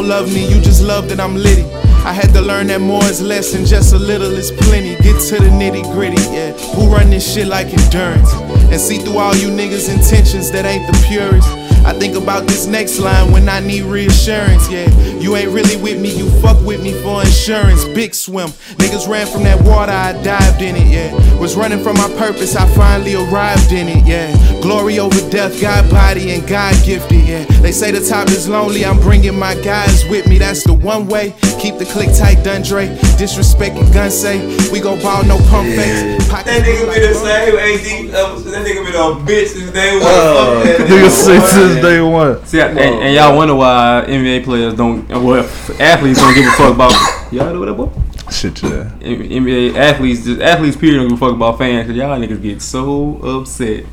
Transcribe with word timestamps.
don't 0.00 0.08
love 0.08 0.32
me, 0.32 0.48
you 0.48 0.58
just 0.62 0.82
love 0.82 1.10
that 1.10 1.20
I'm 1.20 1.36
litty. 1.36 1.64
I 2.08 2.12
had 2.14 2.32
to 2.32 2.40
learn 2.40 2.68
that 2.68 2.80
more 2.80 3.04
is 3.04 3.20
less 3.20 3.52
and 3.52 3.66
just 3.66 3.92
a 3.92 3.98
little 3.98 4.32
is 4.32 4.50
plenty. 4.50 4.96
Get 5.02 5.20
to 5.28 5.36
the 5.36 5.50
nitty 5.50 5.82
gritty, 5.92 6.22
yeah. 6.32 6.52
Who 6.74 6.88
run 6.88 7.10
this 7.10 7.34
shit 7.34 7.46
like 7.46 7.66
endurance? 7.66 8.32
And 8.72 8.80
see 8.80 8.96
through 8.96 9.18
all 9.18 9.36
you 9.36 9.48
niggas' 9.48 9.92
intentions 9.92 10.50
that 10.52 10.64
ain't 10.64 10.86
the 10.86 10.96
purest. 11.06 11.59
I 11.84 11.92
think 11.92 12.16
about 12.16 12.46
this 12.46 12.66
next 12.66 12.98
line 12.98 13.32
when 13.32 13.48
I 13.48 13.60
need 13.60 13.82
reassurance. 13.82 14.70
Yeah, 14.70 14.88
you 15.18 15.36
ain't 15.36 15.50
really 15.50 15.76
with 15.76 16.00
me, 16.00 16.16
you 16.16 16.30
fuck 16.40 16.60
with 16.64 16.82
me 16.82 16.92
for 17.02 17.22
insurance. 17.22 17.84
Big 17.84 18.14
swim. 18.14 18.48
Niggas 18.78 19.08
ran 19.08 19.26
from 19.26 19.42
that 19.44 19.60
water, 19.62 19.92
I 19.92 20.12
dived 20.22 20.62
in 20.62 20.76
it. 20.76 20.86
Yeah, 20.86 21.12
was 21.40 21.56
running 21.56 21.82
from 21.82 21.96
my 21.96 22.08
purpose, 22.16 22.56
I 22.56 22.66
finally 22.74 23.14
arrived 23.14 23.72
in 23.72 23.88
it. 23.88 24.06
Yeah, 24.06 24.30
glory 24.60 24.98
over 24.98 25.20
death, 25.30 25.60
God 25.60 25.90
body 25.90 26.30
and 26.32 26.46
God 26.46 26.74
gifted. 26.84 27.26
Yeah, 27.26 27.44
they 27.60 27.72
say 27.72 27.90
the 27.90 28.06
top 28.06 28.28
is 28.28 28.48
lonely, 28.48 28.84
I'm 28.84 29.00
bringing 29.00 29.38
my 29.38 29.54
guys 29.56 30.04
with 30.08 30.26
me. 30.28 30.38
That's 30.38 30.64
the 30.64 30.74
one 30.74 31.08
way. 31.08 31.34
Keep 31.58 31.78
the 31.78 31.86
click 31.86 32.08
tight, 32.16 32.38
Dundre. 32.44 32.88
Disrespecting 33.18 33.92
gun 33.92 34.10
say 34.10 34.38
we 34.70 34.80
go 34.80 35.00
ball 35.02 35.24
no 35.24 35.36
pump 35.50 35.68
fakes. 35.68 36.28
That 36.30 36.64
nigga 36.64 36.92
been 36.92 37.02
the 37.02 37.14
same 37.14 37.54
AD. 37.58 38.14
Uh, 38.14 38.38
that 38.50 38.66
nigga 38.66 38.84
been 38.84 38.94
a 38.94 39.14
bitch 39.26 39.48
since 39.48 39.70
day 39.72 39.92
one. 39.94 40.06
Uh, 40.06 40.64
that 40.64 40.80
nigga 40.80 41.00
nigga, 41.00 41.69
since 41.74 41.82
day 41.84 42.00
one. 42.00 42.44
See, 42.46 42.60
and, 42.60 42.78
and 42.78 43.14
y'all 43.14 43.36
wonder 43.36 43.54
why 43.54 44.04
NBA 44.06 44.44
players 44.44 44.74
don't, 44.74 45.08
well, 45.08 45.44
athletes 45.80 46.18
don't 46.20 46.34
give 46.34 46.46
a 46.46 46.50
fuck 46.52 46.74
about. 46.74 46.92
Y'all 47.32 47.52
know 47.52 47.60
what 47.60 47.66
that 47.66 47.74
boy? 47.74 48.30
Shit, 48.32 48.60
yeah. 48.62 48.90
NBA 49.00 49.76
athletes, 49.76 50.24
just 50.24 50.40
athletes, 50.40 50.76
period, 50.76 50.98
don't 50.98 51.08
give 51.08 51.16
a 51.16 51.26
fuck 51.26 51.34
about 51.34 51.58
fans 51.58 51.86
because 51.86 51.96
y'all 51.96 52.18
niggas 52.18 52.42
get 52.42 52.60
so 52.60 53.16
upset. 53.22 53.84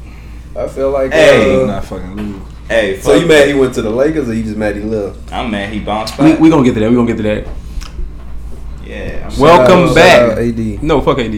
I 0.55 0.67
feel 0.67 0.90
like. 0.90 1.12
Hey. 1.12 1.63
uh, 1.63 1.67
Not 1.67 1.86
fucking 1.86 2.16
lose. 2.16 2.41
Hey, 2.67 3.00
so 3.00 3.13
fuck 3.13 3.22
you 3.22 3.27
mad 3.27 3.48
he 3.48 3.53
went 3.53 3.76
to 3.76 3.81
the 3.84 3.89
Lakers, 3.91 4.28
or 4.28 4.34
you 4.34 4.41
just 4.44 4.58
mad 4.58 4.75
he 4.75 4.81
left? 4.81 5.31
I'm 5.31 5.52
mad 5.52 5.72
he 5.72 5.80
bounced 5.80 6.17
We, 6.17 6.31
back. 6.31 6.39
we 6.39 6.50
gonna 6.50 6.64
get 6.64 6.73
to 6.73 6.80
that. 6.80 6.89
We 6.89 6.95
gonna 6.95 7.08
get 7.08 7.17
to 7.17 7.23
that. 7.23 7.48
yeah. 8.86 9.30
I'm 9.31 9.39
Welcome 9.39 9.88
Shout 9.88 9.89
out- 9.89 9.95
back. 9.95 10.30
shout 10.30 10.38
AD. 10.39 10.83
No, 10.83 11.02
fuck 11.02 11.20
AD. 11.20 11.31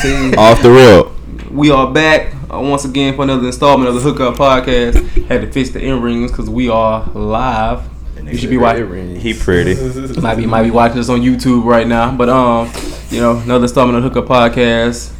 See, 0.00 0.34
Off 0.36 0.62
the 0.62 0.70
real. 0.70 1.11
We 1.52 1.70
are 1.70 1.92
back 1.92 2.32
uh, 2.50 2.60
once 2.60 2.86
again 2.86 3.14
for 3.14 3.24
another 3.24 3.46
installment 3.46 3.86
of 3.86 3.94
the 3.94 4.00
Hookup 4.00 4.36
Podcast. 4.36 5.06
Had 5.26 5.42
to 5.42 5.52
fix 5.52 5.68
the 5.68 5.84
ear 5.84 5.98
rings 5.98 6.30
because 6.30 6.48
we 6.48 6.70
are 6.70 7.04
live. 7.12 7.86
You 8.24 8.38
should 8.38 8.48
be 8.48 8.56
watching. 8.56 9.16
He 9.16 9.34
pretty. 9.34 9.74
Might 10.22 10.36
be 10.36 10.46
might 10.46 10.62
be 10.62 10.70
watching 10.70 10.98
us 10.98 11.10
on 11.10 11.20
YouTube 11.20 11.64
right 11.66 11.86
now. 11.86 12.10
But 12.16 12.30
um, 12.30 12.72
you 13.10 13.20
know, 13.20 13.36
another 13.36 13.64
installment 13.64 13.98
of 13.98 14.02
the 14.02 14.08
Hookup 14.08 14.30
Podcast. 14.30 15.12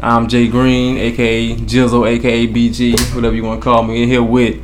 I'm 0.00 0.26
Jay 0.26 0.48
Green, 0.48 0.96
aka 0.96 1.54
Jizzle, 1.54 2.08
aka 2.08 2.48
BG, 2.48 3.14
whatever 3.14 3.36
you 3.36 3.44
want 3.44 3.60
to 3.60 3.64
call 3.64 3.84
me. 3.84 4.02
In 4.02 4.08
here 4.08 4.24
with 4.24 4.60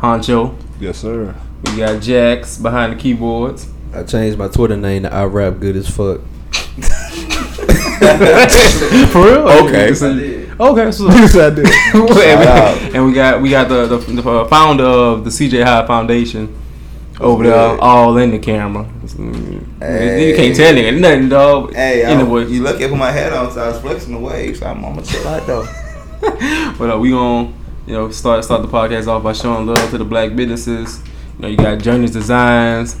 Honcho. 0.00 0.54
Yes, 0.78 0.98
sir. 0.98 1.34
We 1.64 1.78
got 1.78 2.02
Jax 2.02 2.58
behind 2.58 2.92
the 2.92 2.96
keyboards. 2.96 3.66
I 3.94 4.02
changed 4.02 4.36
my 4.36 4.48
Twitter 4.48 4.76
name 4.76 5.04
to 5.04 5.14
I 5.14 5.24
rap 5.24 5.58
good 5.58 5.76
as 5.76 5.88
fuck. 5.88 6.20
For 9.10 9.24
real? 9.24 9.48
Okay. 9.48 10.42
Okay. 10.58 10.92
So, 10.92 11.08
Yes, 11.08 11.36
I 11.36 11.50
did. 11.50 11.66
and, 11.66 12.48
out. 12.48 12.80
we, 12.80 12.88
and 12.96 13.06
we 13.06 13.12
got 13.12 13.42
we 13.42 13.50
got 13.50 13.68
the, 13.68 13.86
the, 13.86 13.98
the 13.98 14.30
uh, 14.30 14.48
founder 14.48 14.84
of 14.84 15.24
the 15.24 15.30
CJ 15.30 15.64
High 15.64 15.86
Foundation 15.86 16.56
over 17.20 17.44
there, 17.44 17.52
good? 17.52 17.80
all 17.80 18.16
in 18.18 18.30
the 18.30 18.38
camera. 18.38 18.88
You 19.18 20.34
can't 20.36 20.56
tell 20.56 20.74
nigga 20.74 20.98
nothing, 21.00 21.28
dog. 21.28 21.74
Hey, 21.74 22.04
I, 22.04 22.10
anyway, 22.10 22.46
you 22.46 22.62
look 22.62 22.80
at 22.80 22.90
put 22.90 22.98
my 22.98 23.10
head 23.10 23.32
on, 23.32 23.50
so 23.50 23.62
I 23.62 23.68
was 23.68 23.80
flexing 23.80 24.12
the 24.12 24.18
waves. 24.18 24.62
I'm, 24.62 24.84
I'm 24.84 24.94
gonna 24.94 25.06
chill 25.06 25.26
out 25.26 25.46
though. 25.46 25.66
but 26.78 26.90
uh, 26.94 26.98
we 26.98 27.10
gonna 27.10 27.52
you 27.86 27.92
know 27.92 28.10
start 28.10 28.44
start 28.44 28.62
the 28.62 28.68
podcast 28.68 29.06
off 29.06 29.22
by 29.22 29.32
showing 29.32 29.66
love 29.66 29.90
to 29.90 29.98
the 29.98 30.04
black 30.04 30.34
businesses. 30.36 31.02
You 31.36 31.42
know, 31.42 31.48
you 31.48 31.56
got 31.56 31.78
Journee's 31.78 32.12
Designs, 32.12 32.98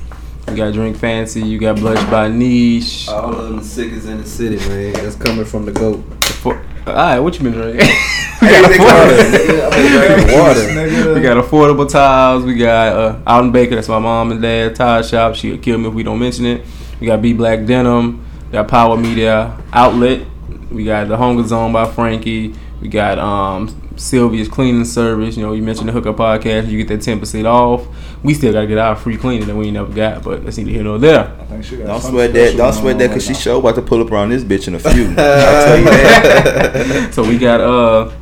you 0.48 0.56
got 0.56 0.72
Drink 0.74 0.96
Fancii, 0.96 1.46
you 1.46 1.58
got 1.58 1.76
Blush 1.76 2.02
by 2.10 2.28
Nesh. 2.28 3.08
All 3.08 3.34
of 3.34 3.48
them 3.48 3.62
sickest 3.62 4.06
in 4.06 4.18
the 4.18 4.26
city, 4.26 4.56
man. 4.68 4.92
That's 4.92 5.16
coming 5.16 5.44
from 5.44 5.64
the 5.64 5.72
goat. 5.72 6.02
For, 6.24 6.65
all 6.86 6.94
right, 6.94 7.18
what 7.18 7.36
you 7.36 7.42
been 7.42 7.52
drinking? 7.52 7.88
we, 8.42 8.48
got 8.48 8.62
water. 10.32 11.14
we 11.14 11.20
got 11.20 11.42
affordable 11.42 11.88
tires. 11.88 12.44
We 12.44 12.54
got 12.54 13.22
uh, 13.26 13.50
Baker. 13.50 13.76
That's 13.76 13.88
my 13.88 13.98
mom 13.98 14.30
and 14.30 14.42
dad 14.42 14.76
tire 14.76 15.02
shop. 15.02 15.34
She'll 15.34 15.58
kill 15.58 15.78
me 15.78 15.88
if 15.88 15.94
we 15.94 16.02
don't 16.02 16.18
mention 16.18 16.44
it. 16.44 16.64
We 17.00 17.06
got 17.06 17.22
Be 17.22 17.32
Black 17.32 17.64
Denim. 17.64 18.24
We 18.46 18.52
got 18.52 18.68
Power 18.68 18.96
Media 18.96 19.58
Outlet. 19.72 20.26
We 20.70 20.84
got 20.84 21.08
the 21.08 21.16
Hunger 21.16 21.44
Zone 21.44 21.72
by 21.72 21.90
Frankie. 21.90 22.54
We 22.80 22.88
got 22.88 23.18
um, 23.18 23.68
Sylvia's 23.96 24.48
cleaning 24.48 24.84
service. 24.84 25.36
You 25.36 25.42
know, 25.42 25.52
you 25.52 25.62
mentioned 25.62 25.88
the 25.88 25.92
hookup 25.92 26.16
podcast. 26.16 26.68
You 26.68 26.78
get 26.78 26.88
that 26.88 27.02
ten 27.02 27.18
percent 27.18 27.46
off. 27.46 27.86
We 28.22 28.34
still 28.34 28.52
gotta 28.52 28.66
get 28.66 28.78
our 28.78 28.96
free 28.96 29.16
cleaning 29.16 29.46
that 29.48 29.56
we 29.56 29.66
ain't 29.66 29.74
never 29.74 29.92
got, 29.92 30.22
but 30.22 30.44
that's 30.44 30.58
neither 30.58 30.70
here 30.70 30.82
nor 30.82 30.98
there. 30.98 31.34
I 31.40 31.44
think 31.44 31.64
she 31.64 31.76
got 31.78 31.86
Don't 31.86 32.02
sweat 32.02 32.32
that. 32.34 32.56
Don't 32.56 32.72
sweat 32.72 32.98
that, 32.98 33.10
cause 33.10 33.24
she 33.24 33.32
right 33.32 33.40
sure 33.40 33.58
about 33.58 33.76
to 33.76 33.82
pull 33.82 34.02
up 34.02 34.10
around 34.10 34.30
this 34.30 34.44
bitch 34.44 34.68
in 34.68 34.74
a 34.74 34.78
few. 34.78 35.08
I'll 35.16 35.64
tell 35.64 35.78
you 35.78 35.84
that. 35.84 37.12
So 37.14 37.26
we 37.26 37.38
got 37.38 37.60
uh, 37.60 38.12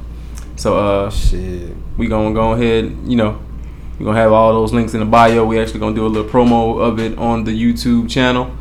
so 0.57 0.79
uh, 0.79 1.11
Shit. 1.11 1.75
we 1.97 2.07
gonna 2.07 2.33
go 2.33 2.53
ahead, 2.53 2.97
you 3.05 3.17
know, 3.17 3.41
we 3.99 4.05
gonna 4.05 4.19
have 4.19 4.33
all 4.33 4.53
those 4.53 4.73
links 4.73 4.95
in 4.95 5.01
the 5.01 5.07
bio. 5.07 5.45
We 5.45 5.59
actually 5.61 5.81
gonna 5.81 5.97
do 5.97 6.07
a 6.07 6.09
little 6.09 6.31
promo 6.31 6.81
of 6.81 7.01
it 7.01 7.19
on 7.19 7.45
the 7.45 7.51
YouTube 7.51 8.09
channel. 8.09 8.55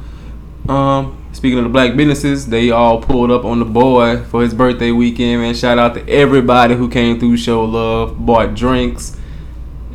Um, 0.67 1.22
speaking 1.33 1.57
of 1.57 1.65
the 1.65 1.69
black 1.69 1.95
businesses, 1.97 2.47
they 2.47 2.71
all 2.71 3.01
pulled 3.01 3.31
up 3.31 3.43
on 3.43 3.59
the 3.59 3.65
boy 3.65 4.23
for 4.25 4.41
his 4.41 4.53
birthday 4.53 4.91
weekend. 4.91 5.41
Man, 5.41 5.53
shout 5.53 5.77
out 5.77 5.95
to 5.95 6.07
everybody 6.07 6.75
who 6.75 6.89
came 6.89 7.19
through, 7.19 7.37
show 7.37 7.65
love, 7.65 8.25
bought 8.25 8.55
drinks, 8.55 9.17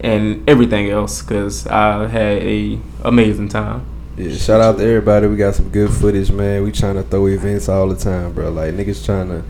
and 0.01 0.49
everything 0.49 0.91
else. 0.91 1.23
Cause 1.23 1.67
I 1.67 2.07
had 2.07 2.43
a 2.43 2.79
amazing 3.05 3.49
time. 3.49 3.87
Yeah, 4.17 4.35
shout 4.35 4.61
out 4.61 4.79
to 4.79 4.85
everybody. 4.85 5.29
We 5.29 5.37
got 5.37 5.55
some 5.55 5.69
good 5.71 5.91
footage, 5.91 6.31
man. 6.33 6.65
We 6.65 6.73
trying 6.73 6.97
to 6.97 7.05
throw 7.05 7.27
events 7.27 7.69
all 7.69 7.89
the 7.89 7.97
time, 7.97 8.33
bro. 8.33 8.51
Like 8.51 8.75
niggas 8.75 9.05
trying 9.05 9.29
to 9.29 9.45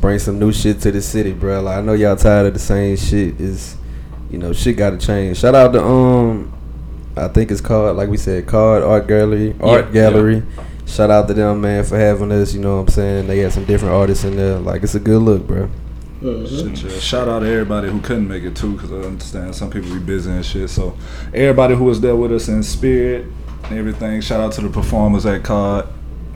bring 0.00 0.18
some 0.18 0.38
new 0.38 0.52
shit 0.52 0.80
to 0.82 0.92
the 0.92 1.00
city, 1.00 1.32
bro. 1.32 1.62
Like 1.62 1.78
I 1.78 1.80
know 1.80 1.94
y'all 1.94 2.16
tired 2.16 2.46
of 2.46 2.52
the 2.52 2.60
same 2.60 2.96
shit. 2.96 3.40
Is 3.40 3.76
you 4.30 4.38
know 4.38 4.52
shit 4.52 4.76
got 4.76 4.90
to 4.90 4.98
change. 4.98 5.38
Shout 5.38 5.54
out 5.54 5.72
to 5.72 5.82
um, 5.82 6.52
I 7.16 7.28
think 7.28 7.50
it's 7.50 7.60
called 7.60 7.96
like 7.96 8.08
we 8.08 8.16
said, 8.16 8.46
Card 8.46 8.82
Art 8.82 9.06
Gallery, 9.06 9.54
Art 9.60 9.86
Yeah, 9.86 9.92
Gallery. 9.92 10.42
Shout 10.90 11.10
out 11.10 11.28
to 11.28 11.34
them, 11.34 11.60
man, 11.60 11.84
for 11.84 11.96
having 11.98 12.32
us. 12.32 12.52
You 12.52 12.60
know 12.60 12.76
what 12.76 12.82
I'm 12.82 12.88
saying? 12.88 13.26
They 13.28 13.38
had 13.38 13.52
some 13.52 13.64
different 13.64 13.94
artists 13.94 14.24
in 14.24 14.36
there. 14.36 14.58
Like 14.58 14.82
it's 14.82 14.94
a 14.94 15.00
good 15.00 15.22
look, 15.22 15.46
bro. 15.46 15.68
Shit, 16.20 16.82
yeah. 16.82 16.98
Shout 16.98 17.28
out 17.28 17.38
to 17.40 17.46
everybody 17.46 17.88
who 17.88 18.00
couldn't 18.00 18.28
make 18.28 18.42
it 18.42 18.54
too, 18.54 18.72
because 18.74 18.92
I 18.92 18.96
understand 18.96 19.54
some 19.54 19.70
people 19.70 19.90
be 19.94 20.00
busy 20.00 20.30
and 20.30 20.44
shit. 20.44 20.68
So 20.68 20.96
everybody 21.32 21.74
who 21.74 21.84
was 21.84 22.00
there 22.00 22.14
with 22.16 22.32
us 22.32 22.48
in 22.48 22.62
spirit 22.62 23.26
and 23.64 23.78
everything. 23.78 24.20
Shout 24.20 24.40
out 24.40 24.52
to 24.52 24.60
the 24.62 24.68
performers 24.68 25.24
at 25.26 25.42
Card. 25.44 25.86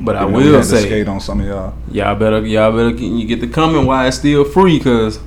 But 0.00 0.16
I 0.16 0.22
Even 0.28 0.32
though 0.32 0.52
will 0.52 0.62
say, 0.64 0.86
skate 0.86 1.06
on 1.08 1.20
some 1.20 1.40
of 1.40 1.46
y'all. 1.46 1.74
y'all 1.90 2.16
better 2.16 2.44
y'all 2.44 2.72
better 2.72 2.90
get, 2.90 3.02
you 3.06 3.26
get 3.26 3.40
the 3.40 3.46
coming 3.46 3.86
while 3.86 4.06
it's 4.08 4.16
still 4.18 4.44
free 4.44 4.78
because 4.78 5.18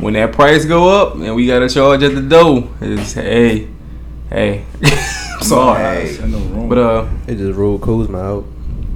when 0.00 0.14
that 0.14 0.32
price 0.32 0.64
go 0.64 0.88
up 0.88 1.14
and 1.14 1.36
we 1.36 1.46
got 1.46 1.60
to 1.60 1.68
charge 1.68 2.02
at 2.02 2.12
the 2.12 2.22
door 2.22 2.68
it's 2.80 3.12
hey 3.12 3.68
hey 4.28 4.64
sorry 5.42 5.78
Hey. 6.08 6.18
In 6.24 6.32
the 6.32 6.38
room. 6.38 6.68
but 6.68 6.76
uh 6.78 7.08
it 7.28 7.36
just 7.36 7.56
ruled 7.56 7.82
Kuzma 7.82 8.18
out. 8.18 8.44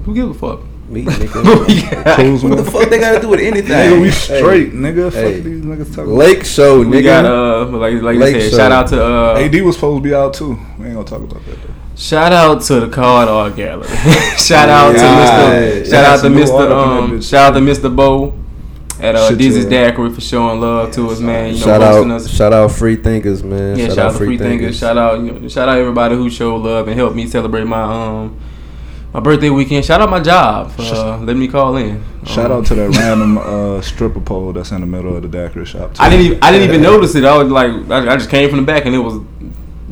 Who 0.04 0.14
give 0.14 0.30
a 0.30 0.34
fuck 0.34 0.60
Me, 0.88 1.04
nigga. 1.04 2.04
Kuzma. 2.16 2.50
What 2.50 2.64
the 2.64 2.70
fuck 2.70 2.88
they 2.90 2.98
gotta 2.98 3.20
do 3.20 3.28
with 3.28 3.40
anything? 3.40 3.70
Nigga, 3.70 4.00
we 4.00 4.10
straight, 4.10 4.72
nigga. 4.72 5.12
Hey. 5.12 5.34
Fuck 5.36 5.44
these 5.44 5.62
niggas 5.62 5.94
talking. 5.94 6.14
Lake 6.16 6.44
Show, 6.44 6.84
nigga. 6.84 6.90
we 6.90 7.02
got 7.02 7.24
uh 7.24 7.66
like 7.66 8.02
like 8.02 8.18
Lake 8.18 8.34
you 8.34 8.40
said 8.42 8.50
Show. 8.50 8.56
shout 8.56 8.72
out 8.72 8.88
to 8.88 9.04
uh 9.04 9.34
AD 9.38 9.62
was 9.62 9.76
supposed 9.76 10.02
to 10.02 10.08
be 10.08 10.14
out 10.14 10.34
too. 10.34 10.58
We 10.78 10.86
ain't 10.86 10.94
gonna 10.94 11.04
talk 11.04 11.22
about 11.22 11.44
that 11.46 11.62
though. 11.62 11.74
shout 11.96 12.32
out 12.32 12.62
to 12.62 12.80
the 12.80 12.88
card 12.88 13.28
art 13.28 13.54
gallery 13.56 13.88
shout 14.36 14.68
out 14.68 14.92
to 14.92 14.98
Mr. 14.98 15.84
Yeah, 15.84 15.84
shout 15.84 16.04
out 16.04 16.20
to 16.22 16.28
Mr. 16.28 16.58
art 16.58 16.70
up 16.72 16.86
in 16.86 17.10
that 17.10 17.14
um 17.14 17.22
shout 17.22 17.52
out 17.52 17.58
to 17.58 17.60
Mr. 17.60 17.94
Bo 17.94 18.34
at 19.00 19.14
uh 19.14 19.28
Shit, 19.28 19.38
Dizzy's. 19.38 19.66
Daiquiri 19.66 20.10
for 20.12 20.20
showing 20.20 20.60
love 20.60 20.92
to 20.92 21.08
us 21.10 21.20
man 21.20 21.48
you 21.54 21.60
know 21.60 21.66
shout 21.66 21.82
hosting 21.82 22.10
out, 22.10 22.16
us 22.16 22.30
shout 22.34 22.52
out, 22.52 22.70
free 22.72 22.96
thinkers, 22.96 23.42
man. 23.42 23.78
Yeah, 23.78 23.88
shout, 23.88 23.98
out 23.98 24.12
to 24.12 24.18
Free 24.18 24.36
Thinkers. 24.38 24.78
Shout 24.78 24.98
out, 24.98 25.20
you 25.20 25.32
know, 25.32 25.48
shout 25.48 25.68
out 25.68 25.78
everybody 25.78 26.16
who 26.16 26.28
showed 26.30 26.62
love 26.62 26.88
and 26.88 26.98
helped 26.98 27.16
me 27.16 27.26
celebrate 27.26 27.64
my 27.64 27.82
um 27.82 28.38
my 29.12 29.20
birthday 29.20 29.50
weekend. 29.50 29.84
Shout 29.84 30.00
out 30.00 30.08
my 30.10 30.20
job 30.20 30.72
uh, 30.78 31.18
letting 31.18 31.40
me 31.40 31.48
call 31.48 31.76
in. 31.76 32.02
Shout 32.26 32.50
Um, 32.50 32.58
out 32.58 32.66
to 32.66 32.74
that 32.76 32.90
random 32.96 33.38
uh, 33.38 33.80
stripper 33.80 34.20
pole 34.20 34.52
that's 34.52 34.70
in 34.72 34.80
the 34.80 34.86
middle 34.86 35.16
of 35.16 35.22
the 35.22 35.28
daiquiri 35.28 35.64
shop. 35.66 35.94
Too. 35.94 36.02
I 36.02 36.08
didn't 36.10 36.26
even 36.26 36.38
I 36.42 36.52
didn't 36.52 36.68
even 36.68 36.82
notice 36.82 37.14
it. 37.14 37.24
I 37.24 37.36
was 37.42 37.50
like 37.50 37.70
I, 37.90 38.12
I 38.12 38.16
just 38.16 38.30
came 38.30 38.48
from 38.48 38.60
the 38.60 38.66
back 38.66 38.84
and 38.86 38.94
it 38.94 38.98
was 38.98 39.20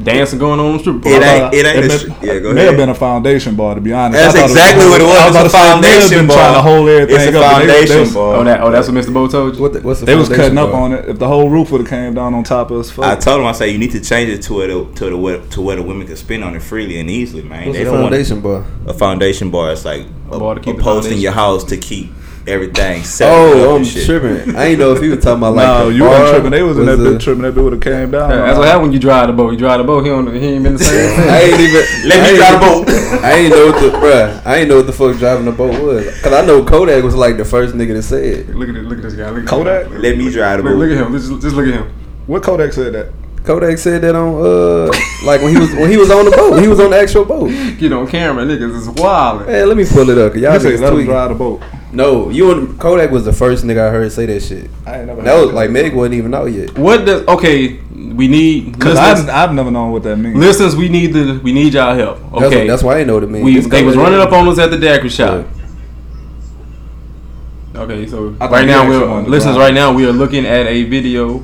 dancing 0.03 0.39
going 0.39 0.61
on 0.61 0.67
in 0.67 0.73
the 0.75 0.79
strip 0.79 1.03
club. 1.03 1.15
It 1.15 1.27
ain't. 1.27 1.55
It 1.55 1.67
ain't. 1.67 1.79
It 1.79 1.85
a 1.85 1.89
may- 1.89 1.99
sh- 1.99 2.23
yeah, 2.23 2.39
go 2.39 2.53
may 2.53 2.61
ahead. 2.63 2.69
have 2.69 2.77
been 2.77 2.89
a 2.89 2.95
foundation 2.95 3.57
bar, 3.57 3.75
to 3.75 3.81
be 3.81 3.93
honest. 3.93 4.19
That's 4.23 4.35
I 4.37 4.41
thought 4.41 4.51
exactly 4.51 4.87
what 4.87 5.01
it 5.01 5.05
was. 5.05 5.15
I 5.19 5.27
It's 5.27 5.27
a 5.27 5.31
about 5.31 5.43
to 5.43 5.51
say, 5.51 5.59
They've 5.59 5.73
foundation 5.73 6.19
been 6.27 6.37
trying 6.37 6.55
to 6.55 6.61
bar. 6.61 6.63
hold 6.63 6.89
everything 6.89 7.17
It's 7.29 7.37
a 7.37 7.41
up. 7.41 7.53
and 7.53 7.63
they- 7.63 7.67
they 7.67 7.73
foundation 7.87 8.01
was- 8.01 8.15
bar. 8.15 8.37
Oh, 8.37 8.45
that 8.45 8.61
oh 8.63 8.71
that's 8.71 8.89
what 8.89 8.97
Mr. 8.97 9.13
Bo 9.13 9.29
told 9.29 9.57
you. 9.57 9.63
What 9.63 9.73
the, 9.73 9.81
what's 9.81 10.01
the 10.01 10.07
They 10.07 10.15
was 10.15 10.29
foundation 10.29 10.57
cutting 10.57 10.71
up 10.71 10.75
on 10.75 10.93
it. 10.93 11.09
If 11.09 11.19
the 11.19 11.27
whole 11.29 11.49
roof 11.51 11.71
would 11.73 11.81
have 11.83 11.91
came 11.91 12.15
down 12.15 12.35
on 12.35 12.45
top 12.45 12.71
of 12.71 12.79
us, 12.81 12.91
fuck. 12.91 13.05
I 13.05 13.17
told 13.17 13.41
him 13.41 13.47
I 13.47 13.53
say 13.53 13.71
you 13.71 13.79
need 13.79 13.91
to 13.93 14.01
change 14.01 14.31
it 14.31 14.43
to 14.43 14.55
where 14.55 14.69
the, 14.69 14.85
to 14.97 15.05
the 15.11 15.43
to 15.51 15.61
where 15.61 15.77
the 15.77 15.83
women 15.83 16.07
can 16.07 16.17
spin 16.17 16.43
on 16.43 16.55
it 16.55 16.63
freely 16.63 17.01
and 17.01 17.11
easily, 17.11 17.43
man. 17.43 17.67
What's 17.67 17.79
they 17.79 17.85
the 17.85 17.91
don't 17.91 18.01
foundation 18.03 18.41
bar? 18.41 18.65
a 18.87 18.95
foundation 18.95 19.51
bar. 19.51 19.73
It's 19.73 19.85
like 19.85 20.07
a, 20.31 20.39
bar 20.39 20.55
to 20.55 20.61
keep 20.61 20.75
a 20.75 20.79
the 20.79 20.83
post 20.85 21.11
in 21.11 21.19
your 21.19 21.33
house 21.33 21.65
to 21.65 21.77
keep 21.77 22.13
everything. 22.49 23.05
set 23.05 23.31
Oh, 23.31 23.77
I'm 23.77 23.85
shit. 23.85 24.05
tripping. 24.07 24.57
I 24.57 24.65
ain't 24.67 24.79
know 24.79 24.93
if 24.93 25.01
he 25.03 25.09
was 25.09 25.23
talking 25.23 25.39
about 25.39 25.55
like. 25.57 25.67
no, 25.67 25.89
you 25.91 26.03
weren't 26.03 26.31
tripping. 26.31 26.51
They 26.51 26.63
was 26.63 26.79
in 26.79 26.87
that 26.87 26.97
the- 26.97 27.11
bitch 27.11 27.21
tripping. 27.21 27.43
That 27.43 27.55
bitch 27.55 27.63
would 27.65 27.73
have 27.75 27.83
came 27.83 28.11
down. 28.11 28.31
That's 28.31 28.59
what 28.59 28.67
happened 28.67 28.83
when 28.85 28.93
you 28.93 28.99
drive 28.99 29.27
the 29.29 29.33
boat. 29.33 29.51
You 29.53 29.59
drive 29.59 29.79
the 29.79 29.85
boat, 29.85 30.03
he, 30.05 30.11
don't, 30.11 30.27
he 30.35 30.47
ain't 30.49 30.65
been 30.65 30.73
the 30.75 30.79
same. 30.79 31.17
Thing. 31.17 31.29
I 31.31 31.41
ain't 31.43 31.61
even. 31.61 32.09
Let 32.09 32.19
I 32.21 32.31
me 32.33 32.37
drive 32.39 32.53
the 32.53 32.67
boat. 32.67 33.25
I 33.25 33.33
ain't 33.35 33.51
know 33.55 33.67
what 33.67 33.81
the 33.81 33.99
bruh. 33.99 34.47
I 34.47 34.57
ain't 34.57 34.69
know 34.69 34.77
what 34.77 34.87
the 34.87 34.93
fuck 34.93 35.17
driving 35.19 35.45
the 35.45 35.53
boat 35.53 35.83
was. 35.83 36.21
Cause 36.21 36.33
I 36.33 36.45
know 36.45 36.65
Kodak 36.65 37.05
was 37.05 37.15
like 37.15 37.37
the 37.37 37.45
first 37.45 37.75
nigga 37.75 37.95
to 37.95 38.03
say 38.03 38.29
it. 38.29 38.49
look 38.57 38.69
at 38.69 38.75
this, 38.75 38.85
look 38.85 38.99
at 38.99 39.03
this 39.05 39.15
guy. 39.15 39.31
Look 39.31 39.43
at 39.43 39.49
Kodak? 39.49 39.89
This. 39.91 39.99
Let 40.03 40.17
me 40.19 40.31
drive 40.31 40.59
the 40.59 40.65
boat. 40.65 40.77
look 40.77 40.91
at 40.91 40.97
him. 40.97 41.13
Just, 41.13 41.29
just 41.43 41.55
look 41.57 41.67
at 41.69 41.75
him. 41.75 41.93
What 42.27 42.43
Kodak 42.43 42.73
said 42.73 42.93
that? 42.95 43.13
Kodak 43.45 43.79
said 43.79 44.03
that 44.03 44.15
on 44.15 44.35
uh 44.45 44.93
like 45.25 45.41
when 45.41 45.55
he 45.55 45.59
was 45.59 45.73
when 45.73 45.91
he 45.91 45.97
was 45.97 46.11
on 46.11 46.27
the 46.27 46.31
boat. 46.33 46.61
He 46.61 46.69
was 46.69 46.79
on 46.81 46.91
the 46.91 46.99
actual 46.99 47.25
boat. 47.25 47.49
Get 47.79 47.93
on 47.95 48.07
camera, 48.07 48.45
niggas 48.45 48.75
is 48.77 48.89
wild. 48.91 49.47
Hey, 49.47 49.65
let 49.65 49.77
me 49.77 49.87
pull 49.87 50.11
it 50.11 50.19
up. 50.19 50.33
Cause 50.35 50.43
y'all 50.43 50.53
He 50.53 50.59
said 50.59 50.73
niggas 50.73 50.81
let 50.81 50.93
him 50.93 51.05
drive 51.07 51.29
the 51.31 51.35
boat. 51.35 51.63
No, 51.91 52.29
you 52.29 52.53
and 52.53 52.79
Kodak 52.79 53.11
was 53.11 53.25
the 53.25 53.33
first 53.33 53.65
nigga 53.65 53.89
I 53.89 53.91
heard 53.91 54.13
say 54.13 54.27
that 54.27 54.41
shit. 54.41 54.71
I 54.87 54.99
ain't 54.99 55.07
never. 55.07 55.23
That 55.23 55.41
was 55.41 55.53
like 55.53 55.71
Meg 55.71 55.95
wasn't 55.95 56.15
even 56.15 56.35
out 56.35 56.47
yet. 56.47 56.77
What 56.79 57.07
does 57.07 57.27
okay? 57.27 57.79
We 57.79 58.29
need 58.29 58.79
Cause. 58.79 58.97
I've, 58.97 59.29
I've 59.29 59.55
never 59.55 59.71
known 59.71 59.93
what 59.93 60.03
that 60.03 60.17
means. 60.17 60.37
listeners, 60.37 60.77
we 60.77 60.89
need 60.89 61.15
the 61.15 61.41
we 61.43 61.53
need 61.53 61.73
y'all 61.73 61.95
help. 61.95 62.19
Okay, 62.35 62.59
what, 62.59 62.67
that's 62.67 62.83
why 62.83 63.01
I 63.01 63.05
know 63.05 63.15
what 63.15 63.23
it 63.23 63.31
means. 63.31 63.45
we 63.45 63.61
they 63.61 63.83
was 63.83 63.97
running 63.97 64.21
up 64.21 64.33
on 64.33 64.49
us 64.49 64.59
at 64.59 64.71
the 64.71 64.79
daiquiri 64.79 65.09
shop. 65.09 65.47
Okay, 67.75 68.07
so 68.07 68.31
right 68.31 68.67
now 68.67 68.87
we're 68.87 69.09
wanted 69.09 69.31
listeners. 69.31 69.57
Right 69.57 69.73
now 69.73 69.93
we 69.93 70.07
are 70.07 70.13
looking 70.13 70.45
at 70.45 70.67
a 70.67 70.85
video 70.85 71.43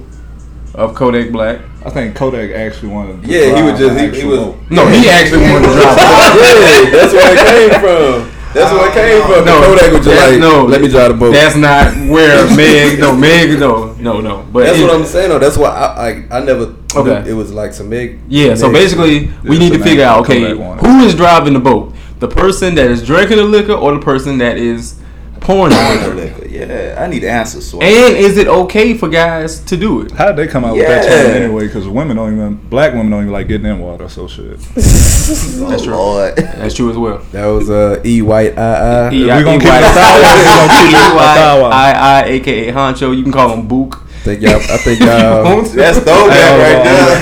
of 0.74 0.94
Kodak 0.94 1.30
Black. 1.32 1.60
I 1.84 1.90
think 1.90 2.16
Kodak 2.16 2.50
actually 2.50 2.88
wanted. 2.88 3.22
To 3.22 3.28
Yeah, 3.28 3.44
he 3.44 3.50
drive 3.50 3.64
was 3.64 3.80
just 3.80 4.14
he, 4.14 4.20
he 4.22 4.26
was. 4.26 4.54
No, 4.70 4.88
he 4.88 5.08
actually 5.10 5.42
wanted 5.42 5.68
to 5.68 5.74
drop. 5.74 5.96
yeah, 5.96 6.90
that's 6.90 7.12
where 7.12 7.32
it 7.32 7.70
came 7.70 7.80
from. 7.80 8.33
That's 8.54 8.72
where 8.72 8.86
it 8.86 8.90
uh, 8.90 8.94
came 8.94 9.22
from. 9.22 9.44
No, 9.44 9.60
Kodak 9.66 9.92
was 9.92 10.04
just 10.06 10.30
like, 10.30 10.40
no, 10.40 10.64
let 10.64 10.80
me 10.80 10.88
drive 10.88 11.08
the 11.10 11.14
boat. 11.18 11.32
That's 11.32 11.56
not 11.56 11.92
where 12.08 12.46
Meg. 12.56 12.98
No, 13.00 13.14
Meg. 13.14 13.58
No, 13.58 13.92
no, 13.94 14.20
no. 14.20 14.46
But 14.52 14.64
That's 14.66 14.78
it- 14.78 14.82
what 14.82 14.94
I'm 14.94 15.04
saying. 15.04 15.28
though. 15.30 15.38
that's 15.40 15.56
why 15.56 15.68
I, 15.70 16.08
I 16.08 16.38
I 16.38 16.44
never. 16.44 16.74
Okay. 16.96 17.28
It 17.28 17.34
was 17.34 17.52
like 17.52 17.72
some 17.72 17.88
Meg. 17.88 18.20
Yeah, 18.28 18.54
so 18.54 18.72
basically, 18.72 19.30
we 19.42 19.58
need 19.58 19.72
to 19.72 19.82
figure 19.82 20.04
out 20.04 20.20
okay, 20.20 20.56
who 20.56 21.00
is 21.04 21.14
driving 21.14 21.52
the 21.54 21.60
boat? 21.60 21.92
The 22.20 22.28
person 22.28 22.76
that 22.76 22.90
is 22.90 23.04
drinking 23.04 23.38
the 23.38 23.44
liquor 23.44 23.72
or 23.72 23.92
the 23.92 24.00
person 24.00 24.38
that 24.38 24.56
is 24.56 25.00
pouring 25.40 25.70
the 25.74 26.14
liquor? 26.14 26.43
Liquor. 26.68 26.82
Yeah, 26.82 27.02
I 27.02 27.06
need 27.06 27.24
answers. 27.24 27.70
So. 27.70 27.80
And 27.80 28.16
is 28.16 28.36
it 28.36 28.46
okay 28.48 28.94
for 28.96 29.08
guys 29.08 29.60
to 29.60 29.76
do 29.76 30.02
it? 30.02 30.12
How 30.12 30.26
did 30.26 30.36
they 30.36 30.46
come 30.46 30.64
out 30.64 30.76
with 30.76 30.86
that 30.86 31.04
term 31.06 31.42
anyway? 31.42 31.66
Because 31.66 31.86
women 31.88 32.16
don't 32.16 32.32
even, 32.34 32.54
black 32.68 32.92
women 32.92 33.10
don't 33.10 33.22
even 33.22 33.32
like 33.32 33.48
getting 33.48 33.66
in 33.66 33.78
water. 33.80 34.08
So 34.08 34.26
shit. 34.28 34.58
That's 34.74 35.82
true. 35.82 35.92
Lord. 35.94 36.36
That's 36.36 36.74
true 36.74 36.90
as 36.90 36.96
well. 36.98 37.18
That 37.32 37.46
was 37.46 37.70
uh 37.70 38.00
E 38.04 38.22
White 38.22 38.58
I 38.58 39.08
I. 39.08 39.12
E- 39.12 39.22
we 39.22 39.26
gonna 39.26 39.58
keep 39.58 39.68
it 39.68 39.68
a 39.68 39.78
we 39.78 40.44
gonna 40.44 40.88
keep 40.88 40.94
it 40.94 41.12
a 41.12 41.16
thou- 41.16 41.70
I 41.70 41.92
I 41.92 42.24
aka 42.24 42.72
Honcho. 42.72 43.16
You 43.16 43.22
can 43.22 43.32
call 43.32 43.52
him 43.52 43.66
Book. 43.68 44.02
think 44.22 44.40
y'all. 44.42 44.56
I 44.56 44.76
think 44.78 45.00
y'all. 45.06 45.62
That's 45.62 46.04
dope 46.04 46.30
Hey, 46.30 46.58
right 46.58 46.74
hold 46.74 46.86
there. 46.86 47.16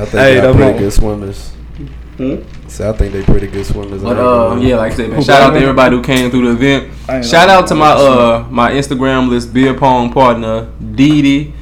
I 0.00 0.04
think 0.04 0.10
Hey, 0.12 0.42
y'all 0.42 0.54
pretty 0.54 0.78
good 0.78 0.92
swimmers. 0.92 1.52
So 2.72 2.88
I 2.88 2.92
think 2.96 3.12
they 3.12 3.22
pretty 3.22 3.48
good 3.48 3.66
swimmers. 3.66 4.02
But 4.02 4.16
uh, 4.16 4.56
yeah, 4.56 4.76
like 4.76 4.92
I 4.92 4.96
said, 4.96 5.10
man, 5.10 5.22
shout 5.22 5.42
out 5.42 5.50
to 5.50 5.58
everybody 5.58 5.94
who 5.94 6.02
came 6.02 6.30
through 6.30 6.54
the 6.54 6.64
event. 6.78 7.24
Shout 7.24 7.50
out 7.50 7.66
to 7.68 7.74
my 7.74 7.90
uh 7.90 8.46
my 8.50 8.70
Instagram 8.72 9.28
list 9.28 9.52
beer 9.52 9.74
pong 9.74 10.10
partner 10.10 10.72
Dee 10.94 11.20
Dee, 11.20 11.54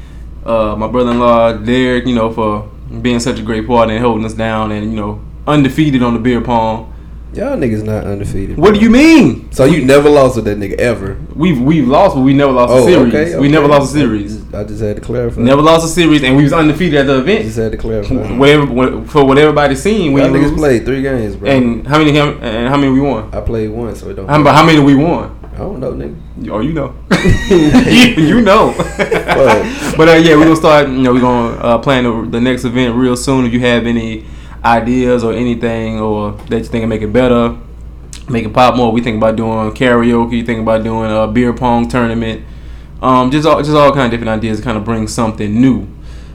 uh 0.47 0.77
my 0.77 0.87
brother-in-law 0.87 1.55
Derek, 1.65 2.07
you 2.07 2.15
know 2.15 2.33
for 2.33 2.71
being 3.03 3.19
such 3.19 3.41
a 3.41 3.43
great 3.43 3.67
partner 3.67 3.95
and 3.95 4.05
holding 4.05 4.25
us 4.25 4.35
down 4.35 4.71
and 4.71 4.93
you 4.93 4.97
know 5.01 5.21
undefeated 5.49 6.01
on 6.03 6.15
the 6.15 6.21
beer 6.21 6.41
pong. 6.41 6.95
Y'all 7.33 7.57
niggas 7.57 7.83
not 7.85 8.05
undefeated. 8.05 8.57
What 8.57 8.71
bro. 8.71 8.79
do 8.79 8.81
you 8.85 8.91
mean? 8.91 9.51
So 9.53 9.65
you 9.65 9.85
never 9.85 10.09
lost 10.11 10.37
with 10.37 10.45
that 10.47 10.59
nigga 10.59 10.75
ever? 10.79 11.17
We've 11.35 11.61
we've 11.61 11.87
lost, 11.87 12.15
but 12.17 12.23
we 12.23 12.33
never 12.35 12.53
lost 12.53 12.73
a 12.73 12.77
Oh, 12.77 12.87
series. 12.87 13.15
okay, 13.15 13.39
We 13.39 13.49
never 13.49 13.67
lost 13.69 13.95
a 13.95 13.99
series. 13.99 14.53
I 14.55 14.65
just 14.65 14.81
had 14.83 14.97
to 14.97 15.03
clarify. 15.03 15.41
Never 15.41 15.63
lost 15.63 15.85
a 15.85 15.89
series, 15.89 16.23
and 16.23 16.37
we 16.37 16.43
was 16.43 16.53
undefeated 16.53 17.01
at 17.01 17.07
the 17.07 17.19
event. 17.21 17.45
Just 17.45 17.59
had 17.59 17.73
to 17.73 17.79
clarify. 17.79 18.15
Whatever 18.37 19.05
for 19.07 19.25
what 19.25 19.39
everybody's 19.39 19.83
seen, 19.83 20.13
we 20.13 20.21
Y'all 20.21 20.31
niggas 20.31 20.57
played 20.57 20.85
three 20.85 21.03
games, 21.03 21.37
bro. 21.37 21.49
And 21.51 21.87
how 21.87 21.99
many 21.99 22.17
and 22.19 22.69
how 22.69 22.77
many 22.77 22.91
we 22.93 23.01
won? 23.01 23.33
I 23.35 23.41
played 23.41 23.71
one, 23.71 23.95
so 23.95 24.09
it 24.11 24.15
don't. 24.15 24.29
How, 24.29 24.43
how 24.45 24.65
many 24.65 24.81
we 24.81 24.95
won? 24.95 25.37
I 25.53 25.59
don't 25.59 25.81
know, 25.81 25.93
nigga. 25.93 26.17
Oh, 26.51 26.61
you 26.61 26.73
know, 26.73 26.95
you, 27.51 28.25
you 28.37 28.41
know. 28.41 28.75
But- 28.77 28.97
but 29.97 30.09
uh, 30.09 30.13
yeah, 30.15 30.35
we're 30.37 30.45
gonna 30.45 30.57
start. 30.57 30.89
You 30.89 30.99
know, 30.99 31.13
we're 31.13 31.21
gonna 31.21 31.57
uh, 31.59 31.79
plan 31.79 32.05
the, 32.05 32.29
the 32.31 32.41
next 32.41 32.65
event 32.65 32.95
real 32.97 33.17
soon. 33.17 33.45
If 33.45 33.53
you 33.53 33.61
have 33.61 33.87
any 33.87 34.25
ideas 34.65 35.25
or 35.25 35.33
anything, 35.33 36.01
or 36.01 36.33
that 36.49 36.59
you 36.59 36.65
think 36.65 36.83
can 36.83 36.89
make 36.89 37.03
it 37.03 37.13
better, 37.13 37.57
make 38.29 38.45
it 38.45 38.53
pop 38.53 38.77
more. 38.77 38.93
We 38.93 39.01
think 39.03 39.17
about 39.17 39.37
doing 39.37 39.71
karaoke. 39.73 40.33
You 40.39 40.45
think 40.45 40.61
about 40.61 40.83
doing 40.85 41.11
a 41.11 41.27
beer 41.27 41.53
pong 41.53 41.89
tournament. 41.89 42.45
Um, 43.03 43.31
just 43.31 43.47
all 43.47 43.59
just 43.59 43.71
all 43.71 43.93
kind 43.93 44.05
of 44.07 44.11
different 44.11 44.31
ideas 44.31 44.59
to 44.59 44.65
kind 44.65 44.77
of 44.77 44.85
bring 44.85 45.09
something 45.09 45.61
new. 45.61 45.87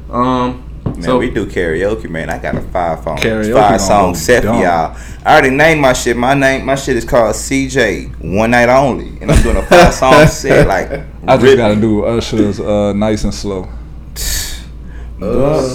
Um, 0.10 0.62
Man, 0.86 1.02
so 1.02 1.18
we 1.18 1.30
do 1.32 1.46
karaoke, 1.48 2.10
man. 2.10 2.30
I 2.30 2.38
got 2.38 2.56
a 2.56 2.62
five 2.62 3.04
phone, 3.04 3.18
five 3.18 3.82
song 3.82 4.14
go 4.14 4.18
set 4.18 4.44
for 4.44 4.50
y'all. 4.50 4.96
I 5.26 5.34
already 5.34 5.50
named 5.50 5.82
my 5.82 5.94
shit. 5.94 6.16
My 6.16 6.36
name, 6.36 6.66
my 6.66 6.76
shit 6.76 6.96
is 6.96 7.04
called 7.04 7.36
CJ 7.36 8.20
One 8.38 8.52
Night 8.52 8.70
Only, 8.70 9.18
and 9.20 9.32
I'm 9.32 9.42
doing 9.42 9.58
a 9.58 9.64
five 9.66 9.94
song 10.02 10.28
set. 10.28 10.68
Like 10.68 10.92
I 10.92 10.98
just 11.36 11.44
really- 11.44 11.58
gotta 11.58 11.76
do 11.76 12.06
Usher's 12.06 12.60
uh, 12.60 12.94
nice 12.94 13.24
and 13.24 13.34
slow. 13.34 13.68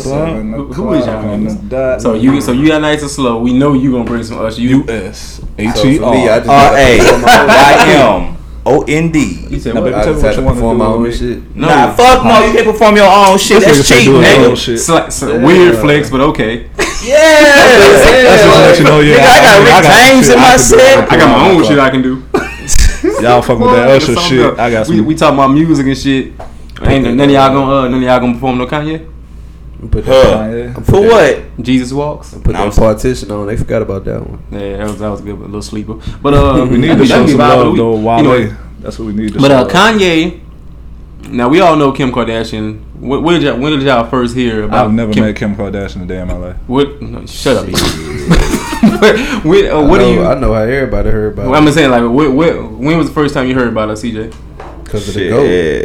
Seven 0.02 0.52
who- 0.52 0.72
who 0.72 0.92
is 0.94 1.06
o'clock 1.06 1.24
y'all 1.24 1.38
niggas? 1.38 2.00
so 2.00 2.14
you 2.14 2.40
so 2.40 2.52
you 2.52 2.68
got 2.68 2.80
nice 2.82 3.02
and 3.02 3.10
slow. 3.10 3.40
We 3.40 3.52
know 3.52 3.72
you 3.74 3.92
gonna 3.92 4.04
bring 4.04 4.22
some 4.22 4.38
Usher. 4.44 4.60
You 4.60 4.84
U.S. 4.84 5.40
H 5.58 5.74
So 5.76 5.86
E 5.86 5.98
for 5.98 6.10
me, 6.10 6.28
I 6.28 6.32
R. 6.34 6.38
just 6.38 6.48
R 6.48 6.70
gotta 6.70 6.76
A 6.78 6.98
perform 6.98 7.22
my 7.22 7.40
own 7.40 7.46
Y 7.48 7.84
shit. 7.84 7.96
M 8.00 8.36
O 8.66 8.84
N 8.86 9.10
D. 9.10 9.46
you 9.50 9.58
said 9.58 9.74
No, 9.74 9.80
what? 9.82 9.94
I 9.94 10.04
Tell 10.04 10.14
me 10.14 10.20
just 10.20 10.22
what 10.22 10.24
had 10.24 10.34
to 10.34 10.40
you 10.40 10.46
wanna 10.46 10.54
perform 10.60 10.78
do 10.78 10.84
my 10.84 10.90
own 10.90 11.12
shit. 11.12 11.56
No, 11.56 11.66
Nah, 11.68 11.90
fuck 11.92 12.24
no. 12.24 12.46
You 12.46 12.52
can't 12.52 12.66
perform 12.66 12.96
your 12.96 13.06
own 13.06 13.38
shit. 13.38 13.60
This 13.60 13.66
That's 13.66 13.78
nigga 13.78 13.84
said 13.84 13.98
cheating, 13.98 14.14
own 14.16 14.22
nigga. 14.22 14.56
shit. 14.56 14.78
Sla- 14.78 15.06
sla- 15.08 15.44
weird 15.44 15.76
flex, 15.78 16.10
but 16.10 16.20
okay. 16.20 16.66
Yeah. 17.04 17.16
That's 17.16 18.42
just 18.42 18.44
to 18.44 18.60
let 18.60 18.78
you 18.78 18.84
know, 18.84 19.00
yeah. 19.00 19.16
Nigga, 19.16 19.28
I 19.30 19.40
got 19.40 19.56
mean, 19.56 19.74
Rick 19.74 19.84
some 19.84 19.92
James 19.96 20.28
in 20.28 20.38
my 20.38 20.48
can 20.50 20.58
set. 20.58 21.10
I 21.12 21.16
got 21.16 21.28
my 21.38 21.50
own 21.50 21.64
shit 21.64 21.78
I 21.78 21.90
can 21.90 22.02
do. 22.02 22.22
Y'all 23.22 23.40
fucking 23.42 23.60
with 23.64 23.72
that 23.72 23.86
Well, 23.86 23.96
Usher 23.96 24.16
shit. 24.16 24.58
I 24.58 24.70
got 24.70 24.86
some. 24.86 24.94
We, 24.96 25.00
we 25.00 25.14
talking 25.14 25.38
about 25.38 25.48
music 25.48 25.86
and 25.86 25.96
shit. 25.96 26.32
Ain't 26.82 27.04
none 27.16 27.20
of 27.20 27.30
y'all 27.30 27.52
gonna 27.52 27.72
uh, 27.74 27.88
none 27.88 27.94
of 27.94 28.02
y'all 28.02 28.20
gonna 28.20 28.34
perform 28.34 28.58
no 28.58 28.66
Kanye? 28.66 29.06
Put 29.90 30.04
Huh. 30.04 30.12
that, 30.12 30.74
Kanye. 30.76 30.84
For 30.84 31.00
what? 31.00 31.62
Jesus 31.64 31.92
walks. 31.92 32.34
put 32.34 32.52
Nah, 32.52 32.64
I'm 32.64 32.70
that 32.70 32.76
partition 32.78 33.30
on. 33.30 33.46
They 33.46 33.56
forgot 33.56 33.80
about 33.82 34.04
that 34.04 34.20
one. 34.28 34.42
Yeah, 34.50 34.76
that 34.76 34.84
was 34.86 34.98
that 34.98 35.08
was 35.08 35.20
a 35.20 35.22
good, 35.24 35.38
a 35.38 35.42
little 35.44 35.62
sleeper. 35.62 35.94
But 36.22 36.34
uh, 36.34 36.66
We 36.70 36.76
need 36.78 36.88
that'd 36.88 36.98
to 36.98 37.06
show 37.06 37.24
be 37.24 37.30
some 37.32 37.40
vibe 37.40 37.52
of 37.52 37.58
the 37.58 37.64
love 37.64 37.66
week. 37.72 37.76
though, 37.78 37.96
Wale. 37.96 38.18
You 38.18 38.48
know, 38.50 38.56
That's 38.80 38.98
what 38.98 39.06
we 39.06 39.12
need 39.14 39.32
to 39.32 39.38
but 39.40 39.48
show 39.48 39.56
uh, 39.58 39.62
love. 39.62 39.70
Kanye. 39.72 40.40
Now 41.30 41.48
we 41.48 41.60
all 41.60 41.76
know 41.76 41.92
Kim 41.92 42.12
Kardashian. 42.12 42.82
When, 42.98 43.22
when 43.22 43.34
did 43.40 43.44
y'all 43.44 43.58
when 43.58 43.72
did 43.72 43.82
y'all 43.82 44.04
first 44.08 44.34
hear 44.34 44.64
about? 44.64 44.86
I've 44.86 44.92
never 44.92 45.12
Kim, 45.12 45.24
met 45.24 45.36
Kim 45.36 45.54
Kardashian 45.56 46.02
a 46.02 46.06
day 46.06 46.20
in 46.20 46.28
my 46.28 46.34
life. 46.36 46.56
What? 46.66 47.00
No, 47.00 47.24
shut 47.26 47.56
up. 47.56 47.66
when, 49.44 49.66
uh, 49.70 49.82
what 49.86 50.00
I 50.00 50.04
do 50.04 50.06
know, 50.06 50.12
you? 50.12 50.24
I 50.24 50.34
know 50.38 50.52
how 50.54 50.60
everybody 50.62 51.10
heard 51.10 51.32
about 51.34 51.46
Well, 51.50 51.54
I'm 51.56 51.64
just 51.64 51.76
saying, 51.76 51.90
like, 51.90 52.02
what, 52.02 52.32
what, 52.32 52.70
when 52.72 52.96
was 52.98 53.08
the 53.08 53.14
first 53.14 53.34
time 53.34 53.46
you 53.48 53.54
heard 53.54 53.68
about 53.68 53.88
her, 53.90 53.94
CJ? 53.94 54.34
Because 54.90 55.08
of 55.08 55.14
the 55.14 55.20
Shit. 55.20 55.30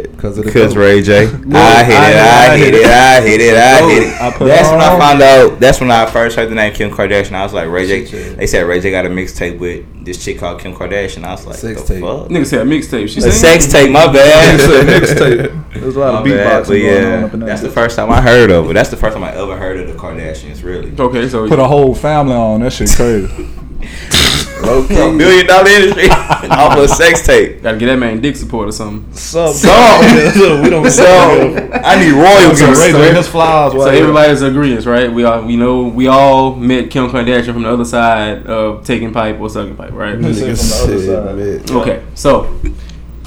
goat. 0.04 0.16
Because 0.16 0.38
of 0.38 0.44
the 0.44 0.50
Because 0.50 0.74
goat. 0.74 0.80
Ray 0.80 1.00
J. 1.02 1.16
I 1.26 1.28
hit 1.28 1.34
it, 1.36 1.54
I 1.54 2.56
hit 2.56 2.74
it, 2.74 2.84
I 2.86 3.20
hit 3.20 3.40
it, 3.40 3.56
I 3.56 3.88
hit 3.88 4.02
it. 4.02 4.20
I 4.20 4.30
put 4.36 4.46
That's 4.46 4.68
when 4.70 4.80
I 4.80 4.98
found 4.98 5.22
out. 5.22 5.60
That's 5.60 5.80
when 5.80 5.90
I 5.92 6.06
first 6.06 6.34
heard 6.36 6.50
the 6.50 6.56
name 6.56 6.74
Kim 6.74 6.90
Kardashian. 6.90 7.32
I 7.34 7.44
was 7.44 7.52
like, 7.52 7.68
Ray 7.68 7.86
J. 8.04 8.32
They 8.34 8.46
said 8.48 8.62
Ray 8.66 8.80
J 8.80 8.90
got 8.90 9.06
a 9.06 9.08
mixtape 9.08 9.58
with 9.60 10.04
this 10.04 10.24
chick 10.24 10.38
called 10.40 10.60
Kim 10.60 10.74
Kardashian. 10.74 11.22
I 11.24 11.32
was 11.32 11.46
like, 11.46 11.56
Sex 11.56 11.82
the 11.82 11.94
tape. 11.94 12.02
fuck? 12.02 12.28
Nigga 12.28 12.46
said 12.46 12.66
a 12.66 12.68
mixtape. 12.70 13.08
She 13.08 13.18
A 13.20 13.22
sang? 13.22 13.32
sex 13.32 13.72
tape, 13.72 13.90
my 13.92 14.12
bad. 14.12 14.58
mixtape. 14.88 15.72
There's 15.74 15.94
a 15.94 16.00
lot 16.00 16.12
My 16.14 16.18
of 16.20 16.24
bad, 16.24 16.64
beatboxing 16.64 16.66
but 16.66 16.68
going 16.68 17.04
on 17.04 17.20
yeah, 17.20 17.26
up 17.26 17.34
in 17.34 17.40
there. 17.40 17.48
that's 17.48 17.62
the 17.62 17.70
first 17.70 17.96
time 17.96 18.10
I 18.10 18.20
heard 18.20 18.50
of 18.50 18.68
it. 18.70 18.74
That's 18.74 18.90
the 18.90 18.96
first 18.96 19.14
time 19.14 19.22
I 19.24 19.32
ever 19.36 19.56
heard 19.56 19.78
of 19.78 19.86
the 19.86 19.94
Kardashians, 19.94 20.64
really. 20.64 20.92
Okay, 20.98 21.28
so 21.28 21.48
Put 21.48 21.58
a 21.60 21.66
whole 21.68 21.94
family 21.94 22.34
on. 22.34 22.60
That 22.60 22.72
shit 22.72 22.90
crazy. 22.90 23.28
Low 24.62 24.82
A 24.84 24.88
key. 24.88 24.94
billion 24.94 25.46
dollar 25.46 25.68
industry 25.68 26.08
off 26.10 26.78
a 26.78 26.88
sex 26.88 27.26
tape. 27.26 27.62
gotta 27.62 27.76
get 27.76 27.86
that 27.86 27.96
man 27.98 28.20
dick 28.20 28.36
support 28.36 28.68
or 28.68 28.72
something. 28.72 29.12
Sub. 29.14 29.54
So, 29.54 29.68
we 30.62 30.70
don't. 30.70 30.90
so 30.90 31.04
I 31.04 31.96
need 31.98 32.12
Ray 32.12 32.22
royalties. 32.46 32.78
J 32.92 33.14
his 33.14 33.28
flowers. 33.28 33.72
So 33.74 33.86
everybody's 33.88 34.42
agreeing, 34.42 34.80
right? 34.82 35.12
We 35.12 35.24
all 35.24 35.42
we 35.44 35.56
know 35.56 35.84
we 35.84 36.06
all 36.06 36.54
met 36.54 36.90
Kim 36.90 37.08
Kardashian 37.08 37.52
from 37.52 37.62
the 37.64 37.68
other 37.70 37.84
side 37.84 38.46
of 38.46 38.84
taking 38.84 39.12
pipe 39.12 39.38
or 39.40 39.50
sucking 39.50 39.76
pipe, 39.76 39.92
right? 39.92 40.16
Nigga 40.16 40.32
Nigga 40.54 40.84
from 40.86 41.04
the 41.06 41.18
other 41.28 41.60
side. 41.64 41.76
Okay, 41.76 42.02
so 42.14 42.58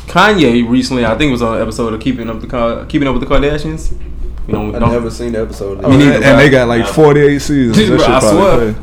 Kanye 0.07 0.67
recently, 0.67 1.05
I 1.05 1.15
think 1.17 1.29
it 1.29 1.33
was 1.33 1.41
on 1.43 1.55
an 1.57 1.61
episode 1.61 1.93
of 1.93 2.01
Keeping 2.01 2.29
Up 2.29 2.41
the 2.41 2.47
Ka- 2.47 2.85
Keeping 2.85 3.07
Up 3.07 3.13
with 3.15 3.27
the 3.27 3.33
Kardashians. 3.33 3.91
You 4.47 4.53
know, 4.53 4.75
I 4.75 4.79
don't- 4.79 4.91
never 4.91 5.11
seen 5.11 5.33
the 5.33 5.41
episode. 5.43 5.81
Me 5.83 5.97
neither, 5.97 6.13
and, 6.13 6.23
bro. 6.23 6.37
they 6.37 6.49
got 6.49 6.67
like 6.67 6.87
48 6.87 7.39
seasons. 7.39 7.77
That 7.77 7.97
Bro, 7.97 8.05
I 8.15 8.19
swear. 8.19 8.57
crazy. 8.57 8.79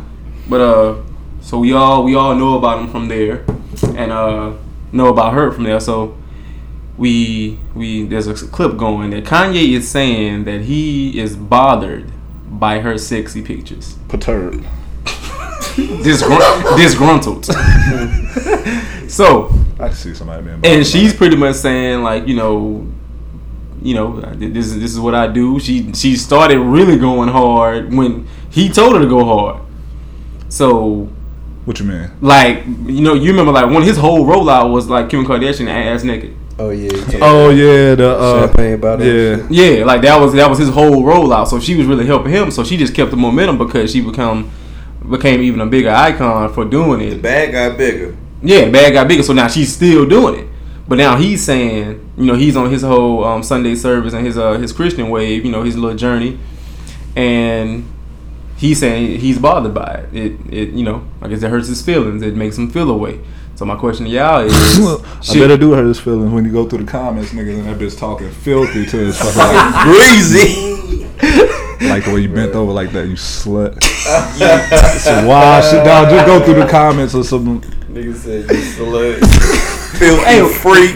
But 0.49 0.61
uh, 0.61 0.97
so 1.47 1.61
we 1.61 1.73
all 1.73 2.03
we 2.03 2.17
all 2.17 2.35
know 2.35 2.59
about 2.59 2.81
him 2.81 2.89
from 2.91 3.07
there, 3.07 3.45
and 3.95 4.11
uh, 4.11 4.53
know 4.91 5.07
about 5.07 5.33
her 5.33 5.53
from 5.53 5.63
there. 5.63 5.79
So 5.79 6.19
we 6.99 7.61
we 7.73 8.05
there's 8.05 8.27
a 8.27 8.35
clip 8.49 8.77
going 8.77 9.11
that 9.11 9.23
Kanye 9.23 9.75
is 9.75 9.89
saying 9.89 10.43
that 10.43 10.63
he 10.63 11.21
is 11.21 11.37
bothered 11.37 12.11
by 12.51 12.81
her 12.81 12.99
sexy 12.99 13.43
pictures, 13.43 13.97
Perturbed. 14.09 14.65
Disgrun- 15.77 16.77
disgruntled. 16.77 17.45
so 19.09 19.49
I 19.79 19.91
see 19.91 20.15
somebody 20.15 20.43
being. 20.43 20.61
and 20.65 20.85
she's 20.85 21.15
pretty 21.15 21.37
much 21.37 21.55
saying 21.55 22.03
like, 22.03 22.27
you 22.27 22.35
know, 22.35 22.93
you 23.81 23.95
know, 23.95 24.19
this 24.35 24.67
is 24.67 24.81
this 24.81 24.91
is 24.91 24.99
what 24.99 25.15
I 25.15 25.29
do. 25.29 25.61
She 25.61 25.93
she 25.93 26.17
started 26.17 26.59
really 26.59 26.99
going 26.99 27.29
hard 27.29 27.95
when 27.95 28.27
he 28.51 28.69
told 28.69 28.97
her 28.97 29.01
to 29.01 29.09
go 29.09 29.25
hard. 29.25 29.63
So. 30.49 31.13
What 31.67 31.79
you 31.81 31.85
mean? 31.85 32.11
like, 32.21 32.65
you 32.65 33.03
know, 33.03 33.13
you 33.15 33.31
remember 33.31 33.53
like 33.53 33.69
when 33.69 33.83
his 33.83 33.97
whole 33.99 34.25
rollout 34.25 34.73
was 34.73 34.89
like 34.89 35.11
Kim 35.11 35.27
Kardashian 35.27 35.69
ass 35.69 36.05
naked. 36.05 36.35
Oh 36.59 36.71
yeah. 36.71 36.85
you 36.85 37.01
talking 37.03 37.19
Oh 37.23 37.51
yeah, 37.51 37.95
the 37.95 38.17
uh, 38.17 38.47
champagne 38.47 38.81
bottle. 38.81 39.07
and 39.07 39.51
yeah. 39.51 39.75
Yeah, 39.79 39.85
like 39.85 40.01
that 40.03 40.17
was 40.19 40.33
that 40.35 40.49
was 40.49 40.59
his 40.59 40.71
whole 40.71 41.03
rollout. 41.03 41.49
So 41.49 41.61
she 41.61 41.75
was 41.75 41.87
really 41.87 42.07
helping 42.07 42.33
him. 42.33 42.51
So 42.51 42.65
she 42.65 42.77
just 42.77 42.95
kept 42.95 43.11
the 43.11 43.17
momentum 43.17 43.59
because 43.59 43.91
she 43.93 44.01
become 44.01 44.51
became 45.11 45.43
even 45.43 45.61
a 45.61 45.67
bigger 45.67 45.91
icon 45.91 46.53
for 46.53 46.65
doing 46.65 47.01
it. 47.01 47.11
The 47.11 47.17
it. 47.17 47.23
bag 47.23 47.53
got 47.53 47.77
bigger. 47.77 48.17
Yeah, 48.43 48.67
the 48.67 48.71
bag 48.71 48.93
got 48.93 49.09
bigger. 49.09 49.23
So 49.23 49.33
now 49.33 49.49
she's 49.49 49.75
still 49.75 50.07
doing 50.07 50.41
it. 50.41 50.49
But 50.89 50.99
now 50.99 51.17
he's 51.17 51.45
saying, 51.45 52.13
you 52.17 52.27
know, 52.27 52.35
he's 52.35 52.57
on 52.57 52.71
his 52.71 52.83
whole 52.83 53.25
um, 53.25 53.43
Sunday 53.43 53.75
service 53.75 54.15
and 54.15 54.25
his 54.25 54.39
uh, 54.39 54.53
his 54.53 54.73
Christian 54.73 55.11
wave, 55.11 55.45
you 55.45 55.51
know, 55.51 55.65
his 55.65 55.77
little 55.77 55.97
journey, 55.97 56.39
and 57.17 57.85
he's 58.57 58.81
saying 58.81 59.21
he's 59.21 59.39
bothered 59.39 59.75
by 59.75 60.07
it. 60.13 60.15
It, 60.15 60.53
it 60.53 60.69
you 60.71 60.85
know, 60.85 61.07
I 61.21 61.29
guess 61.29 61.43
it 61.43 61.51
hurts 61.51 61.69
his 61.69 61.83
feelings. 61.83 62.23
It 62.23 62.37
makes 62.37 62.57
him 62.59 62.71
feel 62.71 62.91
away. 62.91 63.21
So 63.57 63.65
my 63.65 63.77
question 63.77 64.05
to 64.05 64.11
y'all 64.13 64.41
is, 64.41 64.53
I 65.31 65.39
better 65.39 65.57
do 65.57 65.73
hurt 65.73 65.87
his 65.87 65.99
feelings 65.99 66.31
when 66.33 66.45
you 66.45 66.53
go 66.53 66.69
through 66.69 66.85
the 66.85 66.91
comments, 66.91 67.31
niggas, 67.33 67.59
and 67.59 67.67
that 67.67 67.79
bitch 67.79 67.99
talking 67.99 68.31
filthy 68.31 68.85
to 68.85 68.97
his 68.99 69.19
fucking 69.19 69.39
like, 69.39 69.85
Breezy. 69.87 71.07
like 71.89 72.05
the 72.05 72.13
way 72.15 72.21
you 72.21 72.29
bent 72.29 72.55
over 72.55 72.73
like 72.73 72.91
that, 72.93 73.07
you 73.07 73.15
slut. 73.15 73.83
so 73.83 75.27
why 75.27 75.61
shit 75.63 75.85
down? 75.85 76.11
Just 76.11 76.27
go 76.27 76.45
through 76.45 76.61
the 76.63 76.67
comments 76.67 77.15
or 77.15 77.25
something. 77.25 77.61
Nigga 77.91 78.15
said 78.15 78.51
you 78.51 78.63
slut. 78.75 79.67
Feel 79.99 80.17
Hey, 80.25 80.47
freak. 80.47 80.95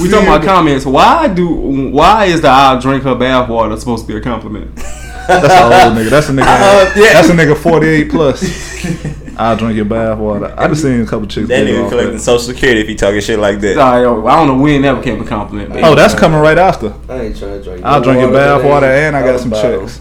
we 0.00 0.10
talking 0.10 0.26
about 0.26 0.42
comments. 0.42 0.84
Why 0.84 1.28
do 1.28 1.46
why 1.48 2.24
is 2.24 2.40
the 2.40 2.48
"I'll 2.48 2.80
drink 2.80 3.04
her 3.04 3.14
bathwater" 3.14 3.78
supposed 3.78 4.08
to 4.08 4.12
be 4.12 4.18
a 4.18 4.20
compliment? 4.20 4.76
That's 5.26 5.52
an 5.54 5.88
old 5.88 5.98
nigga. 5.98 6.10
That's 6.10 6.28
a 6.28 6.32
nigga. 6.32 6.42
Uh, 6.46 6.92
yeah. 6.96 7.12
That's 7.14 7.28
a 7.28 7.32
nigga 7.32 7.56
forty 7.56 7.86
eight 7.88 8.10
plus. 8.10 8.42
I'll 9.38 9.56
drink 9.56 9.76
your 9.76 9.86
bath 9.86 10.18
water. 10.18 10.54
I 10.58 10.68
just 10.68 10.82
seen 10.82 11.00
a 11.00 11.06
couple 11.06 11.26
chicks. 11.26 11.48
That 11.48 11.64
get 11.64 11.74
nigga 11.74 11.88
collecting 11.88 12.14
that. 12.14 12.20
social 12.20 12.52
security 12.54 12.80
if 12.82 12.88
he 12.88 12.94
talking 12.94 13.20
shit 13.20 13.38
like 13.38 13.60
that. 13.60 13.74
Sorry, 13.74 14.02
yo, 14.02 14.26
I 14.26 14.36
don't 14.36 14.46
know 14.48 14.62
when 14.62 14.82
that 14.82 14.94
became 14.98 15.20
a 15.22 15.24
compliment. 15.24 15.70
But 15.72 15.84
Oh, 15.84 15.94
that's 15.94 16.14
coming 16.14 16.38
right 16.38 16.58
after. 16.58 16.92
I 17.08 17.22
ain't 17.22 17.38
trying 17.38 17.58
to 17.58 17.62
drink. 17.62 17.84
I'll 17.84 18.00
no 18.00 18.04
drink 18.04 18.20
your 18.20 18.32
bath 18.32 18.62
water 18.62 18.86
and 18.86 19.16
I 19.16 19.22
got 19.24 19.40
some 19.40 19.50
chicks. 19.50 19.62
checks. 19.62 20.00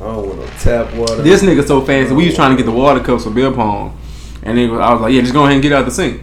I 0.00 0.04
don't 0.04 0.26
want 0.26 0.38
no 0.40 0.46
tap 0.58 0.92
water. 0.94 1.22
This 1.22 1.42
nigga 1.42 1.66
so 1.66 1.80
fancy. 1.80 2.14
We 2.14 2.26
was 2.26 2.34
trying 2.34 2.50
to 2.50 2.56
get 2.56 2.66
the 2.66 2.76
water 2.76 3.00
cups 3.00 3.24
for 3.24 3.30
beer 3.30 3.50
pong, 3.52 3.96
and 4.42 4.58
nigga, 4.58 4.80
I 4.82 4.92
was 4.92 5.02
like, 5.02 5.12
"Yeah, 5.14 5.20
just 5.20 5.32
go 5.32 5.42
ahead 5.44 5.54
and 5.54 5.62
get 5.62 5.72
out 5.72 5.84
the 5.84 5.90
sink." 5.90 6.20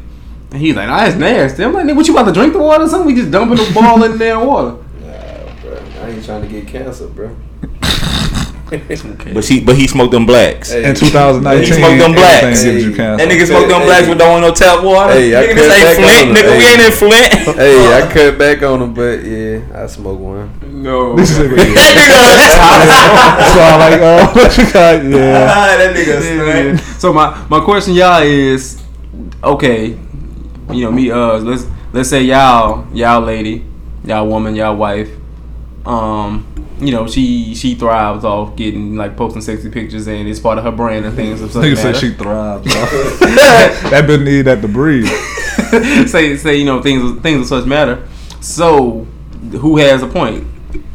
And 0.51 0.61
he's 0.61 0.75
like, 0.75 0.87
"Nah, 0.87 0.97
that's 0.97 1.15
nasty." 1.15 1.63
I'm 1.63 1.73
like, 1.73 1.85
"Nigga, 1.85 1.95
what 1.95 2.07
you 2.07 2.13
about 2.15 2.25
to 2.25 2.33
drink 2.33 2.53
the 2.53 2.59
water? 2.59 2.83
or 2.83 2.87
Something? 2.89 3.07
We 3.07 3.15
just 3.15 3.31
dumping 3.31 3.57
the 3.57 3.71
ball 3.73 4.03
in 4.03 4.11
the 4.11 4.17
damn 4.17 4.45
water." 4.45 4.71
Nah, 5.01 5.61
bro. 5.61 5.79
I 6.03 6.09
ain't 6.09 6.23
trying 6.25 6.41
to 6.43 6.47
get 6.47 6.67
cancer, 6.67 7.07
bro. 7.07 7.35
But 9.33 9.45
he 9.45 9.59
but 9.61 9.75
he 9.75 9.87
smoked 9.87 10.11
them 10.11 10.25
blacks. 10.25 10.71
Hey, 10.71 10.89
In 10.89 10.95
2019, 10.95 11.63
He 11.63 11.73
smoked 11.73 11.99
them 11.99 12.11
blacks. 12.13 12.43
everything 12.43 12.73
gives 12.73 12.85
you 12.85 12.93
Hey. 12.93 13.17
That 13.17 13.29
nigga 13.29 13.45
smoked 13.47 13.69
them 13.69 13.81
Hey, 13.81 13.85
blacks 13.87 14.05
hey. 14.05 14.11
but 14.13 14.17
don't 14.19 14.31
want 14.31 14.43
no 14.45 14.53
tap 14.53 14.83
water. 14.83 15.13
Hey, 15.13 15.35
I 15.35 15.43
nigga, 15.43 15.55
this 15.55 15.73
ain't 15.73 15.95
Flint. 16.01 16.37
Nigga, 16.37 16.51
him. 16.51 16.57
we 16.57 16.65
ain't 16.65 16.81
in 16.81 16.91
Flint. 16.91 17.33
Hey, 17.57 17.93
I 17.93 18.01
cut 18.11 18.37
back 18.37 18.63
on 18.63 18.79
them, 18.79 18.93
but 18.93 19.23
yeah, 19.23 19.83
I 19.83 19.87
smoke 19.87 20.19
one. 20.19 20.49
No, 20.83 21.15
This 21.17 21.31
nigga. 21.39 21.55
that 21.55 23.51
so 23.53 23.59
I'm 23.61 23.79
like, 23.79 24.01
oh, 24.01 24.31
what 24.35 24.57
you 24.57 24.65
got? 24.73 25.03
Yeah. 25.05 25.53
Ah, 25.53 25.77
that 25.77 25.95
nigga 25.95 26.21
straight. 26.21 26.99
So 26.99 27.13
my 27.13 27.45
my 27.49 27.59
question 27.63 27.93
y'all 27.93 28.21
is, 28.23 28.81
okay, 29.43 29.97
you 30.71 30.83
know 30.85 30.91
me 30.91 31.11
uh 31.11 31.37
let's 31.39 31.65
let's 31.93 32.09
say 32.09 32.23
y'all 32.23 32.85
y'all 32.93 33.21
lady, 33.21 33.63
y'all 34.03 34.27
woman, 34.27 34.55
y'all 34.55 34.75
wife, 34.75 35.09
um, 35.85 36.45
you 36.85 36.91
know 36.91 37.07
she 37.07 37.53
she 37.55 37.75
thrives 37.75 38.23
off 38.25 38.55
getting 38.55 38.95
like 38.95 39.15
posting 39.17 39.41
sexy 39.41 39.69
pictures 39.69 40.07
and 40.07 40.27
it's 40.27 40.39
part 40.39 40.57
of 40.57 40.63
her 40.63 40.71
brand 40.71 41.05
and 41.05 41.15
things 41.15 41.41
of 41.41 41.51
such 41.51 41.63
Nigga 41.63 41.77
said 41.77 41.95
she 41.97 42.11
thrives. 42.11 42.63
bro. 42.63 42.73
that 43.89 44.05
bitch 44.07 44.23
need 44.23 44.41
that 44.43 44.61
to 44.61 44.67
breathe. 44.67 45.07
say 46.07 46.35
say 46.37 46.55
you 46.57 46.65
know 46.65 46.81
things 46.81 47.19
things 47.21 47.41
of 47.41 47.47
such 47.47 47.65
matter. 47.65 48.07
So 48.41 49.05
who 49.51 49.77
has 49.77 50.01
a 50.03 50.07
point? 50.07 50.47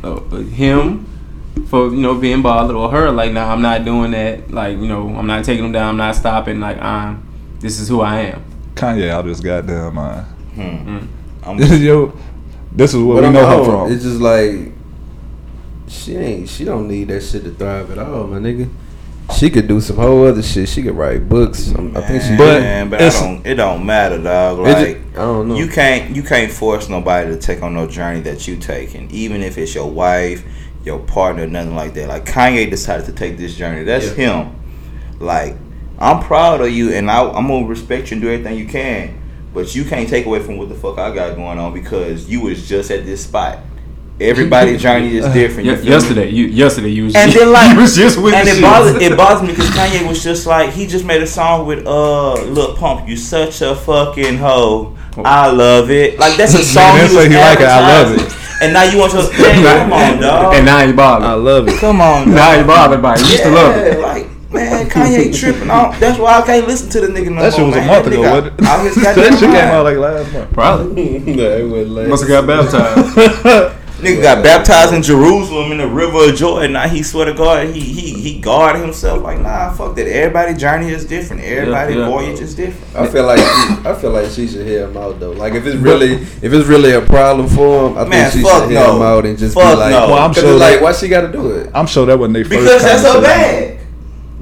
Uh, 0.03 0.19
him 0.43 1.05
for 1.69 1.89
you 1.89 2.01
know 2.01 2.15
being 2.15 2.41
bothered 2.43 2.77
or 2.77 2.91
her 2.91 3.11
like 3.11 3.33
nah 3.33 3.53
I'm 3.53 3.63
not 3.63 3.85
doing 3.85 4.13
that 4.13 4.51
like 4.51 4.79
you 4.79 4.87
know 4.87 5.09
I'm 5.17 5.27
not 5.27 5.45
taking 5.45 5.65
them 5.65 5.73
down 5.73 5.91
I'm 5.91 5.97
not 5.97 6.15
stopping 6.15 6.61
like 6.61 6.81
I'm 6.81 7.27
this 7.61 7.81
is 7.81 7.89
who 7.89 8.01
I 8.01 8.21
am. 8.21 8.45
Kanye 8.75 9.09
out 9.11 9.25
this 9.25 9.41
goddamn 9.41 9.95
mind. 9.95 10.27
I'm, 11.43 11.57
This 11.57 11.73
is 11.73 11.83
your. 11.83 12.13
This 12.71 12.95
is 12.95 13.03
what 13.03 13.15
But 13.15 13.21
we 13.23 13.27
I'm 13.29 13.33
know 13.33 13.47
her 13.47 13.65
from. 13.65 13.93
It's 13.93 14.05
just 14.05 14.21
like 14.21 14.73
she 15.91 16.17
ain't. 16.17 16.49
She 16.49 16.65
don't 16.65 16.89
need 16.89 17.09
that 17.09 17.23
shit 17.23 17.45
to 17.45 17.51
thrive 17.51 17.91
at 17.91 17.99
all, 17.99 18.27
my 18.27 18.39
nigga. 18.39 18.69
She 19.37 19.51
could 19.51 19.69
do 19.69 19.81
some 19.81 19.97
whole 19.97 20.27
other 20.27 20.43
shit. 20.43 20.69
She 20.69 20.83
could 20.83 20.95
write 20.97 21.29
books. 21.29 21.69
I'm, 21.69 21.95
I 21.97 22.01
think 22.01 22.23
she. 22.23 22.31
But 22.37 22.61
man, 22.61 22.89
but 22.89 23.03
I 23.03 23.11
don't. 23.11 23.47
It 23.47 23.55
don't 23.57 23.85
matter, 23.85 24.23
dog. 24.23 24.59
Like 24.59 24.87
ju- 24.87 25.05
I 25.13 25.17
don't 25.17 25.49
know. 25.49 25.57
you 25.57 25.69
can't 25.69 26.17
you 26.17 26.23
can't 26.23 26.51
force 26.51 26.89
nobody 26.89 27.31
to 27.31 27.39
take 27.39 27.63
on 27.63 27.75
no 27.75 27.87
journey 27.87 28.21
that 28.21 28.49
you 28.49 28.57
taking, 28.57 29.11
even 29.11 29.43
if 29.43 29.59
it's 29.59 29.75
your 29.75 29.91
wife, 29.91 30.45
your 30.85 30.99
partner, 31.01 31.47
nothing 31.47 31.75
like 31.77 31.93
that. 31.95 32.09
Like 32.09 32.25
Kanye 32.25 32.71
decided 32.71 33.05
to 33.07 33.13
take 33.13 33.37
this 33.37 33.55
journey. 33.55 33.85
That's 33.85 34.09
him. 34.13 34.55
Like 35.21 35.57
I'm 35.99 36.23
proud 36.23 36.61
of 36.63 36.71
you, 36.71 36.93
and 36.93 37.11
I, 37.11 37.23
I'm 37.29 37.49
gonna 37.49 37.67
respect 37.67 38.11
you 38.11 38.15
and 38.15 38.23
do 38.23 38.31
everything 38.31 38.57
you 38.59 38.67
can. 38.67 39.21
But 39.53 39.75
you 39.75 39.85
can't 39.85 40.09
take 40.09 40.27
away 40.27 40.41
from 40.41 40.57
what 40.57 40.69
the 40.69 40.75
fuck 40.75 40.99
I 40.99 41.15
got 41.15 41.35
going 41.35 41.59
on 41.59 41.75
because 41.75 42.29
you 42.29 42.41
was 42.41 42.69
just 42.69 42.91
at 42.91 43.05
this 43.05 43.25
spot. 43.25 43.59
Everybody's 44.21 44.83
journey 44.87 45.17
is 45.17 45.27
different. 45.33 45.67
you 45.67 45.75
Ye- 45.77 45.83
yesterday, 45.91 46.29
you 46.31 46.45
yesterday 46.47 46.89
you 46.89 47.05
was 47.05 47.15
And 47.17 47.33
then 47.33 47.53
like, 47.53 47.73
you 47.75 47.81
was 47.81 47.95
just 47.95 48.21
with 48.21 48.35
and 48.35 48.49
it 48.49 48.61
bothers 48.61 48.97
it 49.01 49.17
bothers 49.17 49.43
me 49.43 49.49
because 49.55 49.71
Kanye 49.79 50.07
was 50.09 50.23
just 50.23 50.47
like 50.47 50.71
he 50.71 50.87
just 50.87 51.05
made 51.05 51.23
a 51.23 51.27
song 51.27 51.67
with 51.67 51.87
uh 51.87 52.35
Lil 52.45 52.77
Pump. 52.77 53.09
You 53.09 53.17
such 53.17 53.63
a 53.63 53.75
fucking 53.77 54.39
hoe. 54.39 54.97
I 55.19 55.51
love 55.51 55.91
it. 55.91 56.19
Like 56.19 56.37
that's 56.37 56.55
a 56.55 56.63
song 56.65 56.97
didn't 56.97 57.11
he 57.11 57.17
was 57.17 57.25
say 57.25 57.31
he 57.31 57.37
like 57.37 57.61
it, 57.61 57.67
I 57.67 58.03
love 58.03 58.15
it. 58.19 58.35
And 58.61 58.73
now 58.73 58.83
you 58.83 58.99
want 58.99 59.13
to 59.13 59.19
man, 59.41 59.63
come 59.63 59.93
on, 59.93 60.21
dog. 60.21 60.55
and 60.55 60.67
now 60.67 60.83
you 60.83 60.93
bother. 60.93 61.27
I 61.27 61.35
love 61.35 61.69
it. 61.69 61.79
come 61.79 62.01
on, 62.01 62.35
now 62.35 62.55
you 62.59 62.65
bother 62.67 62.99
bothered 62.99 63.03
by 63.03 63.15
it. 63.15 63.21
He 63.21 63.31
used 63.33 63.43
to 63.45 63.51
love 63.51 63.77
it. 63.77 63.93
Yeah, 63.95 63.99
like 64.05 64.27
man, 64.51 64.89
Kanye 64.91 65.33
tripping 65.39 65.71
out. 65.71 65.99
That's 66.01 66.19
why 66.19 66.39
I 66.41 66.43
can't 66.47 66.67
listen 66.67 66.91
to 66.91 67.01
the 67.03 67.07
nigga 67.09 67.31
no 67.33 67.43
That 67.43 67.53
shit 67.53 67.61
more, 67.61 67.69
was 67.69 67.77
a 67.77 67.87
month 67.87 68.07
ago. 68.09 68.17
nigga 68.17 68.31
wasn't 68.33 68.61
it? 68.61 68.67
out 68.67 68.85
his 68.85 68.95
that 68.97 69.15
shit 69.39 69.41
came 69.51 69.55
out 69.55 69.85
like 69.85 69.97
last 69.97 70.33
month. 70.33 70.53
Probably 70.53 71.19
no, 71.21 71.57
it 71.57 71.69
wasn't 71.69 71.91
last 71.91 72.09
must 72.09 72.29
have 72.29 72.47
got 72.47 72.71
baptized. 72.73 73.75
Nigga 73.99 74.23
got 74.23 74.45
baptized 74.45 74.95
in 74.95 75.03
Jerusalem 75.03 75.73
in 75.73 75.79
the 75.79 75.87
river 75.89 76.29
of 76.31 76.37
Jordan. 76.37 76.75
Now 76.75 76.87
he 76.87 77.03
swear 77.03 77.27
to 77.27 77.35
God, 77.35 77.67
he 77.75 77.81
he 77.81 78.13
he 78.21 78.41
guarded 78.41 78.81
himself. 78.81 79.23
Like 79.25 79.41
nah, 79.41 79.73
fuck 79.73 79.97
that. 79.97 80.07
Everybody 80.07 80.55
journey 80.55 80.91
is 80.91 81.05
different. 81.05 81.43
Everybody 81.43 81.95
Yeah, 81.95 82.01
yeah. 82.01 82.09
voyage 82.09 82.39
is 82.39 82.55
different. 82.55 82.95
I 82.95 83.09
feel 83.09 83.25
like 83.27 83.39
she, 83.41 83.89
I 83.89 83.95
feel 84.01 84.11
like 84.13 84.31
she 84.31 84.47
should 84.47 84.65
hear 84.65 84.87
him 84.89 84.97
out 84.97 85.19
though. 85.19 85.33
Like 85.33 85.55
if 85.55 85.67
it's 85.67 85.77
really 85.77 86.13
if 86.13 86.45
it's 86.53 86.67
really 86.69 86.93
a 86.93 87.01
problem 87.01 87.49
for 87.49 87.89
him, 87.91 87.99
I 87.99 88.05
Man, 88.05 88.31
think 88.31 88.33
she 88.45 88.49
fuck 88.49 88.63
should 88.63 88.71
hear 88.71 88.81
no. 88.87 88.97
him 88.97 89.03
out 89.03 89.27
and 89.27 89.37
just 89.37 89.55
Fuck 89.55 89.73
be 89.75 89.81
like, 89.81 89.91
no. 89.91 90.07
Well, 90.07 90.19
I'm 90.19 90.33
'cause 90.33 90.45
sure 90.45 90.57
like 90.57 90.75
that- 90.75 90.83
why 90.83 90.93
she 90.93 91.09
got 91.09 91.23
to 91.23 91.33
do 91.33 91.51
it? 91.57 91.71
I'm 91.75 91.87
sure 91.87 92.07
that 92.07 92.17
wasn't 92.17 92.35
they 92.35 92.45
first. 92.45 92.51
Because 92.51 92.83
that's 92.83 93.03
her 93.03 93.13
conversation. 93.15 93.78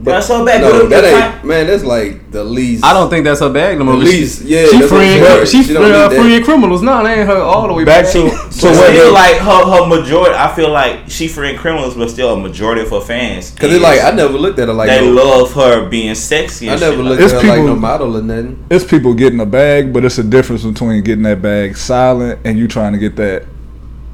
Bag. 0.06 0.14
That's 0.14 0.28
her 0.28 0.44
bag. 0.44 0.60
No, 0.62 0.72
But 0.82 0.88
that 0.90 1.04
if 1.04 1.34
ain't 1.36 1.44
man. 1.44 1.66
That's 1.66 1.84
like 1.84 2.30
the 2.30 2.42
least. 2.44 2.84
I 2.84 2.92
don't 2.94 3.10
think 3.10 3.24
that's 3.24 3.40
her 3.40 3.50
bag 3.52 3.78
no 3.78 3.84
more. 3.84 3.94
At 3.94 4.00
but 4.00 4.06
she- 4.06 4.12
least, 4.20 4.42
yeah, 4.42 4.66
she 4.66 4.78
that's 4.78 4.90
what 4.92 5.00
freeing 5.00 5.22
I'm 5.22 5.46
she, 5.46 5.62
She 5.62 5.74
free, 5.74 5.92
uh, 5.92 6.08
freeing 6.10 6.44
criminals. 6.44 6.82
No, 6.82 7.02
that 7.02 7.18
ain't 7.18 7.26
her 7.28 7.36
all 7.36 7.66
the 7.68 7.74
way 7.74 7.84
Back 7.84 8.04
back. 8.04 8.12
to 8.14 8.30
So 8.30 8.50
so 8.50 8.68
but 8.70 8.76
what? 8.78 8.90
still, 8.90 9.12
like 9.12 9.36
her, 9.36 9.64
her 9.74 9.86
majority, 9.86 10.34
I 10.34 10.54
feel 10.54 10.70
like 10.70 11.10
she 11.10 11.28
freeing 11.28 11.56
criminals, 11.58 11.94
but 11.96 12.08
still 12.10 12.32
a 12.32 12.36
majority 12.40 12.82
of 12.82 12.90
her 12.90 13.00
fans. 13.00 13.50
Because 13.50 13.72
it's 13.74 13.82
like 13.82 14.00
I 14.02 14.10
never 14.12 14.38
looked 14.38 14.58
at 14.58 14.68
her 14.68 14.74
like 14.74 14.88
they 14.88 15.04
no, 15.06 15.12
love 15.24 15.52
her 15.54 15.88
being 15.88 16.14
sexy. 16.14 16.70
I 16.70 16.76
never 16.76 16.96
shit 16.96 17.04
looked 17.04 17.20
like 17.20 17.24
It's 17.24 17.34
at 17.34 17.42
her 17.42 17.48
like 17.48 17.62
no 17.62 17.74
model 17.76 18.16
or 18.16 18.22
nothing. 18.22 18.64
it's 18.70 18.84
people 18.84 19.12
getting 19.14 19.40
a 19.40 19.46
bag, 19.46 19.92
but 19.92 20.04
it's 20.04 20.18
a 20.18 20.24
difference 20.24 20.62
between 20.64 21.02
getting 21.02 21.24
that 21.24 21.42
bag 21.42 21.76
silent 21.76 22.40
and 22.44 22.58
you 22.58 22.68
trying 22.68 22.92
to 22.92 22.98
get 22.98 23.16
that 23.16 23.44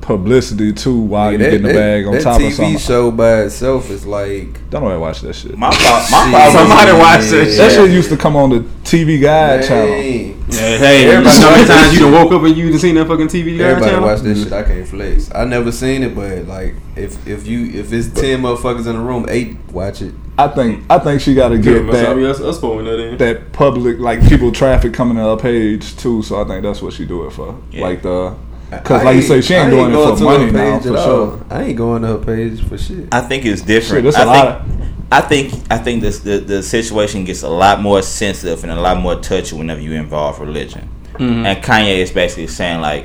publicity 0.03 0.73
too 0.73 0.99
while 0.99 1.31
Nigga, 1.31 1.33
you 1.33 1.39
that- 1.39 1.51
getting 1.51 1.67
the 1.69 1.73
bag 1.75 2.07
on 2.07 2.13
that 2.13 2.23
top 2.23 2.41
TV 2.41 2.49
of 2.49 2.53
something. 2.55 2.79
show 2.79 3.11
by 3.11 3.43
itself 3.43 3.91
is 3.91 4.05
like 4.05 4.59
Don't 4.69 4.83
nobody 4.83 5.01
watch 5.01 5.21
that 5.23 5.35
shit. 5.35 5.57
My 5.57 5.71
problem, 5.71 5.87
my 5.95 6.01
Shit. 6.03 6.31
problem. 6.53 6.53
Somebody 6.69 6.91
is- 6.91 6.99
watch 6.99 7.21
that 7.31 7.45
shit. 7.47 7.57
That 7.59 7.73
shit 7.73 7.91
used 7.91 8.11
to 8.11 8.17
come 8.17 8.37
on 8.37 8.51
the 8.51 8.65
TV 8.85 9.19
Guide 9.21 9.63
channel. 9.65 9.89
Yeah, 9.89 10.77
hey, 10.77 11.01
you 11.01 11.07
know 11.07 11.13
Everybody 11.13 11.37
how 11.37 11.51
many 11.51 11.61
watch 11.61 11.69
that 11.69 11.83
times 11.83 11.95
you 11.95 12.01
done 12.01 12.13
woke 12.13 12.33
up 12.33 12.43
and 12.43 12.57
you 12.57 12.71
done 12.71 12.79
seen 12.79 12.95
that 12.97 13.07
fucking 13.07 13.29
TV 13.29 13.57
guide 13.57 13.65
Everybody 13.71 13.91
channel? 13.93 14.09
watch 14.09 14.21
that 14.21 14.37
shit. 14.37 14.53
I 14.53 14.63
can't 14.65 14.89
flex. 14.89 15.31
I 15.35 15.45
never 15.45 15.73
seen 15.73 16.03
it, 16.03 16.15
but 16.15 16.47
like 16.47 16.75
if 16.97 17.27
if 17.27 17.47
you 17.47 17.67
if 17.81 17.93
it's 17.93 18.09
ten 18.09 18.43
motherfuckers 18.43 18.87
in 18.87 18.93
the 18.95 19.01
room, 19.01 19.25
eight 19.29 19.57
watch 19.73 20.03
it. 20.03 20.13
I 20.37 20.49
think 20.49 20.83
I 20.91 20.99
think 20.99 21.21
she 21.21 21.35
got 21.35 21.51
to 21.51 21.59
get 21.59 21.85
Must 21.85 21.99
that 21.99 22.17
us, 22.19 22.41
us 22.41 22.61
that 22.61 23.09
in. 23.13 23.17
that 23.19 23.53
public 23.53 23.99
like 23.99 24.27
people 24.29 24.51
traffic 24.51 24.93
coming 24.93 25.17
to 25.17 25.23
her 25.23 25.37
page 25.37 25.97
too. 25.97 26.23
So 26.23 26.43
I 26.43 26.45
think 26.47 26.63
that's 26.65 26.83
what 26.83 26.93
she 26.93 27.05
do 27.07 27.25
it 27.27 27.33
for. 27.33 27.55
Yeah. 27.71 27.83
Like 27.83 28.03
the 28.03 28.35
because 28.79 29.01
I 29.03 29.05
like 29.05 29.15
you 29.15 29.21
ain't- 29.21 29.29
say 29.29 29.41
she 29.41 29.55
I 29.57 29.61
ain't 29.63 29.71
doing 29.71 29.91
it 29.91 29.95
going 29.95 30.17
for 30.17 30.25
money 30.25 30.51
now 30.51 30.81
for 30.81 30.89
sure. 30.89 31.45
I 31.51 31.63
ain't 31.65 31.77
going 31.77 32.03
to 32.03 32.09
her 32.09 32.19
page 32.19 32.67
for 32.67 32.79
shit. 32.79 33.09
I 33.13 33.21
think 33.21 33.45
it's 33.45 33.63
different. 33.63 34.05
Shit, 34.07 34.15
that's 34.15 34.17
a 34.17 34.21
I 34.21 34.25
lot 34.25 34.67
think, 34.67 34.81
I 35.13 35.21
think 35.21 35.55
I 35.71 35.79
think 35.79 36.03
this 36.03 36.21
the, 36.21 36.39
the 36.39 36.63
situation 36.63 37.25
gets 37.25 37.43
a 37.43 37.49
lot 37.49 37.81
more 37.81 38.03
sensitive 38.03 38.63
and 38.65 38.73
a 38.73 38.81
lot 38.81 38.99
more 39.01 39.17
touchy 39.17 39.55
whenever 39.57 39.81
you 39.81 39.93
involve 39.93 40.41
religion. 40.41 40.89
Mhm. 41.15 41.45
and 41.45 41.63
Kanye 41.63 41.99
is 41.99 42.11
basically 42.11 42.47
saying 42.47 42.81
like, 42.81 43.05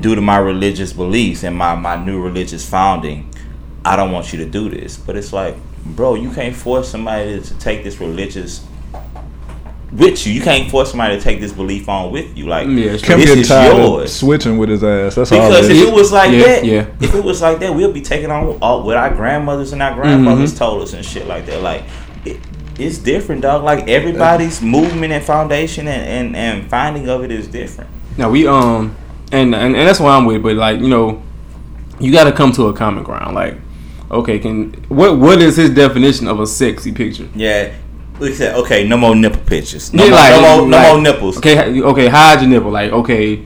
due 0.00 0.14
to 0.14 0.20
my 0.20 0.36
religious 0.36 0.92
beliefs 0.92 1.42
and 1.44 1.56
my 1.56 1.74
my 1.74 1.96
new 1.96 2.20
religious 2.20 2.68
founding, 2.68 3.28
I 3.84 3.96
don't 3.96 4.12
want 4.12 4.32
you 4.32 4.38
to 4.44 4.46
do 4.50 4.68
this. 4.68 4.96
But 4.98 5.16
it's 5.16 5.32
like, 5.32 5.56
bro, 5.84 6.14
you 6.16 6.30
can't 6.30 6.54
force 6.54 6.88
somebody 6.90 7.40
to 7.40 7.58
take 7.58 7.84
this 7.84 7.98
religious 8.00 8.62
with 9.96 10.26
you. 10.26 10.32
You 10.32 10.40
can't 10.42 10.70
force 10.70 10.90
somebody 10.90 11.16
to 11.16 11.22
take 11.22 11.40
this 11.40 11.52
belief 11.52 11.88
on 11.88 12.10
with 12.12 12.36
you. 12.36 12.46
Like, 12.46 12.66
Yeah, 12.68 12.96
Kim 12.98 13.18
this 13.20 13.30
is 13.30 13.48
yours. 13.48 14.12
switching 14.12 14.58
with 14.58 14.68
his 14.68 14.84
ass. 14.84 15.14
That's 15.14 15.32
all. 15.32 15.48
Because 15.48 15.68
if 15.68 15.88
it 15.88 15.92
was 15.92 16.12
like 16.12 16.32
Yeah, 16.32 16.42
that, 16.42 16.64
yeah. 16.64 16.86
if 17.00 17.14
it 17.14 17.24
was 17.24 17.40
like 17.42 17.58
that, 17.60 17.74
we'll 17.74 17.92
be 17.92 18.02
taking 18.02 18.30
on 18.30 18.58
all 18.60 18.82
what 18.82 18.96
our 18.96 19.14
grandmothers 19.14 19.72
and 19.72 19.82
our 19.82 19.94
grandfathers 19.94 20.50
Mm-hmm. 20.52 20.58
told 20.58 20.82
us 20.82 20.92
and 20.92 21.04
shit 21.04 21.26
like 21.26 21.46
that. 21.46 21.62
Like, 21.62 21.82
it, 22.24 22.38
it's 22.78 22.98
different, 22.98 23.42
dog. 23.42 23.64
Like 23.64 23.88
everybody's 23.88 24.60
movement 24.60 25.12
and 25.12 25.24
foundation 25.24 25.88
and, 25.88 26.26
and, 26.26 26.36
and 26.36 26.70
finding 26.70 27.08
of 27.08 27.24
it 27.24 27.30
is 27.30 27.48
different. 27.48 27.88
Now 28.18 28.30
we 28.30 28.46
um 28.46 28.94
and, 29.32 29.54
and 29.54 29.74
and 29.76 29.88
that's 29.88 29.98
why 30.00 30.14
I'm 30.16 30.24
with, 30.26 30.42
but 30.42 30.56
like 30.56 30.80
you 30.80 30.88
know, 30.88 31.22
you 31.98 32.12
got 32.12 32.24
to 32.24 32.32
come 32.32 32.52
to 32.52 32.66
a 32.68 32.74
common 32.74 33.02
ground. 33.02 33.34
Like, 33.34 33.56
okay, 34.10 34.38
can 34.38 34.72
what 34.88 35.16
what 35.18 35.40
is 35.40 35.56
his 35.56 35.70
definition 35.70 36.28
of 36.28 36.38
a 36.40 36.46
sexy 36.46 36.92
picture? 36.92 37.28
Yeah. 37.34 37.72
Look 38.18 38.32
at 38.32 38.38
that. 38.38 38.54
Okay, 38.56 38.88
no 38.88 38.96
more 38.96 39.14
nipple 39.14 39.42
pictures. 39.42 39.92
No, 39.92 40.04
Yeah, 40.04 40.10
more, 40.10 40.18
like- 40.18 40.30
no, 40.32 40.40
more, 40.58 40.68
no 40.68 40.76
like- 40.76 40.86
more 40.92 41.00
nipples. 41.02 41.36
Okay, 41.38 41.82
okay, 41.82 42.08
hide 42.08 42.40
your 42.40 42.50
nipple. 42.50 42.70
Like, 42.70 42.90
okay, 42.92 43.44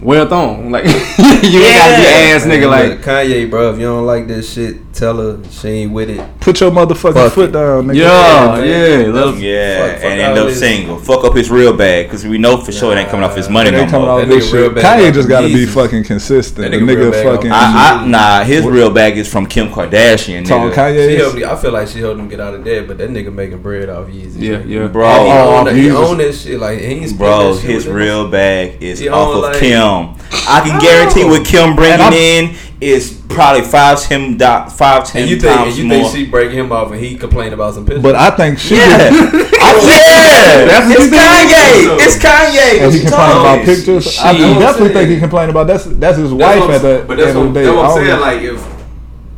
wear 0.00 0.22
a 0.22 0.26
thong. 0.26 0.70
Like, 0.74 0.84
you 0.86 0.90
ain't 0.92 1.76
gotta 1.76 1.96
be 2.00 2.06
ass 2.08 2.44
nigga. 2.44 2.60
Man, 2.60 2.70
Like, 2.70 2.88
look, 2.90 3.00
Kanye, 3.02 3.50
bro, 3.50 3.72
if 3.72 3.78
you 3.78 3.86
don't 3.86 4.06
like 4.06 4.26
this 4.26 4.52
shit, 4.54 4.76
tell 4.92 5.16
her 5.18 5.38
she 5.50 5.68
ain't 5.68 5.92
with 5.92 6.10
it. 6.10 6.20
Put 6.40 6.60
your 6.60 6.70
motherfucking 6.70 7.14
Fuck 7.14 7.32
foot 7.32 7.48
it. 7.50 7.52
down, 7.52 7.86
nigga. 7.86 7.94
yeah, 7.96 8.56
man. 8.56 8.66
yeah, 9.06 9.12
let 9.12 9.28
'em- 9.28 9.38
Yeah, 9.40 9.78
Fuck- 9.86 9.94
fuck 9.96 10.04
and 10.10 10.20
end 10.20 10.38
up 10.38 10.46
this. 10.48 10.58
single. 10.58 10.98
Fuck 10.98 11.24
up 11.24 11.34
his 11.36 11.50
real 11.50 11.72
bag 11.76 12.06
because 12.06 12.26
we 12.26 12.38
know 12.38 12.56
for 12.58 12.72
sure 12.72 12.92
it 12.94 12.98
ain't 12.98 13.08
coming 13.08 13.24
off 13.24 13.36
his 13.36 13.48
money 13.48 13.68
It 13.68 13.72
no 13.72 13.86
coming 13.86 14.08
more. 14.08 14.20
off 14.20 14.28
That 14.28 14.28
this 14.34 14.52
real 14.52 14.66
shit. 14.66 14.74
bad 14.74 15.00
Kanye 15.00 15.14
just 15.14 15.28
got 15.28 15.40
to 15.42 15.46
be 15.48 15.66
fucking 15.66 16.04
consistent. 16.04 16.70
That 16.70 16.78
The 16.78 16.84
nigga 16.84 16.96
real 16.96 17.10
nigga 17.12 17.22
fucking. 17.34 17.52
I, 17.52 18.02
I, 18.02 18.06
nah, 18.06 18.44
his 18.44 18.64
real 18.66 18.90
bag 18.90 19.16
is 19.16 19.28
from 19.28 19.46
Kim 19.46 19.68
Kardashian. 19.68 20.46
Talking 20.46 20.70
Nigga. 20.70 20.74
She 20.74 20.80
Kanye. 20.80 21.16
helped 21.18 21.36
me, 21.36 21.44
I 21.44 21.56
feel 21.56 21.72
like 21.72 21.88
she 21.88 21.98
helped 22.00 22.18
him 22.20 22.28
get 22.28 22.40
out 22.40 22.54
of 22.54 22.64
debt, 22.64 22.86
but 22.88 22.98
that 22.98 23.10
nigga 23.10 23.32
making 23.32 23.58
bread 23.62 23.88
off 23.88 24.08
Yeezy. 24.08 24.40
Yeah, 24.40 24.62
yeah. 24.66 24.86
Bro, 24.88 25.08
And 25.08 25.26
he, 25.26 25.32
Oh, 25.32 25.56
own 25.56 25.64
that, 25.66 25.74
he 25.76 25.90
own 25.90 26.18
that 26.18 26.34
shit. 26.34 26.58
Like 26.58 26.78
he 26.80 26.84
ain't 26.86 27.16
Bro, 27.16 27.54
his 27.56 27.86
real 27.86 28.28
bag 28.28 28.82
is 28.82 29.06
off 29.08 29.44
of 29.44 29.60
Kim. 29.60 30.14
I 30.48 30.60
can 30.64 30.80
guarantee 30.80 31.22
oh. 31.24 31.30
with 31.30 31.46
Kim 31.46 31.74
bringing 31.76 32.12
in 32.12 32.54
is 32.80 33.20
probably 33.28 33.62
five 33.62 34.00
ten 34.00 34.36
do- 34.36 34.70
five 34.70 35.04
ten 35.06 35.22
And 35.22 35.30
you 35.30 35.38
think 35.40 35.60
and 35.60 35.76
you 35.76 35.84
more. 35.84 35.98
think 36.10 36.16
she 36.16 36.26
break 36.30 36.50
him 36.50 36.72
off 36.72 36.90
and 36.92 37.00
he 37.00 37.16
complain 37.16 37.52
about 37.52 37.74
some 37.74 37.84
pictures? 37.84 38.02
But 38.02 38.14
I 38.16 38.30
think 38.30 38.58
she. 38.58 38.76
yeah, 38.76 39.10
yeah, 39.10 40.64
That's 40.64 40.86
what 40.88 40.96
it's 40.96 41.04
you 41.04 41.10
think? 41.10 41.22
Kanye. 41.22 41.98
It's 42.00 42.18
Kanye. 42.18 42.82
And 42.84 42.92
he 42.92 42.98
you 42.98 43.04
complain 43.04 43.10
talking 43.10 43.40
about 43.40 43.54
about? 43.56 43.64
pictures. 43.66 44.18
I 44.18 44.32
Shit. 44.32 44.40
definitely 44.40 44.58
That's 44.60 44.80
what 44.80 44.92
think 44.92 44.96
he 44.96 45.06
saying. 45.08 45.20
complain 45.20 45.50
about 45.50 45.66
that's 45.66 45.84
that's 45.84 46.18
his 46.18 46.30
That's 46.34 46.60
wife 46.60 46.70
at 46.70 46.82
the 46.82 47.04
But 47.06 47.16
that's 47.18 47.28
end 47.28 47.38
what, 47.38 47.46
of 47.48 47.54
the 47.54 47.60
day. 47.60 47.66
that's 47.66 47.76
what 47.76 47.84
I 47.84 47.88
I'm 47.90 47.96
don't 47.96 48.06
saying. 48.06 48.18
know. 48.18 48.20
Like 48.20 48.42
if 48.42 48.80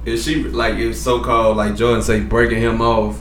if 0.05 0.23
she 0.23 0.43
like 0.45 0.75
if 0.77 0.97
so 0.97 1.21
called 1.21 1.57
like 1.57 1.77
Jordan 1.77 2.03
say 2.03 2.21
breaking 2.21 2.59
him 2.61 2.81
off, 2.81 3.21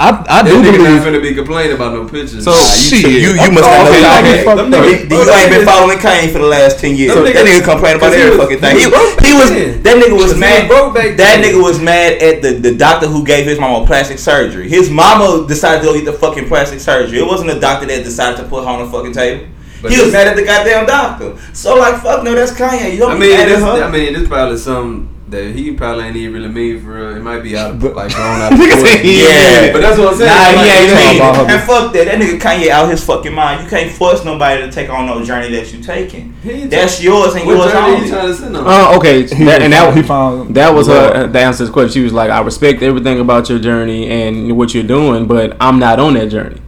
I 0.00 0.08
I 0.08 0.42
that 0.42 0.44
do 0.48 0.62
nigga 0.64 0.80
not 0.80 0.88
believe. 0.88 1.02
finna 1.04 1.20
be 1.20 1.34
complaining 1.34 1.76
about 1.76 1.92
no 1.92 2.08
pictures. 2.08 2.42
So- 2.44 2.50
Nah, 2.50 2.56
You, 2.56 2.96
Shit. 2.96 3.04
you, 3.20 3.30
you 3.36 3.50
must 3.52 3.60
not 3.68 3.84
know 3.84 3.90
Okay, 3.92 4.00
Kanye. 4.00 4.32
okay, 4.32 4.44
fuck 4.48 4.56
Them 4.56 4.70
that. 4.70 4.80
nigga- 4.80 5.10
You 5.12 5.30
ain't 5.30 5.50
been 5.52 5.66
following 5.66 5.98
Kanye 5.98 6.32
for 6.32 6.38
the 6.40 6.46
last 6.48 6.80
ten 6.80 6.96
years. 6.96 7.14
Them 7.14 7.24
that 7.24 7.34
niggas- 7.36 7.60
nigga 7.60 7.64
complain 7.64 7.96
about 7.96 8.12
cause 8.12 8.20
every 8.20 8.38
fucking 8.38 8.60
thing. 8.60 8.76
He, 8.80 8.86
was 8.86 9.08
he 9.20 9.32
was 9.36 9.50
that 9.84 9.96
nigga 10.00 10.16
was 10.16 10.32
mad. 10.36 10.68
broke 10.68 10.94
that 10.94 11.44
nigga 11.44 11.62
was 11.62 11.78
mad 11.78 12.14
at 12.22 12.40
the, 12.40 12.52
the 12.52 12.74
doctor 12.74 13.06
who 13.08 13.22
gave 13.24 13.44
his 13.44 13.60
mama 13.60 13.84
plastic 13.86 14.18
surgery. 14.18 14.68
His 14.70 14.88
mama 14.88 15.46
decided 15.46 15.80
to 15.82 15.86
go 15.88 15.94
get 15.94 16.06
the 16.06 16.14
fucking 16.14 16.48
plastic 16.48 16.80
surgery. 16.80 17.18
It 17.18 17.26
wasn't 17.26 17.50
the 17.52 17.60
doctor 17.60 17.84
that 17.86 18.02
decided 18.02 18.38
to 18.38 18.44
put 18.44 18.64
her 18.64 18.70
on 18.70 18.86
the 18.86 18.90
fucking 18.90 19.12
table. 19.12 19.44
But 19.82 19.92
he 19.92 20.00
was 20.00 20.12
mad 20.12 20.26
at 20.28 20.36
the 20.36 20.44
goddamn 20.44 20.86
doctor. 20.86 21.36
So 21.52 21.76
like, 21.76 22.00
fuck 22.02 22.24
no, 22.24 22.34
that's 22.34 22.52
Kanye. 22.52 22.92
You 22.92 22.98
don't 23.00 23.12
I 23.12 23.14
be 23.14 23.20
mean, 23.20 23.30
mad 23.32 23.40
at 23.40 23.48
this, 23.48 23.60
her. 23.60 23.84
I 23.84 23.90
mean, 23.90 24.12
this 24.14 24.28
probably 24.28 24.56
something 24.58 25.08
that 25.30 25.54
he 25.54 25.72
probably 25.72 26.04
ain't 26.04 26.16
even 26.16 26.34
really 26.42 26.48
mean 26.52 26.82
for 26.82 26.90
real. 26.90 27.16
It 27.16 27.22
might 27.22 27.42
be 27.42 27.56
out 27.56 27.70
of 27.72 27.82
like 27.82 28.12
grown 28.14 28.40
out 28.40 28.52
of 28.52 28.58
Nigga 28.58 28.72
proportion. 28.72 28.86
say 28.86 29.02
he- 29.02 29.22
yeah, 29.22 29.72
But 29.72 29.80
that's 29.80 29.98
what 29.98 30.08
I'm 30.08 30.18
saying. 30.18 30.28
Nah, 30.30 30.60
Like, 30.60 30.66
he 30.66 30.72
ain't 30.72 30.90
it 30.90 30.94
talking 30.94 31.06
mean. 31.08 31.16
about 31.20 31.36
her. 31.48 31.54
And 31.54 31.62
fuck 31.62 31.92
that. 31.92 32.04
That 32.06 32.20
nigga 32.20 32.38
Kanye 32.40 32.68
out 32.68 32.90
his 32.90 33.04
fucking 33.04 33.32
mind. 33.32 33.62
You 33.62 33.68
can't 33.70 33.90
force 33.92 34.24
nobody 34.24 34.62
to 34.62 34.72
take 34.72 34.90
on 34.90 35.06
no 35.06 35.24
journey 35.24 35.50
that 35.54 35.72
you 35.72 35.82
taking. 35.82 36.34
He 36.42 36.50
ain't 36.50 36.70
That's 36.70 37.00
yours 37.02 37.34
and 37.36 37.46
What 37.46 37.56
yours 37.58 37.72
only. 37.74 38.04
you 38.06 38.10
trying 38.12 38.26
to 38.28 38.34
send 38.34 38.56
him? 38.56 38.66
Uh, 38.66 38.96
okay, 38.96 39.22
that, 39.22 39.62
and 39.62 39.72
that 39.72 39.96
he 39.96 40.02
found 40.02 40.54
that 40.56 40.74
was 40.74 40.88
love. 40.88 41.14
her 41.14 41.26
the 41.28 41.38
answer 41.40 41.58
to 41.58 41.64
the 41.66 41.72
question. 41.72 41.92
She 41.92 42.02
was 42.02 42.12
like, 42.12 42.30
"I 42.30 42.40
respect 42.42 42.82
everything 42.82 43.20
about 43.20 43.48
your 43.48 43.58
journey 43.60 44.08
and 44.10 44.56
what 44.56 44.74
you're 44.74 44.82
doing, 44.82 45.26
but 45.26 45.56
I'm 45.60 45.78
not 45.78 46.00
on 46.00 46.14
that 46.14 46.26
journey." 46.30 46.60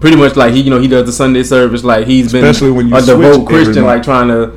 Pretty 0.00 0.16
much 0.18 0.36
like 0.36 0.52
he, 0.52 0.60
you 0.60 0.68
know, 0.68 0.78
he 0.78 0.88
does 0.88 1.06
the 1.06 1.12
Sunday 1.12 1.42
service. 1.42 1.82
Like 1.82 2.06
he's 2.06 2.30
been 2.30 2.44
when 2.74 2.88
you 2.88 2.94
a 2.96 3.00
devout 3.00 3.46
Christian, 3.46 3.84
like 3.84 4.02
trying 4.02 4.28
to. 4.28 4.52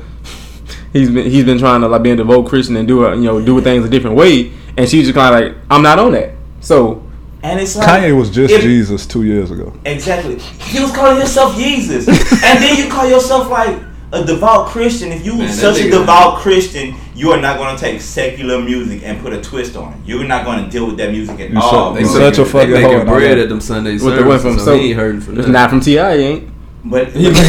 He's 0.92 1.10
been 1.10 1.30
he's 1.30 1.44
been 1.44 1.58
trying 1.58 1.80
to 1.82 1.88
like 1.88 2.02
be 2.02 2.10
a 2.10 2.16
devout 2.16 2.46
Christian 2.46 2.76
and 2.76 2.86
do 2.88 3.04
a, 3.04 3.14
you 3.14 3.22
know 3.22 3.40
do 3.44 3.60
things 3.60 3.84
a 3.84 3.88
different 3.88 4.16
way, 4.16 4.52
and 4.76 4.88
she's 4.88 5.04
just 5.06 5.14
kind 5.14 5.34
of 5.34 5.40
like, 5.54 5.56
"I'm 5.70 5.82
not 5.82 5.98
on 5.98 6.12
that." 6.12 6.32
So 6.60 7.02
And 7.42 7.60
it's 7.60 7.76
like 7.76 7.86
Kanye 8.02 8.16
was 8.18 8.28
just 8.30 8.52
if- 8.52 8.60
Jesus 8.62 9.06
two 9.06 9.22
years 9.22 9.50
ago. 9.50 9.72
Exactly. 9.84 10.38
He 10.38 10.80
was 10.80 10.90
calling 10.92 11.18
himself 11.18 11.56
Jesus, 11.56 12.08
and 12.44 12.62
then 12.62 12.76
you 12.76 12.90
call 12.90 13.08
yourself 13.08 13.48
like 13.50 13.78
a 14.12 14.24
devout 14.24 14.66
Christian. 14.66 15.12
If 15.12 15.24
you 15.24 15.34
Man, 15.36 15.46
that 15.46 15.54
such 15.54 15.78
a 15.80 15.84
nigga- 15.84 16.00
devout 16.00 16.38
Christian, 16.38 16.96
you 17.14 17.30
are 17.30 17.40
not 17.40 17.58
going 17.58 17.76
to 17.76 17.80
take 17.80 18.00
secular 18.00 18.60
music 18.60 19.02
and 19.04 19.20
put 19.22 19.32
a 19.32 19.40
twist 19.40 19.76
on 19.76 19.92
it. 19.92 19.98
You're 20.04 20.24
not 20.24 20.44
going 20.44 20.64
to 20.64 20.68
deal 20.68 20.86
with 20.86 20.96
that 20.96 21.12
music 21.12 21.38
at 21.38 21.50
You 21.50 21.60
all. 21.60 21.94
suck- 21.94 22.02
They 22.02 22.04
such 22.04 22.38
a 22.38 22.44
fucking 22.44 22.70
they 22.72 22.82
making 22.82 23.06
bread 23.06 23.38
at 23.38 23.48
them 23.48 23.60
Sunday 23.60 23.92
With 23.92 24.02
the 24.02 24.10
services, 24.18 24.42
from 24.42 24.58
so 24.58 24.64
so 24.64 24.76
he 24.78 24.88
ain't 24.90 24.96
hurting 24.98 25.20
for 25.20 25.30
it's 25.30 25.38
nothing. 25.38 25.52
not 25.52 25.70
from 25.70 25.80
Ti, 25.80 25.98
ain't? 25.98 26.48
But 26.84 27.08
He 27.08 27.28
making- 27.28 27.44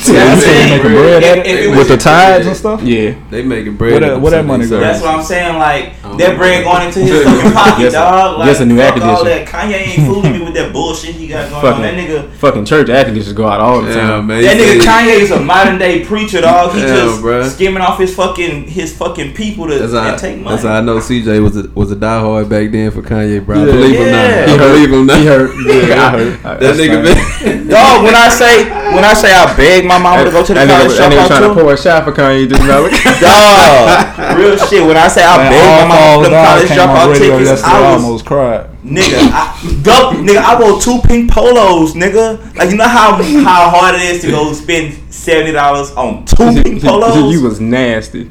So 0.00 0.12
Yeah, 0.14 0.34
they 0.34 0.40
they 0.40 0.46
making 0.46 0.70
making 0.70 0.92
bread 1.02 1.22
If- 1.22 1.38
if 1.38 1.46
it 1.46 1.64
it 1.66 1.76
with 1.76 1.88
the 1.88 1.96
tides 1.98 2.46
and 2.46 2.56
stuff. 2.56 2.82
Yeah. 2.82 3.12
They 3.30 3.42
making 3.42 3.74
bread. 3.76 3.92
Where 3.92 3.96
at 3.96 4.06
that- 4.06 4.12
them 4.14 4.22
where 4.22 4.30
that 4.30 4.36
Sunday 4.38 4.48
money 4.52 4.66
go? 4.66 4.80
That's 4.80 5.02
what 5.02 5.14
I'm 5.14 5.22
saying. 5.22 5.58
Like 5.58 5.92
Oh, 6.04 6.16
that 6.16 6.38
bread 6.38 6.64
going 6.64 6.86
into 6.86 7.00
his 7.00 7.22
fucking 7.24 7.52
pocket, 7.60 7.82
Just 7.82 7.96
a- 7.96 7.98
dog. 7.98 8.38
Like 8.38 8.48
just 8.48 8.60
a 8.62 8.64
new 8.66 8.80
air 8.80 8.92
fuck 8.92 9.02
all 9.02 9.24
that. 9.24 9.46
Kanye 9.46 9.74
ain't 9.98 10.06
fooling 10.06 10.32
me 10.32 10.40
with 10.44 10.54
that 10.54 10.72
bullshit 10.72 11.16
he 11.16 11.26
got 11.26 11.50
going 11.50 11.74
on. 11.74 11.82
That 11.82 11.94
nigga. 11.94 12.30
fucking 12.38 12.64
church 12.64 12.88
air 12.88 13.04
conditioners 13.04 13.34
go 13.34 13.46
out 13.46 13.60
all 13.60 13.82
the 13.82 13.90
Yeah, 13.90 13.94
time. 14.08 14.26
man. 14.28 14.42
That 14.42 14.56
nigga 14.56 14.80
said- 14.82 14.88
Kanye 14.88 15.20
is 15.20 15.30
a 15.32 15.40
modern 15.40 15.76
day 15.78 16.04
preacher, 16.04 16.40
dog. 16.40 16.72
He 16.72 16.80
Yeah, 16.80 16.86
just 16.86 17.20
bruh. 17.22 17.50
skimming 17.50 17.82
off 17.82 17.98
his 17.98 18.14
fucking 18.14 18.68
his 18.68 18.96
fucking 18.96 19.34
people 19.34 19.66
to 19.68 19.78
That's 19.78 19.92
and 19.92 20.00
how, 20.10 20.16
take 20.16 20.38
money. 20.38 20.56
that's 20.56 20.62
how 20.66 20.74
I 20.76 20.80
know 20.80 20.96
CJ 20.98 21.42
was 21.42 21.56
a, 21.58 21.68
was 21.74 21.90
a 21.92 21.96
diehard 21.96 22.48
back 22.48 22.70
then 22.70 22.90
for 22.90 23.02
Kanye, 23.02 23.44
bro. 23.44 23.60
I 23.60 23.64
believe 23.66 23.96
him 23.96 24.06
Yeah. 24.06 24.12
now. 24.12 24.46
He 24.46 24.52
I 24.54 24.56
heard- 24.56 24.72
believe 24.72 24.92
him 24.92 25.06
now. 25.06 25.16
He 25.16 25.26
heard. 25.26 25.50
Yeah, 25.66 26.06
I 26.06 26.10
heard. 26.10 26.60
That 26.60 26.76
nigga 26.76 27.04
fine. 27.04 27.68
Dog, 27.68 28.04
when 28.04 28.14
I 28.14 28.28
say 28.30 28.59
when 28.68 29.04
I 29.04 29.14
say 29.14 29.32
I 29.32 29.54
beg 29.56 29.84
my 29.86 29.98
mama 29.98 30.24
to 30.24 30.30
go 30.30 30.42
to 30.44 30.52
the 30.52 30.60
that 30.60 30.68
nigga, 30.68 30.76
college 30.82 30.98
that 30.98 31.12
nigga 31.12 31.22
dropout 31.24 31.26
trying 31.28 31.42
to 31.42 31.48
too, 31.54 31.60
pour 31.60 31.72
a 31.72 31.76
shot 31.78 32.04
for 32.04 32.12
Kanye 32.12 32.48
just 32.48 32.62
now. 32.62 32.80
dog, 33.20 34.36
real 34.38 34.56
shit. 34.56 34.82
When 34.86 34.96
I 34.96 35.08
say 35.08 35.24
I 35.24 35.36
Man, 35.38 35.50
beg 35.52 35.60
my 35.60 35.70
all 35.70 35.88
mama 35.88 35.94
falls 35.94 36.16
for 36.16 36.30
them 36.30 36.32
down 36.32 36.46
college 36.46 36.68
came 36.68 36.78
on 36.80 36.88
dropout 36.88 37.08
radio 37.12 37.38
tickets, 37.38 37.50
yesterday. 37.50 37.72
I 37.72 37.78
I 37.80 37.94
was 37.94 38.04
almost 38.04 38.24
cried. 38.26 38.66
nigga, 38.84 39.20
I, 39.30 39.82
dub, 39.82 40.14
nigga, 40.24 40.38
I 40.42 40.58
bought 40.58 40.82
two 40.82 40.98
pink 41.06 41.30
polos, 41.30 41.94
nigga. 41.94 42.38
Like 42.56 42.70
you 42.70 42.76
know 42.76 42.88
how 42.88 43.16
how 43.22 43.70
hard 43.70 43.94
it 43.96 44.02
is 44.02 44.22
to 44.22 44.30
go 44.30 44.52
spend 44.52 44.94
seventy 45.12 45.52
dollars 45.52 45.90
on 45.92 46.24
two 46.24 46.62
pink 46.62 46.82
polos. 46.82 47.32
you 47.32 47.42
was 47.42 47.60
nasty. 47.60 48.30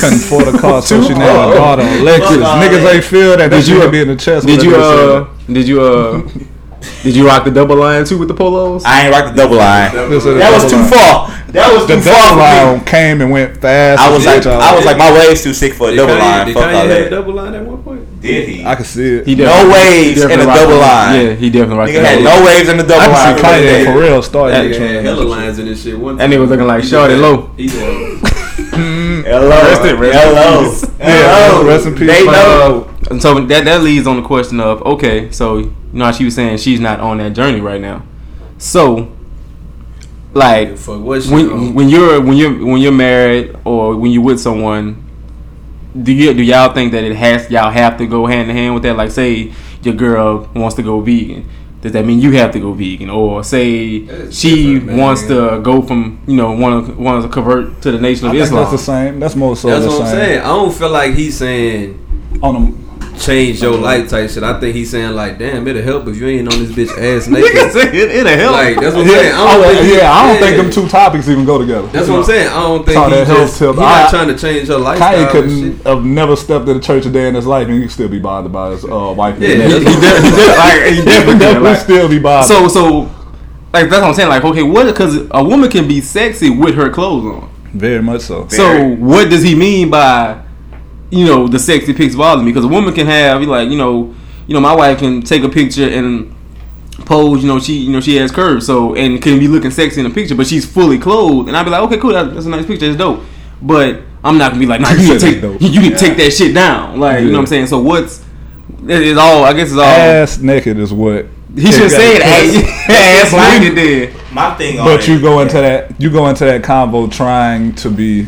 Couldn't 0.00 0.20
afford 0.24 0.48
a 0.54 0.58
car, 0.58 0.80
so 0.82 1.02
she 1.02 1.10
named 1.10 1.20
her 1.22 1.54
daughter 1.54 1.82
Alexis. 1.82 2.36
Fuck 2.36 2.44
all 2.44 2.56
Niggas 2.62 2.94
ain't 2.94 3.04
feel 3.04 3.36
that. 3.36 3.50
That 3.50 3.50
Did 3.50 3.68
you- 3.68 3.80
could 3.80 3.92
be 3.92 4.00
in 4.00 4.08
the 4.08 4.16
chest. 4.16 4.46
Did 4.46 4.62
you 4.62 4.74
uh? 4.76 5.28
Did 5.46 5.68
you 5.68 5.82
uh? 5.82 6.22
Did 7.02 7.14
you 7.16 7.26
rock 7.26 7.44
the 7.44 7.50
double 7.50 7.76
line 7.76 8.04
too 8.04 8.18
with 8.18 8.28
the 8.28 8.34
polos? 8.34 8.84
I 8.84 9.06
ain't 9.06 9.14
rock 9.14 9.34
the 9.34 9.36
double 9.42 9.56
line. 9.56 9.90
said- 9.90 10.10
This 10.10 10.24
is 10.24 10.38
That 10.38 10.52
was 10.52 10.70
too 10.70 10.76
line. 10.78 10.88
far. 10.90 11.30
That 11.52 11.72
was 11.74 11.86
The 11.86 11.94
too 11.96 12.00
far 12.02 12.14
double 12.14 12.30
for 12.30 12.36
me. 12.36 12.72
line 12.76 12.80
came 12.84 13.20
and 13.20 13.30
went 13.30 13.60
fast. 13.60 14.00
I 14.00 14.10
was 14.12 14.24
like, 14.24 14.42
bitch, 14.42 14.46
I 14.50 14.74
was 14.74 14.84
like, 14.86 14.96
my 14.98 15.12
waves 15.12 15.42
too 15.42 15.52
sick 15.52 15.74
for 15.74 15.90
a 15.90 15.96
double 15.96 16.14
Kanye- 16.14 16.18
line. 16.20 16.46
Did 16.46 16.54
Fuck 16.54 16.64
Kanye 16.64 16.74
all 16.74 16.86
have 16.88 16.90
a 16.90 17.10
double 17.10 17.34
line 17.34 17.54
at 17.54 17.64
one 17.66 17.82
point? 17.82 18.20
Did 18.22 18.48
he? 18.48 18.64
I 18.64 18.74
could 18.76 18.86
see 18.86 19.16
it. 19.16 19.26
He 19.26 19.34
No 19.34 19.68
waves 19.72 20.22
he 20.22 20.32
in 20.32 20.40
a 20.40 20.44
double 20.46 20.74
the- 20.74 20.80
line. 20.80 21.20
Yeah, 21.26 21.32
he 21.34 21.50
definitely 21.50 21.76
rocked 21.78 21.90
Nigga 21.92 22.04
had 22.04 22.22
no 22.22 22.44
waves 22.44 22.68
in 22.68 22.76
the 22.76 22.82
double 22.84 23.02
I 23.02 23.06
line. 23.08 23.14
can 23.14 23.36
see 23.36 23.42
for 23.42 23.46
that 23.50 23.60
Kanye 23.60 23.66
day. 23.66 23.84
for 23.84 23.98
real 23.98 24.22
starting 24.22 24.54
That 24.70 24.78
that 24.78 24.80
nigga 24.80 24.94
had 24.94 25.04
hella 25.04 25.22
lines 25.24 25.58
in 25.58 25.66
this 25.66 25.82
shit. 25.82 25.98
One 25.98 26.16
That 26.18 26.30
nigga 26.30 26.38
was 26.40 26.50
looking 26.50 26.66
like 26.66 26.84
He 26.84 26.90
Shawty 26.90 27.20
Lo. 27.20 27.50
He 27.56 27.68
Hello, 29.24 29.48
Rest 29.48 29.84
in- 29.84 29.98
rest 29.98 30.14
in 30.14 30.34
hello, 30.34 30.70
peace. 30.70 30.84
hello. 31.00 31.64
rest 31.64 31.86
in 31.86 31.94
peace. 31.94 32.08
They 32.08 32.24
know. 32.24 32.86
Uh, 33.10 33.18
so 33.18 33.40
that 33.40 33.64
that 33.64 33.82
leads 33.82 34.06
on 34.06 34.16
the 34.16 34.22
question 34.22 34.60
of 34.60 34.82
okay, 34.82 35.28
so 35.30 35.68
you 35.92 35.98
know 35.98 36.06
how 36.06 36.12
she 36.12 36.24
was 36.24 36.34
saying 36.34 36.58
she's 36.58 36.80
not 36.80 37.00
on 37.00 37.18
that 37.18 37.32
journey 37.32 37.60
right 37.60 37.80
now. 37.80 38.02
So, 38.58 39.10
like 40.32 40.76
"Fuck 40.76 41.00
what 41.02 41.22
shit 41.22 41.32
when 41.32 41.74
when 41.74 41.88
you're 41.88 42.20
when 42.20 42.36
you're 42.36 42.64
when 42.64 42.80
you're 42.80 42.92
married 42.92 43.56
or 43.64 43.96
when 43.96 44.10
you're 44.12 44.22
with 44.22 44.40
someone, 44.40 45.04
do 46.00 46.12
you 46.12 46.32
do 46.34 46.42
y'all 46.42 46.72
think 46.72 46.92
that 46.92 47.02
it 47.04 47.16
has 47.16 47.50
y'all 47.50 47.70
have 47.70 47.96
to 47.98 48.06
go 48.06 48.26
hand 48.26 48.50
in 48.50 48.56
hand 48.56 48.74
with 48.74 48.82
that? 48.84 48.96
Like, 48.96 49.10
say 49.10 49.52
your 49.82 49.94
girl 49.94 50.48
wants 50.54 50.76
to 50.76 50.82
go 50.82 51.00
vegan, 51.00 51.48
does 51.80 51.92
that 51.92 52.04
mean 52.04 52.20
you 52.20 52.32
have 52.32 52.52
to 52.52 52.60
go 52.60 52.72
vegan? 52.74 53.08
Or 53.10 53.42
say 53.42 54.30
she 54.30 54.78
wants 54.78 55.22
to 55.26 55.60
go 55.62 55.82
from 55.82 56.22
you 56.28 56.36
know 56.36 56.52
want 56.52 56.86
to 56.86 56.92
want 56.94 57.22
to 57.22 57.28
convert 57.28 57.80
to 57.82 57.90
the 57.92 57.98
Nation 58.00 58.26
I 58.26 58.28
of 58.28 58.32
think 58.34 58.44
Islam? 58.44 58.62
that's 58.62 58.72
the 58.72 58.78
same. 58.78 59.20
That's 59.20 59.34
more 59.34 59.56
so 59.56 59.68
That's 59.68 59.84
the 59.84 59.90
what 59.90 60.02
I'm 60.02 60.06
saying. 60.08 60.40
I 60.40 60.48
don't 60.48 60.72
feel 60.72 60.90
like 60.90 61.14
he's 61.14 61.36
saying 61.38 61.96
On 62.42 62.54
them 62.54 62.79
change 63.20 63.60
your 63.62 63.76
life 63.76 64.08
type 64.08 64.30
shit. 64.30 64.42
I 64.42 64.58
think 64.58 64.74
he's 64.74 64.90
saying 64.90 65.12
like, 65.14 65.38
damn, 65.38 65.66
it'll 65.68 65.82
help 65.82 66.08
if 66.08 66.16
you 66.16 66.26
ain't 66.26 66.52
on 66.52 66.58
this 66.64 66.72
bitch 66.72 66.90
ass 66.98 67.28
naked. 67.28 67.50
it, 67.94 67.94
it'll 67.94 68.32
help. 68.38 68.52
like 68.52 68.74
that's 68.80 68.96
what 68.96 69.02
I'm 69.04 69.08
Yeah, 69.08 69.14
saying. 69.20 69.34
I 69.34 69.54
don't 69.54 69.64
I, 69.64 69.74
think 69.74 69.86
he- 69.86 69.96
yeah, 69.96 70.10
I 70.12 70.26
don't 70.26 70.38
think 70.42 70.56
them 70.56 70.70
two 70.70 70.88
topics 70.88 71.28
even 71.28 71.44
go 71.44 71.58
together. 71.58 71.86
That's 71.88 72.08
what 72.08 72.18
I'm 72.20 72.24
saying. 72.24 72.48
I 72.48 72.60
don't 72.60 72.84
think 72.84 72.94
Saw 72.96 73.08
he 73.08 73.14
that 73.14 73.26
health 73.26 73.38
just, 73.48 73.58
tip. 73.58 73.74
he 73.74 73.80
not 73.80 74.06
I- 74.06 74.10
trying 74.10 74.28
to 74.28 74.38
change 74.38 74.68
her 74.68 74.78
lifestyle. 74.78 75.12
Kanye 75.26 75.30
couldn't 75.30 75.76
shit. 75.76 75.86
have 75.86 76.04
never 76.04 76.34
stepped 76.36 76.68
in 76.68 76.76
a 76.76 76.80
church 76.80 77.06
a 77.06 77.10
day 77.10 77.28
in 77.28 77.34
his 77.34 77.46
life, 77.46 77.66
and 77.66 77.74
he 77.76 77.82
could 77.82 77.90
still 77.90 78.08
be 78.08 78.18
bothered 78.18 78.52
by 78.52 78.70
his 78.70 78.84
uh, 78.84 79.14
wife. 79.16 79.38
Yeah, 79.38 79.48
and 79.50 79.62
he- 79.62 79.78
he, 79.78 79.84
he 79.84 79.84
he 79.84 80.00
definitely, 80.00 80.96
he 80.96 81.04
definitely 81.04 81.60
like- 81.70 81.78
still 81.80 82.08
be 82.08 82.18
bothered. 82.18 82.48
So 82.48 82.68
so 82.68 83.00
like 83.72 83.88
that's 83.88 84.00
what 84.00 84.08
I'm 84.08 84.14
saying. 84.14 84.28
Like 84.28 84.44
okay, 84.44 84.62
what? 84.62 84.86
Because 84.86 85.26
a 85.30 85.44
woman 85.44 85.70
can 85.70 85.86
be 85.86 86.00
sexy 86.00 86.50
with 86.50 86.74
her 86.74 86.90
clothes 86.90 87.24
on. 87.26 87.50
very 87.72 88.02
much 88.02 88.22
so. 88.22 88.48
So 88.48 88.88
what 88.96 89.30
does 89.30 89.42
he 89.44 89.54
mean 89.54 89.90
by, 89.90 90.42
you 91.10 91.26
know, 91.26 91.48
the 91.48 91.58
sexy 91.58 91.92
pics 91.92 92.14
bother 92.14 92.42
me? 92.42 92.50
Because 92.50 92.64
a 92.64 92.68
woman 92.68 92.94
can 92.94 93.06
have, 93.06 93.42
like, 93.42 93.68
you 93.68 93.76
know, 93.78 94.14
you 94.46 94.54
know, 94.54 94.60
my 94.60 94.74
wife 94.74 94.98
can 94.98 95.22
take 95.22 95.42
a 95.42 95.48
picture 95.48 95.88
and 95.88 96.34
pose. 97.04 97.42
You 97.42 97.48
know, 97.48 97.58
she, 97.60 97.74
you 97.78 97.90
know, 97.92 98.00
she 98.00 98.16
has 98.16 98.30
curves, 98.30 98.66
so 98.66 98.94
and 98.94 99.20
can 99.22 99.38
be 99.38 99.48
looking 99.48 99.70
sexy 99.70 100.00
in 100.00 100.08
the 100.08 100.14
picture, 100.14 100.34
but 100.34 100.46
she's 100.46 100.64
fully 100.70 100.98
clothed, 100.98 101.48
and 101.48 101.56
I'd 101.56 101.64
be 101.64 101.70
like, 101.70 101.82
okay, 101.82 101.98
cool, 101.98 102.12
that, 102.12 102.34
that's 102.34 102.46
a 102.46 102.48
nice 102.50 102.66
picture, 102.66 102.86
that's 102.86 102.98
dope. 102.98 103.22
But 103.62 104.00
I'm 104.24 104.38
not 104.38 104.50
gonna 104.52 104.60
be 104.60 104.66
like, 104.66 104.80
nah, 104.80 104.90
you 104.92 104.98
You 105.02 105.08
need 105.08 105.12
to 105.14 105.20
said 105.20 105.32
take, 105.32 105.40
that's 105.40 105.52
dope. 105.62 105.62
you 105.72 105.80
need 105.80 105.92
to 105.92 105.98
take 105.98 106.16
that 106.16 106.30
shit 106.32 106.54
down, 106.54 106.98
like, 107.00 107.20
you 107.20 107.26
know 107.26 107.32
what 107.34 107.40
I'm 107.40 107.46
saying? 107.46 107.66
So 107.68 107.80
what's 107.80 108.24
it 108.84 109.02
is 109.02 109.18
all? 109.18 109.44
I 109.44 109.52
guess 109.52 109.68
it's 109.68 109.76
all. 109.78 109.84
Ass 109.84 110.38
naked 110.38 110.78
is 110.78 110.92
what 110.92 111.26
he 111.54 111.72
should 111.72 111.90
say 111.90 112.16
it. 112.16 112.22
Ass, 112.22 113.32
ass 113.34 113.60
naked 113.60 113.76
then. 113.76 114.16
My 114.32 114.54
thing 114.54 114.76
But 114.76 115.08
you 115.08 115.20
go 115.20 115.40
into 115.40 115.54
that- 115.54 115.88
that 115.88 116.00
you 116.00 116.10
go 116.10 116.28
into 116.28 116.44
that 116.44 116.62
convo 116.62 117.10
trying 117.10 117.74
to 117.76 117.90
be 117.90 118.26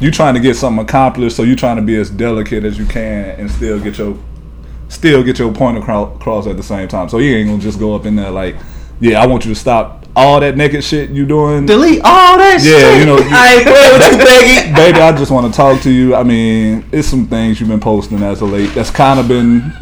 you 0.00 0.10
trying 0.10 0.34
to 0.34 0.40
get 0.40 0.56
something 0.56 0.82
accomplished, 0.82 1.36
so 1.36 1.42
you're 1.42 1.56
trying 1.56 1.76
to 1.76 1.82
be 1.82 1.96
as 1.96 2.10
delicate 2.10 2.64
as 2.64 2.78
you 2.78 2.86
can 2.86 3.38
and 3.38 3.50
still 3.50 3.78
get 3.78 3.98
your 3.98 4.18
still 4.88 5.22
get 5.22 5.38
your 5.38 5.52
point 5.52 5.78
across 5.78 6.46
at 6.46 6.56
the 6.56 6.62
same 6.62 6.88
time. 6.88 7.08
So 7.08 7.18
you 7.18 7.36
ain't 7.36 7.48
gonna 7.48 7.60
just 7.60 7.78
go 7.78 7.94
up 7.94 8.06
in 8.06 8.16
there 8.16 8.30
like, 8.30 8.56
yeah, 8.98 9.22
I 9.22 9.26
want 9.26 9.44
you 9.44 9.54
to 9.54 9.60
stop 9.60 10.06
all 10.16 10.40
that 10.40 10.56
naked 10.56 10.82
shit 10.82 11.10
you 11.10 11.26
doing. 11.26 11.66
Delete 11.66 12.00
all 12.02 12.36
that 12.38 12.60
shit. 12.60 12.72
Yeah, 12.72 12.90
shit. 12.92 13.00
you 13.00 13.06
know, 13.06 13.18
I 13.30 13.54
ain't 13.54 13.66
playing 13.66 13.92
with 13.92 14.12
you, 14.12 14.18
Peggy. 14.26 14.74
Baby, 14.74 15.00
I 15.00 15.16
just 15.16 15.30
want 15.30 15.52
to 15.52 15.56
talk 15.56 15.80
to 15.82 15.90
you. 15.90 16.14
I 16.14 16.22
mean, 16.22 16.84
it's 16.92 17.08
some 17.08 17.26
things 17.26 17.60
you've 17.60 17.68
been 17.68 17.80
posting 17.80 18.22
as 18.22 18.42
of 18.42 18.50
late 18.50 18.74
that's 18.74 18.90
kind 18.90 19.20
of 19.20 19.28
been. 19.28 19.72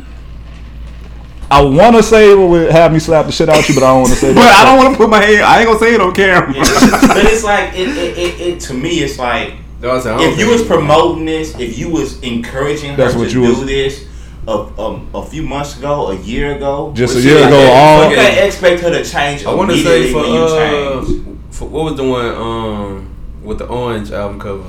I 1.51 1.63
want 1.63 1.97
to 1.97 2.03
say 2.03 2.31
it 2.31 2.37
would 2.37 2.71
have 2.71 2.93
me 2.93 2.99
slap 2.99 3.25
the 3.25 3.33
shit 3.33 3.49
out 3.49 3.67
you, 3.69 3.75
but 3.75 3.83
I 3.83 3.89
don't 3.89 4.03
want 4.03 4.13
to 4.13 4.19
say 4.19 4.29
But 4.35 4.43
that. 4.43 4.57
I 4.59 4.65
don't 4.65 4.85
want 4.85 4.95
to 4.95 4.99
put 4.99 5.09
my 5.09 5.23
hand. 5.25 5.45
I 5.45 5.61
ain't 5.61 5.67
gonna 5.67 5.79
say 5.79 5.95
it 5.95 6.01
on 6.01 6.15
camera. 6.15 6.53
Yeah, 6.53 6.63
but 7.09 7.25
it's 7.25 7.43
like 7.43 7.73
it, 7.73 7.89
it, 7.89 8.19
it, 8.19 8.41
it 8.41 8.61
to 8.63 8.75
me 8.75 8.99
it's 8.99 9.19
like 9.19 9.55
No, 9.81 9.93
I 9.93 10.01
said, 10.01 10.13
I 10.19 10.25
if 10.25 10.39
you 10.39 10.49
was 10.51 10.63
promoting 10.65 11.25
this, 11.25 11.57
if 11.59 11.79
you 11.79 11.89
was 11.91 12.21
encouraging 12.23 12.97
That's 12.97 13.15
her 13.15 13.21
what 13.21 13.31
to 13.31 13.41
you 13.41 13.47
do 13.47 13.59
was- 13.61 13.67
this 13.67 14.07
a, 14.47 14.51
a, 14.51 15.03
a 15.15 15.27
few 15.27 15.43
months 15.43 15.79
ago, 15.79 16.09
a 16.11 16.17
year 16.17 16.57
ago, 16.57 16.93
Just 16.95 17.17
a 17.17 17.21
year 17.21 17.37
ago, 17.39 17.51
that, 17.51 18.03
all- 18.05 18.11
you 18.11 18.17
can't 18.17 18.47
expect 18.47 18.81
her 18.83 18.91
to 18.91 19.05
change 19.05 19.45
I 19.45 19.55
want 19.55 19.71
to 19.71 19.77
say 19.77 20.11
for, 20.11 20.25
you 20.25 20.39
uh, 20.41 21.05
change. 21.05 21.39
for 21.51 21.69
what 21.69 21.85
was 21.85 21.97
the 21.97 22.05
one 22.09 22.27
um 22.27 23.15
with 23.43 23.59
the 23.59 23.67
orange 23.67 24.11
album 24.11 24.41
cover? 24.41 24.65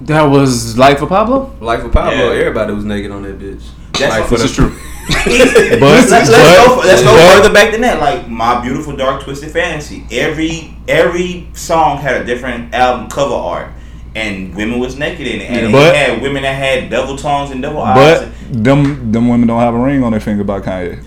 That 0.00 0.22
was 0.22 0.76
Life 0.76 1.00
of 1.02 1.08
Pablo. 1.10 1.54
Life 1.60 1.84
of 1.84 1.92
Pablo. 1.92 2.32
Yeah. 2.32 2.40
Everybody 2.40 2.72
was 2.74 2.84
naked 2.84 3.10
on 3.10 3.22
that 3.22 3.38
bitch. 3.38 3.62
That's 3.92 4.10
like 4.10 4.20
what- 4.22 4.28
for 4.30 4.36
the 4.36 4.42
this 4.42 4.50
is 4.50 4.56
true. 4.56 4.74
But- 5.06 5.80
let's, 5.80 6.10
let's 6.10 6.30
go, 6.30 6.76
but- 6.76 6.86
let's 6.86 7.02
go 7.02 7.14
but- 7.14 7.36
further 7.42 7.52
back 7.54 7.72
than 7.72 7.82
that. 7.82 8.00
Like 8.00 8.28
my 8.28 8.60
beautiful 8.62 8.96
dark 8.96 9.22
twisted 9.22 9.50
fantasy. 9.52 10.06
Every 10.10 10.76
every 10.88 11.48
song 11.52 11.98
had 11.98 12.22
a 12.22 12.24
different 12.24 12.74
album 12.74 13.08
cover 13.10 13.34
art, 13.34 13.70
and 14.14 14.54
women 14.54 14.78
was 14.78 14.96
naked 14.96 15.26
in 15.26 15.40
it. 15.40 15.50
And 15.50 15.72
But- 15.72 15.94
it 15.94 15.96
had 15.96 16.22
women 16.22 16.42
that 16.42 16.54
had 16.54 16.90
double 16.90 17.16
tongues 17.16 17.50
and 17.50 17.60
double 17.62 17.82
eyes. 17.82 18.20
But 18.20 18.64
them 18.64 19.10
them 19.12 19.28
women 19.28 19.46
don't 19.48 19.60
have 19.60 19.74
a 19.74 19.78
ring 19.78 20.02
on 20.04 20.12
their 20.12 20.20
finger 20.20 20.44
by 20.44 20.60
Kanye. 20.60 21.02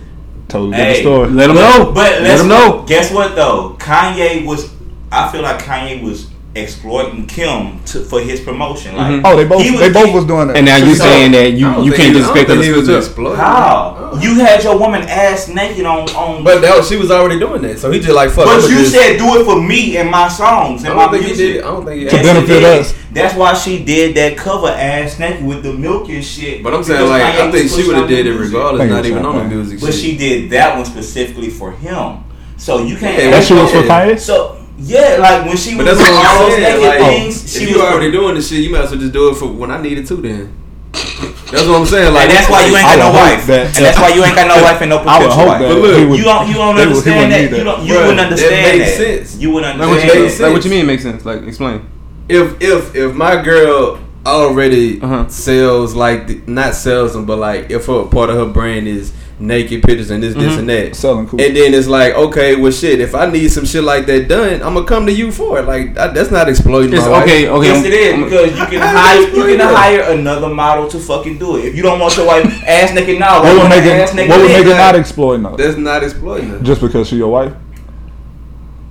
Totally 0.47 0.71
different 0.71 0.95
Hey, 0.95 1.01
story. 1.01 1.29
Let 1.29 1.47
them 1.47 1.55
know. 1.57 1.91
But 1.93 2.21
Let 2.21 2.37
them 2.37 2.47
know. 2.47 2.83
Guess 2.87 3.11
what 3.11 3.35
though? 3.35 3.75
Kanye 3.79 4.45
was. 4.45 4.69
I 5.11 5.29
feel 5.31 5.41
like 5.41 5.61
Kanye 5.63 6.01
was 6.03 6.27
exploiting 6.57 7.25
Kim 7.27 7.83
to, 7.85 8.03
for 8.03 8.19
his 8.21 8.39
promotion. 8.41 8.95
Like, 8.95 9.11
mm-hmm. 9.13 9.25
Oh, 9.25 9.35
they 9.37 9.45
both 9.45 9.61
he 9.61 9.77
they 9.77 9.91
both 9.91 10.13
was 10.13 10.25
doing 10.25 10.47
that. 10.47 10.57
And 10.57 10.65
now 10.65 10.77
you 10.77 10.95
So- 10.95 11.03
saying 11.03 11.31
that 11.31 11.51
you 11.53 11.67
oh, 11.67 11.83
you 11.83 11.91
can't 11.91 12.13
he- 12.13 12.19
just 12.19 12.31
I 12.31 12.33
don't 12.33 12.37
expect 12.43 12.49
think 12.49 12.63
he 12.63 12.69
to 12.71 12.77
was 12.77 12.89
exploiting. 13.07 13.37
How 13.37 14.11
oh. 14.13 14.19
you 14.21 14.35
had 14.35 14.63
your 14.63 14.77
woman 14.79 15.03
ass 15.03 15.47
naked 15.47 15.85
on 15.85 16.09
on. 16.11 16.43
But 16.43 16.61
that 16.61 16.77
was, 16.77 16.89
she 16.89 16.97
was 16.97 17.11
already 17.11 17.39
doing 17.39 17.61
that, 17.61 17.79
so 17.79 17.91
he 17.91 17.99
just 17.99 18.13
like 18.13 18.29
fuck. 18.31 18.45
But 18.45 18.59
I'ma 18.59 18.67
you 18.67 18.79
just- 18.79 18.93
said 18.93 19.17
do 19.17 19.39
it 19.39 19.45
for 19.45 19.61
me 19.61 19.97
and 19.97 20.09
my 20.09 20.27
songs 20.27 20.83
and 20.83 20.95
my 20.95 21.11
music. 21.11 21.37
did. 21.37 21.57
I 21.63 21.67
don't 21.67 21.85
think 21.85 22.01
he. 22.03 22.09
To 22.09 22.15
Yes, 22.15 22.25
actually- 22.25 22.41
he 22.41 22.47
benefit 22.47 22.79
us. 22.79 22.93
That's 23.11 23.35
why 23.35 23.53
she 23.55 23.83
did 23.83 24.15
that 24.17 24.37
cover 24.37 24.67
ass 24.67 25.17
naked 25.17 25.43
with 25.45 25.63
the 25.63 25.73
milk 25.73 26.09
and 26.09 26.23
shit. 26.23 26.61
But 26.61 26.73
I'm 26.73 26.83
saying 26.83 27.09
like 27.09 27.23
Kanye 27.23 27.47
I 27.47 27.51
think 27.51 27.69
she 27.71 27.87
would 27.87 27.95
have 27.95 28.07
did 28.07 28.27
it 28.27 28.33
music. 28.35 28.53
regardless, 28.53 28.89
not 28.89 29.05
even 29.05 29.25
on 29.25 29.37
the 29.37 29.43
music. 29.55 29.79
But 29.79 29.93
she 29.93 30.17
did 30.17 30.49
that 30.51 30.75
one 30.75 30.85
specifically 30.85 31.49
for 31.49 31.71
him. 31.71 32.23
So 32.57 32.83
you 32.83 32.97
can't. 32.97 33.21
Yeah, 33.21 33.31
that 33.31 33.43
shit 33.43 33.55
was 33.57 33.71
for 33.71 33.77
Yeah. 33.85 34.05
Kanye. 34.13 34.19
So 34.19 34.56
yeah, 34.77 35.17
like 35.19 35.45
when 35.45 35.57
she 35.57 35.75
But 35.75 35.85
was 35.87 35.97
that's 35.97 36.09
doing 36.09 36.19
what 36.19 36.27
all 36.27 36.49
those 36.49 36.59
naked 36.59 36.81
Like, 36.81 36.99
things, 36.99 37.43
if 37.45 37.49
she 37.61 37.69
you 37.69 37.75
was 37.77 37.85
already 37.85 38.11
doing 38.11 38.35
the 38.35 38.41
shit, 38.41 38.59
you 38.63 38.69
might 38.69 38.83
as 38.85 38.91
well 38.91 38.99
just 38.99 39.13
do 39.13 39.29
it 39.29 39.35
for 39.35 39.47
when 39.47 39.71
I 39.71 39.81
needed 39.81 40.05
to. 40.07 40.15
Then 40.15 40.53
that's 40.93 41.65
what 41.65 41.79
I'm 41.79 41.85
saying. 41.85 42.13
Like 42.13 42.29
and 42.29 42.31
that's 42.37 42.49
why 42.49 42.65
you 42.65 42.75
ain't 42.75 42.85
got 42.85 42.99
no 42.99 43.11
wife. 43.17 43.47
that- 43.47 43.75
and 43.77 43.85
that's 43.85 43.97
why 43.99 44.09
you 44.13 44.23
ain't 44.23 44.35
got 44.35 44.47
no 44.47 44.61
wife 44.67 44.81
and 44.81 44.89
no 44.89 44.97
I 44.97 45.17
would 45.19 45.29
potential 45.29 45.45
wife. 45.47 45.61
that 45.61 45.67
But 45.69 45.77
look, 45.81 46.09
would- 46.09 46.19
you 46.19 46.25
don't 46.25 46.47
you 46.47 46.53
don't 46.55 46.75
they 46.75 46.85
would- 46.87 47.03
he 47.05 47.11
understand 47.11 47.31
wouldn't 47.31 47.51
that. 47.51 47.57
You 47.57 47.63
don't 47.63 47.85
you 47.85 47.93
Bruh, 47.93 47.99
wouldn't 48.01 48.17
that 48.17 48.25
understand 48.31 48.77
makes 48.79 48.97
that. 48.97 49.03
sense. 49.05 49.37
You 49.41 49.51
wouldn't 49.51 49.79
Like 49.79 49.87
what, 49.87 49.97
understand. 49.97 50.17
you, 50.19 50.23
makes 50.25 50.37
that. 50.37 50.43
like 50.43 50.53
what 50.53 50.65
you 50.65 50.71
mean 50.71 50.85
makes 50.85 51.03
sense? 51.03 51.25
Like 51.25 51.43
explain. 51.43 51.81
if 52.29 52.61
if 52.61 52.95
if 52.95 53.13
my 53.15 53.41
girl 53.41 53.99
already 54.25 55.01
Uh-huh. 55.01 55.27
sells 55.29 55.95
like 55.95 56.27
the, 56.27 56.41
not 56.47 56.75
sells 56.75 57.13
them, 57.13 57.25
but 57.25 57.37
like 57.39 57.69
if 57.71 57.85
her 57.85 58.03
part 58.05 58.29
of 58.29 58.35
her 58.35 58.45
brand 58.45 58.87
is 58.87 59.13
naked 59.39 59.83
pictures 59.83 60.09
and 60.09 60.23
this 60.23 60.33
this 60.33 60.53
Mhm. 60.53 60.59
and 60.59 60.69
that. 60.69 60.95
Selling 60.95 61.27
cool. 61.27 61.39
And 61.39 61.55
then 61.55 61.73
it's 61.75 61.87
like, 61.87 62.15
okay, 62.15 62.55
well, 62.55 62.71
shit. 62.71 62.99
If 62.99 63.13
I 63.13 63.27
need 63.29 63.51
some 63.51 63.65
shit 63.65 63.83
like 63.83 64.07
that 64.07 64.27
done, 64.27 64.61
I'm 64.63 64.73
gonna 64.73 64.83
come 64.85 65.05
to 65.05 65.11
you 65.13 65.31
for 65.31 65.59
it. 65.59 65.65
Like 65.67 65.95
I, 65.97 66.07
that's 66.07 66.31
not 66.31 66.49
exploiting 66.49 66.91
It's 66.93 67.03
my 67.03 67.09
wife. 67.09 67.23
okay. 67.23 67.47
Okay. 67.47 67.67
Yes, 67.67 67.85
it 67.85 67.93
is 67.93 68.13
I'm- 68.13 68.23
because 68.23 68.49
you 68.59 68.65
can 68.65 68.81
hire 68.81 69.21
you 69.21 69.27
you 69.27 69.43
can 69.45 69.57
that? 69.59 69.75
hire 69.75 70.01
another 70.17 70.49
model 70.49 70.87
to 70.87 70.97
fucking 70.97 71.37
do 71.37 71.57
it. 71.57 71.65
If 71.65 71.75
you 71.75 71.83
don't 71.83 71.99
want 71.99 72.17
your 72.17 72.25
wife 72.25 72.45
ass 72.65 72.93
naked 72.93 73.19
now, 73.19 73.43
what 73.43 73.53
would 73.53 73.69
make 73.69 73.83
want 73.85 74.01
ass 74.01 74.11
it 74.11 74.15
naked 74.15 74.29
what 74.31 74.41
would 74.41 74.49
make 74.49 74.65
it 74.65 74.69
not 74.69 74.93
Like- 74.93 75.01
exploiting 75.01 75.45
her? 75.45 75.55
That's 75.55 75.77
not 75.77 76.03
exploiting 76.03 76.49
her. 76.49 76.59
Just 76.59 76.81
because 76.81 77.07
she 77.07 77.17
your 77.17 77.29
wife? 77.29 77.51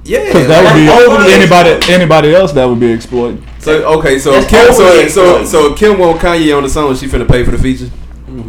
Yeah. 0.05 0.25
Because 0.27 0.47
that 0.47 0.63
would 0.63 0.79
be 0.81 0.87
That's 0.87 1.33
anybody 1.35 1.71
exploiting. 1.71 1.95
anybody 2.01 2.35
else 2.37 2.53
that 2.53 2.65
would 2.69 2.79
be 2.79 2.93
exploiting. 2.93 3.43
so 3.59 3.73
okay, 3.99 4.21
so 4.21 4.31
That's 4.31 4.45
if 4.45 4.51
Kim, 4.53 4.73
so, 4.73 4.85
overly 4.87 5.09
so 5.09 5.23
exploiting. 5.41 5.47
so 5.49 5.73
if 5.73 5.77
Kim 5.79 5.99
want 5.99 6.21
Kanye 6.21 6.57
on 6.57 6.63
the 6.63 6.69
song, 6.69 6.95
she 6.95 7.07
finna 7.09 7.29
pay 7.29 7.43
for 7.43 7.51
the 7.51 7.59
feature. 7.59 7.91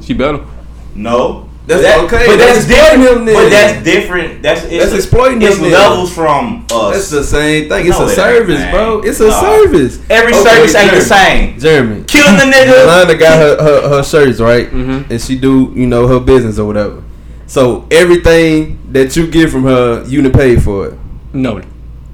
She 0.06 0.14
better. 0.14 0.42
No. 0.94 1.47
That's 1.68 1.82
That- 1.84 2.00
okay. 2.06 2.26
But 2.28 2.38
that's 2.38 2.66
that's, 2.66 2.68
different. 2.68 3.04
him 3.20 3.26
then. 3.26 3.36
But 3.36 3.50
that's 3.50 3.84
different. 3.84 4.42
That's 4.42 4.64
it's 4.64 4.86
That's 4.86 4.94
exploiting 4.94 5.42
It's 5.42 5.58
him 5.58 5.64
then. 5.64 5.74
levels 5.74 6.14
from 6.14 6.66
us. 6.72 6.94
That's 6.94 7.10
the 7.10 7.24
same 7.26 7.68
thing. 7.68 7.88
It's 7.88 8.00
No, 8.00 8.06
a 8.06 8.08
it 8.08 8.10
ain't, 8.12 8.16
service, 8.16 8.72
bro. 8.72 9.02
It's 9.02 9.20
a 9.20 9.28
Nah. 9.28 9.42
service. 9.42 10.00
Every 10.10 10.34
Okay, 10.34 10.44
service 10.44 10.76
ain't 10.76 10.92
the 10.94 11.02
same. 11.02 11.60
Jeremy. 11.60 12.04
Killing 12.08 12.38
the 12.38 12.44
nigga. 12.46 12.68
Yolanda 12.84 13.16
got 13.18 13.38
her, 13.38 13.58
her, 13.62 13.90
her 13.90 14.04
shirts, 14.04 14.40
right? 14.40 14.72
Mhm. 14.74 15.10
And 15.12 15.22
she 15.22 15.36
do, 15.38 15.74
you 15.76 15.88
know, 15.88 16.08
her 16.08 16.20
business 16.22 16.58
or 16.58 16.66
whatever. 16.66 17.04
So 17.48 17.86
everything 17.92 18.80
that 18.94 19.16
you 19.18 19.28
get 19.28 19.50
from 19.50 19.64
her, 19.64 20.04
you 20.08 20.22
to 20.22 20.30
pay 20.30 20.56
for 20.56 20.88
it. 20.88 20.94
No. 21.34 21.62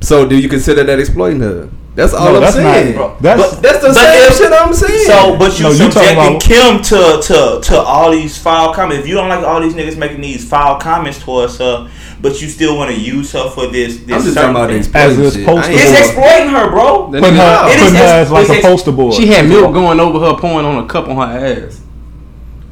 So 0.02 0.26
do 0.28 0.36
you 0.36 0.50
consider 0.50 0.84
that 0.84 1.00
exploiting 1.00 1.42
her? 1.42 1.70
That's 1.96 2.12
all 2.14 2.26
No, 2.26 2.36
I'm 2.38 2.42
that's 2.42 2.56
not, 2.56 2.74
saying. 2.74 2.96
bro. 2.96 3.16
That's 3.22 3.40
But- 3.54 3.62
that's 3.62 3.80
the 3.82 3.88
But 3.90 3.94
same 3.96 4.32
if- 4.32 4.38
shit 4.38 4.52
I'm 4.52 4.74
saying. 4.74 5.06
So, 5.06 5.36
but 5.38 5.58
you 5.60 5.64
No, 5.66 5.72
you 5.72 5.78
talking 5.78 5.92
subjecting 5.92 6.18
about- 6.18 6.42
Kim 6.42 6.82
to, 6.82 7.22
to 7.22 7.60
to 7.62 7.80
all 7.82 8.10
these 8.12 8.36
foul 8.38 8.74
comments. 8.74 9.04
If 9.04 9.08
you 9.10 9.14
don't 9.16 9.30
like 9.30 9.44
all 9.46 9.62
these 9.62 9.74
niggas 9.76 9.96
making 9.98 10.22
these 10.22 10.44
foul 10.48 10.78
comments 10.80 11.20
towards 11.20 11.60
her, 11.60 11.88
but 12.20 12.42
you 12.42 12.50
still 12.50 12.78
want 12.78 12.90
to 12.90 12.98
use 13.00 13.32
her 13.34 13.48
for 13.52 13.68
this, 13.68 13.98
this 13.98 14.16
I'm 14.16 14.24
just 14.24 14.34
certain 14.34 14.34
talking 14.34 14.56
about 14.56 14.68
the 14.70 14.74
thing. 14.74 14.78
exploiting 14.80 15.12
As 15.12 15.20
it's 15.20 15.36
shit. 15.36 15.46
supposed 15.46 15.64
I 15.66 15.68
to 15.68 15.74
ain't- 15.74 15.82
It's 15.82 16.00
exploiting 16.00 16.50
her, 16.50 16.70
bro. 16.72 17.10
That 17.12 17.22
putting 17.22 17.36
her, 17.38 17.68
It 17.68 17.76
is 17.76 17.82
putting 17.84 17.96
her 17.96 18.04
as 18.06 18.32
like 18.32 18.50
a 18.50 18.62
poster 18.62 18.92
boy. 18.92 19.12
She 19.12 19.28
had 19.28 19.48
milk 19.48 19.72
going 19.74 20.00
over 20.00 20.20
her, 20.20 20.34
pouring 20.34 20.66
on 20.66 20.78
a 20.84 20.88
cup 20.88 21.08
on 21.08 21.16
her 21.18 21.68
ass. 21.68 21.80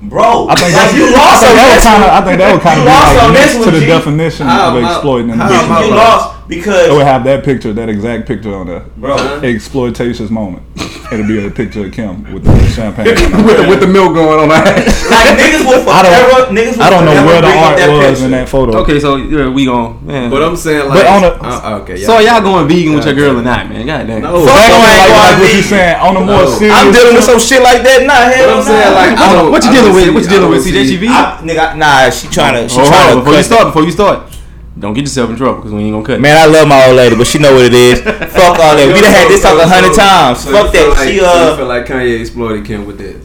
Bro, 0.04 0.48
I 0.50 0.56
think 0.56 0.74
that's, 0.74 0.94
you 0.96 1.06
I 1.06 1.38
think 1.38 1.52
on 1.52 1.56
that 1.62 1.70
would 1.78 1.84
kind 1.84 2.02
of. 2.02 2.10
one. 2.10 2.18
I 2.18 2.22
think 2.26 2.38
that 2.40 2.54
would 2.54 2.62
kind 2.64 2.80
of 2.80 2.86
be 2.86 2.92
like 2.92 3.24
on 3.24 3.34
this 3.34 3.54
next 3.54 3.66
to 3.66 3.72
the 3.72 3.86
definition 3.86 4.50
of 4.50 4.78
exploiting. 4.84 5.30
in 5.30 5.38
the 5.38 5.44
how 5.46 5.52
You, 5.52 5.56
am 5.60 5.72
I 5.72 5.78
business. 5.78 5.92
you 5.92 5.94
right? 5.94 6.10
lost 6.10 6.41
because 6.52 6.88
It 6.88 6.92
would 6.92 7.08
have 7.08 7.24
that 7.24 7.44
picture, 7.46 7.72
that 7.72 7.88
exact 7.88 8.28
picture 8.28 8.54
on 8.54 8.68
there. 8.68 8.82
bro. 9.00 9.16
Exploitations 9.44 10.30
moment. 10.30 10.64
It'll 11.12 11.28
be 11.28 11.44
a 11.46 11.52
picture 11.52 11.86
of 11.88 11.92
Kim 11.92 12.24
with 12.32 12.44
the 12.44 12.56
champagne. 12.72 13.04
with, 13.44 13.56
the, 13.60 13.66
with 13.68 13.80
the 13.84 13.88
milk 13.88 14.16
going 14.16 14.40
on 14.40 14.48
her 14.48 14.64
ass. 14.64 15.12
Like 15.12 15.36
niggas 15.40 15.64
will 15.68 15.84
I 15.92 16.04
don't- 16.04 16.12
forever. 16.12 16.52
Niggas 16.56 16.76
will 16.80 16.84
I 16.84 16.90
don't 16.92 17.04
know 17.08 17.16
where 17.28 17.42
the 17.44 17.52
art 17.52 17.76
was 17.76 18.00
picture. 18.20 18.26
in 18.26 18.32
that 18.32 18.48
photo. 18.48 18.80
Okay, 18.84 19.00
so 19.00 19.16
yeah, 19.20 19.48
we 19.52 19.66
gon' 19.68 20.00
man. 20.08 20.30
But 20.32 20.44
I'm 20.44 20.56
saying 20.56 20.88
like, 20.88 21.04
But 21.04 21.08
on 21.08 21.24
a- 21.24 21.36
uh, 21.44 21.80
okay, 21.84 22.00
yeah. 22.00 22.08
so 22.08 22.20
y'all 22.20 22.40
going 22.44 22.68
vegan 22.68 22.96
with 22.96 23.04
your 23.06 23.16
girl 23.16 23.40
or 23.40 23.44
not, 23.44 23.68
man? 23.68 23.86
God 23.86 24.08
damn. 24.08 24.22
No, 24.24 24.40
Fuck 24.46 24.56
Back 24.56 24.72
on 24.72 24.80
like, 24.80 25.00
like 25.12 25.40
what 25.40 25.40
you 25.40 25.48
vegan. 25.48 25.64
saying 25.68 25.96
on 26.00 26.16
a 26.16 26.20
more 26.24 26.44
No. 26.48 26.56
serious. 26.56 26.76
I'm 26.80 26.92
dealing 26.96 27.16
with 27.16 27.24
some 27.28 27.40
shit 27.40 27.60
like 27.64 27.84
that. 27.84 28.04
Nah, 28.08 28.32
hell 28.32 28.48
But 28.48 28.56
I'm 28.56 28.64
saying 28.64 28.94
like, 28.96 29.12
I 29.20 29.26
don't, 29.36 29.52
what 29.52 29.64
you 29.64 29.72
I 29.72 29.74
dealing 29.76 29.94
with? 29.96 30.08
What 30.16 30.24
you 30.24 30.30
I 30.30 30.32
dealing 30.32 30.50
with? 30.52 30.64
see- 30.64 30.72
CJGV? 30.76 31.06
I, 31.12 31.44
nigga, 31.44 31.76
nah, 31.76 32.10
she 32.10 32.28
trying 32.32 32.56
to. 32.56 32.70
She 32.72 32.80
Oh, 32.80 32.88
trying 32.88 33.12
to. 33.12 33.20
before 33.20 33.36
you 33.36 33.44
start, 33.44 33.64
before 33.68 33.84
you 33.84 33.92
start, 33.92 34.32
don't 34.80 34.94
get 34.94 35.02
yourself 35.02 35.30
in 35.30 35.36
trouble 35.36 35.58
because 35.60 35.74
we 35.74 35.84
ain't 35.84 35.94
gonna 35.94 36.06
cut. 36.06 36.16
it. 36.18 36.22
Man, 36.22 36.38
I 36.38 36.46
love 36.48 36.68
my 36.68 36.88
old 36.88 36.96
lady, 36.96 37.16
but 37.16 37.28
she 37.28 37.40
know 37.40 37.54
what 37.54 37.66
it 37.66 37.74
is. 37.74 38.00
Fuck 38.36 38.56
all 38.60 38.76
that. 38.76 38.88
We 38.88 39.02
done 39.02 39.12
had 39.12 39.28
this 39.28 39.42
talk 39.44 39.60
a 39.60 39.68
hundred 39.68 39.94
times. 39.96 40.44
So 40.44 40.52
Fuck 40.52 40.72
that. 40.72 40.88
Like, 40.96 41.08
She 41.12 41.20
so 41.20 41.24
you 41.24 41.26
uh. 41.26 41.58
feel 41.58 41.68
like 41.68 41.86
Kanye 41.86 42.20
exploited 42.22 42.66
Kim 42.66 42.86
with 42.86 42.98
that. 43.00 43.20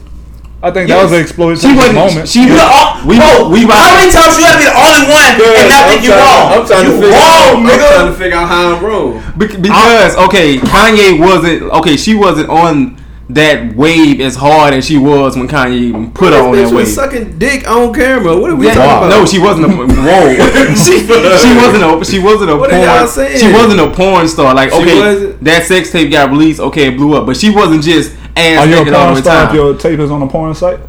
I 0.59 0.71
think 0.71 0.89
Yes. 0.89 0.97
that 0.97 1.03
was 1.05 1.13
an 1.13 1.21
exploitation 1.21 1.69
She 1.69 1.75
wasn't. 1.77 1.95
moment. 1.95 2.25
She 2.27 2.41
was. 2.49 2.57
the, 2.57 2.65
oh, 2.65 3.05
we- 3.05 3.15
bro, 3.21 3.47
we 3.53 3.61
how 3.69 3.93
many 3.93 4.09
times 4.11 4.33
you 4.35 4.43
gotta 4.43 4.57
be 4.57 4.65
the 4.65 4.73
only 4.73 5.05
one 5.05 5.31
and 5.37 5.69
not 5.69 5.83
think 5.87 6.01
you're 6.03 6.17
wrong? 6.17 6.45
I'm 6.51 6.65
trying 6.65 6.85
you 6.89 6.91
to 6.91 6.97
figure 6.97 7.13
wrong, 7.13 7.61
out, 7.61 7.61
I'm 7.61 7.79
trying 7.93 8.09
to 8.11 8.17
figure 8.17 8.37
out 8.41 8.47
how 8.49 8.61
I'm 8.75 8.79
wrong. 8.83 9.21
Bec- 9.37 9.61
Because 9.61 10.17
okay, 10.27 10.57
Kanye 10.57 11.15
wasn't 11.21 11.61
okay. 11.79 11.95
She 11.95 12.15
wasn't 12.17 12.49
on 12.49 12.97
that 13.29 13.75
wave 13.75 14.21
as 14.21 14.37
hard 14.37 14.73
as 14.73 14.85
she 14.85 14.97
was 14.97 15.35
when 15.35 15.49
Kanye 15.49 15.73
even 15.75 16.11
put 16.11 16.31
her 16.31 16.39
on 16.41 16.53
This 16.53 16.69
that 16.69 16.73
bitch 16.73 16.77
was 16.77 16.85
wave. 16.87 16.95
sucking 16.95 17.37
dick 17.39 17.67
on 17.69 17.93
camera. 17.93 18.37
What 18.39 18.51
are 18.51 18.55
we 18.55 18.67
Yeah, 18.67 18.75
talking 18.75 19.07
about? 19.07 19.09
No, 19.09 19.25
she 19.25 19.37
wasn't 19.39 19.65
a 19.65 19.69
whoa. 19.75 20.73
she, 20.75 20.99
she 21.05 21.55
wasn't 21.57 21.83
a 21.83 22.05
she 22.05 22.19
wasn't 22.19 22.51
a 22.51 22.55
What 22.55 22.69
are 22.71 22.77
porn. 22.77 22.83
y'all 22.87 23.07
saying? 23.07 23.37
She 23.39 23.51
wasn't 23.51 23.81
a 23.81 23.91
porn 23.91 24.27
star. 24.29 24.55
Like 24.55 24.69
She 24.71 24.77
okay, 24.77 24.99
wasn't? 24.99 25.43
that 25.43 25.63
sex 25.65 25.91
tape 25.91 26.09
got 26.09 26.29
released. 26.31 26.61
Okay, 26.61 26.87
it 26.87 26.95
blew 26.97 27.15
up, 27.17 27.25
but 27.25 27.35
she 27.35 27.49
wasn't 27.49 27.83
just 27.83 28.15
ass 28.37 28.59
Are 28.59 28.65
you 28.65 28.75
a 28.75 28.79
naked 28.79 28.93
all 28.93 29.03
porn 29.05 29.15
the 29.15 29.21
star 29.21 29.47
if 29.49 29.53
your 29.53 29.77
tape 29.77 29.99
is 29.99 30.09
on 30.09 30.21
a 30.21 30.27
porn 30.27 30.55
site? 30.55 30.79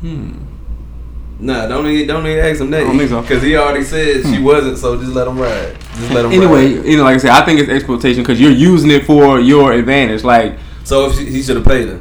Hmm. 0.00 0.32
Nah, 1.40 1.66
don't 1.66 1.86
even 1.86 2.06
don't 2.06 2.26
even 2.26 2.44
ask 2.46 2.60
him 2.62 2.70
that. 2.70 2.80
I 2.80 2.84
don't 2.84 2.96
think 2.96 3.10
so. 3.10 3.20
Because 3.20 3.42
he 3.42 3.56
already 3.56 3.84
said 3.84 4.22
she 4.24 4.40
wasn't. 4.40 4.78
So 4.78 4.96
just 4.98 5.12
let 5.12 5.26
him 5.28 5.36
ride. 5.38 5.76
Just 5.96 6.10
let 6.12 6.24
him 6.24 6.32
Anyway, 6.32 6.76
ride. 6.76 6.86
you 6.86 6.96
know, 6.96 7.02
like 7.04 7.16
I 7.16 7.18
said, 7.18 7.30
I 7.32 7.44
think 7.44 7.60
it's 7.60 7.68
exploitation 7.68 8.22
because 8.22 8.40
you're 8.40 8.50
using 8.52 8.90
it 8.90 9.04
for 9.04 9.38
your 9.38 9.72
advantage. 9.72 10.24
Like, 10.24 10.54
So 10.84 11.06
if 11.08 11.16
she, 11.16 11.24
he 11.26 11.42
should 11.42 11.56
have 11.56 11.64
paid 11.66 11.88
her. 11.88 11.98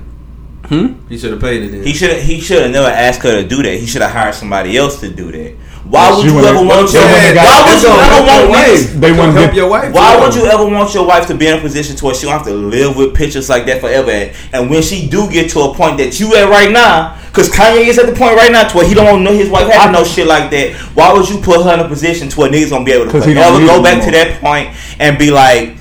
hmm? 0.65 1.07
He 1.09 1.17
should 1.17 1.31
have 1.31 1.41
paid 1.41 1.63
her 1.63 1.69
then. 1.69 1.83
He 1.83 1.93
should 1.93 2.17
he 2.21 2.39
should 2.41 2.61
have 2.61 2.71
never 2.71 2.87
asked 2.87 3.21
her 3.23 3.41
to 3.41 3.47
do 3.47 3.63
that. 3.63 3.77
He 3.79 3.85
should 3.87 4.01
have 4.01 4.11
hired 4.11 4.35
somebody 4.35 4.77
else 4.77 4.99
to 5.01 5.09
do 5.09 5.31
that. 5.31 5.55
Why 5.83 6.15
would 6.15 6.23
you 6.23 6.39
you 6.39 6.45
ever 6.45 6.63
want 6.65 6.93
your 6.93 7.03
would've 7.03 7.35
Why 7.35 7.63
would 7.67 7.81
you 7.83 7.89
ever 7.89 8.25
want 8.25 8.49
wife. 8.49 8.93
They 8.93 9.09
It's 9.09 9.17
gonna 9.17 9.31
help 9.33 9.53
your 9.53 9.69
wife. 9.69 9.93
Why 9.93 10.17
would 10.19 10.33
you 10.33 10.45
ever 10.45 10.65
want 10.65 10.93
your 10.93 11.05
wife 11.05 11.27
to 11.27 11.35
be 11.35 11.47
in 11.47 11.57
a 11.57 11.61
position 11.61 11.97
to 11.97 12.05
where 12.05 12.15
she 12.15 12.23
don't 12.25 12.31
have 12.31 12.45
to 12.47 12.53
live 12.53 12.95
with 12.95 13.13
pictures 13.13 13.49
like 13.49 13.65
that 13.65 13.81
forever? 13.81 14.09
And, 14.09 14.31
and 14.53 14.69
when 14.69 14.81
she 14.81 15.09
do 15.09 15.29
get 15.29 15.49
to 15.51 15.59
a 15.59 15.73
point 15.73 15.97
that 15.97 16.19
you 16.21 16.33
at 16.35 16.47
right 16.49 16.71
now, 16.71 17.19
because 17.27 17.49
Kanye 17.49 17.85
is 17.87 17.99
at 17.99 18.05
the 18.05 18.13
point 18.13 18.37
right 18.37 18.51
now 18.51 18.65
to 18.69 18.77
where 18.77 18.87
he 18.87 18.93
don't 18.93 19.05
want 19.05 19.17
to 19.19 19.23
know 19.25 19.37
his 19.37 19.49
wife 19.49 19.67
having 19.67 19.91
no 19.91 20.05
shit 20.05 20.25
like 20.25 20.49
that. 20.51 20.73
Why 20.95 21.11
would 21.11 21.27
you 21.27 21.39
put 21.41 21.63
her 21.65 21.73
in 21.73 21.81
a 21.81 21.87
position 21.89 22.29
to 22.29 22.39
where 22.39 22.49
niggas 22.49 22.69
gonna 22.69 22.85
be 22.85 22.93
able 22.93 23.05
to 23.07 23.11
'Cause 23.11 23.25
he 23.25 23.33
forever 23.33 23.51
don't 23.51 23.61
need 23.61 23.67
go 23.67 23.83
back 23.83 23.97
no 23.99 24.05
to 24.05 24.11
that 24.11 24.39
point 24.39 24.69
and 24.99 25.17
be 25.19 25.31
like, 25.31 25.75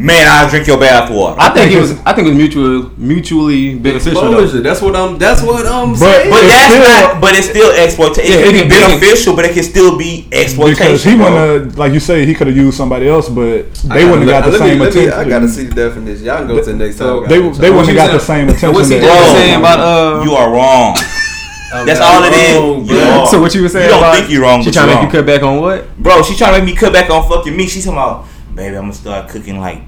man, 0.00 0.26
I'll 0.28 0.48
drink 0.48 0.66
your 0.66 0.78
bath 0.78 1.10
water. 1.10 1.36
I 1.40 1.50
think 1.50 1.68
think 1.70 1.72
it 1.76 1.80
was. 1.80 1.90
I 2.06 2.12
think 2.14 2.26
it 2.26 2.30
was 2.30 2.38
mutual, 2.38 2.90
mutually 2.96 3.74
beneficial. 3.78 4.22
Exposure. 4.32 4.60
That's 4.62 4.80
what 4.82 4.96
I'm. 4.96 5.18
That's 5.18 5.42
what 5.42 5.66
I'm 5.66 5.92
But- 5.92 5.98
saying. 5.98 6.30
But 6.30 6.42
It's 6.44 6.52
that's 6.52 6.74
still- 6.74 7.12
not. 7.12 7.20
But 7.20 7.34
it's 7.38 7.48
still 7.48 7.70
exploitation. 7.72 8.32
Yeah, 8.32 8.38
it 8.48 8.54
it 8.54 8.58
can 8.60 8.68
be 8.68 8.74
beneficial, 8.74 9.36
but 9.36 9.44
it 9.44 9.52
can 9.54 9.62
still 9.62 9.96
be 9.98 10.26
exploitation. 10.32 10.86
Because 10.86 11.04
he 11.04 11.16
bro. 11.16 11.24
wouldn't 11.52 11.78
like 11.78 11.92
you 11.92 12.00
say, 12.00 12.24
he 12.26 12.34
could 12.34 12.46
have 12.46 12.56
used 12.56 12.76
somebody 12.76 13.08
else, 13.08 13.28
but 13.28 13.72
they 13.84 14.04
wouldn't 14.04 14.28
have 14.28 14.42
got 14.42 14.44
the 14.46 14.52
let 14.52 14.58
same 14.60 14.78
me- 14.78 14.86
attention. 14.86 15.12
I 15.12 15.24
gotta 15.28 15.48
see 15.48 15.64
the 15.64 15.74
definition. 15.74 16.24
Y'all 16.24 16.38
can 16.38 16.48
go 16.48 16.58
to 16.58 16.64
the 16.64 16.72
next 16.74 16.96
So 16.96 17.20
time. 17.20 17.28
They, 17.28 17.38
they 17.38 17.42
Guys. 17.44 17.52
wouldn't 17.52 17.76
have 17.76 17.88
you 17.88 17.94
got 17.94 18.12
the 18.12 18.18
saying- 18.20 18.26
same 18.26 18.48
And 18.48 18.56
attention. 18.56 18.72
what's 18.74 18.88
he 18.88 18.98
that- 18.98 19.04
just 19.06 19.32
Bro, 19.32 19.40
saying 19.40 19.54
about 19.60 19.80
uh? 19.80 20.24
You 20.24 20.32
are 20.34 20.50
wrong. 20.52 20.96
I'm 21.72 21.86
That's 21.86 22.00
not 22.00 22.14
all 22.14 22.24
it 22.24 22.32
is. 22.32 22.56
wrong, 22.56 22.84
You 22.84 22.94
bro. 22.96 23.26
so 23.30 23.40
what 23.40 23.54
you 23.54 23.62
were 23.62 23.68
saying? 23.68 23.84
You 23.84 23.90
don't 23.90 24.00
about, 24.02 24.16
think 24.16 24.28
you're 24.30 24.42
wrong, 24.42 24.60
She 24.62 24.72
trying 24.72 24.86
to 24.88 24.92
you're 24.94 25.02
make 25.04 25.12
you 25.12 25.18
cut 25.20 25.26
back 25.26 25.42
on 25.44 25.60
what? 25.60 25.96
Bro, 25.98 26.22
she 26.24 26.34
trying 26.34 26.54
to 26.54 26.58
make 26.66 26.74
me 26.74 26.74
cut 26.74 26.92
back 26.92 27.08
on 27.10 27.28
fucking 27.28 27.56
meat. 27.56 27.70
She's 27.70 27.84
talking 27.84 27.96
about, 27.98 28.26
baby, 28.56 28.74
I'm 28.74 28.82
gonna 28.90 28.92
start 28.92 29.28
cooking 29.28 29.60
like 29.60 29.80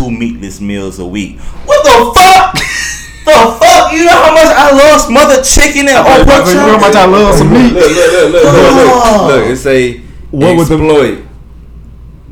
two 0.00 0.10
meatless 0.10 0.60
meals 0.60 0.98
a 0.98 1.06
week. 1.06 1.38
What 1.68 1.84
the 1.84 2.18
fuck? 2.18 2.54
the 3.24 3.58
fuck? 3.60 3.92
You 3.92 4.04
know 4.04 4.12
how 4.16 4.32
much 4.32 4.46
I 4.46 4.70
love 4.72 5.00
smothered 5.02 5.44
chicken 5.44 5.88
and 5.88 5.98
all 5.98 6.24
pork 6.24 6.46
you 6.48 6.54
know 6.54 6.78
how 6.78 6.80
much 6.80 6.94
I 6.96 7.04
chop? 7.04 7.10
love 7.10 7.34
some 7.34 7.52
meat. 7.52 7.72
Look, 7.72 7.90
look, 7.90 8.12
look, 8.12 8.32
look, 8.32 8.44
look, 8.44 8.74
look, 8.74 9.26
look. 9.28 9.46
It 9.50 9.56
say 9.56 9.98
What 10.30 10.56
was 10.56 10.68
the- 10.68 10.76
exploit. 10.76 11.24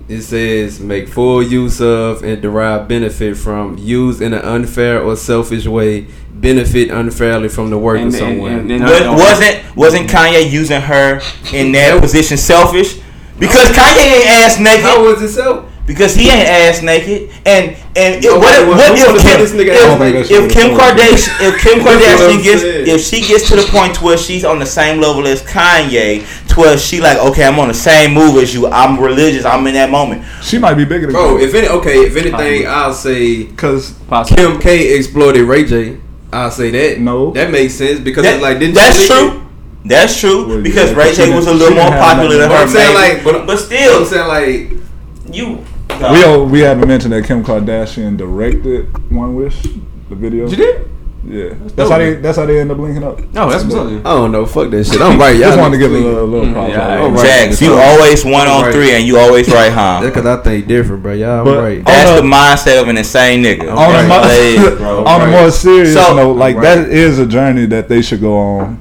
It 0.09 0.23
says 0.23 0.81
make 0.81 1.07
full 1.09 1.43
use 1.43 1.83
of 1.83 2.23
and 2.25 2.41
derive 2.41 2.89
benefit 2.89 3.37
from, 3.37 3.77
use 3.77 4.23
in 4.23 4.33
an 4.33 4.41
unfair 4.41 5.03
or 5.03 5.15
selfish 5.17 5.67
way, 5.67 6.07
benefit 6.33 6.91
unfairly 6.91 7.51
from 7.51 7.69
the 7.69 7.77
work 7.77 7.99
And- 7.99 8.09
of 8.09 8.15
someone. 8.15 8.53
and- 8.53 8.73
and- 8.73 8.85
Wa- 8.85 9.17
wasn't 9.19 9.57
wasn't 9.77 10.09
Kanye 10.09 10.51
using 10.51 10.81
her 10.81 11.21
in 11.53 11.73
that 11.73 12.01
position 12.01 12.39
selfish? 12.39 12.97
Because 13.39 13.69
Kanye 13.69 14.21
ain't 14.21 14.31
ass 14.31 14.59
naked. 14.59 14.81
How 14.85 15.05
was 15.05 15.21
it 15.21 15.29
so? 15.29 15.67
Because 15.89 16.15
he 16.15 16.29
ain't 16.29 16.47
ass 16.47 16.83
naked, 16.83 17.31
and 17.47 17.75
and 17.97 18.23
it, 18.23 18.31
what, 18.31 18.69
was- 18.69 18.77
what 18.77 18.93
if 18.93 19.09
Kim, 19.09 19.19
see 19.19 19.37
this 19.41 19.53
nigga 19.53 19.73
ass 19.75 19.99
oh 19.99 20.05
if, 20.05 20.31
if 20.31 20.53
Kim 20.53 20.77
Kardashian 20.77 21.49
if 21.49 21.61
Kim 21.63 21.79
Kardashian 21.87 22.43
gets 22.45 22.63
if 22.63 23.01
she 23.01 23.27
gets 23.27 23.49
to 23.49 23.57
the 23.57 23.63
point 23.73 23.95
to 23.97 24.05
where 24.05 24.19
she's 24.19 24.45
on 24.45 24.59
the 24.59 24.67
same 24.67 25.01
level 25.01 25.27
as 25.27 25.43
Kanye, 25.43 26.23
to 26.49 26.61
where 26.61 26.77
she 26.77 27.01
like 27.01 27.17
okay 27.19 27.45
I'm 27.47 27.59
on 27.59 27.69
the 27.69 27.75
same 27.75 28.13
move 28.13 28.37
as 28.43 28.53
you, 28.53 28.67
I'm 28.69 29.01
religious, 29.01 29.47
I'm 29.47 29.67
in 29.67 29.73
that 29.75 29.91
moment. 29.91 30.25
She 30.43 30.59
might 30.59 30.75
be 30.75 30.85
bigger 30.85 31.07
than 31.07 31.15
Bro, 31.15 31.39
if 31.39 31.55
any, 31.55 31.69
okay, 31.69 32.01
if 32.05 32.15
anything, 32.17 32.67
I'll 32.69 32.93
say 32.93 33.45
because 33.45 33.95
Kim 34.27 34.61
K 34.61 34.95
exploited 34.95 35.45
Ray 35.49 35.65
J. 35.65 35.99
I'll 36.31 36.51
say 36.51 36.71
that. 36.71 37.01
No. 37.01 37.31
that 37.31 37.51
makes 37.51 37.73
sense 37.75 37.99
because 37.99 38.25
That- 38.25 38.35
it's 38.35 38.43
like 38.43 38.59
didn't 38.59 38.75
that's 38.75 39.01
she 39.07 39.15
leak 39.15 39.31
true. 39.33 39.47
That's 39.87 40.21
true 40.21 40.47
Well, 40.49 40.61
because 40.63 40.91
yeah, 40.91 40.99
Ray 40.99 41.15
J 41.15 41.35
was 41.35 41.47
a 41.47 41.55
little 41.55 41.75
more 41.75 41.89
popular 41.91 42.37
nothing. 42.37 42.39
than 42.41 42.49
But 42.51 42.57
her. 42.57 42.63
I'm 42.65 42.69
saying 42.69 42.95
like, 42.95 43.25
but, 43.25 43.47
but 43.47 43.57
I'm 43.59 43.65
still, 43.65 44.05
saying 44.05 44.29
like, 44.29 45.35
you. 45.35 45.65
We 45.91 46.25
all, 46.25 46.45
we 46.47 46.61
haven't 46.61 46.87
mentioned 46.89 47.13
that 47.13 47.25
Kim 47.25 47.43
Kardashian 47.45 48.17
directed 48.17 49.11
One 49.11 49.35
Wish, 49.35 49.63
the 49.63 50.15
video. 50.15 50.49
You 50.49 50.57
did? 50.57 50.91
Yeah, 51.25 51.55
that's 51.75 51.91
how 51.91 51.99
they 51.99 52.15
that's 52.15 52.39
how 52.39 52.47
they 52.47 52.61
end 52.61 52.71
up 52.71 52.79
linking 52.79 53.03
up. 53.03 53.19
No, 53.35 53.51
that's 53.51 53.65
what's 53.65 53.75
up. 53.75 53.87
I 53.89 54.15
don't 54.15 54.31
know, 54.33 54.47
fuck 54.47 54.71
that 54.71 54.85
shit. 54.85 55.01
I'm 55.03 55.19
right. 55.19 55.35
Y'all 55.37 55.49
Just 55.51 55.59
wanted 55.59 55.79
to 55.79 55.83
know 55.83 55.89
give 55.89 55.93
a 55.93 56.01
tweet. 56.01 56.05
little, 56.15 56.27
little 56.29 56.47
Mm, 56.47 56.53
props. 56.55 56.71
yeah, 56.73 56.81
out 57.01 57.11
right. 57.11 57.27
Jax, 57.27 57.61
you 57.61 57.75
always 57.75 58.25
one 58.25 58.47
on 58.49 58.63
Right. 58.63 58.73
three 58.73 58.93
and 58.95 59.05
you 59.05 59.19
always 59.19 59.49
right, 59.49 59.71
huh? 59.73 59.99
That's 60.01 60.15
because 60.15 60.25
I 60.27 60.43
think 60.43 60.69
different, 60.69 61.03
bro. 61.03 61.13
Y'all, 61.15 61.41
I'm 61.41 61.45
But- 61.45 61.59
right. 61.63 61.85
That's 61.85 62.21
the 62.21 62.27
mindset 62.27 62.81
of 62.81 62.89
an 62.89 62.97
insane 62.97 63.43
nigga. 63.43 63.71
on 63.77 64.05
a, 64.05 64.09
mo- 64.09 64.23
Hey, 64.23 64.75
bro. 64.79 65.05
on 65.05 65.21
a 65.23 65.27
more 65.31 65.51
serious 65.51 65.93
So- 65.93 66.15
note, 66.17 66.37
like 66.37 66.57
Right. 66.57 66.63
that 66.77 66.89
is 66.89 67.19
a 67.19 67.27
journey 67.27 67.67
that 67.67 67.89
they 67.89 68.01
should 68.01 68.21
go 68.21 68.39
on 68.39 68.79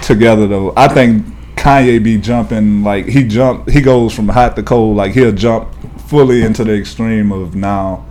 together. 0.00 0.48
Though 0.48 0.72
I 0.76 0.88
think 0.88 1.24
Kanye 1.54 2.02
be 2.02 2.16
jumping 2.16 2.82
like 2.82 3.06
he 3.06 3.22
jump, 3.24 3.68
he 3.68 3.80
goes 3.82 4.12
from 4.14 4.28
hot 4.28 4.56
to 4.56 4.62
cold. 4.64 4.96
Like 4.96 5.12
he'll 5.12 5.32
jump 5.32 5.68
fully 6.06 6.42
into 6.42 6.64
the 6.64 6.74
extreme 6.74 7.32
of 7.32 7.54
now. 7.54 8.06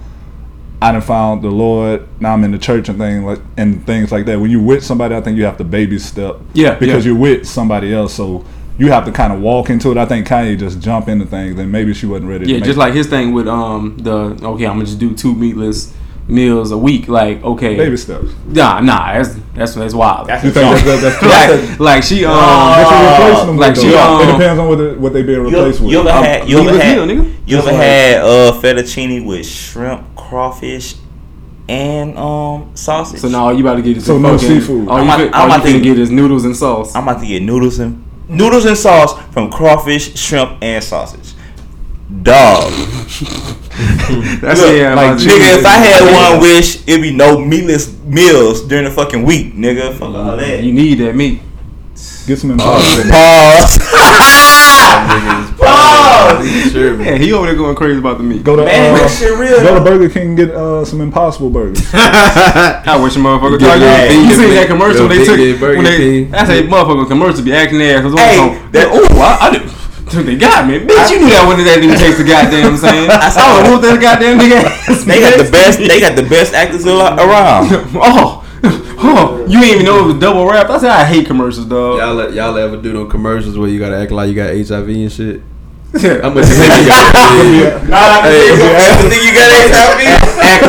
I 0.81 0.91
done 0.91 1.01
found 1.01 1.41
the 1.43 1.49
Lord. 1.49 2.07
Now 2.19 2.33
I'm 2.33 2.43
in 2.43 2.51
the 2.51 2.57
church 2.57 2.89
and 2.89 2.97
thing 2.97 3.25
like 3.25 3.39
and 3.55 3.85
things 3.85 4.11
like 4.11 4.25
that. 4.25 4.39
When 4.39 4.51
you 4.51 4.59
with 4.61 4.83
somebody, 4.83 5.15
I 5.15 5.21
think 5.21 5.37
you 5.37 5.45
have 5.45 5.57
to 5.57 5.63
baby 5.63 5.97
step. 5.97 6.35
Yeah, 6.53 6.75
because 6.75 7.05
yeah. 7.05 7.11
you're 7.11 7.19
with 7.19 7.47
somebody 7.47 7.93
else, 7.93 8.13
so 8.13 8.45
you 8.77 8.91
have 8.91 9.05
to 9.05 9.11
kind 9.11 9.31
of 9.31 9.39
walk 9.39 9.69
into 9.69 9.91
it. 9.91 9.97
I 9.97 10.05
think 10.05 10.27
Kanye 10.27 10.59
just 10.59 10.81
jump 10.81 11.07
into 11.07 11.25
things, 11.25 11.57
and 11.57 11.71
maybe 11.71 11.93
she 11.93 12.05
wasn't 12.05 12.29
ready. 12.29 12.51
Yeah, 12.51 12.59
just 12.59 12.77
like 12.77 12.93
his 12.93 13.07
thing 13.07 13.31
with 13.31 13.47
um 13.47 13.97
the 13.97 14.37
okay, 14.45 14.65
I'm 14.65 14.73
gonna 14.73 14.85
just 14.85 14.99
do 14.99 15.15
two 15.15 15.33
meatless 15.33 15.93
meals 16.27 16.71
a 16.71 16.77
week. 16.77 17.07
Like 17.07 17.43
okay, 17.43 17.75
baby 17.75 17.97
steps. 17.97 18.27
nah, 18.47 18.79
nah, 18.79 19.13
that's 19.13 19.35
that's 19.53 19.75
that's 19.75 19.93
wild. 19.93 20.27
That's 20.27 20.43
You 20.43 20.51
like, 21.29 21.79
like 21.79 22.03
she 22.03 22.25
um 22.25 22.33
What 22.33 22.89
you 22.89 23.25
replacing 23.25 23.47
them 23.47 23.57
like 23.57 23.75
she, 23.75 23.81
though? 23.89 24.19
it 24.21 24.27
um, 24.29 24.39
depends 24.39 24.59
on 24.59 24.67
what, 24.69 24.75
the, 24.77 24.93
what 24.99 25.13
they 25.13 25.23
being 25.23 25.39
You, 25.39 25.45
replaced 25.45 25.81
with. 25.81 25.91
you 25.91 25.99
ever 25.99 26.09
Um, 26.09 26.23
had 26.23 26.49
you 26.49 26.57
ever 26.59 26.65
meatless 26.71 26.83
had 26.83 27.07
meal, 27.07 27.25
you 27.45 27.57
ever 27.57 27.71
had 27.73 28.17
uh 28.21 28.51
fettuccine 28.61 29.25
with 29.25 29.45
shrimp, 29.45 30.15
crawfish, 30.15 30.95
and 31.69 32.17
um 32.17 32.71
sausage? 32.75 33.19
so 33.19 33.27
now 33.27 33.45
all 33.45 33.53
you 33.53 33.61
about 33.61 33.75
to 33.75 33.81
get 33.81 33.97
is 33.97 34.05
So 34.05 34.17
no 34.17 34.37
fucking- 34.37 34.47
seafood. 34.61 34.87
All 34.87 34.95
I'm 34.97 35.05
you, 35.05 35.05
about- 35.05 35.19
fin- 35.19 35.33
I'm 35.33 35.41
all 35.41 35.47
you 35.49 35.53
about 35.55 35.65
to- 35.65 35.71
finna 35.73 35.83
get 35.83 35.99
is 35.99 36.09
noodles 36.09 36.45
and 36.45 36.55
sauce. 36.55 36.95
I'm 36.95 37.03
about 37.07 37.19
to 37.21 37.27
get 37.27 37.41
noodles 37.43 37.79
and 37.79 38.03
noodles 38.29 38.65
and 38.65 38.77
sauce 38.77 39.13
from 39.33 39.51
crawfish, 39.51 40.15
shrimp, 40.17 40.57
and 40.61 40.83
sausage. 40.83 41.33
Dog, 42.21 42.71
That's 44.41 44.61
Look, 44.61 44.75
yeah, 44.77 44.93
like 44.93 45.17
nigga, 45.17 45.57
if 45.59 45.65
I 45.65 45.73
had 45.77 46.31
one 46.33 46.41
wish, 46.41 46.87
it'd 46.87 47.01
be 47.01 47.11
no 47.15 47.39
meatless 47.39 47.91
meals 48.03 48.61
during 48.67 48.85
the 48.85 48.91
fucking 48.91 49.23
week, 49.23 49.53
nigga. 49.55 49.93
Fuck 49.93 50.13
all 50.15 50.37
that. 50.37 50.61
you 50.63 50.71
need 50.71 50.95
that 50.99 51.15
meat. 51.15 51.41
Get 52.27 52.37
some 52.39 52.51
Oh, 52.51 52.53
impossible. 52.53 53.09
Pause. 53.11 53.77
Pause. 55.57 56.73
Yeah, 56.75 57.15
he 57.17 57.33
over 57.33 57.47
there 57.47 57.55
going 57.55 57.75
crazy 57.75 57.99
about 57.99 58.17
the 58.17 58.23
meat. 58.23 58.43
Go 58.43 58.55
to 58.55 58.63
Man, 58.65 58.93
uh, 58.95 58.97
that 58.99 59.09
shit 59.09 59.37
real. 59.37 59.61
go 59.61 59.75
to 59.77 59.83
Burger 59.83 60.09
King 60.09 60.27
and 60.29 60.37
get 60.37 60.51
uh, 60.51 60.85
some 60.85 61.01
Impossible 61.01 61.49
burgers. 61.49 61.81
I 61.93 62.99
wish 63.01 63.15
a 63.15 63.19
motherfucker. 63.19 63.59
Get 63.59 63.67
Target- 63.67 63.81
that 63.81 64.11
you 64.13 64.27
big- 64.29 64.37
seen 64.37 64.49
that 64.55 64.67
commercial 64.67 65.07
the 65.07 65.15
they 65.15 65.25
took 65.25 65.37
big 65.37 65.59
when 65.61 65.83
they? 65.83 66.23
That's 66.25 66.49
a 66.49 66.63
motherfucker 66.63 67.07
commercial 67.07 67.43
be 67.43 67.53
acting 67.53 67.81
ass. 67.81 68.03
Hey, 68.03 68.37
hey, 68.37 68.67
that- 68.71 68.87
oh, 68.91 69.19
I, 69.19 69.47
I 69.47 69.51
did. 69.57 69.69
They 70.13 70.35
got 70.37 70.67
me, 70.67 70.79
bitch. 70.79 71.09
You 71.09 71.19
knew 71.25 71.29
that 71.33 71.43
wasn't 71.45 71.65
that 71.65 71.81
even 71.81 71.97
takes 71.97 72.17
the 72.17 72.23
goddamn 72.23 72.77
saying. 72.85 73.09
I 73.09 73.29
saw 73.29 73.65
whoop 73.65 73.81
that 73.81 73.97
goddamn 73.99 74.37
nigga. 74.37 74.61
They 75.09 75.19
got 75.19 75.37
the 75.37 75.43
bitch. 75.43 75.51
best. 75.51 75.79
They 75.79 75.99
got 75.99 76.15
the 76.15 76.23
best 76.29 76.53
actors 76.53 76.85
around. 76.85 77.69
Oh, 77.95 78.39
oh, 79.05 79.45
you 79.49 79.57
ain't 79.59 79.73
even 79.81 79.85
know 79.85 79.99
it 79.99 80.05
was 80.13 80.19
double 80.19 80.45
wrapped. 80.45 80.69
I 80.69 80.77
said 80.77 80.89
I 80.91 81.03
hate 81.03 81.25
commercials, 81.27 81.65
dog. 81.65 81.99
Y'all, 81.99 82.13
let- 82.15 82.33
y'all 82.33 82.55
ever 82.57 82.77
do 82.77 82.93
no 82.93 83.05
commercials 83.05 83.57
where 83.57 83.67
you 83.67 83.79
gotta 83.79 83.97
act 83.97 84.11
like 84.11 84.29
you 84.29 84.35
got 84.35 84.55
HIV 84.55 84.87
and 84.89 85.11
shit? 85.11 85.41
Yeah. 85.99 86.21
How 86.21 86.29
much 86.29 86.47
you 86.47 86.55
think 86.55 86.73
you 86.73 86.87
got? 86.87 87.83
Nah, 87.89 88.21
Hey, 88.23 88.49
you 88.49 89.09
think 89.09 89.23
you 89.23 89.33
got 89.35 89.49
HIV? 89.51 90.63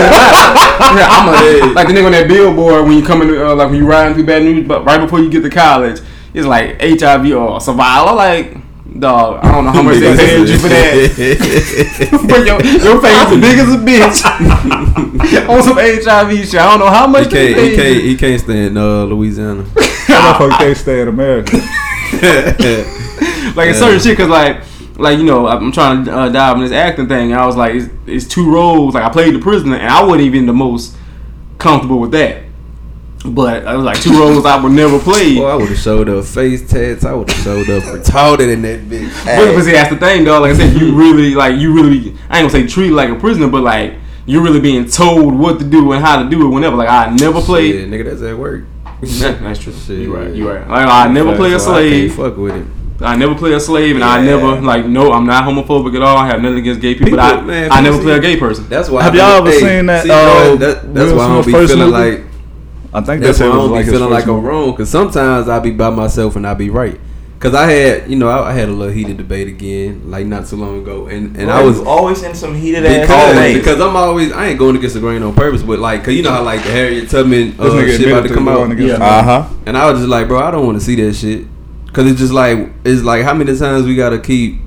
yeah, 0.97 1.09
I'm 1.11 1.29
a, 1.29 1.37
Hey. 1.39 1.73
like 1.73 1.87
the 1.89 1.93
nigga 1.95 2.07
on 2.07 2.13
that 2.13 2.29
billboard 2.29 2.85
when 2.85 2.93
you 2.99 3.05
come 3.05 3.23
in, 3.23 3.31
uh, 3.37 3.55
like 3.55 3.69
when 3.71 3.79
you 3.79 3.87
riding 3.87 4.15
through 4.15 4.27
bad 4.27 4.43
news, 4.43 4.67
but 4.67 4.85
right 4.85 5.01
before 5.01 5.21
you 5.21 5.31
get 5.31 5.43
to 5.43 5.51
college, 5.51 6.01
it's 6.35 6.47
like 6.47 6.81
HIV 6.81 7.33
or 7.35 7.61
survival. 7.61 8.17
Like, 8.17 8.57
dog. 8.99 9.45
I 9.45 9.53
don't 9.53 9.65
know 9.65 9.73
how 9.73 9.83
much 9.83 9.99
they 9.99 10.17
paid 10.17 10.49
you 10.49 10.59
for 10.59 10.69
that. 10.69 12.27
but 12.29 12.47
your, 12.47 12.63
your 12.63 13.01
face 13.01 13.31
is 13.33 13.41
big 13.41 13.59
as 13.59 13.75
a 13.75 13.79
bitch 13.79 15.49
on 15.49 15.63
some 15.63 15.77
HIV 15.77 16.49
shit. 16.49 16.61
I 16.61 16.71
don't 16.71 16.79
know 16.81 16.91
how 16.91 17.07
much 17.07 17.27
He 17.27 17.31
can't, 17.31 17.49
he 17.49 17.55
paid 17.55 17.77
can't, 17.77 18.03
he 18.05 18.17
can't 18.17 18.41
stand 18.41 18.79
uh, 18.79 19.05
Louisiana. 19.05 19.65
That 20.05 20.39
motherfucker 20.39 20.59
can't 20.59 20.77
stay 20.77 21.01
in 21.01 21.09
America. 21.09 21.57
like 23.57 23.71
it's 23.71 23.79
certain 23.79 23.99
shit 23.99 24.17
because 24.17 24.29
like 24.29 24.63
like 24.99 25.19
you 25.19 25.25
know 25.25 25.47
I'm 25.47 25.73
trying 25.73 26.05
to 26.05 26.15
uh, 26.15 26.29
dive 26.29 26.57
in 26.57 26.63
this 26.63 26.73
acting 26.73 27.09
thing 27.09 27.33
and 27.33 27.41
I 27.41 27.47
was 27.47 27.57
like 27.57 27.75
it's, 27.75 27.89
it's 28.07 28.27
two 28.27 28.53
roles 28.53 28.95
like 28.95 29.03
I 29.03 29.09
played 29.09 29.35
the 29.35 29.39
prisoner 29.39 29.77
and 29.77 29.89
I 29.89 30.05
wasn't 30.05 30.23
even 30.23 30.47
the 30.47 30.53
most 30.53 30.97
comfortable 31.59 31.99
with 32.01 32.13
that 32.13 32.44
but 33.25 33.67
I 33.67 33.75
was 33.75 33.85
like 33.85 34.01
two 34.01 34.19
roles 34.19 34.45
I 34.45 34.63
would 34.63 34.73
never 34.73 34.99
play 34.99 35.37
Boy, 35.37 35.47
I 35.49 35.55
would 35.55 35.69
have 35.69 35.79
showed 35.79 36.09
up 36.09 36.25
face 36.27 36.69
tats. 36.69 37.05
I 37.05 37.15
would 37.15 37.31
have 37.31 37.43
showed 37.43 37.71
up 37.71 37.83
retarded 37.85 38.53
in 38.53 38.63
that 38.63 38.81
bitch. 38.81 39.25
but, 39.25 39.55
but 39.55 39.63
see 39.65 39.73
that's 39.73 39.91
the 39.91 39.97
thing 39.97 40.25
dog 40.25 40.43
like 40.43 40.53
I 40.53 40.57
said 40.57 40.75
you 40.81 40.95
really 40.95 41.35
like 41.35 41.57
you 41.59 41.73
really 41.73 42.11
I 42.29 42.39
ain't 42.41 42.51
gonna 42.51 42.51
say 42.51 42.67
treated 42.67 42.93
like 42.95 43.09
a 43.09 43.15
prisoner 43.15 43.49
but 43.49 43.63
like 43.63 43.95
you're 44.27 44.43
really 44.43 44.61
being 44.61 44.87
told 44.87 45.35
what 45.35 45.59
to 45.59 45.65
do 45.65 45.93
and 45.93 46.05
how 46.05 46.23
to 46.23 46.29
do 46.29 46.47
it 46.47 46.51
whenever 46.51 46.77
like 46.77 46.89
I 46.89 47.15
never 47.15 47.41
played 47.41 47.73
Shit, 47.73 47.91
nigga, 47.91 48.05
that's 48.05 48.23
at 48.23 48.37
work. 48.37 48.65
That- 49.01 49.41
that's 49.43 49.59
true 49.59 49.73
Shit. 49.73 49.99
you 50.01 50.15
right 50.17 50.35
you 50.35 50.49
right 50.51 50.69
like 50.69 50.87
I 50.87 51.09
never 51.13 51.35
play 51.37 51.53
a 51.55 51.59
So 51.59 51.75
I 51.75 51.83
can't 51.83 52.13
slave 52.13 52.15
fuck 52.15 52.37
with 52.37 52.57
it. 52.57 52.67
I 53.01 53.17
never 53.17 53.35
play 53.35 53.53
a 53.53 53.59
slave, 53.59 53.97
and 53.97 54.05
I 54.05 54.25
never 54.25 54.61
like 54.61 54.87
no, 54.87 55.13
I'm 55.13 55.27
not 55.27 55.45
homophobic 55.45 55.97
at 55.97 56.01
all. 56.03 56.17
I 56.17 56.29
have 56.29 56.41
nothing 56.41 56.59
against 56.59 56.81
gay 56.81 56.95
people, 56.95 57.07
People, 57.07 57.19
but 57.19 57.39
I, 57.39 57.41
man, 57.41 57.73
I 57.73 57.81
never 57.81 57.97
people 57.99 58.11
play 58.13 58.19
a 58.19 58.21
gay 58.21 58.37
person. 58.39 58.69
That's 58.69 58.89
why. 58.89 59.03
Have 59.03 59.15
I 59.15 59.17
y'all 59.17 59.47
ever 59.47 59.51
hey, 59.51 59.59
seen 59.59 59.87
that, 59.87 60.05
see, 60.05 60.11
uh, 60.11 60.55
that, 60.55 60.95
that's 60.95 61.11
Will 61.11 61.17
why 61.19 61.25
I 61.25 61.29
don't 61.29 61.43
Smith's 61.43 61.73
be 61.73 61.75
feeling 61.77 61.91
movie? 61.91 62.23
like. 62.23 62.34
I 62.95 63.01
think 63.01 63.21
they 63.21 63.27
That's 63.27 63.41
why 63.41 63.47
I 63.47 63.49
was 63.49 63.57
don't 63.59 63.71
like 63.73 63.87
be 63.87 63.91
feeling 63.91 64.11
like 64.11 64.27
I'm 64.27 64.43
wrong. 64.43 64.77
Cause 64.77 64.89
sometimes 64.89 65.49
I 65.49 65.59
be 65.59 65.73
by 65.73 65.91
myself 65.91 66.37
and 66.37 66.47
I 66.47 66.55
be 66.55 66.71
right. 66.71 67.01
Cause 67.41 67.53
I 67.55 67.71
had, 67.71 68.11
you 68.11 68.17
know, 68.17 68.29
I, 68.31 68.51
I 68.51 68.53
had 68.55 68.71
a 68.71 68.73
little 68.73 68.95
heated 68.95 69.19
debate 69.19 69.49
again, 69.49 70.11
like 70.11 70.25
not 70.27 70.47
too 70.47 70.57
long 70.57 70.81
ago, 70.81 71.09
and 71.09 71.37
and 71.37 71.51
I 71.51 71.63
was 71.63 71.79
always 71.79 72.23
in 72.23 72.35
some 72.35 72.55
heated 72.55 72.87
ass 72.87 73.03
because, 73.03 73.55
because 73.55 73.81
I'm 73.83 73.95
always 73.97 74.33
I 74.33 74.47
ain't 74.47 74.59
going 74.59 74.77
against 74.77 74.95
the 74.95 75.01
grain 75.01 75.23
on 75.23 75.35
purpose, 75.35 75.63
but 75.63 75.79
like, 75.79 76.05
cause 76.05 76.15
you 76.15 76.23
know 76.23 76.31
how 76.31 76.43
like 76.43 76.63
the 76.63 76.71
Harriet 76.71 77.11
Tubman 77.11 77.55
uh, 77.59 77.65
shit 77.85 78.07
about 78.09 78.25
admitted 78.25 78.29
to 78.29 78.35
come 78.35 78.49
out, 78.49 78.79
Yeah. 78.79 78.95
uh 78.95 79.23
huh. 79.23 79.49
and 79.67 79.77
I 79.77 79.91
was 79.91 80.01
just 80.01 80.09
like, 80.09 80.27
bro, 80.27 80.39
I 80.41 80.51
don't 80.53 80.65
want 80.65 80.79
to 80.79 80.85
see 80.85 80.95
that 80.95 81.13
shit, 81.13 81.45
cause 81.93 82.11
it's 82.11 82.19
just 82.19 82.33
like 82.33 82.71
it's 82.83 83.03
like 83.03 83.25
how 83.25 83.35
many 83.35 83.55
times 83.59 83.85
we 83.85 83.95
gotta 83.95 84.21
keep, 84.21 84.61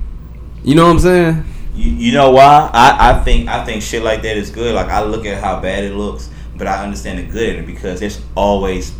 you 0.62 0.76
know 0.76 0.84
what 0.84 0.92
I'm 0.92 0.98
saying? 1.00 1.44
You, 1.74 1.90
you 1.90 2.12
know 2.12 2.30
why? 2.30 2.70
I, 2.72 3.10
I 3.10 3.24
think 3.24 3.48
I 3.48 3.64
think 3.64 3.82
shit 3.82 4.04
like 4.04 4.22
that 4.22 4.36
is 4.36 4.50
good. 4.50 4.76
Like 4.76 4.88
I 4.88 5.02
look 5.02 5.26
at 5.26 5.42
how 5.42 5.58
bad 5.60 5.82
it 5.82 5.94
looks, 5.94 6.30
but 6.58 6.66
I 6.66 6.82
understand 6.84 7.18
the 7.18 7.22
good 7.32 7.54
in 7.56 7.62
it 7.62 7.66
because 7.66 8.00
there's 8.00 8.20
always 8.34 8.92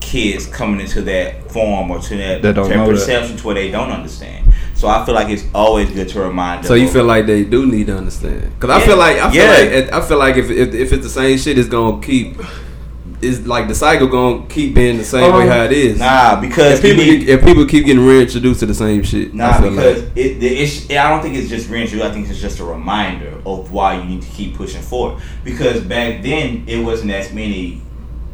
kids 0.00 0.46
coming 0.46 0.80
into 0.80 1.02
that 1.02 1.50
form 1.52 1.90
or 1.90 2.00
to 2.00 2.16
that, 2.16 2.42
That 2.42 2.54
don't 2.56 2.68
that 2.68 2.86
perception 2.88 3.36
to 3.36 3.46
where 3.46 3.54
they 3.54 3.70
don't 3.70 3.90
understand. 3.90 4.52
So 4.74 4.88
I 4.88 5.04
feel 5.04 5.14
like 5.14 5.28
it's 5.28 5.44
always 5.54 5.90
good 5.90 6.08
to 6.10 6.20
remind 6.22 6.64
them. 6.64 6.68
So 6.68 6.74
you 6.74 6.88
feel 6.88 7.04
like 7.04 7.26
they 7.26 7.44
do 7.44 7.66
need 7.66 7.86
to 7.88 7.96
understand? 7.98 8.58
Cause 8.58 8.70
I 8.70 8.80
feel 8.80 8.96
like 8.96 9.18
I 9.18 9.30
feel 9.30 9.42
Yeah. 9.44 9.80
like 9.82 9.92
I 9.92 10.00
feel 10.00 10.18
like 10.18 10.36
if, 10.36 10.50
if 10.50 10.74
if 10.74 10.92
it's 10.92 11.04
the 11.04 11.10
same 11.10 11.38
shit, 11.38 11.58
it's 11.58 11.68
gonna 11.68 12.00
keep. 12.02 12.38
It's 13.22 13.46
like 13.46 13.68
the 13.68 13.74
cycle 13.74 14.06
gonna 14.06 14.46
keep 14.46 14.74
being 14.74 14.96
the 14.96 15.04
same 15.04 15.32
way 15.34 15.42
Um, 15.42 15.48
how 15.48 15.64
it 15.64 15.72
is. 15.72 15.98
Nah, 15.98 16.40
because 16.40 16.78
if 16.78 16.82
people 16.82 17.04
need- 17.04 17.28
if 17.28 17.44
people 17.44 17.66
keep 17.66 17.84
getting 17.84 18.04
reintroduced 18.04 18.60
to 18.60 18.66
the 18.66 18.74
same 18.74 19.02
shit, 19.02 19.34
Nah, 19.34 19.50
I 19.56 19.60
because 19.60 20.02
like 20.04 20.12
it, 20.16 20.40
the 20.40 20.46
it's, 20.48 20.90
I 20.90 21.08
don't 21.10 21.22
think 21.22 21.36
it's 21.36 21.48
just 21.50 21.68
reintroduced. 21.68 22.04
I 22.10 22.12
think 22.14 22.28
it's 22.30 22.40
just 22.40 22.60
a 22.60 22.64
reminder 22.64 23.34
of 23.44 23.70
why 23.72 23.98
you 23.98 24.04
need 24.04 24.22
to 24.22 24.28
keep 24.28 24.56
pushing 24.56 24.80
forward. 24.80 25.20
Because 25.44 25.80
back 25.82 26.22
then, 26.22 26.64
it 26.66 26.78
wasn't 26.82 27.10
as 27.12 27.30
many 27.32 27.82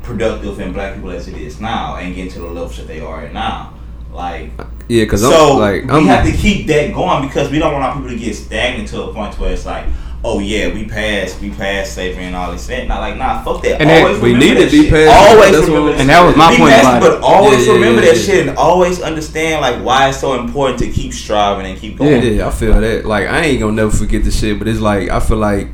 productive 0.02 0.58
and 0.60 0.72
black 0.72 0.94
people 0.94 1.10
as 1.10 1.26
it 1.26 1.36
is 1.36 1.60
now, 1.60 1.96
and 1.96 2.14
getting 2.14 2.30
to 2.32 2.38
the 2.38 2.46
levels 2.46 2.76
that 2.76 2.86
they 2.86 3.00
are 3.00 3.22
at 3.22 3.34
now. 3.34 3.72
Like, 4.14 4.50
yeah, 4.88 5.02
because 5.04 5.20
so 5.20 5.54
I'm 5.54 5.58
like 5.58 5.82
we 5.84 5.90
I'm 5.90 6.06
have 6.06 6.24
to 6.24 6.32
keep 6.32 6.66
that 6.68 6.94
going 6.94 7.26
because 7.26 7.50
we 7.50 7.58
don't 7.58 7.72
want 7.72 7.84
our 7.84 7.94
people 7.94 8.10
to 8.10 8.16
get 8.16 8.34
stagnant 8.36 8.88
to 8.90 9.02
a 9.02 9.12
point 9.12 9.38
where 9.38 9.52
it's 9.52 9.66
like, 9.66 9.84
oh 10.28 10.40
yeah, 10.40 10.74
we 10.74 10.84
passed, 10.84 11.40
we 11.40 11.50
passed 11.50 11.94
slavery 11.94 12.24
and 12.24 12.34
all 12.34 12.50
this 12.50 12.66
shit. 12.66 12.88
Not 12.88 13.00
like, 13.00 13.16
nah, 13.16 13.42
fuck 13.44 13.62
that. 13.62 13.80
And 13.80 13.88
that- 13.88 14.02
always 14.04 14.20
we 14.20 14.34
need 14.34 14.56
to 14.56 14.68
be 14.68 14.90
passed. 14.90 15.16
Always 15.30 15.52
That's 15.52 15.68
what- 15.68 15.76
remember, 15.78 16.00
and 16.00 16.08
that 16.10 16.26
was 16.26 16.36
my 16.36 16.50
Be 16.50 16.56
point 16.58 16.70
past 16.72 16.84
about 16.84 17.02
it, 17.02 17.06
it. 17.06 17.20
But 17.20 17.22
always 17.22 17.60
Yeah, 17.60 17.66
yeah, 17.66 17.78
remember 17.78 18.02
yeah, 18.02 18.10
that 18.12 18.16
yeah. 18.18 18.22
shit 18.26 18.48
and 18.48 18.58
always 18.58 19.00
understand 19.00 19.60
like 19.60 19.76
why 19.84 20.08
it's 20.08 20.18
so 20.20 20.34
important 20.38 20.80
to 20.80 20.88
keep 20.90 21.12
striving 21.14 21.66
and 21.66 21.78
keep 21.78 21.96
going. 21.96 22.22
yeah, 22.22 22.48
I 22.48 22.50
feel 22.50 22.78
that. 22.80 23.06
Like 23.06 23.28
I 23.28 23.40
ain't 23.42 23.60
gonna 23.60 23.72
never 23.72 23.90
forget 23.90 24.24
the 24.24 24.30
shit, 24.32 24.58
but 24.58 24.66
it's 24.68 24.80
like 24.80 25.08
I 25.10 25.20
feel 25.20 25.38
like 25.38 25.68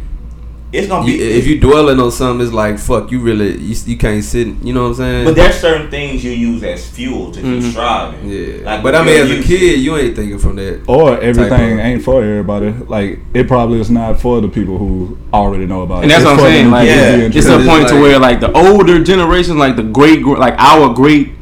It's 0.72 0.88
gonna 0.88 1.06
you, 1.06 1.18
be 1.18 1.22
if 1.22 1.46
you 1.46 1.60
dwelling 1.60 2.00
on 2.00 2.10
something, 2.10 2.46
it's 2.46 2.54
like 2.54 2.78
fuck, 2.78 3.10
you 3.10 3.20
really 3.20 3.58
you, 3.58 3.76
you 3.84 3.96
can't 3.98 4.24
sit. 4.24 4.48
You 4.62 4.72
know 4.72 4.84
what 4.84 4.88
I'm 4.88 4.94
saying? 4.94 5.24
But 5.26 5.34
there's 5.36 5.56
certain 5.56 5.90
things 5.90 6.24
you 6.24 6.30
use 6.30 6.62
as 6.62 6.88
fuel 6.88 7.30
to 7.30 7.40
keep 7.42 7.62
Mhm. 7.62 7.70
striving. 7.72 8.28
yeah, 8.30 8.64
Like, 8.64 8.82
but 8.82 8.94
I 8.94 9.04
mean, 9.04 9.20
as 9.20 9.30
a 9.30 9.34
used- 9.34 9.48
kid, 9.48 9.80
you 9.80 9.96
ain't 9.98 10.16
thinking 10.16 10.38
from 10.38 10.56
that. 10.56 10.80
Or 10.86 11.20
everything 11.20 11.78
ain't 11.78 12.02
for 12.02 12.22
everybody. 12.24 12.72
Like 12.88 13.18
it 13.34 13.46
probably 13.48 13.80
is 13.80 13.90
not 13.90 14.18
for 14.18 14.40
the 14.40 14.48
people 14.48 14.78
who 14.78 15.18
already 15.34 15.66
know 15.66 15.82
about 15.82 16.04
And 16.04 16.10
it. 16.10 16.14
And 16.16 16.24
that's 16.24 16.32
It's 16.32 16.40
what 16.42 16.48
I'm 16.48 16.52
saying. 16.54 16.70
Like, 16.70 16.88
Yeah. 16.88 17.16
it's 17.16 17.34
Because 17.34 17.48
a 17.50 17.58
it's 17.58 17.68
point 17.68 17.88
to 17.88 18.00
where 18.00 18.18
like 18.18 18.40
the 18.40 18.50
older 18.52 19.02
generation, 19.04 19.58
like 19.58 19.76
the 19.76 19.82
great, 19.82 20.24
like 20.26 20.54
our 20.58 20.94
great 20.94 21.32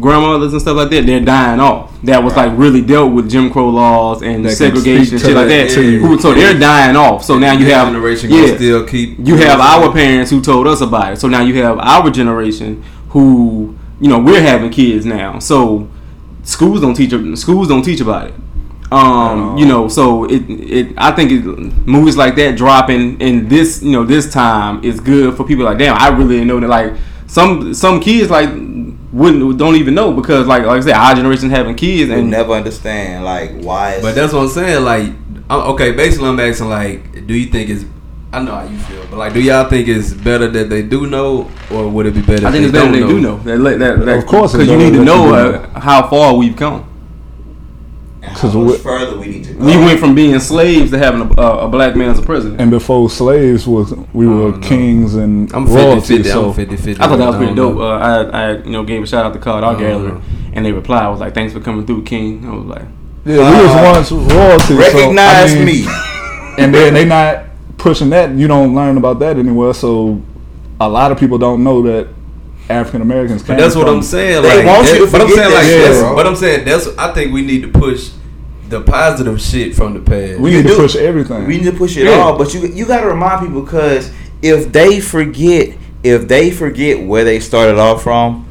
grandmothers 0.00 0.52
and 0.52 0.60
stuff 0.60 0.76
like 0.76 0.90
that, 0.90 1.06
they're 1.06 1.20
dying 1.20 1.60
off. 1.60 1.92
That 2.02 2.22
was 2.22 2.36
like 2.36 2.52
really 2.56 2.80
dealt 2.82 3.12
with 3.12 3.30
Jim 3.30 3.50
Crow 3.50 3.68
laws 3.70 4.22
and 4.22 4.44
That 4.44 4.52
segregation 4.56 5.14
and 5.14 5.22
shit 5.22 5.34
like 5.34 5.48
that 5.48 5.68
that. 5.68 5.74
Who- 5.74 6.18
So 6.18 6.34
they're 6.34 6.58
dying 6.58 6.96
off. 6.96 7.24
So 7.24 7.38
now 7.38 7.52
you 7.52 7.66
have 7.66 7.88
generation 7.88 8.30
yeah, 8.30 8.54
still 8.56 8.86
keep. 8.86 9.16
you 9.18 9.36
have 9.36 9.60
our 9.60 9.92
parents 9.92 10.30
who 10.30 10.40
told 10.40 10.66
us 10.66 10.80
about 10.80 11.12
it. 11.14 11.20
So 11.20 11.28
now 11.28 11.42
you 11.42 11.54
have 11.62 11.78
our 11.78 12.10
generation 12.10 12.82
who, 13.10 13.76
you 14.00 14.08
know, 14.08 14.18
we're 14.18 14.42
having 14.42 14.70
kids 14.70 15.06
now. 15.06 15.38
So 15.38 15.88
schools 16.42 16.80
don't 16.80 16.94
teach 16.94 17.10
schools 17.38 17.68
don't 17.68 17.82
teach 17.82 18.00
about 18.00 18.28
it. 18.28 18.34
Um, 18.92 19.56
you 19.56 19.66
know, 19.66 19.88
so 19.88 20.24
it 20.24 20.42
it 20.48 20.92
I 20.96 21.10
think 21.12 21.32
it, 21.32 21.44
movies 21.86 22.16
like 22.16 22.36
that 22.36 22.56
dropping 22.56 23.20
in 23.20 23.48
this 23.48 23.82
you 23.82 23.92
know 23.92 24.04
this 24.04 24.30
time 24.32 24.84
is 24.84 25.00
good 25.00 25.36
for 25.36 25.44
people 25.44 25.64
like 25.64 25.78
damn 25.78 25.96
I 25.98 26.08
really 26.08 26.34
didn't 26.36 26.48
know 26.48 26.60
that 26.60 26.68
like 26.68 26.92
some 27.26 27.74
some 27.74 27.98
kids 28.00 28.30
like 28.30 28.50
wouldn't 29.14 29.58
don't 29.58 29.76
even 29.76 29.94
know 29.94 30.12
because 30.12 30.46
like 30.46 30.64
like 30.64 30.78
I 30.78 30.80
said 30.80 30.92
our 30.92 31.14
generation 31.14 31.48
having 31.48 31.76
kids 31.76 32.10
and 32.10 32.20
and 32.20 32.30
never 32.30 32.52
understand 32.52 33.24
like 33.24 33.52
why. 33.62 33.92
It's, 33.92 34.02
But 34.02 34.14
that's 34.16 34.32
what 34.32 34.40
I'm 34.42 34.48
saying. 34.48 34.84
Like, 34.84 35.12
okay, 35.50 35.92
basically, 35.92 36.28
I'm 36.28 36.40
asking 36.40 36.68
like, 36.68 37.26
do 37.26 37.34
you 37.34 37.46
think 37.46 37.70
it's? 37.70 37.84
I 38.32 38.42
know 38.42 38.56
how 38.56 38.64
you 38.64 38.76
feel, 38.78 39.06
but 39.06 39.18
like, 39.18 39.32
do 39.32 39.40
y'all 39.40 39.68
think 39.68 39.86
it's 39.86 40.12
better 40.12 40.48
that 40.48 40.68
they 40.68 40.82
do 40.82 41.06
know, 41.06 41.48
or 41.70 41.88
would 41.88 42.06
it 42.06 42.14
be 42.14 42.20
better? 42.20 42.46
I 42.46 42.48
if 42.48 42.54
think 42.54 42.64
it's 42.64 42.72
they 42.72 42.78
better 42.80 42.90
don't 42.90 43.08
they 43.08 43.14
do 43.14 43.20
know 43.20 43.38
that, 43.38 43.58
that, 43.58 43.78
that, 43.78 44.06
that 44.06 44.18
Of 44.18 44.26
course 44.26 44.52
because 44.52 44.66
you 44.68 44.76
need 44.76 44.90
to 44.92 44.98
that 44.98 45.04
know 45.04 45.26
you 45.26 45.52
do 45.52 45.58
uh, 45.58 45.80
how 45.80 46.08
far 46.08 46.34
we've 46.34 46.56
come. 46.56 46.90
And 48.26 48.34
how 48.36 48.40
'cause 48.40 48.54
much 48.54 48.66
we- 48.72 48.76
further 48.78 49.18
we 49.18 49.26
need 49.26 49.44
to 49.44 49.54
go. 49.54 49.64
We 49.64 49.76
went 49.76 50.00
from 50.00 50.14
being 50.14 50.38
slaves 50.40 50.90
to 50.92 50.98
having 50.98 51.22
a, 51.22 51.40
a, 51.40 51.66
a 51.66 51.68
black 51.68 51.94
man 51.96 52.10
as 52.10 52.18
a 52.18 52.22
president. 52.22 52.60
And 52.60 52.70
before 52.70 53.08
slaves 53.10 53.66
was 53.66 53.92
we 54.12 54.26
were 54.26 54.50
no. 54.52 54.58
kings 54.58 55.14
and 55.14 55.52
I'm 55.52 55.66
royalty. 55.66 56.16
50. 56.16 56.28
so 56.30 56.48
I'm 56.48 56.54
50 56.54 56.76
50. 56.76 57.02
I 57.02 57.06
thought 57.08 57.16
that 57.16 57.26
was 57.28 57.36
pretty 57.36 57.54
dope. 57.54 57.76
Uh, 57.78 57.88
I, 57.88 58.22
I, 58.22 58.52
you 58.58 58.70
know, 58.70 58.84
gave 58.84 59.02
a 59.02 59.06
shout 59.06 59.24
out 59.26 59.32
to 59.34 59.38
Card 59.38 59.64
Art 59.64 59.76
Uh, 59.76 59.80
Gallery, 59.80 60.20
and 60.52 60.64
they 60.64 60.72
replied, 60.72 61.02
"I 61.04 61.08
was 61.10 61.20
like, 61.20 61.34
thanks 61.34 61.52
for 61.52 61.60
coming 61.60 61.86
through, 61.86 62.02
King." 62.04 62.46
I 62.48 62.54
was 62.54 62.64
like, 62.66 62.82
yeah, 63.26 63.36
we 63.50 63.66
was 63.66 64.10
once 64.10 64.12
royalty. 64.12 64.64
so, 64.66 64.74
I 64.74 64.78
Recognize 64.78 65.54
mean, 65.54 65.64
me. 65.64 65.86
and 66.58 66.74
then 66.74 66.94
they 66.94 67.04
not 67.04 67.44
pushing 67.78 68.10
that. 68.10 68.30
You 68.30 68.46
don't 68.48 68.74
learn 68.74 68.96
about 68.96 69.18
that 69.20 69.36
anywhere. 69.38 69.72
So 69.74 70.20
a 70.80 70.88
lot 70.88 71.10
of 71.12 71.18
people 71.18 71.38
don't 71.38 71.62
know 71.64 71.82
that 71.82 72.08
African 72.68 73.02
Americans. 73.02 73.42
But 73.42 73.58
that's 73.58 73.76
what 73.76 73.88
I'm 73.88 74.02
saying. 74.02 74.42
They 74.42 74.58
Like, 74.64 74.66
want 74.66 74.88
you 74.88 75.04
to 75.06 75.12
but 75.12 75.20
I'm 75.20 75.28
saying 75.30 75.52
like, 75.54 75.64
shit, 75.64 75.84
that's, 75.86 75.98
bro. 76.00 76.16
but 76.16 76.26
I'm 76.26 76.36
saying 76.36 76.64
that's. 76.64 76.88
I 76.98 77.12
think 77.12 77.32
we 77.32 77.42
need 77.42 77.62
to 77.62 77.68
push 77.68 78.10
the 78.68 78.80
positive 78.80 79.40
shit 79.40 79.74
from 79.74 79.94
the 79.94 80.00
past. 80.00 80.40
We 80.40 80.50
You 80.52 80.56
need 80.58 80.62
to 80.64 80.68
do. 80.70 80.76
push 80.76 80.96
everything. 80.96 81.46
We 81.46 81.58
need 81.58 81.64
to 81.64 81.72
push 81.72 81.96
it 81.96 82.04
Yeah. 82.04 82.12
all, 82.12 82.38
but 82.38 82.54
you 82.54 82.60
you 82.66 82.86
got 82.86 83.00
to 83.02 83.06
remind 83.06 83.46
people 83.46 83.60
because 83.62 84.10
if 84.42 84.72
they 84.72 85.00
forget, 85.00 85.76
if 86.02 86.26
they 86.28 86.50
forget 86.50 87.06
where 87.06 87.24
they 87.24 87.40
started 87.40 87.78
off 87.78 88.02
from, 88.02 88.46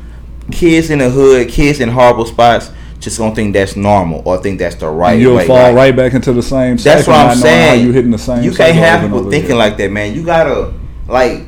kids 0.51 0.89
in 0.91 0.99
the 0.99 1.09
hood, 1.09 1.49
kids 1.49 1.79
in 1.79 1.89
horrible 1.89 2.25
spots, 2.25 2.69
just 2.99 3.17
gonna 3.17 3.33
think 3.35 3.53
that's 3.53 3.75
normal 3.75 4.21
or 4.25 4.37
think 4.37 4.59
that's 4.59 4.75
the 4.75 4.87
right 4.87 5.13
and 5.13 5.21
you'll 5.21 5.35
way. 5.35 5.47
fall 5.47 5.57
Like, 5.57 5.75
right 5.75 5.95
back 5.95 6.13
into 6.13 6.31
the 6.31 6.41
same. 6.43 6.77
That's 6.77 7.05
cycle, 7.05 7.13
what 7.13 7.19
I'm 7.19 7.27
not 7.27 7.43
knowing 7.45 7.59
How 7.61 7.67
saying. 7.73 7.85
you 7.85 7.91
hitting 7.91 8.11
the 8.11 8.17
same. 8.17 8.43
You 8.43 8.51
can't 8.53 8.75
have 8.75 9.01
people 9.01 9.23
thinking 9.29 9.45
again. 9.45 9.57
like 9.57 9.77
that, 9.77 9.91
man. 9.91 10.13
You 10.13 10.23
gotta 10.23 10.73
like 11.07 11.41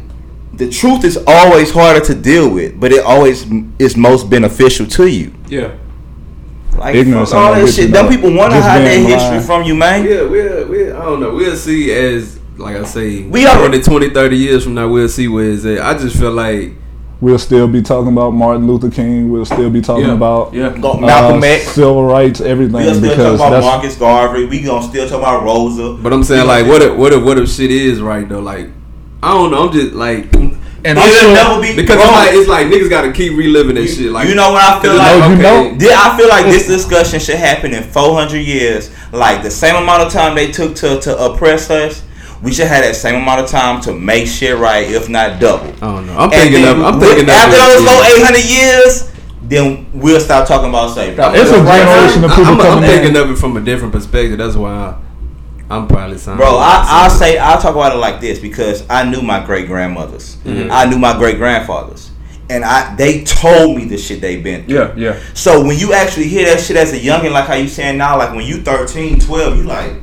the 0.57 0.69
truth 0.69 1.03
is 1.03 1.17
always 1.27 1.71
harder 1.71 1.99
to 2.05 2.15
deal 2.15 2.49
with, 2.49 2.79
but 2.79 2.91
it 2.91 3.03
always 3.05 3.45
is 3.79 3.95
most 3.97 4.29
beneficial 4.29 4.85
to 4.87 5.07
you. 5.07 5.33
"Yeah, 5.49 5.71
Like 6.77 6.95
Ignorance 6.95 7.31
fuck 7.31 7.39
all 7.39 7.55
ain't 7.55 7.65
that 7.67 7.71
shit. 7.73 7.91
Them 7.91 8.05
nowhere. 8.05 8.17
people 8.17 8.33
want 8.35 8.51
to 8.53 8.61
hide 8.61 8.81
their 8.81 8.99
history 8.99 9.39
from 9.39 9.63
you, 9.63 9.75
man. 9.75 10.03
Yeah, 10.05 10.23
we'll, 10.23 10.67
we'll, 10.67 10.97
I 10.97 11.05
don't 11.05 11.19
know. 11.21 11.33
We'll 11.33 11.55
see 11.55 11.91
as, 11.93 12.37
like 12.57 12.75
I 12.75 12.83
say, 12.83 13.23
We 13.23 13.45
are- 13.45 13.57
20, 13.57 13.81
20, 13.81 14.09
30 14.09 14.35
years 14.37 14.63
from 14.65 14.73
now, 14.75 14.87
we'll 14.89 15.07
see 15.07 15.27
where 15.27 15.51
it's 15.51 15.65
at. 15.65 15.79
I 15.81 15.97
just 15.97 16.17
feel 16.17 16.31
like, 16.31 16.73
We'll 17.21 17.39
still 17.39 17.69
be 17.69 17.81
talking 17.81 18.11
about 18.11 18.31
Martin 18.31 18.67
Luther 18.67 18.91
King. 18.91 19.31
We'll 19.31 19.45
still 19.45 19.69
be 19.69 19.79
talking 19.79 20.05
yeah, 20.07 20.13
about 20.15 20.53
yeah." 20.53 20.77
Go- 20.77 20.99
Malcolm 20.99 21.41
uh, 21.41 21.45
X. 21.45 21.69
civil 21.69 22.03
rights, 22.03 22.41
everything. 22.41 22.75
We 22.75 22.83
gonna 22.83 22.95
still 22.95 23.09
talk 23.09 23.17
because 23.17 23.35
about 23.39 23.61
Marcus 23.61 23.95
Garvey. 23.97 24.45
We 24.45 24.61
gonna 24.61 24.85
still 24.85 25.07
talk 25.07 25.19
about 25.19 25.43
Rosa. 25.43 25.93
but 26.03 26.11
I'm 26.11 26.23
saying 26.25 26.41
We 26.41 26.47
like, 26.49 26.67
what 26.67 26.81
still- 26.81 26.91
if, 26.93 26.99
what 26.99 27.13
if, 27.13 27.23
what 27.23 27.37
if 27.39 27.49
shit 27.49 27.71
is 27.71 28.01
right 28.01 28.27
though? 28.27 28.41
Like, 28.41 28.67
I 29.25 29.33
don't 29.33 29.51
know. 29.51 29.67
I'm 29.67 29.73
just 29.73 29.93
like, 29.93 30.33
And 30.35 30.99
I'm 30.99 31.09
It'll 31.09 31.19
sure 31.19 31.33
never 31.33 31.61
be 31.61 31.75
Because 31.75 31.95
bro, 31.97 32.05
it's 32.05 32.13
like 32.13 32.33
it's 32.35 32.47
like 32.49 32.67
niggas 32.67 32.89
gotta 32.89 33.11
keep 33.11 33.33
reliving 33.35 33.73
that 33.75 33.81
you, 33.81 33.87
shit. 33.87 34.11
Like 34.11 34.29
you 34.29 34.35
know 34.35 34.51
what 34.51 34.61
I 34.63 34.79
feel 34.81 34.91
it's 34.91 34.99
like? 34.99 35.39
No, 35.41 35.63
you 35.71 35.77
know- 35.79 35.95
I 35.97 36.15
feel 36.17 36.29
like 36.29 36.45
this 36.45 36.67
discussion 36.67 37.19
should 37.19 37.37
happen 37.37 37.73
in 37.73 37.83
400 37.83 38.37
years. 38.37 38.91
Like 39.11 39.41
the 39.41 39.49
same 39.51 39.75
amount 39.75 40.03
of 40.03 40.11
time 40.13 40.35
they 40.35 40.51
took 40.51 40.75
to, 40.77 40.99
to 41.01 41.17
oppress 41.17 41.69
us, 41.71 42.03
we 42.43 42.53
should 42.53 42.67
have 42.67 42.83
that 42.83 42.95
same 42.95 43.15
amount 43.15 43.41
of 43.41 43.49
time 43.49 43.81
to 43.81 43.93
make 43.93 44.27
shit 44.27 44.57
right, 44.57 44.85
if 44.89 45.09
not 45.09 45.39
double. 45.39 45.69
I 45.81 45.87
don't 45.95 46.05
know. 46.05 46.17
I'm 46.17 46.23
And 46.31 46.31
thinking 46.33 46.61
then 46.61 46.77
of. 46.79 46.85
I'm 46.85 46.99
with- 46.99 47.07
thinking 47.09 47.25
of 47.25 47.33
after 47.33 47.57
those 47.57 47.81
yeah. 47.81 47.89
whole 47.89 48.21
800 48.21 48.45
years, 48.45 49.11
then 49.41 49.87
we'll 49.93 50.19
stop 50.19 50.47
talking 50.47 50.69
about 50.69 50.91
slavery. 50.91 51.15
It's 51.39 51.49
a 51.51 51.63
Right 51.63 51.81
generation 51.81 52.23
of 52.25 52.29
people 52.31 52.45
I'm, 52.45 52.61
I'm 52.61 52.65
coming 52.67 52.83
in. 52.83 52.89
thinking 52.89 53.17
of 53.17 53.31
it 53.31 53.37
from 53.37 53.57
a 53.57 53.61
different 53.61 53.93
perspective. 53.93 54.37
That's 54.37 54.55
why 54.55 54.69
I, 54.71 55.01
I'm 55.69 55.87
probably 55.87 56.17
saying. 56.17 56.37
Bro, 56.37 56.57
I, 56.57 56.83
I'll 56.87 57.09
say 57.09 57.37
I'll 57.37 57.59
talk 57.59 57.75
about 57.75 57.93
it 57.93 57.97
like 57.97 58.21
this 58.21 58.39
because 58.39 58.85
I 58.89 59.09
knew 59.09 59.21
my 59.21 59.43
great 59.45 59.67
grandmothers, 59.67 60.37
Mm-hmm. 60.37 60.71
I 60.71 60.85
knew 60.85 60.99
my 60.99 61.17
great 61.17 61.37
grandfathers, 61.37 62.11
and 62.49 62.63
I 62.63 62.95
they 62.95 63.23
told 63.23 63.75
me 63.75 63.85
the 63.85 63.97
shit 63.97 64.21
they've 64.21 64.43
been 64.43 64.65
through. 64.65 64.75
Yeah, 64.75 64.93
yeah. 64.95 65.19
So 65.33 65.65
when 65.65 65.77
you 65.77 65.93
actually 65.93 66.27
hear 66.27 66.45
that 66.45 66.61
shit 66.61 66.77
as 66.77 66.93
a 66.93 66.99
youngin, 66.99 67.31
like 67.31 67.45
how 67.47 67.55
you 67.55 67.67
saying 67.67 67.97
now, 67.97 68.17
like 68.17 68.35
when 68.35 68.45
you 68.45 68.61
13, 68.61 69.19
12, 69.19 69.57
you 69.57 69.63
like, 69.63 69.93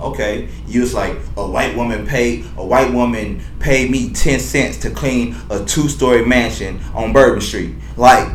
okay, 0.00 0.48
you 0.66 0.80
was 0.80 0.94
like 0.94 1.18
a 1.36 1.46
white 1.46 1.76
woman 1.76 2.06
paid 2.06 2.44
a 2.56 2.64
white 2.64 2.92
woman 2.92 3.42
paid 3.58 3.90
me 3.90 4.10
ten 4.12 4.40
cents 4.40 4.78
to 4.78 4.90
clean 4.90 5.36
a 5.50 5.64
two 5.64 5.88
story 5.88 6.24
mansion 6.24 6.80
on 6.94 7.12
Bourbon 7.12 7.40
Street. 7.42 7.74
Like 7.96 8.28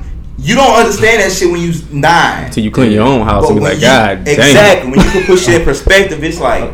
you 0.43 0.55
don't 0.55 0.75
understand 0.75 1.21
that 1.21 1.31
shit 1.31 1.49
when 1.49 1.61
you 1.61 1.73
nine. 1.91 2.51
Till 2.51 2.63
you 2.63 2.69
clean 2.71 2.91
your 2.91 3.03
own 3.07 3.21
house 3.25 3.47
and 3.49 3.57
be 3.57 3.63
like, 3.63 3.75
you- 3.75 3.81
God 3.81 4.23
damn. 4.25 4.39
exactly 4.39 4.91
when 4.91 4.99
you 4.99 5.09
can 5.11 5.23
put 5.25 5.39
shit 5.39 5.61
in 5.61 5.63
perspective, 5.65 6.23
it's 6.23 6.39
like, 6.39 6.69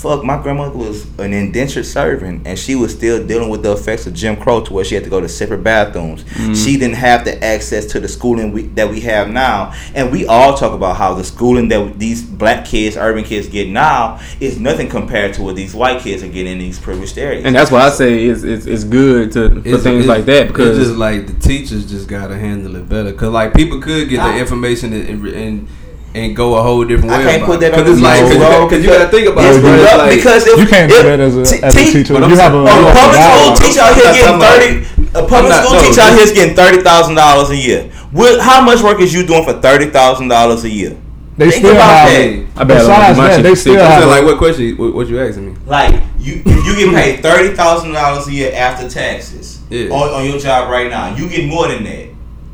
fuck. 0.00 0.24
My 0.24 0.40
grandmother 0.42 0.76
was 0.76 1.06
an 1.18 1.32
indentured 1.32 1.86
servant, 1.86 2.46
and 2.46 2.58
she 2.58 2.74
was 2.74 2.92
still 2.94 3.24
dealing 3.26 3.48
with 3.50 3.62
the 3.62 3.72
effects 3.72 4.06
of 4.06 4.14
Jim 4.14 4.36
Crow, 4.36 4.62
to 4.64 4.72
where 4.72 4.84
she 4.84 4.94
had 4.94 5.04
to 5.04 5.10
go 5.10 5.20
to 5.20 5.28
separate 5.28 5.62
bathrooms. 5.62 6.24
Mm-hmm. 6.24 6.54
She 6.54 6.78
didn't 6.78 6.96
have 6.96 7.24
the 7.24 7.42
access 7.44 7.86
to 7.86 8.00
the 8.00 8.08
schooling 8.08 8.52
we, 8.52 8.62
that 8.78 8.88
we 8.88 9.00
have 9.00 9.28
now, 9.30 9.74
and 9.94 10.10
we 10.10 10.26
all 10.26 10.56
talk 10.56 10.72
about 10.72 10.96
how 10.96 11.14
the 11.14 11.24
schooling 11.24 11.68
that 11.68 11.98
these 11.98 12.22
black 12.22 12.64
kids, 12.64 12.96
urban 12.96 13.24
kids 13.24 13.48
get 13.48 13.68
now 13.68 14.20
is 14.40 14.58
nothing 14.58 14.88
compared 14.88 15.34
to 15.34 15.42
what 15.42 15.56
these 15.56 15.74
white 15.74 16.00
kids 16.00 16.22
are 16.22 16.28
getting 16.28 16.52
in 16.54 16.58
these 16.58 16.78
privileged 16.78 17.18
areas. 17.18 17.44
And 17.44 17.54
that's 17.54 17.70
why 17.70 17.80
I 17.82 17.90
say 17.90 18.24
it's 18.26 18.42
it's, 18.42 18.66
it's 18.66 18.84
good 18.84 19.32
to 19.32 19.50
for 19.50 19.58
It's- 19.58 19.82
things 19.82 20.04
it's- 20.04 20.06
like 20.06 20.24
that 20.24 20.48
because 20.48 20.78
it's 20.78 20.88
just 20.88 20.98
like 20.98 21.26
the 21.26 21.34
teachers 21.34 21.88
just 21.90 22.08
gotta 22.08 22.36
handle 22.36 22.76
it 22.76 22.88
better. 22.88 23.12
Cause 23.12 23.30
like 23.30 23.54
people 23.54 23.80
could 23.80 24.08
get 24.08 24.22
the 24.24 24.38
information 24.38 24.92
and 24.92 25.26
and, 25.26 25.68
and, 26.14 26.24
and 26.26 26.36
go 26.36 26.56
a 26.56 26.62
whole 26.62 26.84
different 26.84 27.10
way. 27.10 27.16
I 27.16 27.18
way. 27.26 27.32
can't 27.38 27.44
put 27.44 27.60
that 27.60 27.72
on 27.74 27.80
Cause 27.84 27.88
it's 27.90 28.00
the 28.00 28.06
like 28.06 28.20
cause, 28.20 28.36
bro, 28.36 28.62
you- 28.64 28.68
cause 28.70 28.82
you 28.84 28.90
gotta 28.90 29.08
think 29.10 29.28
about 29.28 29.44
it, 29.44 29.60
bro. 29.60 29.70
Like- 29.70 30.16
because 30.16 30.46
if 30.46 30.58
You 30.58 30.66
can't 30.66 30.90
if, 30.90 30.96
do 30.96 31.08
that 31.08 31.20
as 31.20 31.36
a, 31.36 31.44
t- 31.44 31.62
as 31.62 31.76
a 31.76 31.84
teacher. 31.92 32.14
You 32.14 32.36
have 32.36 32.54
a, 32.54 32.62
A 32.62 32.92
public 32.92 33.20
school 33.22 33.54
teacher 33.56 33.80
out 33.80 33.94
here 33.94 34.12
getting 34.12 34.40
thirty. 34.40 34.72
A 35.14 35.26
public 35.26 35.52
school 35.54 35.80
teacher 35.80 36.00
out 36.02 36.12
here 36.14 36.22
is 36.26 36.32
getting 36.32 36.54
thirty 36.56 36.82
thousand 36.82 37.14
dollars 37.14 37.50
a 37.50 37.56
year. 37.56 37.90
What, 38.12 38.40
how 38.40 38.60
much 38.60 38.82
work 38.82 39.00
is 39.00 39.14
you 39.14 39.26
doing 39.26 39.44
for 39.44 39.54
thirty 39.60 39.86
thousand 39.90 40.28
dollars 40.28 40.64
a 40.64 40.70
year? 40.70 40.96
they 41.38 41.48
Think 41.50 41.64
still 41.64 41.72
about 41.72 42.08
have. 42.08 42.08
that. 42.10 42.60
I 42.60 42.64
bet 42.64 42.78
Besides 42.84 43.16
my 43.18 43.28
that, 43.28 43.42
they 43.42 43.52
is 43.52 43.60
still. 43.62 43.74
I'm 43.74 43.80
have. 43.80 44.02
saying, 44.02 44.10
like 44.10 44.24
what 44.24 44.36
question? 44.38 44.76
What, 44.76 44.92
what 44.94 45.08
you 45.08 45.18
asking 45.20 45.54
me? 45.54 45.60
Like 45.64 46.02
you, 46.18 46.34
you 46.44 46.76
get 46.76 46.94
paid 46.94 47.22
thirty 47.22 47.54
thousand 47.56 47.92
dollars 47.92 48.26
a 48.28 48.32
year 48.32 48.52
after 48.54 48.88
taxes 48.90 49.62
Yeah. 49.70 49.88
on, 49.88 50.12
on 50.20 50.24
your 50.28 50.38
job 50.38 50.68
right 50.70 50.90
now. 50.90 51.16
You 51.16 51.28
get 51.30 51.48
more 51.48 51.66
than 51.68 51.82
that. 51.84 52.08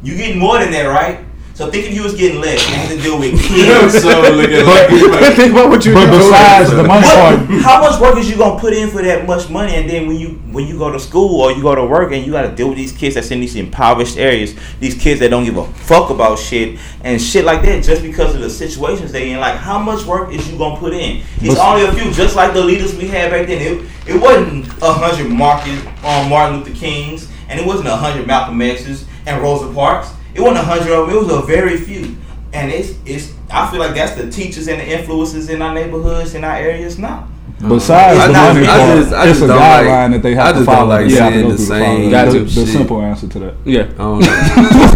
You 0.04 0.16
get 0.16 0.36
more 0.36 0.58
than 0.60 0.70
that, 0.70 0.84
right? 0.84 1.24
So 1.56 1.70
think 1.70 1.86
if 1.86 1.94
you 1.94 2.02
was 2.02 2.12
getting 2.14 2.38
less, 2.38 2.60
you 2.68 2.74
had 2.74 2.90
to 2.90 3.00
deal 3.00 3.18
with 3.18 3.32
kids. 3.42 4.02
so 4.02 4.20
looking 4.30 5.36
think 5.36 5.52
about 5.52 5.70
what 5.70 5.86
you 5.86 5.94
But 5.94 6.10
do. 6.10 6.18
besides 6.18 6.70
the 6.70 6.82
money 6.82 7.06
What, 7.06 7.38
part, 7.48 7.60
how 7.62 7.80
much 7.80 7.98
work 7.98 8.18
is 8.18 8.28
you 8.28 8.36
gonna 8.36 8.60
put 8.60 8.74
in 8.74 8.90
for 8.90 9.00
that 9.00 9.26
much 9.26 9.48
money? 9.48 9.74
And 9.74 9.88
then 9.88 10.06
when 10.06 10.16
you 10.20 10.38
when 10.52 10.66
you 10.66 10.76
go 10.76 10.92
to 10.92 11.00
school 11.00 11.40
or 11.40 11.52
you 11.52 11.62
go 11.62 11.74
to 11.74 11.82
work 11.86 12.12
and 12.12 12.26
you 12.26 12.32
got 12.32 12.42
to 12.42 12.54
deal 12.54 12.68
with 12.68 12.76
these 12.76 12.92
kids 12.92 13.14
that's 13.14 13.30
in 13.30 13.40
these 13.40 13.56
impoverished 13.56 14.18
areas, 14.18 14.54
these 14.80 14.94
kids 15.00 15.18
that 15.20 15.30
don't 15.30 15.44
give 15.46 15.56
a 15.56 15.64
fuck 15.64 16.10
about 16.10 16.38
shit 16.38 16.78
and 17.04 17.22
shit 17.22 17.46
like 17.46 17.62
that, 17.62 17.82
just 17.82 18.02
because 18.02 18.34
of 18.34 18.42
the 18.42 18.50
situations 18.50 19.10
they 19.10 19.30
in. 19.32 19.40
Like, 19.40 19.56
how 19.56 19.78
much 19.78 20.04
work 20.04 20.30
is 20.34 20.46
you 20.52 20.58
gonna 20.58 20.78
put 20.78 20.92
in? 20.92 21.22
It's 21.40 21.54
But- 21.54 21.66
only 21.72 21.86
a 21.86 21.92
few, 21.92 22.12
just 22.12 22.36
like 22.36 22.52
the 22.52 22.62
leaders 22.62 22.94
we 22.94 23.06
had 23.08 23.30
back 23.30 23.46
then. 23.46 23.62
It, 23.62 23.82
it 24.14 24.20
wasn't 24.20 24.66
a 24.82 24.92
hundred 24.92 25.30
Martin 25.30 25.78
um, 26.04 26.28
Martin 26.28 26.58
Luther 26.58 26.74
Kings, 26.78 27.28
and 27.48 27.58
it 27.58 27.64
wasn't 27.64 27.88
a 27.88 27.96
hundred 27.96 28.26
Malcolm 28.26 28.60
X's 28.60 29.06
and 29.24 29.40
Rosa 29.40 29.72
Parks. 29.72 30.10
It 30.36 30.40
wasn't 30.40 30.58
a 30.58 30.62
hundred 30.62 30.92
of 30.92 31.06
them. 31.08 31.16
It 31.16 31.20
was 31.22 31.32
a 31.32 31.42
very 31.42 31.76
few. 31.78 32.16
And 32.52 32.70
it's 32.70 32.94
it's. 33.04 33.32
I 33.50 33.70
feel 33.70 33.80
like 33.80 33.94
that's 33.94 34.12
the 34.12 34.30
teachers 34.30 34.68
and 34.68 34.80
the 34.80 34.98
influences 34.98 35.48
in 35.50 35.62
our 35.62 35.72
neighborhoods 35.74 36.34
in 36.34 36.44
our 36.44 36.56
areas 36.56 36.98
now. 36.98 37.28
Mm-hmm. 37.56 37.68
besides 37.70 38.18
I 38.20 38.26
the 38.26 38.32
just- 38.34 38.54
money 38.54 38.66
I 38.66 38.76
part, 38.76 38.98
just- 38.98 39.12
I 39.14 39.22
it's 39.22 39.38
just 39.38 39.42
a 39.44 39.46
don't 39.48 39.56
like- 39.56 39.86
guideline 39.86 40.10
that 40.12 40.22
they 40.22 40.36
I 40.36 40.44
have 40.44 40.46
to 40.46 40.52
just 40.60 40.66
don't 40.66 40.76
follow. 40.76 40.88
like 40.90 41.08
They 41.08 41.14
have 41.16 41.32
to 41.32 41.38
seeing 41.38 41.48
go 41.48 41.52
the 41.52 41.58
same 41.58 41.84
follow. 41.96 42.10
Got 42.10 42.32
The, 42.32 42.38
the 42.40 42.66
simple 42.66 43.00
answer 43.00 43.28
to 43.28 43.38
that. 43.38 43.54
Yeah. 43.64 43.82
I 43.82 43.86
don't 43.96 44.20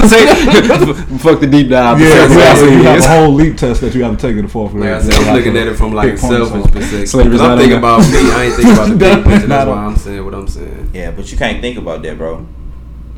know. 0.05 0.95
Fuck 1.25 1.41
the 1.41 1.47
deep 1.47 1.69
dive. 1.71 2.01
Yeah, 2.01 2.07
Say 2.09 2.35
you 2.35 2.41
have, 2.41 2.59
you 2.73 2.83
have 2.85 3.01
a 3.05 3.09
whole 3.09 3.33
leap 3.33 3.57
test 3.57 3.81
that 3.81 3.95
you 3.95 4.03
have 4.05 4.15
to 4.17 4.21
take 4.21 4.37
in 4.37 4.43
the 4.45 4.51
fourth 4.51 4.73
grade. 4.73 4.93
Like 4.93 5.03
I 5.03 5.05
said, 5.07 5.15
I'm 5.15 5.25
have 5.25 5.37
looking 5.37 5.57
at 5.57 5.67
it 5.69 5.75
from 5.77 5.93
like 5.95 6.11
pick 6.13 6.21
points 6.21 6.37
selfish 6.37 6.53
on. 6.55 6.63
perspective. 6.73 7.09
Slavery's 7.09 7.41
'Cause 7.41 7.49
I'm 7.49 7.59
thinking 7.59 7.79
about 7.79 8.01
me. 8.01 8.07
I 8.31 8.45
ain't 8.45 8.55
thinking 8.55 8.73
about 8.75 8.89
the 8.91 8.97
big 9.05 9.15
picture. 9.25 9.31
That's 9.31 9.49
Not 9.49 9.69
why. 9.69 9.85
I'm 9.85 9.97
saying 9.97 10.25
what 10.25 10.35
I'm 10.35 10.49
saying. 10.49 10.91
Yeah, 10.93 11.11
but 11.13 11.33
you 11.33 11.39
can't 11.39 11.61
think 11.63 11.79
about 11.79 12.03
that, 12.03 12.19
bro. 12.19 12.47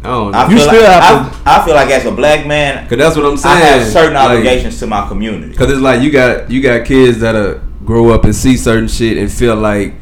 I 0.05 0.09
don't 0.09 0.35
I. 0.35 0.51
You 0.51 0.57
feel 0.57 0.67
still 0.67 0.83
like, 0.83 1.03
have 1.03 1.47
I, 1.47 1.61
I 1.61 1.65
feel 1.65 1.75
like 1.75 1.91
as 1.91 2.05
a 2.07 2.11
black 2.13 2.47
man, 2.47 2.89
Cause 2.89 2.99
that's 2.99 3.17
what 3.17 3.25
I'm 3.27 3.37
saying. 3.37 3.57
I 3.57 3.61
saying. 3.61 3.81
have 3.81 3.93
certain 3.93 4.15
Like, 4.15 4.31
obligations 4.31 4.79
to 4.81 4.87
my 4.87 5.07
community. 5.07 5.55
Cause 5.55 5.71
it's 5.71 5.81
like 5.81 6.03
you 6.03 6.11
got 6.11 6.51
you 6.51 6.61
got 6.61 6.85
kids 6.87 7.21
that 7.21 7.35
uh, 7.37 7.59
grow 7.85 8.11
up 8.11 8.25
and 8.25 8.35
see 8.35 8.57
certain 8.57 8.89
shit 8.89 9.17
and 9.17 9.31
feel 9.31 9.55
like 9.57 9.95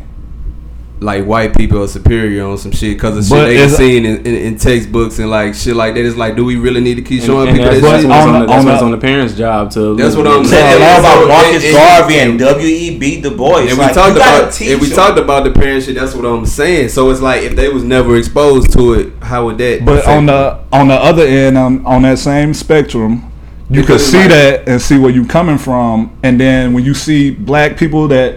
like 1.02 1.24
white 1.24 1.56
people 1.56 1.82
are 1.82 1.88
superior 1.88 2.44
on 2.44 2.58
some 2.58 2.72
shit 2.72 2.94
because 2.94 3.16
of 3.16 3.24
shit 3.24 3.30
But 3.30 3.46
they 3.46 3.54
it's- 3.56 3.74
seen 3.76 4.04
in, 4.04 4.18
in, 4.26 4.34
in 4.34 4.56
textbooks 4.58 5.18
and 5.18 5.30
like 5.30 5.54
shit 5.54 5.74
like 5.74 5.94
that. 5.94 6.04
It's 6.04 6.16
like, 6.16 6.36
do 6.36 6.44
we 6.44 6.56
really 6.56 6.82
need 6.82 6.96
to 6.96 7.02
keep 7.02 7.22
showing 7.22 7.48
and 7.48 7.56
people 7.56 7.70
that's, 7.70 7.80
that 7.80 7.90
that's, 7.90 8.02
shit? 8.02 8.10
what's 8.10 8.26
On 8.26 8.34
on, 8.34 8.40
the- 8.40 8.46
the, 8.46 8.52
that's 8.52 8.82
on 8.82 8.84
on 8.84 8.90
the 8.92 8.98
parents' 8.98 9.34
job 9.34 9.70
to. 9.72 9.96
That's 9.96 10.14
what 10.14 10.26
I'm 10.26 10.44
saying. 10.44 10.78
that 10.78 10.78
Yeah, 10.78 10.98
about 11.00 11.22
so- 11.22 11.28
Marcus 11.28 11.64
and- 11.64 11.74
Garvey 11.74 12.14
and- 12.18 12.30
and 12.32 12.38
W.E.B. 12.38 13.20
Du 13.22 13.30
Bois. 13.34 13.60
And 13.60 13.68
we 13.70 13.74
like, 13.76 13.94
talked 13.94 14.12
you 14.12 14.18
gotta 14.18 14.42
about 14.42 14.52
teach 14.52 14.68
and 14.72 14.80
we 14.80 14.86
them. 14.88 14.96
talked 14.96 15.18
about 15.18 15.44
the 15.44 15.52
parents 15.52 15.86
shit. 15.86 15.94
That's 15.94 16.14
what 16.14 16.26
I'm 16.26 16.44
saying. 16.44 16.90
So 16.90 17.08
it's 17.10 17.20
like 17.22 17.42
if 17.44 17.56
they 17.56 17.70
was 17.70 17.82
never 17.82 18.16
exposed 18.18 18.70
to 18.74 18.92
it, 18.92 19.12
how 19.22 19.46
would 19.46 19.56
that? 19.58 19.84
But 19.86 20.00
affect 20.00 20.08
on 20.08 20.26
them? 20.26 20.36
the 20.70 20.76
on 20.76 20.88
the 20.88 20.94
other 20.94 21.22
end, 21.24 21.56
on, 21.56 21.86
on 21.86 22.02
that 22.02 22.18
same 22.18 22.52
spectrum, 22.52 23.32
you 23.70 23.84
could 23.84 24.00
see 24.00 24.18
like- 24.18 24.28
that 24.28 24.68
and 24.68 24.82
see 24.82 24.98
where 24.98 25.10
you 25.10 25.24
coming 25.26 25.56
from, 25.56 26.14
and 26.22 26.38
then 26.38 26.74
when 26.74 26.84
you 26.84 26.92
see 26.92 27.30
black 27.30 27.78
people 27.78 28.06
that 28.08 28.36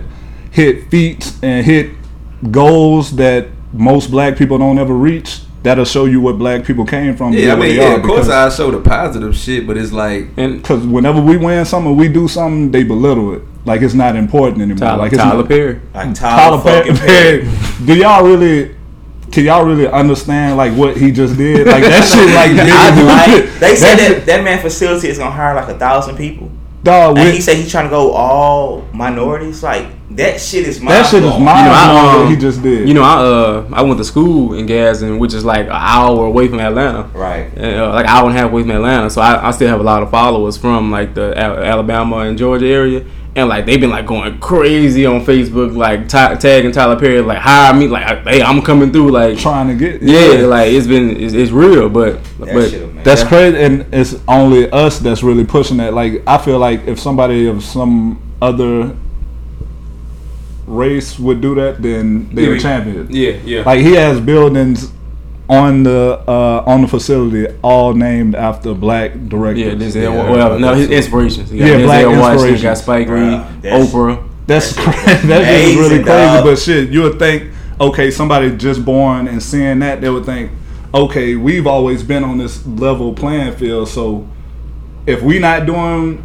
hit 0.52 0.90
feats 0.90 1.38
and 1.44 1.66
hit 1.66 1.90
goals 2.52 3.16
that 3.16 3.48
most 3.72 4.12
black 4.12 4.38
people 4.38 4.58
don't 4.58 4.78
ever 4.78 4.94
reach, 4.94 5.42
that'll 5.64 5.86
show 5.86 6.06
you 6.06 6.22
what 6.22 6.38
black 6.38 6.66
people 6.66 6.86
came 6.86 7.16
from. 7.16 7.34
yeah, 7.34 7.54
I 7.54 7.56
mean, 7.56 7.76
yeah, 7.76 7.96
of 7.96 8.04
course 8.04 8.30
I 8.30 8.50
show 8.50 8.70
the 8.70 8.82
positive 8.82 9.36
shit, 9.36 9.66
but 9.66 9.78
it's 9.78 9.92
like 9.92 10.28
And 10.38 10.62
Because 10.62 10.86
whenever 10.86 11.22
we 11.22 11.38
win 11.38 11.66
something, 11.66 11.96
we 11.96 12.10
do 12.10 12.28
something, 12.28 12.72
they 12.72 12.84
belittle 12.84 13.34
it. 13.34 13.44
Like 13.66 13.82
it's 13.82 13.94
not 13.94 14.16
important 14.16 14.62
anymore. 14.62 14.78
Tyler, 14.78 14.98
like 14.98 15.14
it's 15.14 15.22
Tyler 15.22 15.38
not, 15.38 15.48
Perry. 15.48 15.80
Like 15.94 16.08
mm, 16.10 16.20
Tyler 16.20 16.62
Tyler, 16.62 16.84
fucking 16.84 16.98
Perry. 16.98 17.42
Perry. 17.44 17.86
Do 17.86 17.96
y'all 17.96 18.26
really? 18.26 18.76
Can 19.32 19.46
y'all 19.46 19.66
really 19.66 19.88
understand 19.88 20.58
like 20.58 20.74
what 20.74 20.98
he 20.98 21.12
just 21.12 21.38
did? 21.38 21.66
Like 21.66 21.82
that 21.84 22.04
shit. 22.04 22.28
Like, 22.36 22.52
I, 22.70 23.38
like, 23.42 23.60
they 23.60 23.76
said 23.76 23.96
that 23.96 24.10
that 24.10 24.26
that 24.26 24.44
man 24.44 24.60
facility 24.60 25.08
is 25.08 25.18
gonna 25.18 25.32
hire 25.32 25.56
like 25.56 25.70
a 25.70 25.80
thousand 25.80 26.18
people, 26.18 26.52
dog. 26.84 27.18
and 27.18 27.26
with- 27.26 27.36
he 27.36 27.42
said 27.42 27.58
he's 27.58 27.72
trying 27.72 27.86
to 27.86 27.90
go 27.90 28.12
all 28.12 28.86
minorities. 28.94 29.64
Like 29.64 29.88
that 30.12 30.40
shit 30.40 30.68
is 30.68 30.80
that 30.82 31.10
shit 31.10 31.24
is 31.24 31.30
mind-blowing. 31.40 31.66
You 31.66 31.72
know, 31.72 31.74
I, 31.74 31.92
blowing 31.92 32.16
um, 32.16 32.22
what 32.22 32.30
he 32.32 32.38
just 32.38 32.62
did. 32.62 32.88
You 32.88 32.94
know, 32.94 33.04
I 33.04 33.14
uh 33.16 33.70
I 33.74 33.82
went 33.82 33.98
to 33.98 34.04
school 34.04 34.54
in 34.54 34.66
Gadsden, 34.66 35.18
which 35.20 35.34
is 35.34 35.44
like 35.46 35.66
an 35.66 35.72
hour 35.72 36.26
away 36.26 36.48
from 36.48 36.60
Atlanta. 36.60 37.04
Right. 37.14 37.50
Uh, 37.58 37.90
like 37.94 38.06
an 38.06 38.12
hour 38.12 38.30
and 38.30 38.38
a 38.38 38.42
half 38.42 38.52
away 38.52 38.62
from 38.62 38.72
Atlanta, 38.72 39.10
so 39.10 39.22
I, 39.22 39.48
I 39.48 39.52
still 39.52 39.70
have 39.70 39.80
a 39.80 39.84
lot 39.84 40.04
of 40.04 40.12
followers 40.12 40.58
from 40.58 40.92
like 40.92 41.14
the 41.16 41.38
Al- 41.38 41.58
Alabama 41.58 42.18
and 42.18 42.38
Georgia 42.38 42.68
area, 42.68 43.06
and 43.36 43.50
like 43.50 43.66
they've 43.66 43.80
been 43.82 43.90
like 43.90 44.06
going 44.06 44.40
crazy 44.40 45.06
on 45.06 45.26
Facebook, 45.26 45.76
like 45.76 46.08
ta 46.08 46.36
tagging 46.36 46.72
Tyler 46.72 47.00
Perry, 47.00 47.22
like 47.22 47.40
hire 47.40 47.74
me, 47.74 47.88
like 47.88 48.24
hey 48.28 48.42
I'm 48.42 48.62
coming 48.62 48.92
through, 48.92 49.12
like 49.12 49.38
trying 49.40 49.68
to 49.70 49.74
get 49.76 50.02
yeah, 50.02 50.46
like 50.46 50.72
it's 50.72 50.86
been 50.88 51.18
it's, 51.20 51.34
it's 51.34 51.52
real, 51.52 51.90
but 51.90 52.24
That 52.40 52.54
but 52.54 52.70
shit. 52.70 53.04
That's 53.04 53.24
crazy, 53.24 53.58
and 53.58 53.86
it's 53.94 54.16
only 54.28 54.70
us 54.72 55.00
that's 55.00 55.24
really 55.24 55.44
pushing 55.46 55.78
that. 55.78 55.94
Like, 55.94 56.24
I 56.26 56.38
feel 56.38 56.58
like 56.58 56.88
if 56.88 57.00
somebody 57.00 57.48
of 57.48 57.64
some 57.64 58.22
other 58.42 58.96
race 60.66 61.20
would 61.20 61.42
do 61.42 61.56
that, 61.56 61.82
then 61.82 62.30
they're 62.34 62.54
Yeah, 62.56 62.62
champions. 62.62 63.10
yeah 63.10 63.32
yeah 63.44 63.64
Like, 63.64 63.82
he 63.82 63.94
has 63.94 64.20
buildings 64.22 64.92
on 65.50 65.84
the 65.84 66.22
uh, 66.28 66.64
on 66.66 66.82
the 66.82 66.88
facility 66.88 67.54
all 67.62 67.94
named 67.94 68.34
after 68.36 68.74
black 68.74 69.12
directors. 69.28 69.64
yeah 69.64 69.72
Denzel 69.74 70.04
Yeah, 70.14 70.32
well 70.32 70.60
no 70.60 70.74
his 70.74 70.90
inspirations 70.90 71.50
he 71.50 71.60
got 71.60 71.66
Yeah, 71.68 71.78
black 71.86 72.06
Denzel 72.06 72.20
Washington, 72.22 72.32
inspirations. 72.54 72.62
got 72.64 72.78
Spike 72.78 73.08
Lee, 73.08 73.14
Bruh, 73.14 73.62
that's- 73.62 73.94
Oprah. 73.94 74.30
That's 74.46 74.76
That 74.76 74.84
shit 74.84 74.94
crazy. 75.06 75.28
that 75.28 75.46
shit 75.46 75.70
is 75.70 75.76
really 75.78 75.90
crazy. 76.04 76.04
dog. 76.06 76.44
But 76.44 76.60
shit, 76.60 76.90
you 76.90 77.02
would 77.04 77.18
think, 77.20 77.52
okay, 77.80 78.12
somebody 78.12 78.56
just 78.58 78.84
born 78.84 79.28
and 79.30 79.42
seeing 79.42 79.80
that, 79.80 80.02
they 80.02 80.10
would 80.10 80.26
think, 80.26 80.52
okay, 80.94 81.36
we've 81.38 81.66
always 81.66 82.04
been 82.04 82.24
on 82.26 82.38
this 82.40 82.66
level 82.66 83.14
playing 83.14 83.54
field. 83.56 83.88
So 83.88 84.28
if 85.06 85.22
we 85.22 85.40
not 85.40 85.66
doing, 85.66 86.22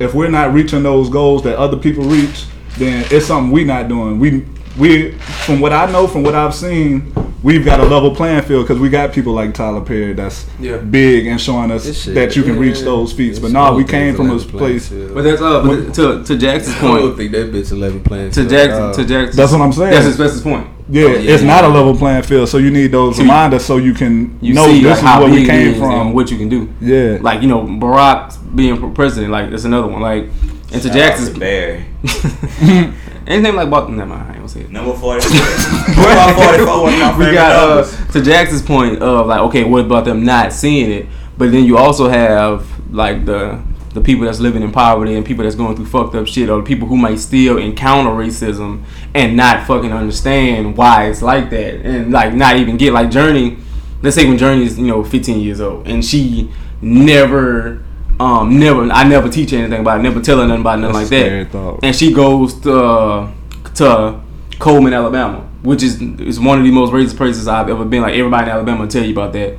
if 0.00 0.12
we're 0.12 0.28
not 0.28 0.52
reaching 0.52 0.82
those 0.82 1.08
goals 1.08 1.44
that 1.44 1.56
other 1.56 1.76
people 1.76 2.02
reach, 2.04 2.46
then 2.78 3.04
it's 3.12 3.26
something 3.26 3.52
we 3.52 3.62
not 3.64 3.86
doing. 3.88 4.18
We 4.18 4.44
we 4.76 5.12
from 5.44 5.60
what 5.60 5.72
I 5.72 5.88
know, 5.92 6.08
from 6.08 6.24
what 6.24 6.34
I've 6.34 6.54
seen, 6.56 7.12
we've 7.42 7.64
got 7.64 7.80
a 7.80 7.84
level 7.84 8.14
playing 8.14 8.42
field 8.42 8.64
because 8.66 8.80
we 8.80 8.88
got 8.88 9.12
people 9.12 9.32
like 9.32 9.52
Tyler 9.54 9.80
Perry 9.80 10.12
that's 10.12 10.46
Yeah. 10.60 10.76
big 10.78 11.26
and 11.26 11.40
showing 11.40 11.70
us 11.70 11.84
shit- 12.04 12.14
that 12.14 12.36
you 12.36 12.42
can 12.42 12.58
reach 12.58 12.80
those 12.80 13.12
feats. 13.12 13.38
But 13.38 13.46
it's 13.46 13.54
no, 13.54 13.74
we 13.74 13.84
came 13.84 14.14
from 14.14 14.30
a 14.30 14.38
place. 14.38 14.88
field. 14.88 15.14
But 15.14 15.22
that's 15.22 15.42
uh, 15.42 15.62
but 15.64 15.94
to 15.94 16.22
to 16.24 16.36
Jackson's 16.36 16.76
point. 16.76 16.92
I 16.92 16.96
don't 16.98 17.02
point. 17.08 17.16
think 17.18 17.32
that 17.32 17.52
bitch 17.52 17.72
eleven 17.72 18.00
playing. 18.00 18.30
To 18.30 18.40
field. 18.40 18.50
Jackson, 18.50 18.82
Uh, 18.82 18.92
to 18.92 19.04
Jackson. 19.04 19.36
That's 19.36 19.52
what 19.52 19.60
I'm 19.60 19.72
saying. 19.72 19.90
That's 19.92 20.06
his, 20.06 20.16
that's 20.16 20.32
his 20.34 20.42
point. 20.42 20.66
Yeah, 20.90 21.04
Oh, 21.04 21.06
yeah, 21.08 21.32
it's 21.34 21.42
yeah, 21.42 21.48
not 21.48 21.64
a 21.64 21.68
level 21.68 21.96
playing 21.96 22.22
field, 22.24 22.48
so 22.48 22.58
you 22.58 22.70
need 22.70 22.90
those 22.92 23.16
So 23.16 23.22
reminders 23.22 23.64
so 23.64 23.76
you 23.78 23.94
can 23.94 24.36
You 24.42 24.52
know 24.54 24.66
see 24.66 24.82
this 24.82 24.84
like, 24.90 24.96
is 24.98 25.00
how 25.02 25.22
where 25.22 25.30
we 25.30 25.46
came 25.46 25.74
from. 25.78 25.90
and 26.08 26.14
what 26.14 26.30
you 26.30 26.36
can 26.36 26.48
do. 26.48 26.68
yeah, 26.80 27.18
Like 27.20 27.40
you 27.40 27.48
know, 27.48 27.62
Barack 27.62 28.36
being 28.54 28.92
president, 28.92 29.32
like 29.32 29.50
that's 29.50 29.64
another 29.64 29.86
one. 29.88 30.02
Like 30.02 30.24
and 30.72 30.82
to 30.82 30.88
Shout 30.88 30.90
out 30.90 30.94
Jackson's 30.94 31.32
to 31.34 31.40
Barry. 31.40 31.84
anything 33.26 33.54
like 33.54 33.70
Boston. 33.70 33.96
Never 33.96 34.08
mind, 34.10 34.22
I 34.22 34.31
ain't 34.31 34.31
gonna 34.42 34.48
say 34.52 34.60
it. 34.62 34.70
Number 34.70 34.94
44. 34.94 35.30
Number 35.96 36.42
44 36.42 36.82
one 36.82 36.92
of 36.94 36.98
my 37.00 37.18
we 37.18 37.32
got 37.32 37.52
uh, 37.52 38.12
to 38.12 38.22
Jackson's 38.22 38.62
point 38.62 39.00
of 39.00 39.26
like, 39.26 39.40
okay, 39.40 39.64
what 39.64 39.84
about 39.84 40.04
them 40.04 40.24
not 40.24 40.52
seeing 40.52 40.90
it? 40.90 41.06
But 41.38 41.52
then 41.52 41.64
you 41.64 41.78
also 41.78 42.08
have 42.08 42.66
like 42.92 43.24
the 43.24 43.62
the 43.94 44.00
people 44.00 44.24
that's 44.24 44.40
living 44.40 44.62
in 44.62 44.72
poverty 44.72 45.14
and 45.14 45.24
people 45.24 45.44
that's 45.44 45.56
going 45.56 45.76
through 45.76 45.86
fucked 45.86 46.14
up 46.14 46.26
shit, 46.26 46.48
or 46.48 46.58
the 46.58 46.64
people 46.64 46.88
who 46.88 46.96
might 46.96 47.18
still 47.18 47.58
encounter 47.58 48.10
racism 48.10 48.84
and 49.14 49.36
not 49.36 49.66
fucking 49.66 49.92
understand 49.92 50.76
why 50.76 51.06
it's 51.06 51.20
like 51.22 51.50
that, 51.50 51.74
and 51.86 52.10
like 52.10 52.34
not 52.34 52.56
even 52.56 52.76
get 52.76 52.92
like 52.92 53.10
Journey. 53.10 53.58
Let's 54.02 54.16
say 54.16 54.26
when 54.26 54.38
Journey 54.38 54.64
is 54.64 54.78
you 54.78 54.86
know 54.86 55.04
15 55.04 55.40
years 55.40 55.60
old 55.60 55.86
and 55.86 56.04
she 56.04 56.50
never. 56.80 57.84
Um, 58.20 58.60
never. 58.60 58.82
I 58.82 59.02
never 59.02 59.28
teach 59.28 59.50
her 59.50 59.56
anything 59.56 59.80
about 59.80 59.98
it. 59.98 60.02
Never 60.04 60.20
tell 60.20 60.38
her 60.38 60.46
nothing 60.46 60.60
about 60.60 60.78
nothing 60.78 60.94
That's 60.94 61.10
like 61.10 61.22
that. 61.22 61.50
thought. 61.50 61.80
And 61.82 61.96
she 61.96 62.12
goes 62.12 62.60
to 62.60 62.72
uh, 62.72 63.32
to 63.74 64.21
Cullman, 64.62 64.92
Alabama, 64.94 65.40
which 65.62 65.82
is 65.82 66.00
is 66.00 66.38
one 66.38 66.56
of 66.58 66.64
the 66.64 66.70
most 66.70 66.92
racist 66.92 67.16
places 67.16 67.48
I've 67.48 67.68
ever 67.68 67.84
been. 67.84 68.02
Like 68.02 68.14
everybody 68.14 68.44
in 68.44 68.50
Alabama 68.52 68.82
will 68.82 68.88
tell 68.88 69.04
you 69.04 69.10
about 69.12 69.32
that. 69.32 69.58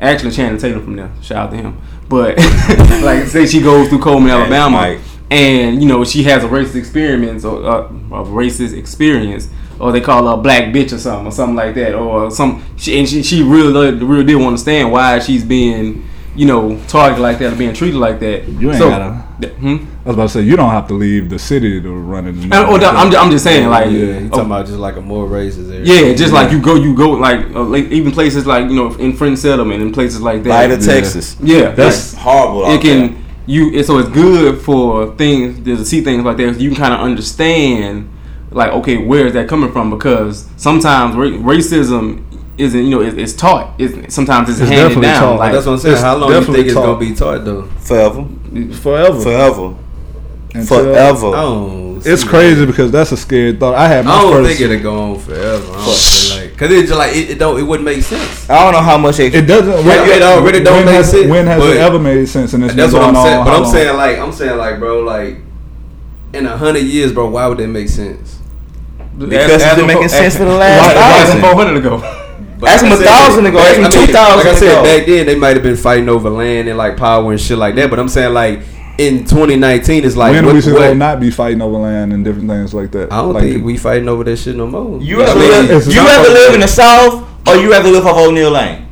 Actually, 0.00 0.32
Channing 0.32 0.58
Tatum 0.58 0.82
from 0.84 0.96
there. 0.96 1.12
Shout 1.22 1.46
out 1.46 1.50
to 1.52 1.56
him. 1.56 1.80
But 2.08 2.36
like, 3.04 3.26
say 3.28 3.46
she 3.46 3.60
goes 3.60 3.88
through 3.88 4.00
Cullman, 4.00 4.28
Alabama, 4.30 4.76
Mike. 4.76 5.00
and 5.30 5.80
you 5.80 5.86
know 5.86 6.04
she 6.04 6.24
has 6.24 6.42
a 6.42 6.48
racist 6.48 6.74
experience 6.74 7.44
or 7.44 7.62
uh, 7.64 7.84
a 7.86 8.24
racist 8.24 8.76
experience, 8.76 9.48
or 9.78 9.92
they 9.92 10.00
call 10.00 10.26
her 10.26 10.32
a 10.34 10.36
black 10.36 10.64
bitch 10.74 10.92
or 10.92 10.98
something, 10.98 11.28
or 11.28 11.32
something 11.32 11.54
like 11.54 11.76
that, 11.76 11.94
or 11.94 12.28
some. 12.32 12.64
She, 12.76 12.98
and 12.98 13.08
she 13.08 13.22
she 13.22 13.44
really 13.44 13.92
the 13.92 14.04
real 14.04 14.24
deal 14.24 14.42
understand 14.44 14.90
why 14.90 15.20
she's 15.20 15.44
being 15.44 16.08
you 16.34 16.46
know 16.46 16.76
targeted 16.88 17.22
like 17.22 17.38
that 17.38 17.52
or 17.52 17.56
being 17.56 17.72
treated 17.72 17.98
like 17.98 18.18
that. 18.18 18.48
You 18.48 18.70
ain't 18.70 18.78
so, 18.80 18.90
gotta- 18.90 19.24
th- 19.40 19.54
hmm? 19.54 19.76
I 20.10 20.12
was 20.12 20.16
about 20.16 20.40
to 20.40 20.44
say 20.44 20.48
you 20.50 20.56
don't 20.56 20.70
have 20.70 20.88
to 20.88 20.94
leave 20.94 21.30
the 21.30 21.38
city 21.38 21.80
to 21.80 21.88
run 21.92 22.26
it. 22.26 22.34
And- 22.34 22.52
oh, 22.52 22.74
I'm, 22.76 23.14
I'm 23.14 23.30
just 23.30 23.44
saying 23.44 23.68
like 23.68 23.84
yeah, 23.86 23.90
you 23.92 24.26
oh, 24.26 24.28
talking 24.30 24.46
about 24.46 24.66
just 24.66 24.78
like 24.78 24.96
a 24.96 25.00
more 25.00 25.28
racist 25.28 25.70
area. 25.72 25.84
Yeah, 26.08 26.14
just 26.14 26.32
like 26.32 26.50
you 26.50 26.60
go, 26.60 26.74
you 26.74 26.96
go 26.96 27.10
like, 27.10 27.46
uh, 27.54 27.62
like 27.62 27.84
even 27.84 28.10
places 28.10 28.44
like 28.44 28.68
you 28.68 28.74
know 28.74 28.92
in 28.94 29.16
French 29.16 29.38
settlement 29.38 29.82
and 29.82 29.94
places 29.94 30.20
like 30.20 30.42
that. 30.42 30.48
Light 30.48 30.70
of 30.72 30.80
Yeah. 30.80 30.92
Texas. 30.94 31.36
yeah, 31.40 31.70
That's- 31.70 32.14
like, 32.14 32.22
Horrible. 32.24 32.64
it 32.64 32.74
out 32.76 32.82
can 32.82 33.24
you. 33.46 33.70
It, 33.72 33.84
so 33.86 33.98
it's 33.98 34.08
good 34.08 34.60
for 34.62 35.14
things 35.14 35.64
to 35.64 35.84
see 35.84 36.00
things 36.00 36.24
like 36.24 36.36
that. 36.38 36.58
You 36.60 36.70
can 36.70 36.78
kind 36.78 36.94
of 36.94 37.00
understand 37.00 38.10
like 38.50 38.72
okay, 38.72 38.96
where 38.96 39.28
is 39.28 39.32
that 39.34 39.48
coming 39.48 39.70
from? 39.70 39.90
Because 39.90 40.48
sometimes 40.56 41.14
ra- 41.14 41.26
racism 41.54 42.24
isn't 42.58 42.82
you 42.84 42.90
know 42.90 43.00
it, 43.00 43.16
it's 43.16 43.32
taught. 43.34 43.74
It's, 43.78 44.12
sometimes 44.12 44.48
it's, 44.48 44.58
It's 44.58 44.68
handed 44.68 44.88
definitely 44.88 45.06
down. 45.06 45.22
taught. 45.22 45.38
Like 45.38 45.52
that's 45.52 45.66
what 45.66 45.72
I'm 45.74 45.78
saying. 45.78 45.96
How 45.98 46.16
long 46.16 46.28
do 46.30 46.34
you 46.34 46.40
definitely 46.40 46.56
think 46.56 46.66
it's 46.66 46.74
taught. 46.74 46.86
gonna 46.86 46.98
be 46.98 47.14
taught 47.14 47.44
though? 47.44 47.62
Forever. 47.80 48.28
forever. 48.74 49.20
Forever. 49.20 49.76
Until- 50.54 50.84
Forever. 50.84 51.26
I. 51.36 51.86
It's 52.02 52.24
crazy 52.24 52.60
that. 52.60 52.66
because 52.66 52.90
that's 52.90 53.12
a 53.12 53.16
scary 53.16 53.54
thought. 53.54 53.74
I 53.74 53.86
had 53.86 54.06
my 54.06 54.12
I 54.12 54.22
don't 54.22 54.32
first. 54.44 54.58
think 54.58 54.70
it'll 54.72 54.82
go 54.82 55.02
on 55.12 55.18
forever. 55.18 55.72
I 55.72 55.84
don't 55.84 55.94
feel 55.96 56.36
like 56.40 56.50
because 56.52 56.70
it's 56.72 56.88
just 56.88 56.98
like 56.98 57.14
it, 57.14 57.30
it 57.30 57.38
don't. 57.38 57.60
It 57.60 57.62
wouldn't 57.62 57.84
make 57.84 58.02
sense. 58.02 58.48
I 58.48 58.64
don't 58.64 58.72
know 58.72 58.80
how 58.80 58.96
much 58.96 59.18
they. 59.18 59.26
it 59.26 59.42
doesn't. 59.42 59.86
Right, 59.86 60.08
it 60.08 60.18
don't- 60.18 60.42
really 60.42 60.64
don't 60.64 60.76
when 60.76 60.86
make 60.86 60.94
has, 60.94 61.10
sense, 61.10 61.28
When 61.30 61.46
has 61.46 61.60
but- 61.60 61.76
it 61.76 61.80
ever 61.80 61.98
made 61.98 62.26
sense? 62.26 62.54
And 62.54 62.64
it's 62.64 62.74
That's 62.74 62.92
been 62.92 63.00
what 63.02 63.08
I'm 63.08 63.14
going 63.14 63.26
saying. 63.26 63.38
on 63.40 63.44
But 63.44 63.54
I'm 63.54 63.62
long? 63.64 63.72
saying 63.72 63.96
like 63.96 64.18
I'm 64.18 64.32
saying 64.32 64.56
like 64.58 64.78
bro 64.78 65.00
like 65.02 65.36
in 66.32 66.46
a 66.46 66.56
hundred 66.56 66.84
years, 66.84 67.12
bro. 67.12 67.28
Why 67.28 67.46
would 67.46 67.58
that 67.58 67.68
make 67.68 67.88
sense? 67.90 68.38
Because 69.18 69.62
it's 69.62 69.74
been 69.76 69.86
making 69.86 70.08
sense 70.08 70.36
for 70.36 70.44
the 70.44 70.50
Why- 70.50 70.56
last 70.56 70.96
why 70.96 71.24
thousand. 71.24 71.40
four 71.42 71.54
hundred 71.54 71.76
ago. 71.76 71.98
But 72.58 72.68
Ask 72.70 72.82
like 72.82 72.90
them 72.90 72.92
I 72.92 72.94
a 72.94 72.98
said, 72.98 73.06
thousand 73.06 73.46
ago, 73.46 73.56
back- 73.58 73.78
ask 73.78 73.80
them 73.94 74.06
2,000 74.06 74.36
Like 74.36 74.46
I 74.46 74.54
said, 74.54 74.68
ago. 74.72 74.82
back 74.84 75.06
then 75.06 75.26
they 75.26 75.34
might 75.34 75.54
have 75.56 75.62
been 75.62 75.76
fighting 75.76 76.08
over 76.10 76.28
land 76.30 76.68
and 76.68 76.76
like 76.76 76.96
power 76.96 77.30
and 77.30 77.40
shit 77.40 77.56
like 77.58 77.74
that. 77.76 77.88
But 77.90 77.98
I'm 77.98 78.08
saying 78.08 78.32
like 78.34 78.60
in 79.00 79.20
2019, 79.24 80.04
it's 80.04 80.14
like 80.14 80.32
when 80.32 80.44
what, 80.44 80.54
we 80.54 80.60
should 80.60 80.74
what- 80.74 80.96
not 80.96 81.20
be 81.20 81.30
fighting 81.30 81.62
over 81.62 81.78
land 81.78 82.12
and 82.12 82.22
different 82.24 82.48
things 82.48 82.74
like 82.74 82.90
that. 82.92 83.10
I 83.12 83.16
don't 83.22 83.32
like, 83.32 83.44
think 83.44 83.64
we 83.64 83.78
fighting 83.78 84.08
over 84.08 84.24
that 84.24 84.36
shit 84.36 84.56
no 84.56 84.66
more. 84.66 85.00
You 85.00 85.22
I 85.22 85.26
rather 85.26 85.40
mean, 85.40 85.50
live, 85.68 85.86
you 85.86 85.94
not 85.94 86.06
rather 86.06 86.18
fucking- 86.28 86.34
live 86.34 86.54
in 86.54 86.60
the 86.60 86.68
South 86.68 87.24
or 87.48 87.56
you 87.56 87.70
rather 87.70 87.88
live 87.90 88.06
off 88.06 88.18
O'Neal 88.18 88.50
Lane? 88.50 88.86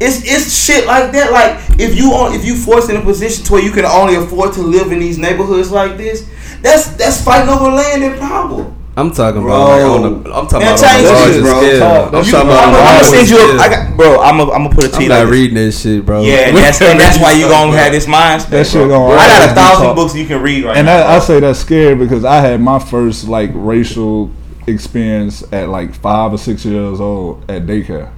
It's 0.00 0.22
it's 0.22 0.64
shit 0.64 0.86
like 0.86 1.10
that. 1.10 1.32
Like 1.32 1.58
if 1.80 1.96
you 1.98 2.12
on 2.12 2.32
if 2.32 2.44
you 2.44 2.54
forced 2.54 2.88
in 2.88 2.94
a 2.94 3.00
position 3.02 3.44
to 3.46 3.52
where 3.54 3.62
you 3.62 3.72
can 3.72 3.84
only 3.84 4.14
afford 4.14 4.52
to 4.52 4.60
live 4.62 4.92
in 4.92 5.00
these 5.00 5.18
neighborhoods 5.18 5.72
like 5.72 5.96
this, 5.96 6.24
that's 6.62 6.90
that's 6.90 7.20
fighting 7.24 7.48
over 7.48 7.68
land 7.72 8.04
and 8.04 8.20
power. 8.20 8.72
I'm 8.98 9.10
talking 9.12 9.42
Bro. 9.42 9.54
about 9.54 9.68
like 9.70 9.82
on 9.84 10.02
the. 10.24 10.34
I'm 10.34 10.46
talking 10.48 10.66
Man, 10.66 10.74
about 10.74 10.84
on 10.84 10.98
change 10.98 11.06
the 11.06 11.32
shit, 11.32 11.42
bro. 11.42 11.60
scale. 11.60 11.78
Talk- 11.78 12.12
I'm 12.14 12.24
you- 12.24 12.32
talking 12.32 12.50
I'm, 12.50 12.50
about 12.50 12.64
on 12.66 12.72
the 12.72 12.78
gonna 12.78 13.04
send 13.04 13.28
you. 13.30 13.36
A, 13.36 13.40
scale. 13.46 13.60
I 13.60 13.68
got, 13.68 13.96
bro. 13.96 14.20
I'm 14.20 14.36
gonna 14.38 14.50
I'm 14.52 14.62
gonna 14.64 14.74
put 14.74 14.84
it 14.84 14.92
to 14.92 14.96
I'm 14.96 15.08
not 15.08 15.14
like 15.14 15.24
this. 15.24 15.32
reading 15.32 15.54
that 15.54 15.72
shit, 15.72 16.04
bro. 16.06 16.22
Yeah, 16.22 16.34
and 16.48 16.56
that's 16.56 16.80
and 16.82 16.98
that's 17.00 17.18
why 17.20 17.32
you 17.32 17.46
gonna 17.54 17.76
have 17.76 17.92
this 17.92 18.06
mindset. 18.06 18.48
That 18.50 18.66
shit 18.66 18.88
gonna 18.88 19.14
I 19.14 19.26
got 19.28 19.50
a 19.50 19.54
thousand 19.54 19.94
books 19.94 20.14
you 20.16 20.26
can 20.26 20.42
read 20.42 20.64
right 20.64 20.76
and 20.76 20.86
now. 20.86 20.96
that, 20.98 21.06
I 21.06 21.16
bro. 21.18 21.24
say 21.26 21.40
that's 21.40 21.58
scary 21.60 21.94
because 21.94 22.24
I 22.24 22.40
had 22.40 22.60
my 22.60 22.78
first 22.80 23.28
like 23.28 23.50
racial 23.54 24.30
experience 24.66 25.42
at 25.52 25.68
like 25.68 25.94
five 25.94 26.32
or 26.32 26.38
six 26.38 26.64
years 26.64 27.00
old 27.00 27.48
at 27.50 27.62
daycare. 27.66 28.12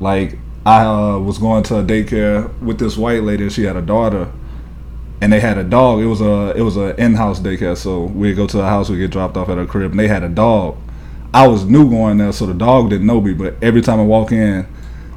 Like 0.00 0.38
I 0.66 0.84
uh, 0.84 1.18
was 1.18 1.38
going 1.38 1.62
to 1.64 1.78
a 1.78 1.82
daycare 1.82 2.56
with 2.60 2.78
this 2.78 2.96
white 2.96 3.22
lady. 3.22 3.44
and 3.44 3.52
She 3.52 3.64
had 3.64 3.76
a 3.76 3.82
daughter, 3.82 4.30
and 5.20 5.32
they 5.32 5.40
had 5.40 5.58
a 5.58 5.64
dog. 5.64 6.00
It 6.00 6.06
was 6.06 6.20
a 6.20 6.54
it 6.56 6.62
was 6.62 6.76
an 6.76 6.96
in 6.98 7.14
house 7.14 7.40
daycare. 7.40 7.76
So 7.76 8.04
we'd 8.04 8.34
go 8.34 8.46
to 8.46 8.56
the 8.56 8.64
house, 8.64 8.90
we 8.90 8.98
get 8.98 9.10
dropped 9.10 9.36
off 9.36 9.48
at 9.48 9.58
her 9.58 9.66
crib, 9.66 9.92
and 9.92 10.00
they 10.00 10.08
had 10.08 10.22
a 10.22 10.28
dog. 10.28 10.76
I 11.32 11.48
was 11.48 11.64
new 11.64 11.90
going 11.90 12.18
there, 12.18 12.32
so 12.32 12.46
the 12.46 12.54
dog 12.54 12.90
didn't 12.90 13.06
know 13.06 13.20
me. 13.20 13.34
But 13.34 13.54
every 13.60 13.82
time 13.82 13.98
I 13.98 14.04
walk 14.04 14.30
in, 14.30 14.66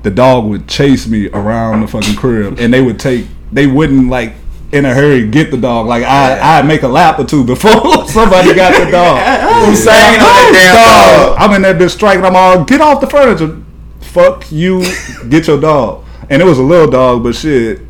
the 0.03 0.09
dog 0.09 0.45
would 0.45 0.67
chase 0.67 1.07
me 1.07 1.29
around 1.29 1.81
the 1.81 1.87
fucking 1.87 2.15
crib, 2.15 2.59
and 2.59 2.73
they 2.73 2.81
would 2.81 2.99
take. 2.99 3.27
They 3.51 3.67
wouldn't 3.67 4.09
like 4.09 4.33
in 4.71 4.85
a 4.85 4.93
hurry 4.93 5.27
get 5.27 5.51
the 5.51 5.57
dog. 5.57 5.87
Like 5.87 6.03
I, 6.03 6.59
I'd 6.59 6.65
make 6.65 6.83
a 6.83 6.87
lap 6.87 7.19
or 7.19 7.25
two 7.25 7.43
before 7.43 7.71
somebody 8.07 8.53
got 8.53 8.83
the 8.83 8.91
dog. 8.91 9.65
Who's 9.65 9.83
saying 9.83 10.19
on 10.19 10.19
that 10.19 10.51
damn 10.53 11.35
dog? 11.35 11.37
I'm 11.39 11.55
in 11.55 11.61
that 11.63 11.77
bitch 11.77 11.91
striking. 11.91 12.25
I'm 12.25 12.35
all 12.35 12.63
get 12.65 12.81
off 12.81 13.01
the 13.01 13.07
furniture. 13.07 13.61
Fuck 14.01 14.51
you. 14.51 14.81
Get 15.29 15.47
your 15.47 15.59
dog. 15.59 16.05
And 16.29 16.41
it 16.41 16.45
was 16.45 16.59
a 16.59 16.63
little 16.63 16.89
dog, 16.89 17.23
but 17.23 17.35
shit. 17.35 17.81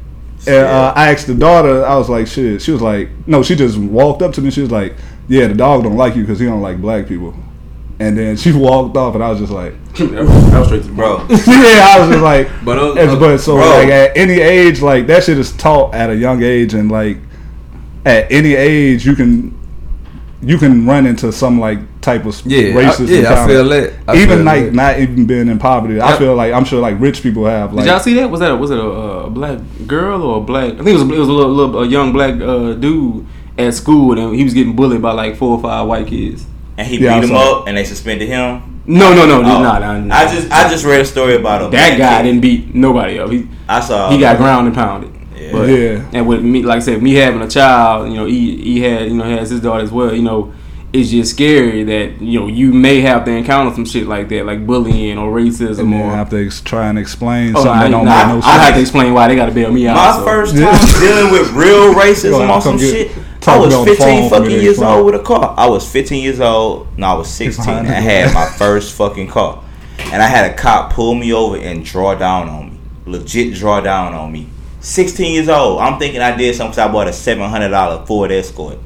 And 0.48 0.66
uh, 0.66 0.94
I 0.96 1.12
asked 1.12 1.28
the 1.28 1.36
daughter. 1.36 1.86
I 1.86 1.96
was 1.98 2.10
like, 2.10 2.28
shit. 2.28 2.62
She 2.62 2.72
was 2.72 2.82
like, 2.82 3.10
no. 3.28 3.44
She 3.44 3.56
just 3.56 3.78
walked 3.78 4.22
up 4.22 4.34
to 4.34 4.42
me. 4.42 4.50
She 4.52 4.62
was 4.62 4.72
like, 4.72 4.96
yeah, 5.28 5.48
the 5.48 5.54
dog 5.56 5.84
don't 5.84 5.98
like 5.98 6.16
you 6.16 6.24
because 6.24 6.40
he 6.40 6.46
don't 6.46 6.62
like 6.62 6.80
black 6.82 7.08
people. 7.08 7.34
And 8.00 8.18
then 8.18 8.38
she 8.38 8.52
walked 8.68 8.96
off, 8.96 9.16
and 9.16 9.24
I 9.24 9.30
was 9.32 9.40
just 9.40 9.52
like, 9.52 9.74
I 10.00 10.60
was 10.60 10.68
straight 10.68 10.84
to 10.84 10.88
the 10.88 10.94
bro. 10.94 11.18
yeah, 11.30 11.96
I 11.96 12.00
was 12.00 12.10
just 12.10 12.22
like, 12.24 12.48
But, 12.64 12.78
uh, 12.80 12.92
It's- 12.96 13.18
but 13.20 13.38
so 13.40 13.56
bro. 13.56 13.68
like 13.70 13.90
at 13.90 14.16
any 14.16 14.40
age, 14.40 14.82
like 14.82 15.08
that 15.08 15.24
shit 15.24 15.38
is 15.38 15.52
taught 15.54 15.94
at 15.96 16.10
a 16.10 16.16
young 16.16 16.44
age, 16.44 16.74
and 16.76 16.92
like 16.92 17.18
at 18.06 18.32
any 18.32 18.54
age 18.56 19.06
you 19.06 19.16
can 19.16 19.58
you 20.42 20.58
can 20.60 20.86
run 20.86 21.06
into 21.08 21.32
some 21.32 21.60
like 21.60 21.80
type 22.10 22.26
of 22.26 22.34
Yeah, 22.46 22.60
I- 22.60 22.72
racist. 22.80 23.08
yeah, 23.10 23.16
I 23.18 23.20
encounter. 23.20 23.54
feel 23.54 23.66
that. 23.70 23.94
I 24.08 24.16
even 24.16 24.30
feel 24.38 24.44
like 24.52 24.66
that. 24.66 24.74
not 24.74 25.00
even 25.00 25.26
being 25.32 25.48
in 25.54 25.60
poverty, 25.60 26.00
I 26.02 26.18
feel 26.18 26.36
like 26.36 26.52
I'm 26.54 26.66
sure 26.66 26.80
like 26.88 26.96
rich 27.00 27.22
people 27.22 27.46
have 27.46 27.74
like 27.74 27.84
Did 27.86 27.92
y'all 27.92 28.00
see 28.00 28.14
that? 28.16 28.30
Was 28.32 28.40
that 28.42 28.52
a, 28.52 28.56
was 28.56 28.72
it 28.72 28.80
a, 28.80 28.90
uh, 28.90 29.30
black 29.30 29.60
girl 29.86 30.22
or 30.24 30.38
a 30.38 30.42
black? 30.42 30.74
I 30.74 30.78
think 30.84 30.88
it 30.90 30.94
was 30.94 31.04
a, 31.04 31.14
it 31.14 31.20
was 31.26 31.30
a 31.30 31.34
little, 31.40 31.54
little 31.54 31.84
a 31.84 31.88
young 31.88 32.12
black 32.14 32.34
uh, 32.42 32.74
dude 32.74 33.26
at 33.58 33.74
school, 33.74 34.18
and 34.18 34.36
he 34.36 34.44
was 34.44 34.54
getting 34.54 34.76
bullied 34.76 35.02
by 35.02 35.12
like 35.14 35.36
four 35.36 35.58
or 35.58 35.62
five 35.62 35.88
white 35.88 36.08
kids. 36.08 36.46
And 36.78 36.86
he 36.88 36.98
Yeah, 37.00 37.16
I 37.16 37.20
beat 37.22 37.30
him 37.30 37.36
saw 37.36 37.60
up, 37.62 37.68
and 37.68 37.76
they 37.78 37.84
suspended 37.84 38.28
him. 38.30 38.82
No, 38.86 39.14
no, 39.14 39.26
no, 39.26 39.40
Oh, 39.40 39.42
no, 39.42 39.80
no, 39.80 40.00
no. 40.02 40.16
I 40.16 40.24
just 40.34 40.50
I 40.52 40.70
just 40.70 40.86
read 40.86 41.02
a 41.02 41.06
story 41.06 41.36
about 41.36 41.62
a 41.64 41.70
that 41.76 41.98
guy 41.98 42.18
kid. 42.18 42.24
didn't 42.24 42.42
beat 42.42 42.74
nobody 42.74 43.20
up. 43.20 43.30
He 43.32 43.48
I 43.68 43.80
saw 43.82 44.10
he 44.12 44.18
got 44.20 44.38
ground 44.38 44.68
and 44.68 44.76
pounded. 44.76 45.12
Yeah. 45.36 45.52
But, 45.52 45.70
Yeah. 45.70 46.06
And 46.14 46.26
with 46.28 46.42
me, 46.42 46.64
like 46.64 46.78
I 46.78 46.80
said, 46.80 47.02
me 47.04 47.14
having 47.16 47.42
a 47.42 47.48
child, 47.50 48.10
you 48.10 48.16
know, 48.16 48.26
he 48.26 48.56
he 48.62 48.82
had 48.82 49.08
you 49.10 49.18
know 49.18 49.24
has 49.26 49.50
his 49.50 49.60
daughter 49.62 49.84
as 49.84 49.92
well. 49.92 50.14
You 50.16 50.22
know, 50.24 50.54
it's 50.98 51.10
just 51.12 51.32
scary 51.32 51.84
that 51.84 52.22
you 52.22 52.40
know 52.40 52.48
you 52.48 52.74
may 52.74 53.02
have 53.02 53.24
to 53.26 53.32
encounter 53.32 53.74
some 53.76 53.86
shit 53.86 54.08
like 54.08 54.28
that, 54.30 54.46
like 54.46 54.66
bullying 54.68 55.18
or 55.18 55.32
racism 55.32 55.80
and 55.80 55.94
then 55.94 56.02
or. 56.10 56.12
have 56.12 56.30
to 56.32 56.46
ex- 56.46 56.62
try 56.62 56.88
and 56.88 56.98
explain 57.00 57.56
Oh, 57.56 57.64
something 57.64 57.72
I, 57.72 57.84
that 57.84 57.90
don't 57.92 58.06
nah, 58.06 58.34
make 58.36 58.44
no 58.44 58.50
I 58.50 58.58
have 58.66 58.74
to 58.76 58.82
explain 58.82 59.14
why 59.14 59.28
they 59.28 59.36
got 59.36 59.46
to 59.48 59.52
bail 59.54 59.72
me 59.72 59.88
out. 59.88 59.96
My 59.96 60.12
so. 60.18 60.26
first 60.26 60.56
time 60.58 61.00
dealing 61.00 61.32
with 61.32 61.52
real 61.52 61.94
racism 61.94 62.38
ahead, 62.40 62.50
on 62.50 62.62
some 62.62 62.78
get- 62.78 63.12
shit. 63.12 63.24
I 63.48 63.58
was 63.58 63.70
me 63.70 63.76
on 63.80 63.86
the 63.86 63.96
15 63.96 64.08
phone 64.08 64.30
for 64.30 64.40
me 64.42 64.46
fucking 64.50 64.62
years 64.62 64.82
old 64.82 65.06
with 65.06 65.16
a 65.16 65.24
car. 65.24 65.54
I 65.58 65.70
was 65.70 65.90
15 65.90 66.22
years 66.22 66.42
old. 66.42 66.98
No, 66.98 67.08
I 67.08 67.14
was 67.14 67.30
16. 67.30 67.70
I 67.70 67.84
had 67.86 68.34
my 68.34 68.46
first 68.46 68.94
fucking 68.96 69.28
car. 69.30 69.64
And 70.12 70.22
I 70.22 70.28
had 70.28 70.52
a 70.52 70.54
cop 70.54 70.92
pull 70.92 71.16
me 71.16 71.32
over 71.32 71.56
and 71.58 71.86
draw 71.86 72.14
down 72.14 72.50
on 72.50 72.72
me. 72.72 72.80
Legit 73.06 73.54
draw 73.56 73.80
down 73.80 74.14
on 74.14 74.34
me. 74.34 74.50
16 74.82 75.34
years 75.34 75.48
old. 75.48 75.80
I'm 75.80 75.98
thinking 75.98 76.20
I 76.22 76.36
did 76.36 76.56
something 76.56 76.72
'cause 76.76 76.90
I 76.90 76.92
bought 76.92 77.08
a 77.08 77.12
$700 77.14 78.06
Ford 78.06 78.32
Escort. 78.34 78.80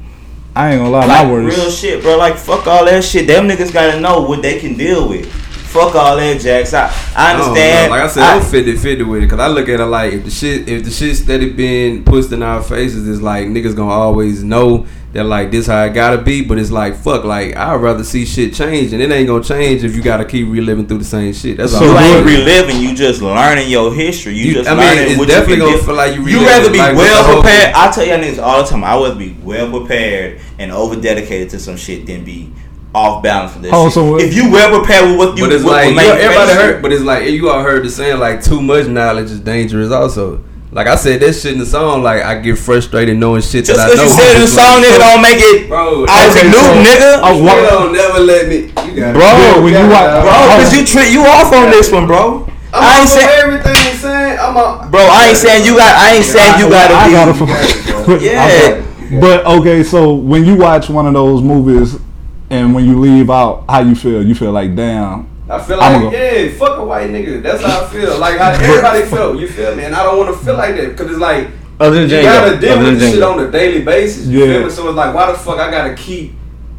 I 0.54 0.72
ain't 0.72 0.80
gonna 0.80 0.90
lie, 0.90 1.06
Like 1.06 1.26
my 1.26 1.32
worst. 1.32 1.56
real 1.56 1.70
shit, 1.70 2.02
bro. 2.02 2.16
Like 2.18 2.36
fuck 2.36 2.66
all 2.66 2.84
that 2.84 3.02
shit. 3.04 3.26
Them 3.26 3.48
niggas 3.48 3.72
gotta 3.72 4.00
know 4.00 4.22
what 4.22 4.42
they 4.42 4.58
can 4.60 4.76
deal 4.76 5.08
with. 5.08 5.26
Fuck 5.72 5.94
all 5.94 6.16
that, 6.16 6.38
Jax. 6.38 6.74
I, 6.74 6.88
I 7.16 7.30
I 7.30 7.32
don't 7.32 7.48
understand. 7.48 7.90
Like 7.90 8.02
I 8.02 8.06
said, 8.08 8.22
I, 8.24 8.36
am 8.36 8.42
50 8.42 8.76
50 8.76 9.04
with 9.04 9.22
it 9.22 9.26
because 9.26 9.40
I 9.40 9.46
look 9.46 9.70
at 9.70 9.80
it 9.80 9.86
like 9.86 10.12
if 10.12 10.24
the 10.24 10.30
shit 10.30 10.68
if 10.68 10.84
the 10.84 10.90
shit 10.90 11.16
steady 11.16 11.50
been 11.50 12.04
pushed 12.04 12.30
in 12.32 12.42
our 12.42 12.62
faces, 12.62 13.08
it's 13.08 13.22
like 13.22 13.46
niggas 13.46 13.74
gonna 13.74 13.90
always 13.90 14.44
know 14.44 14.86
that 15.12 15.24
like 15.24 15.50
this 15.50 15.66
how 15.66 15.84
it 15.84 15.92
gotta 15.92 16.20
be. 16.20 16.42
But 16.42 16.58
it's 16.58 16.70
like 16.70 16.94
fuck, 16.96 17.24
like 17.24 17.54
I'd 17.56 17.74
rather 17.76 18.02
see 18.04 18.24
shit 18.24 18.54
change, 18.54 18.92
and 18.92 19.02
it 19.02 19.10
ain't 19.10 19.26
gonna 19.28 19.44
change 19.44 19.84
if 19.84 19.94
you 19.94 20.02
gotta 20.02 20.24
keep 20.24 20.48
reliving 20.48 20.86
through 20.86 20.98
the 20.98 21.04
same 21.04 21.32
shit. 21.32 21.56
That's 21.58 21.72
So 21.72 21.80
you 21.84 21.88
all. 21.90 21.94
what- 21.94 22.04
ain't 22.04 22.26
reliving. 22.26 22.76
You 22.80 22.94
just 22.94 23.20
learning 23.22 23.68
your 23.68 23.92
history. 23.92 24.34
You, 24.34 24.44
You- 24.46 24.54
just 24.54 24.70
I 24.70 24.74
mean, 24.74 24.84
learning 24.86 25.10
it's 25.10 25.18
what 25.18 25.28
definitely 25.28 25.54
you 25.54 25.60
gonna 25.60 25.70
can 25.72 25.80
do. 25.80 25.86
feel 25.86 25.94
like 25.96 26.14
you 26.14 26.20
You 26.20 26.26
reliving, 26.26 26.46
rather 26.46 26.70
be 26.72 26.78
like, 26.78 26.96
well 26.96 27.34
prepared. 27.42 27.74
I 27.74 27.90
tell 27.90 28.06
y'all 28.06 28.18
niggas 28.18 28.42
all 28.42 28.62
the 28.62 28.68
time. 28.68 28.84
I 28.84 28.94
rather 28.94 29.14
be 29.14 29.36
well 29.42 29.70
prepared 29.70 30.40
and 30.58 30.72
over 30.72 30.96
dedicated 30.96 31.50
to 31.50 31.58
some 31.58 31.76
shit 31.76 32.06
than 32.06 32.24
be 32.24 32.50
off 32.94 33.22
balance 33.22 33.52
for 33.54 33.58
this. 33.60 33.70
Oh, 33.74 33.84
shit. 33.86 33.94
so 33.94 34.18
if 34.18 34.34
you 34.34 34.50
well 34.50 34.78
prepared 34.78 35.08
with 35.08 35.16
what 35.18 35.36
you, 35.38 35.44
But 35.44 35.52
it's 35.54 35.64
what 35.64 35.72
like 35.72 35.84
will 35.84 35.90
you 35.92 35.96
make 35.96 36.08
everybody 36.08 36.46
face 36.50 36.56
heard, 36.58 36.82
but 36.82 36.92
it's 36.92 37.02
like 37.02 37.26
you 37.28 37.48
all 37.50 37.62
heard 37.62 37.84
the 37.84 37.90
saying 37.90 38.18
like 38.18 38.42
too 38.44 38.60
much 38.60 38.86
knowledge 38.86 39.30
is 39.30 39.40
dangerous. 39.40 39.90
Also, 39.90 40.42
like 40.72 40.86
I 40.88 40.96
said 40.96 41.20
that 41.20 41.32
shit 41.34 41.52
in 41.52 41.58
the 41.58 41.66
song. 41.66 42.02
Like 42.02 42.22
I 42.22 42.40
get 42.40 42.56
frustrated 42.58 43.16
knowing 43.16 43.42
shit 43.42 43.64
Just 43.66 43.76
that 43.78 43.86
I 43.88 43.92
because 43.92 44.00
know. 44.00 44.04
you 44.08 44.10
said 44.16 44.28
it 44.32 44.34
in 44.34 44.40
the 44.40 44.48
It's 44.48 44.56
song, 44.60 44.76
nigga, 44.82 44.98
don't 44.98 45.22
make 45.22 45.38
it 45.40 45.68
bro. 45.68 46.06
Isaac 46.08 46.32
okay, 46.32 46.48
Newton, 46.48 46.80
so- 46.80 46.88
nigga. 46.88 47.10
You 47.36 47.44
what- 47.44 47.70
don't 47.70 47.92
never 47.92 48.20
let 48.20 48.48
me. 48.48 48.56
You 48.88 49.00
got 49.00 49.12
Bro, 49.14 49.22
Yeah, 49.22 49.58
when 49.60 49.72
you 49.76 49.86
watch- 49.92 50.24
Bro, 50.24 50.32
cause 50.58 50.72
you 50.76 50.82
tri- 50.84 51.08
you 51.12 51.22
off 51.28 51.52
on 51.52 51.70
this 51.70 51.92
one, 51.92 52.06
bro. 52.06 52.48
I'm 52.74 52.82
I 52.82 53.00
ain't 53.00 53.08
saying, 53.08 53.28
everything 53.36 53.76
you 53.76 53.92
saying. 54.00 54.38
I'm 54.40 54.56
a, 54.56 54.88
bro. 54.90 55.00
I 55.04 55.28
ain't 55.28 55.36
saying 55.36 55.66
you 55.66 55.76
got. 55.76 55.92
I 55.94 56.14
ain't 56.16 56.24
saying 56.24 56.58
you 56.58 56.70
gotta 56.70 56.94
I 56.94 57.06
be. 57.06 57.12
gotta 57.12 57.32
got 57.46 58.08
it, 58.08 58.22
Yeah. 59.12 59.20
But 59.20 59.44
okay, 59.44 59.82
so 59.82 60.14
when 60.14 60.46
you 60.46 60.56
watch 60.56 60.88
one 60.88 61.06
of 61.06 61.12
those 61.12 61.42
movies 61.42 62.00
and 62.48 62.74
when 62.74 62.86
you 62.86 62.98
leave 62.98 63.28
out, 63.28 63.64
how 63.68 63.80
you 63.80 63.94
feel? 63.94 64.22
You 64.26 64.34
feel 64.34 64.52
like 64.52 64.74
damn. 64.74 65.28
I 65.52 65.62
feel 65.62 65.76
like 65.78 66.00
go. 66.02 66.10
yeah, 66.12 66.50
fuck 66.58 66.78
a 66.78 66.84
white 66.84 67.10
nigga. 67.10 67.42
That's 67.42 67.62
how 67.62 67.84
I 67.84 67.88
feel. 67.88 68.18
Like 68.18 68.38
how 68.38 68.50
everybody 68.52 69.02
felt. 69.04 69.38
You 69.38 69.48
feel 69.48 69.74
me? 69.76 69.84
And 69.84 69.94
I 69.94 70.02
don't 70.04 70.18
want 70.18 70.36
to 70.36 70.44
feel 70.44 70.54
like 70.56 70.74
that 70.76 70.88
because 70.90 71.10
it's 71.10 71.20
like 71.20 71.48
Other 71.78 72.00
than 72.06 72.10
you 72.10 72.16
Django. 72.16 72.22
gotta 72.24 72.58
deal 72.60 72.72
Other 72.78 72.84
with 72.90 72.98
this 73.00 73.12
shit 73.14 73.22
on 73.22 73.40
a 73.40 73.50
daily 73.50 73.82
basis. 73.82 74.26
You 74.26 74.44
Yeah. 74.44 74.52
feel 74.58 74.64
me? 74.64 74.70
So 74.70 74.88
it's 74.88 74.96
like, 74.96 75.14
why 75.14 75.30
the 75.32 75.38
fuck 75.38 75.58
I 75.58 75.70
gotta 75.70 75.94
keep? 75.94 76.32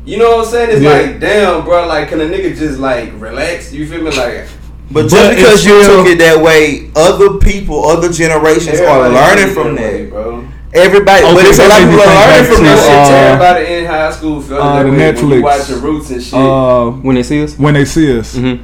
You 0.05 0.17
know 0.17 0.37
what 0.37 0.45
I'm 0.47 0.51
saying? 0.51 0.69
It's 0.71 0.81
Yeah. 0.81 0.91
like, 0.93 1.19
damn, 1.19 1.63
bro. 1.63 1.87
Like, 1.87 2.09
can 2.09 2.19
a 2.21 2.25
nigga 2.25 2.57
just 2.57 2.79
like 2.79 3.11
relax? 3.19 3.71
You 3.71 3.87
feel 3.87 4.01
me? 4.01 4.11
Like, 4.11 4.45
But 4.91 5.03
just 5.03 5.15
But 5.15 5.35
because 5.35 5.65
you 5.65 5.83
took 5.85 6.05
it 6.07 6.17
that 6.19 6.39
way, 6.41 6.89
other 6.95 7.35
people, 7.35 7.85
other 7.87 8.09
generations 8.11 8.79
are 8.79 9.09
learning 9.09 9.53
feel 9.53 9.63
from 9.63 9.75
way, 9.75 10.03
that. 10.05 10.09
bro. 10.11 10.43
Everybody, 10.73 11.21
but 11.21 11.45
it's 11.45 11.59
a 11.59 11.61
that 11.61 11.69
lot 11.69 11.81
of 11.81 11.87
made 11.87 11.93
me 11.93 12.01
people 12.01 12.09
are 12.09 12.17
think 12.17 12.33
learning 12.33 12.41
back 12.41 12.47
from 12.49 12.57
to, 12.57 12.63
that 12.63 12.79
uh, 12.81 13.05
shit. 13.05 13.23
Everybody 13.29 13.73
in 13.75 13.85
high 13.85 14.11
school 14.11 14.41
felt 14.41 14.61
uh, 14.61 14.73
that 14.73 14.83
the 14.83 14.89
way 14.89 14.97
when 14.97 15.15
Netflix. 15.15 15.35
you 15.37 15.43
watching 15.43 15.81
Roots 15.81 16.09
and 16.09 16.23
shit. 16.23 16.33
Uh, 16.33 16.89
When 16.91 17.15
they 17.15 17.23
see 17.23 17.43
us. 17.43 17.57
when 17.59 17.73
they 17.75 17.85
see 17.85 18.17
us, 18.19 18.35
hmm 18.35 18.55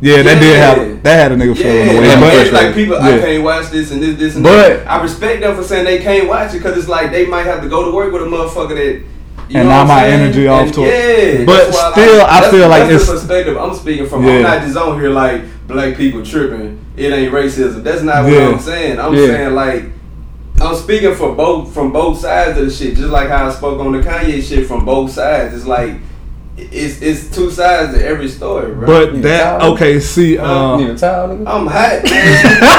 yeah, 0.00 0.20
that 0.22 0.38
did 0.40 0.52
Yeah. 0.52 0.74
have 0.74 1.02
that 1.04 1.16
had 1.16 1.32
a 1.32 1.36
nigga 1.36 1.56
feeling 1.56 1.86
Yeah, 1.86 1.92
the 1.94 2.00
way. 2.00 2.08
like, 2.08 2.20
But 2.20 2.34
it's 2.34 2.52
like 2.52 2.74
people, 2.74 2.96
I 3.00 3.18
can't 3.18 3.42
watch 3.44 3.70
this 3.70 3.90
and 3.92 4.02
this, 4.02 4.18
this, 4.18 4.34
and 4.34 4.44
But- 4.44 4.84
that. 4.84 4.90
I 4.90 5.02
respect 5.02 5.40
them 5.40 5.56
for 5.56 5.62
saying 5.62 5.84
they 5.86 5.98
can't 6.00 6.28
watch 6.28 6.50
it 6.52 6.58
because 6.58 6.76
it's 6.76 6.88
like 6.88 7.10
they 7.10 7.24
might 7.24 7.46
have 7.46 7.62
to 7.62 7.68
go 7.70 7.88
to 7.90 7.96
work 7.96 8.12
with 8.12 8.20
a 8.22 8.26
motherfucker 8.26 8.74
that. 8.76 9.02
You 9.48 9.60
And 9.60 9.68
know 9.68 9.74
now 9.74 9.84
my 9.84 9.94
I'm 10.04 10.10
saying? 10.10 10.20
energy 10.22 10.46
off 10.48 10.64
And 10.66 10.74
to 10.74 10.80
it. 10.84 11.38
Yeah, 11.40 11.44
But 11.44 11.56
that's 11.64 11.76
why 11.76 11.92
still, 11.92 12.20
I 12.26 12.50
feel 12.50 12.68
like 12.68 12.82
that's 12.88 12.92
it's- 13.02 13.06
the 13.06 13.12
perspective 13.14 13.56
I'm 13.56 13.74
speaking 13.74 14.06
from. 14.06 14.24
Yeah. 14.26 14.32
I'm 14.36 14.42
not 14.42 14.62
just 14.62 14.76
on 14.76 15.00
here 15.00 15.10
like 15.10 15.42
black 15.68 15.96
people 15.96 16.22
tripping. 16.24 16.78
It 16.96 17.12
ain't 17.12 17.32
racism. 17.32 17.82
That's 17.82 18.02
not 18.02 18.24
what 18.24 18.32
Yeah. 18.32 18.48
I'm 18.48 18.58
saying. 18.60 19.00
I'm 19.00 19.14
Yeah. 19.14 19.26
saying 19.26 19.54
like. 19.54 19.84
I'm 20.60 20.76
speaking 20.76 21.14
for 21.14 21.34
both 21.34 21.74
from 21.74 21.92
both 21.92 22.18
sides 22.20 22.58
of 22.58 22.64
the 22.66 22.70
shit, 22.70 22.96
just 22.96 23.10
like 23.10 23.28
how 23.28 23.48
I 23.48 23.52
spoke 23.52 23.80
on 23.80 23.92
the 23.92 23.98
Kanye 24.00 24.42
shit 24.42 24.66
from 24.66 24.84
both 24.84 25.10
sides. 25.10 25.54
It's 25.54 25.66
like 25.66 25.96
it's 26.56 27.02
it's 27.02 27.34
two 27.34 27.50
sides 27.50 27.92
to 27.94 28.04
every 28.06 28.28
story, 28.28 28.72
bro. 28.72 28.86
But 28.86 29.22
that 29.22 29.60
okay, 29.62 29.98
see, 29.98 30.38
uh, 30.38 30.76
Need 30.76 30.90
a 30.90 30.96
towel, 30.96 31.28
nigga? 31.28 31.46
I'm 31.48 31.66
hot, 31.66 32.04
man. 32.04 32.04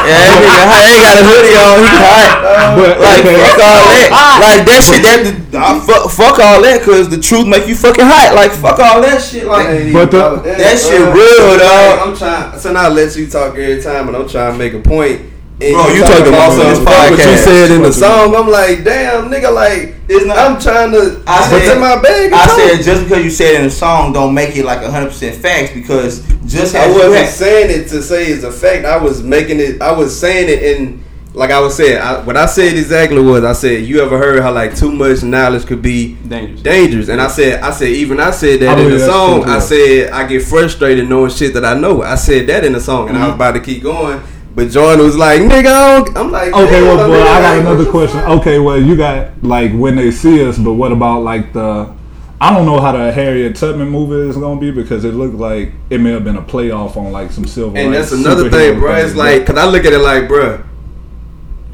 Yeah, 0.06 0.16
that 0.16 0.32
nigga, 0.40 0.64
hot. 0.72 0.86
ain't 0.88 1.04
got 1.04 1.16
a 1.20 1.24
hoodie 1.28 1.58
on. 1.60 1.76
He 1.84 1.92
hot. 2.00 2.32
but 2.80 2.94
Like 3.04 3.20
okay, 3.20 3.36
fuck 3.44 3.60
all 3.60 3.84
that. 3.92 4.40
Like 4.40 4.62
that 4.66 4.82
shit. 4.82 5.02
That 5.04 5.60
uh, 5.60 5.80
fuck, 5.82 6.10
fuck 6.12 6.40
all 6.40 6.62
that. 6.64 6.82
Cause 6.82 7.10
the 7.10 7.20
truth 7.20 7.46
make 7.46 7.68
you 7.68 7.76
fucking 7.76 8.06
hot. 8.06 8.34
Like 8.34 8.52
fuck 8.52 8.80
all 8.80 9.02
that 9.02 9.22
shit. 9.22 9.46
Like 9.46 9.92
But 9.92 10.12
the- 10.12 10.26
About 10.26 10.44
that 10.46 10.80
shit 10.80 10.98
bro. 10.98 11.14
real, 11.14 11.52
Like, 11.52 11.60
dog. 11.60 12.08
I'm 12.08 12.16
trying. 12.16 12.58
So 12.60 12.72
now 12.72 12.86
I 12.86 12.88
let 12.88 13.16
you 13.18 13.28
talk 13.28 13.52
every 13.58 13.82
time, 13.84 14.06
but 14.08 14.16
I'm 14.16 14.28
trying 14.30 14.54
to 14.54 14.58
make 14.58 14.74
a 14.74 14.80
point. 14.80 15.35
And 15.62 15.74
Bro, 15.74 15.88
you 15.88 16.02
talking 16.04 16.28
about 16.28 16.52
about 16.52 16.64
this 16.68 16.76
some 16.78 16.86
fuck 16.86 17.12
What 17.12 17.20
you 17.20 17.38
said 17.38 17.72
in 17.72 17.82
the 17.82 17.94
song, 17.94 18.36
I'm 18.36 18.50
like, 18.50 18.84
damn, 18.84 19.30
nigga, 19.32 19.54
like, 19.54 19.96
It's 20.10 20.26
not- 20.26 20.38
I'm 20.38 20.60
trying 20.60 20.92
to 20.92 21.22
I 21.26 21.48
put 21.50 21.62
said- 21.64 21.76
in 21.76 21.80
my 21.80 21.96
bag. 22.02 22.34
I 22.34 22.46
talk. 22.46 22.60
said 22.60 22.84
just 22.84 23.04
because 23.06 23.24
you 23.24 23.30
said 23.32 23.54
it 23.56 23.60
in 23.62 23.64
the 23.68 23.72
song 23.72 24.12
don't 24.12 24.34
make 24.34 24.56
it 24.58 24.66
like 24.66 24.84
hundred 24.84 25.08
percent 25.10 25.36
facts 25.38 25.72
because 25.74 26.20
just 26.46 26.76
I 26.76 26.80
as 26.86 26.88
you 26.94 27.00
wasn't 27.02 27.16
had, 27.26 27.30
saying 27.34 27.72
it 27.82 27.88
to 27.90 28.04
say 28.04 28.26
it's 28.26 28.44
a 28.44 28.52
fact. 28.52 28.86
I 28.86 28.98
was 28.98 29.24
making 29.24 29.60
it. 29.62 29.82
I 29.82 29.94
was 29.94 30.20
saying 30.20 30.50
it 30.50 30.62
in 30.62 31.04
like 31.34 31.50
I 31.52 31.60
was 31.60 31.76
saying. 31.76 31.98
I, 32.00 32.20
what 32.20 32.36
I 32.38 32.46
said 32.48 32.74
exactly 32.78 33.20
was 33.22 33.44
I 33.46 33.54
said 33.54 33.84
you 33.86 34.02
ever 34.02 34.18
heard 34.18 34.42
how 34.44 34.52
like 34.52 34.76
too 34.76 34.92
much 34.92 35.24
knowledge 35.24 35.66
could 35.66 35.82
be 35.82 36.16
Dangerous. 36.28 36.62
dangerous, 36.62 37.08
and 37.10 37.20
I 37.22 37.28
said 37.28 37.62
I 37.64 37.72
said 37.72 37.88
even 37.90 38.20
I 38.20 38.30
said 38.32 38.62
I 38.62 38.76
that 38.76 38.80
in 38.80 38.92
the 38.92 39.00
song. 39.00 39.46
I 39.46 39.60
said 39.60 40.12
I 40.12 40.28
get 40.28 40.44
frustrated 40.44 41.10
knowing 41.10 41.32
shit 41.32 41.54
that 41.56 41.64
I 41.66 41.74
know. 41.74 42.04
I 42.04 42.16
said 42.16 42.46
that 42.48 42.64
in 42.66 42.74
the 42.74 42.80
song, 42.82 43.08
and 43.10 43.18
I 43.18 43.22
Mm-hmm. 43.22 43.28
was 43.30 43.36
about 43.36 43.52
to 43.54 43.60
keep 43.62 43.82
going. 43.82 44.22
But 44.56 44.72
Jordan 44.72 45.06
was 45.06 45.18
like, 45.18 45.42
"Nigga, 45.42 45.68
I 46.16 46.20
I'm 46.20 46.32
like, 46.32 46.54
okay, 46.54 46.82
well, 46.82 47.10
well, 47.10 47.28
I 47.28 47.42
got 47.42 47.60
another 47.60 47.92
question. 47.92 48.20
Okay, 48.22 48.58
well, 48.58 48.82
you 48.82 48.96
got 48.96 49.44
like 49.44 49.74
when 49.74 49.98
they 49.98 50.12
see 50.12 50.48
us, 50.48 50.58
but 50.58 50.74
what 50.74 50.94
about 50.94 51.24
like 51.24 51.52
the? 51.52 51.94
I 52.40 52.54
don't 52.54 52.66
know 52.66 52.80
how 52.80 52.94
the 52.94 53.12
Harriet 53.12 53.56
Tubman 53.56 53.90
movie 53.90 54.30
is 54.30 54.38
gonna 54.38 54.60
be 54.60 54.72
because 54.72 55.04
it 55.04 55.14
looked 55.14 55.36
like 55.36 55.72
it 55.90 56.00
may 56.00 56.12
have 56.12 56.24
been 56.24 56.38
a 56.38 56.42
playoff 56.42 56.96
on 56.96 57.12
like 57.12 57.32
some 57.32 57.46
silver. 57.46 57.78
And 57.78 57.94
that's 57.94 58.14
another 58.14 58.50
thing, 58.50 58.80
bro. 58.80 58.96
It's 58.96 59.16
like, 59.16 59.46
cause 59.46 59.58
I 59.58 59.66
look 59.66 59.84
at 59.86 59.92
it 59.92 60.00
like, 60.00 60.28
bro, 60.28 60.64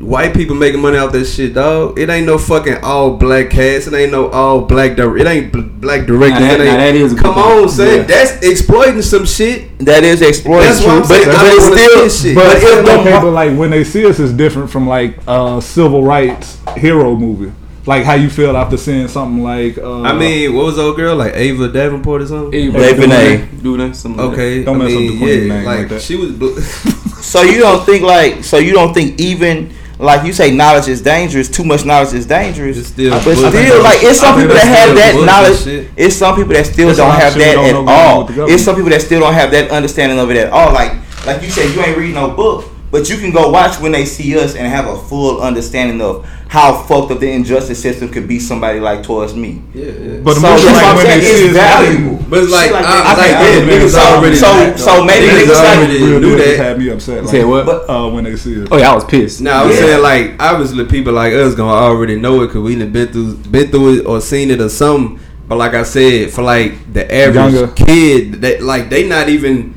white 0.02 0.34
people 0.34 0.56
making 0.56 0.82
money 0.82 0.98
off 0.98 1.12
that 1.12 1.26
shit, 1.26 1.54
dog. 1.54 1.98
It 2.00 2.10
ain't 2.10 2.26
no 2.26 2.38
fucking 2.38 2.78
all 2.84 3.18
black 3.18 3.50
cast. 3.50 3.88
It 3.88 3.94
ain't 3.94 4.12
no 4.12 4.30
all 4.30 4.62
black. 4.62 4.96
Di- 4.98 5.04
it 5.20 5.28
ain't 5.28 5.52
bl- 5.54 5.62
black 5.62 6.06
directors. 6.06 6.40
Now 6.42 6.48
that- 6.48 6.60
it 6.60 6.64
ain't, 6.64 6.72
now 6.72 6.78
that 6.78 6.96
is 6.96 7.14
come 7.14 7.36
on, 7.38 7.70
son. 7.70 7.88
Yeah. 7.88 8.04
That's 8.04 8.32
exploiting 8.44 9.02
some 9.02 9.26
shit. 9.26 9.80
that 9.80 10.04
is 10.04 10.22
exploiting 10.22 10.70
That's 10.70 10.82
what 10.84 10.98
I'm 10.98 11.04
saying. 11.06 11.26
but, 11.28 11.36
I 11.36 11.44
but 11.44 11.54
it's 11.54 11.66
still 11.82 12.10
shit. 12.10 12.36
But, 12.36 12.44
but 12.46 12.56
if 12.58 12.86
the 12.86 13.00
okay, 13.02 13.12
but 13.22 13.32
like 13.32 13.58
when 13.58 13.70
they 13.70 13.84
see 13.84 14.06
us, 14.06 14.20
is 14.20 14.34
different 14.34 14.70
from 14.70 14.88
like 14.88 15.18
a 15.28 15.62
civil 15.62 16.04
rights 16.04 16.58
hero 16.78 17.16
movie. 17.16 17.52
Like 17.88 18.04
how 18.04 18.14
you 18.14 18.30
feel 18.30 18.56
after 18.56 18.78
seeing 18.78 19.08
something 19.08 19.42
like. 19.44 19.78
Uh, 19.80 20.02
I 20.04 20.14
mean, 20.16 20.54
what 20.56 20.66
was 20.66 20.78
old 20.78 20.96
girl 20.98 21.16
like 21.16 21.34
Ava 21.36 21.68
Davenport 21.68 22.22
or 22.22 22.28
something? 22.28 22.54
Ava, 22.54 22.78
Hey, 22.78 22.94
Vinay. 22.94 23.64
Do 23.64 23.76
that. 23.78 23.96
Something 23.96 24.24
like 24.24 24.34
Okay, 24.34 24.64
Don't 24.64 24.76
I 24.76 24.86
mess 24.86 24.94
up 24.94 25.00
mean, 25.00 25.20
the 25.20 25.26
yeah, 25.26 25.36
name 25.56 25.66
like, 25.66 25.78
like 25.80 25.90
that. 25.90 26.02
she 26.02 26.16
was. 26.16 26.32
Bl- 26.32 26.60
So 27.22 27.44
you 27.44 27.60
don't 27.60 27.86
think 27.86 28.04
like 28.04 28.44
so 28.44 28.58
you 28.58 28.74
don't 28.74 28.94
think 28.94 29.20
even 29.20 29.72
like 30.02 30.26
you 30.26 30.34
say 30.34 30.54
knowledge 30.54 30.88
is 30.88 31.02
dangerous, 31.02 31.48
too 31.48 31.64
much 31.64 31.86
knowledge 31.86 32.14
is 32.14 32.26
dangerous. 32.26 32.78
It's 32.78 32.88
still 32.88 33.12
but 33.12 33.36
still 33.36 33.84
like 33.84 34.02
it's 34.02 34.20
some 34.20 34.40
people 34.40 34.56
that 34.56 34.68
have 34.68 34.96
that 34.96 35.14
knowledge. 35.26 35.92
It's 35.96 36.16
some 36.16 36.36
people 36.36 36.54
that 36.54 36.66
still 36.66 36.94
don't 36.94 37.16
have 37.16 37.34
that 37.36 37.54
don't 37.54 37.66
at 37.66 37.72
know 37.74 37.86
going 37.86 37.88
on 37.88 38.10
all. 38.10 38.18
with 38.20 38.28
the 38.28 38.34
government. 38.34 38.56
It's 38.56 38.64
some 38.66 38.76
people 38.76 38.90
that 38.90 39.02
still 39.02 39.20
don't 39.20 39.34
have 39.34 39.52
that 39.52 39.70
understanding 39.72 40.20
of 40.20 40.30
it 40.32 40.38
at 40.38 40.52
all. 40.52 40.74
Like 40.74 40.94
like 41.26 41.42
you 41.44 41.50
said, 41.50 41.74
you 41.74 41.82
ain't 41.82 41.98
reading 41.98 42.16
no 42.16 42.32
book. 42.32 42.66
But 42.92 43.10
you 43.10 43.18
can 43.18 43.32
go 43.32 43.50
watch 43.50 43.80
when 43.80 43.94
they 43.94 44.04
see 44.06 44.38
us 44.38 44.56
and 44.56 44.68
have 44.68 44.86
a 44.86 44.98
full 44.98 45.42
understanding 45.42 46.02
of 46.02 46.28
how 46.52 46.84
fucked 46.84 47.10
up 47.14 47.20
the 47.22 47.32
injustice 47.32 47.82
system 47.82 48.10
could 48.10 48.28
be 48.28 48.38
somebody 48.38 48.78
like 48.82 49.04
towards 49.04 49.34
me. 49.34 49.62
yeah, 49.74 49.86
yeah. 49.86 50.20
But 50.20 50.34
So 50.36 50.42
movie 50.42 50.64
that's 50.66 50.66
like 50.66 50.76
what 50.76 50.84
I'm 50.84 50.96
when 50.98 51.06
they 51.08 51.22
saying, 51.22 51.38
see 51.38 51.46
it's 51.48 51.58
us, 51.58 51.64
valuable. 51.64 52.26
But 52.30 52.44
it's 52.44 52.52
like, 52.52 52.72
like 52.72 52.86
I, 52.86 52.92
that. 52.92 53.18
like, 53.18 53.32
yeah, 53.32 53.72
niggas 53.72 53.94
believe 53.96 53.96
already. 53.96 54.36
So- 54.36 54.76
so 54.76 55.06
maybe 55.06 55.28
niggas 55.28 55.44
niggas 55.48 55.64
like- 55.64 55.78
already 55.78 56.04
real 56.04 56.20
knew 56.20 56.36
that. 56.36 56.58
had 56.58 56.78
me 56.78 56.90
upset. 56.90 57.24
Like, 57.24 57.32
Say 57.32 57.44
what? 57.46 57.90
Uh, 57.90 58.10
when 58.10 58.26
they 58.26 58.36
see 58.36 58.62
us. 58.64 58.68
Oh 58.70 58.78
yeah, 58.78 58.92
I 58.92 58.96
was 58.96 59.06
pissed. 59.06 59.40
Now 59.40 59.64
I'm 59.64 59.70
Yeah. 59.70 59.76
saying 59.78 60.02
like 60.04 60.36
obviously 60.44 60.84
people 60.88 61.14
like 61.14 61.32
us 61.34 61.56
gonna 61.56 61.72
already 61.72 62.18
know 62.20 62.42
it 62.44 62.48
because 62.48 62.62
we 62.64 62.76
done 62.76 62.92
been 62.92 63.08
through 63.08 63.36
been 63.50 63.70
through 63.72 64.00
it 64.00 64.06
or 64.06 64.20
seen 64.20 64.52
it 64.52 64.60
or 64.60 64.68
something. 64.68 65.20
But 65.48 65.58
like 65.58 65.74
I 65.74 65.84
said, 65.84 66.32
for 66.32 66.42
like 66.42 66.92
the 66.94 67.04
average 67.14 67.54
Younger. 67.54 67.68
kid, 67.74 68.42
that 68.42 68.62
like 68.62 68.90
they 68.90 69.08
not 69.08 69.30
even 69.30 69.74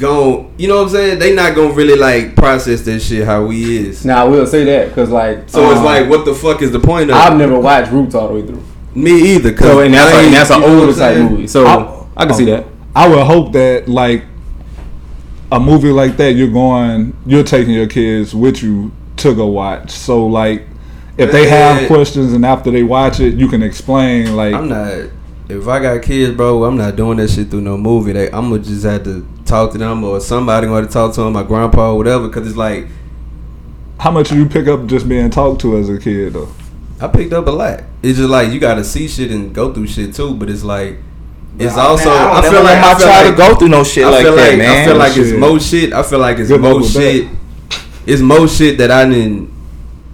gon' 0.00 0.52
you 0.56 0.66
know 0.66 0.76
what 0.76 0.84
I'm 0.84 0.88
saying? 0.90 1.18
They 1.18 1.34
not 1.34 1.54
gonna 1.54 1.74
really 1.74 1.96
like 1.96 2.34
process 2.34 2.82
that 2.82 3.00
shit 3.00 3.24
how 3.24 3.44
we 3.44 3.86
is. 3.86 4.04
Now 4.04 4.24
I 4.24 4.28
will 4.28 4.46
say 4.46 4.64
that 4.64 4.88
because 4.88 5.10
like, 5.10 5.48
So 5.48 5.70
it's 5.70 5.78
um, 5.78 5.84
like, 5.84 6.08
what 6.08 6.24
the 6.24 6.34
fuck 6.34 6.62
is 6.62 6.72
the 6.72 6.80
point 6.80 7.10
of 7.10 7.16
I've 7.16 7.36
never 7.36 7.58
watched 7.58 7.92
Roots 7.92 8.14
all 8.14 8.28
the 8.28 8.34
way 8.34 8.46
through. 8.46 8.64
Me 8.94 9.34
either. 9.34 9.52
Cause 9.52 9.66
So 9.66 9.80
and 9.80 9.94
that's 9.94 10.12
like, 10.12 10.24
and 10.24 10.34
that's 10.34 10.50
an 10.50 10.62
you 10.62 10.66
know 10.66 10.74
what 10.74 10.82
older 10.88 10.98
type 10.98 11.30
movie. 11.30 11.46
So 11.46 12.08
I, 12.16 12.26
can 12.26 12.34
see 12.34 12.44
that. 12.46 12.66
I 12.96 13.08
would 13.08 13.24
hope 13.24 13.52
that 13.52 13.88
like 13.88 14.24
a 15.52 15.60
movie 15.60 15.90
like 15.90 16.16
that, 16.16 16.32
you're 16.32 16.50
going, 16.50 17.16
you're 17.26 17.44
taking 17.44 17.74
your 17.74 17.86
kids 17.86 18.34
with 18.34 18.62
you 18.62 18.92
to 19.18 19.34
go 19.34 19.46
watch. 19.46 19.90
So 19.90 20.26
like, 20.26 20.66
if 21.16 21.30
they 21.32 21.48
have 21.48 21.86
questions 21.86 22.32
and 22.32 22.46
after 22.46 22.70
they 22.70 22.82
watch 22.82 23.20
it, 23.20 23.34
you 23.34 23.48
can 23.48 23.62
explain 23.62 24.34
like. 24.36 24.54
I'm 24.54 24.68
not. 24.68 25.10
If 25.48 25.66
I 25.66 25.80
got 25.80 26.02
kids, 26.02 26.36
bro, 26.36 26.62
I'm 26.62 26.76
not 26.76 26.94
doing 26.94 27.18
that 27.18 27.28
shit 27.28 27.50
through 27.50 27.62
no 27.62 27.76
movie. 27.76 28.12
They, 28.12 28.30
I'm 28.30 28.50
gonna 28.50 28.62
just 28.62 28.84
have 28.84 29.02
to 29.04 29.26
talk 29.50 29.72
to 29.72 29.78
them 29.78 30.04
or 30.04 30.20
somebody 30.20 30.66
going 30.66 30.86
to 30.86 30.92
talk 30.92 31.14
to 31.14 31.22
them, 31.22 31.32
my 31.34 31.42
grandpa 31.42 31.92
or 31.92 31.96
whatever. 31.98 32.28
Cause 32.28 32.46
it's 32.46 32.56
like 32.56 32.86
how 33.98 34.10
much 34.10 34.30
do 34.30 34.36
you 34.38 34.46
pick 34.46 34.66
up 34.66 34.86
just 34.86 35.06
being 35.08 35.28
talked 35.28 35.60
to 35.60 35.76
as 35.76 35.88
a 35.90 35.98
kid 35.98 36.32
though? 36.32 36.48
I 37.00 37.08
picked 37.08 37.32
up 37.34 37.46
a 37.46 37.50
lot. 37.50 37.82
It's 38.02 38.16
just 38.18 38.30
like 38.30 38.50
you 38.52 38.58
got 38.58 38.76
to 38.76 38.84
see 38.84 39.08
shit 39.08 39.30
and 39.30 39.54
go 39.54 39.72
through 39.74 39.88
shit 39.88 40.14
too. 40.14 40.34
But 40.34 40.48
it's 40.48 40.62
like 40.62 40.96
it's 41.58 41.76
Man, 41.76 41.86
also 41.86 42.08
I, 42.10 42.38
I, 42.38 42.40
don't 42.40 42.52
feel 42.52 42.62
like 42.62 42.78
I 42.78 42.80
my 42.80 42.98
feel 42.98 43.06
child 43.08 43.26
like 43.26 43.36
to 43.36 43.42
go 43.42 43.54
through 43.58 43.68
no 43.68 43.84
shit 43.84 44.04
I 44.04 44.10
like 44.10 44.22
feel 44.22 44.36
that, 44.36 44.48
like 44.48 44.58
man. 44.58 44.70
I 44.70 44.84
feel 44.86 44.96
like 44.96 45.16
it's 45.16 45.28
Shit. 45.30 45.38
more 45.38 45.60
shit. 45.60 45.92
I 45.92 46.02
feel 46.02 46.18
like 46.18 46.38
it's 46.38 46.48
Good 46.48 46.60
luck 46.62 46.70
more 46.72 46.80
with 46.80 46.92
that. 46.94 47.00
shit. 47.00 47.28
It's 48.06 48.22
more 48.22 48.48
shit 48.48 48.78
that 48.78 48.90
I 48.90 49.04
didn't 49.08 49.52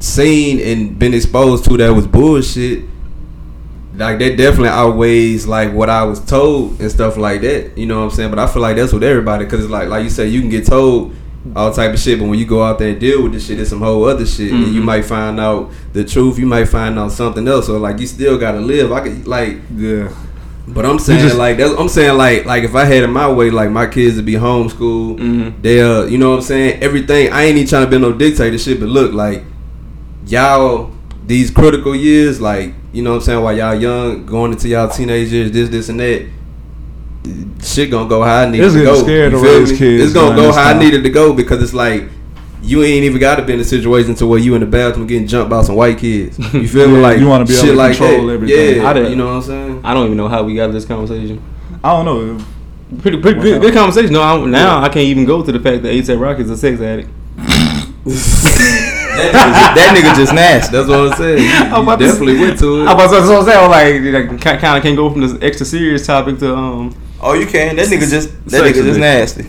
seen 0.01 0.59
and 0.61 0.99
been 0.99 1.15
exposed 1.15 1.65
to 1.67 1.77
that 1.77 1.91
was 1.95 2.07
bullshit. 2.07 2.85
Like 3.97 4.19
that 4.19 4.37
definitely 4.37 4.69
outweighs 4.69 5.47
like 5.47 5.73
what 5.73 5.89
I 5.89 6.03
was 6.05 6.21
told 6.21 6.81
and 6.81 6.91
stuff 6.91 7.17
like 7.17 7.41
that. 7.41 7.77
You 7.79 7.87
know 7.87 7.99
what 7.99 8.05
I'm 8.05 8.11
saying? 8.11 8.31
But 8.31 8.39
I 8.39 8.47
feel 8.47 8.61
like 8.63 8.77
that's 8.77 8.93
what 8.93 9.03
everybody 9.03 9.45
because 9.45 9.61
it's 9.65 9.71
like 9.71 9.89
like 9.89 10.05
you 10.05 10.11
say 10.11 10.29
you 10.29 10.41
can 10.41 10.51
get 10.51 10.67
told 10.67 11.15
all 11.55 11.73
type 11.73 11.95
of 11.95 12.01
shit, 12.01 12.19
but 12.19 12.27
when 12.27 12.39
you 12.39 12.45
go 12.45 12.63
out 12.63 12.79
there 12.79 12.89
and 12.91 13.01
deal 13.01 13.23
with 13.23 13.33
this 13.33 13.47
shit, 13.47 13.61
it's 13.61 13.71
some 13.71 13.81
whole 13.81 14.05
other 14.05 14.27
shit. 14.27 14.51
And 14.53 14.75
you 14.75 14.81
might 14.83 15.03
find 15.05 15.39
out 15.41 15.71
the 15.93 16.05
truth. 16.05 16.39
You 16.39 16.47
might 16.47 16.65
find 16.67 16.99
out 16.99 17.13
something 17.13 17.47
else. 17.49 17.67
So 17.67 17.79
like 17.79 17.99
you 18.01 18.07
still 18.07 18.37
gotta 18.37 18.61
live. 18.61 18.93
I 18.93 19.01
could 19.01 19.27
like 19.27 19.59
Yeah. 19.77 20.13
but 20.69 20.85
I'm 20.85 20.99
saying 20.99 21.21
just- 21.21 21.37
like 21.39 21.57
that's, 21.57 21.73
I'm 21.79 21.89
saying 21.89 22.19
like 22.19 22.45
like 22.45 22.65
if 22.65 22.75
I 22.75 22.85
had 22.85 23.03
it 23.05 23.07
my 23.09 23.31
way, 23.31 23.51
like 23.51 23.71
my 23.71 23.87
kids 23.87 24.17
would 24.17 24.27
be 24.27 24.35
homeschooled. 24.35 25.21
Mhm. 25.21 25.63
They'll 25.63 26.07
you 26.11 26.19
know 26.19 26.31
what 26.31 26.37
I'm 26.39 26.43
saying. 26.43 26.83
Everything 26.83 27.33
I 27.33 27.45
ain't 27.45 27.57
even 27.57 27.69
trying 27.69 27.85
to 27.87 27.91
be 27.91 27.99
no 27.99 28.13
dictatorship, 28.13 28.81
but 28.81 28.89
look 28.89 29.13
like 29.15 29.43
y'all 30.27 30.91
these 31.27 31.51
critical 31.51 31.95
years, 31.95 32.41
like 32.41 32.73
you 32.97 33.03
know 33.03 33.11
what 33.11 33.17
I'm 33.17 33.23
saying, 33.23 33.43
while 33.43 33.57
y'all 33.57 33.75
young, 33.75 34.25
going 34.25 34.53
into 34.53 34.69
y'all 34.69 34.89
teenagers, 34.89 35.53
this 35.53 35.69
this 35.69 35.89
and 35.91 36.01
that. 36.01 36.27
Shit 37.63 37.91
gonna 37.91 38.09
go 38.09 38.23
how 38.23 38.37
I 38.43 38.51
need 38.51 38.61
It's 38.61 38.75
it 38.75 38.79
to 38.79 38.85
go. 38.85 39.03
scared 39.03 39.33
You 39.33 39.43
feel 39.43 39.61
me? 39.63 39.77
kids 39.77 40.05
It's 40.05 40.13
gonna 40.15 40.37
go 40.37 40.43
this 40.47 40.57
how 40.57 40.71
I 40.71 40.79
needed 40.79 41.03
to 41.03 41.11
go 41.11 41.33
because 41.35 41.61
it's 41.63 41.75
like 41.75 42.05
you 42.63 42.83
ain't 42.85 43.05
even 43.05 43.21
got 43.21 43.37
to 43.37 43.43
be 43.43 43.53
in 43.55 43.61
a 43.61 43.65
situation 43.65 44.15
to 44.17 44.27
where 44.27 44.39
you 44.39 44.55
in 44.55 44.61
the 44.61 44.67
bathroom 44.67 45.07
getting 45.09 45.27
jumped 45.27 45.51
by 45.51 45.63
some 45.63 45.75
white 45.75 45.99
kids. 45.99 46.39
You 46.55 46.69
feel 46.69 46.89
me? 46.89 46.99
Like 46.99 47.19
you 47.19 47.27
wanna 47.27 47.45
be 47.45 47.55
able 47.55 47.67
to 47.67 47.73
like 47.75 47.97
control 47.97 48.27
that. 48.29 48.33
everything. 48.35 48.77
Yeah, 48.81 48.89
I 48.89 48.93
did- 48.93 49.11
you 49.11 49.17
know 49.17 49.27
what 49.27 49.33
I'm 49.33 49.43
saying. 49.43 49.81
I 49.85 49.93
don't 49.93 50.07
even 50.07 50.17
know 50.17 50.29
how 50.29 50.45
we 50.45 50.55
got 50.55 50.69
this 50.73 50.85
conversation. 50.85 51.43
I 51.83 51.91
don't 51.93 52.05
know. 52.05 52.45
Pretty, 53.03 53.21
pretty 53.21 53.41
good, 53.41 53.61
good 53.61 53.75
conversation. 53.75 54.13
No, 54.13 54.23
I, 54.23 54.45
now 54.47 54.81
I 54.81 54.89
can't 54.89 55.07
even 55.09 55.25
go 55.25 55.43
to 55.43 55.51
the 55.51 55.59
fact 55.59 55.83
that 55.83 55.93
ASAP 55.93 56.21
Rock 56.21 56.39
is 56.39 56.49
a 56.49 56.57
sex 56.57 56.81
addict. 56.81 57.11
that 59.17 59.95
nigga 59.97 60.15
just 60.17 60.33
nasty. 60.35 60.77
That's 60.77 60.89
what 60.89 61.13
I'm 61.13 61.17
saying. 61.17 61.39
You, 61.43 61.51
I'm 61.51 61.71
you 61.77 61.83
about 61.83 61.99
to 61.99 62.07
definitely 62.07 62.39
went 62.39 62.59
to 62.61 62.83
it. 62.83 62.87
I 62.89 62.95
was, 62.95 63.11
that's 63.11 63.27
what 63.29 63.39
I'm 63.41 63.45
saying. 63.45 63.59
I'm 63.59 64.31
like, 64.31 64.41
kind 64.41 64.77
of 64.77 64.83
can't 64.83 64.97
go 64.97 65.11
from 65.11 65.21
this 65.23 65.35
extra 65.43 65.67
serious 65.67 66.07
topic 66.07 66.39
to 66.39 66.55
um. 66.55 66.95
Oh, 67.21 67.33
you 67.33 67.47
can. 67.47 67.77
That 67.77 67.89
nigga 67.89 68.09
just 68.11 68.31
that 68.51 68.63
nigga 68.63 68.85
just 68.85 69.01
nasty. 69.01 69.47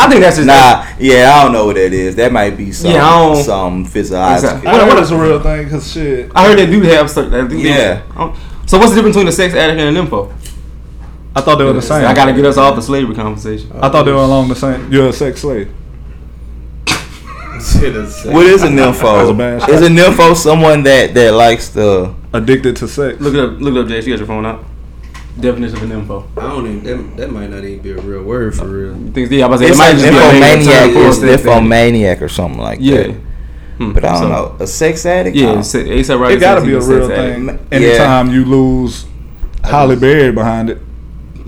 I 0.00 0.08
think 0.08 0.22
that's 0.22 0.36
just 0.36 0.46
Nah, 0.46 0.86
yeah, 0.98 1.32
I 1.34 1.44
don't 1.44 1.52
know 1.52 1.66
what 1.66 1.76
that 1.76 1.92
is. 1.92 2.16
That 2.16 2.32
might 2.32 2.56
be 2.56 2.72
some 2.72 2.90
Yeah, 2.90 3.34
some 3.42 3.84
physiological. 3.84 4.50
Exactly. 4.58 4.72
What, 4.72 4.86
what 4.88 4.98
is 5.02 5.10
the 5.10 5.16
real 5.16 5.40
thing? 5.40 5.68
Cause 5.68 5.92
shit. 5.92 6.32
I 6.34 6.46
heard 6.48 6.58
they 6.58 6.66
do 6.66 6.80
have 6.82 7.10
certain. 7.10 7.34
I 7.34 7.46
think 7.48 7.62
they- 7.62 7.68
Yeah. 7.68 8.02
I 8.16 8.34
So 8.66 8.78
what's 8.78 8.90
the 8.90 8.96
difference 8.96 9.16
between 9.16 9.28
a 9.28 9.32
sex 9.32 9.54
addict 9.54 9.78
and 9.78 9.94
an 9.96 10.02
info? 10.02 10.32
I 11.36 11.42
thought 11.42 11.56
they 11.56 11.64
were 11.64 11.74
the 11.74 11.82
same. 11.82 12.04
I 12.06 12.14
gotta 12.14 12.32
get 12.32 12.44
us 12.44 12.56
off 12.56 12.74
the 12.74 12.82
slavery 12.82 13.14
conversation. 13.14 13.70
I 13.74 13.88
thought 13.88 14.04
they 14.04 14.12
were 14.12 14.18
along 14.18 14.48
the 14.48 14.56
same. 14.56 14.90
You're 14.90 15.08
a 15.08 15.12
sex 15.12 15.42
slave. 15.42 15.70
What 18.32 18.46
is 18.46 18.62
a 18.62 18.68
That's 18.68 18.98
a 19.00 19.02
nympho? 19.04 19.36
bad 19.38 19.68
Is 19.70 19.82
a 19.82 19.88
nympho 19.88 20.34
someone 20.36 20.82
that 20.84 21.14
that 21.14 21.32
likes 21.34 21.68
the? 21.70 22.14
Addicted 22.32 22.76
to 22.76 22.88
sex. 22.88 23.20
Look 23.20 23.34
it 23.34 23.40
up. 23.40 23.60
Look 23.60 23.74
it 23.74 23.80
up, 23.80 23.88
Jay. 23.88 24.00
She 24.00 24.10
got 24.10 24.18
your 24.18 24.26
phone 24.26 24.46
out. 24.46 24.64
Definition 25.38 25.76
of 25.76 25.82
an 25.84 25.92
info. 25.92 26.28
I 26.36 26.40
don't 26.42 26.66
even. 26.66 26.82
That, 26.84 27.16
that 27.16 27.30
might 27.30 27.48
not 27.50 27.64
even 27.64 27.78
be 27.80 27.92
a 27.92 28.00
real 28.00 28.22
word 28.22 28.54
for 28.54 28.66
real. 28.66 28.94
Things, 29.12 29.30
yeah, 29.30 29.46
I 29.46 29.48
was 29.48 29.60
about 29.60 29.68
to 29.68 29.74
say, 29.74 29.90
It's 29.92 30.02
it 30.04 30.12
might 30.12 30.26
like 30.32 30.60
just 30.60 30.64
be 30.64 30.70
nymphomaniac. 30.70 30.84
term 30.84 30.92
for 30.92 31.00
a 31.00 31.08
It's 31.08 31.16
sex 31.16 31.22
addict. 31.32 31.44
nymphomaniac 31.46 32.22
or 32.22 32.28
something 32.28 32.60
like 32.60 32.78
Yeah. 32.80 32.96
that. 33.02 33.14
Hmm. 33.78 33.92
But 33.92 34.04
I 34.04 34.08
don't 34.12 34.18
So- 34.22 34.28
know. 34.28 34.56
A 34.60 34.66
sex 34.66 35.06
addict? 35.06 35.36
Yeah, 35.36 35.54
No. 35.54 35.62
se- 35.62 35.88
ASAP 35.88 36.20
Rocky. 36.20 36.34
It 36.34 36.40
gotta 36.40 36.60
be 36.60 36.72
a 36.74 36.80
real 36.80 36.82
sex 37.08 37.18
addict. 37.18 37.36
thing. 37.36 37.46
Yeah. 37.46 37.88
Anytime 37.88 38.30
you 38.32 38.44
lose 38.44 39.06
Halle 39.64 39.96
Berry 39.96 40.32
behind 40.32 40.70
it. 40.70 40.78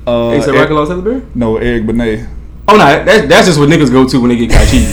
Uh, 0.07 0.11
ASAP 0.33 0.49
Eric- 0.49 0.61
Rocky 0.61 0.73
lost 0.73 0.91
Halle 0.91 1.03
Berry? 1.03 1.23
No, 1.35 1.57
Eric 1.59 1.87
Benet. 1.87 2.27
Oh 2.69 2.77
no, 2.77 2.85
that, 3.05 3.29
that's 3.29 3.47
just 3.49 3.59
what 3.59 3.69
niggas 3.69 3.91
go 3.93 4.07
to 4.09 4.21
when 4.21 4.31
they 4.31 4.37
get 4.37 4.51
caught 4.51 4.67
cheating. 4.69 4.89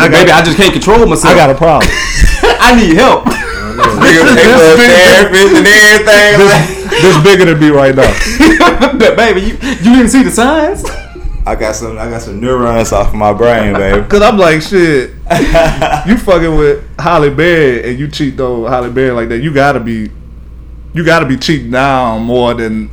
But 0.00 0.10
baby, 0.10 0.30
I 0.30 0.42
just 0.44 0.56
can't 0.56 0.72
control 0.72 1.06
myself. 1.06 1.32
I 1.32 1.36
got 1.36 1.50
a 1.50 1.54
problem. 1.54 1.88
I 2.60 2.74
need 2.76 2.96
help. 2.96 3.24
Nigga 3.24 4.34
pay 4.36 4.46
for 4.52 4.76
therapist 4.76 5.56
and 5.56 5.66
everything. 5.66 6.46
like- 6.46 6.80
this 6.90 7.22
bigger 7.22 7.44
than 7.46 7.58
me 7.60 7.68
right 7.70 7.94
now. 7.94 8.12
but 8.98 9.16
baby, 9.16 9.40
you 9.42 9.52
you 9.54 9.96
didn't 9.96 10.08
see 10.08 10.22
the 10.22 10.30
signs. 10.30 10.84
I 11.46 11.54
got 11.54 11.74
some. 11.74 11.96
I 11.98 12.10
got 12.10 12.20
some 12.20 12.40
neurons 12.40 12.92
off 12.92 13.14
my 13.14 13.32
brain, 13.32 13.72
baby. 13.74 14.06
Cause 14.08 14.20
I'm 14.22 14.36
like 14.36 14.60
shit. 14.60 15.10
you 16.06 16.18
fucking 16.18 16.56
with 16.58 16.84
Halle 16.98 17.30
Berry 17.30 17.88
and 17.88 17.98
you 17.98 18.08
cheat 18.08 18.38
on 18.40 18.68
Halle 18.70 18.90
Berry 18.90 19.12
like 19.12 19.28
that. 19.30 19.38
You 19.38 19.52
gotta 19.54 19.80
be, 19.80 20.10
you 20.92 21.04
gotta 21.04 21.24
be 21.26 21.36
cheating 21.38 21.70
now 21.70 22.18
more 22.18 22.52
than, 22.54 22.90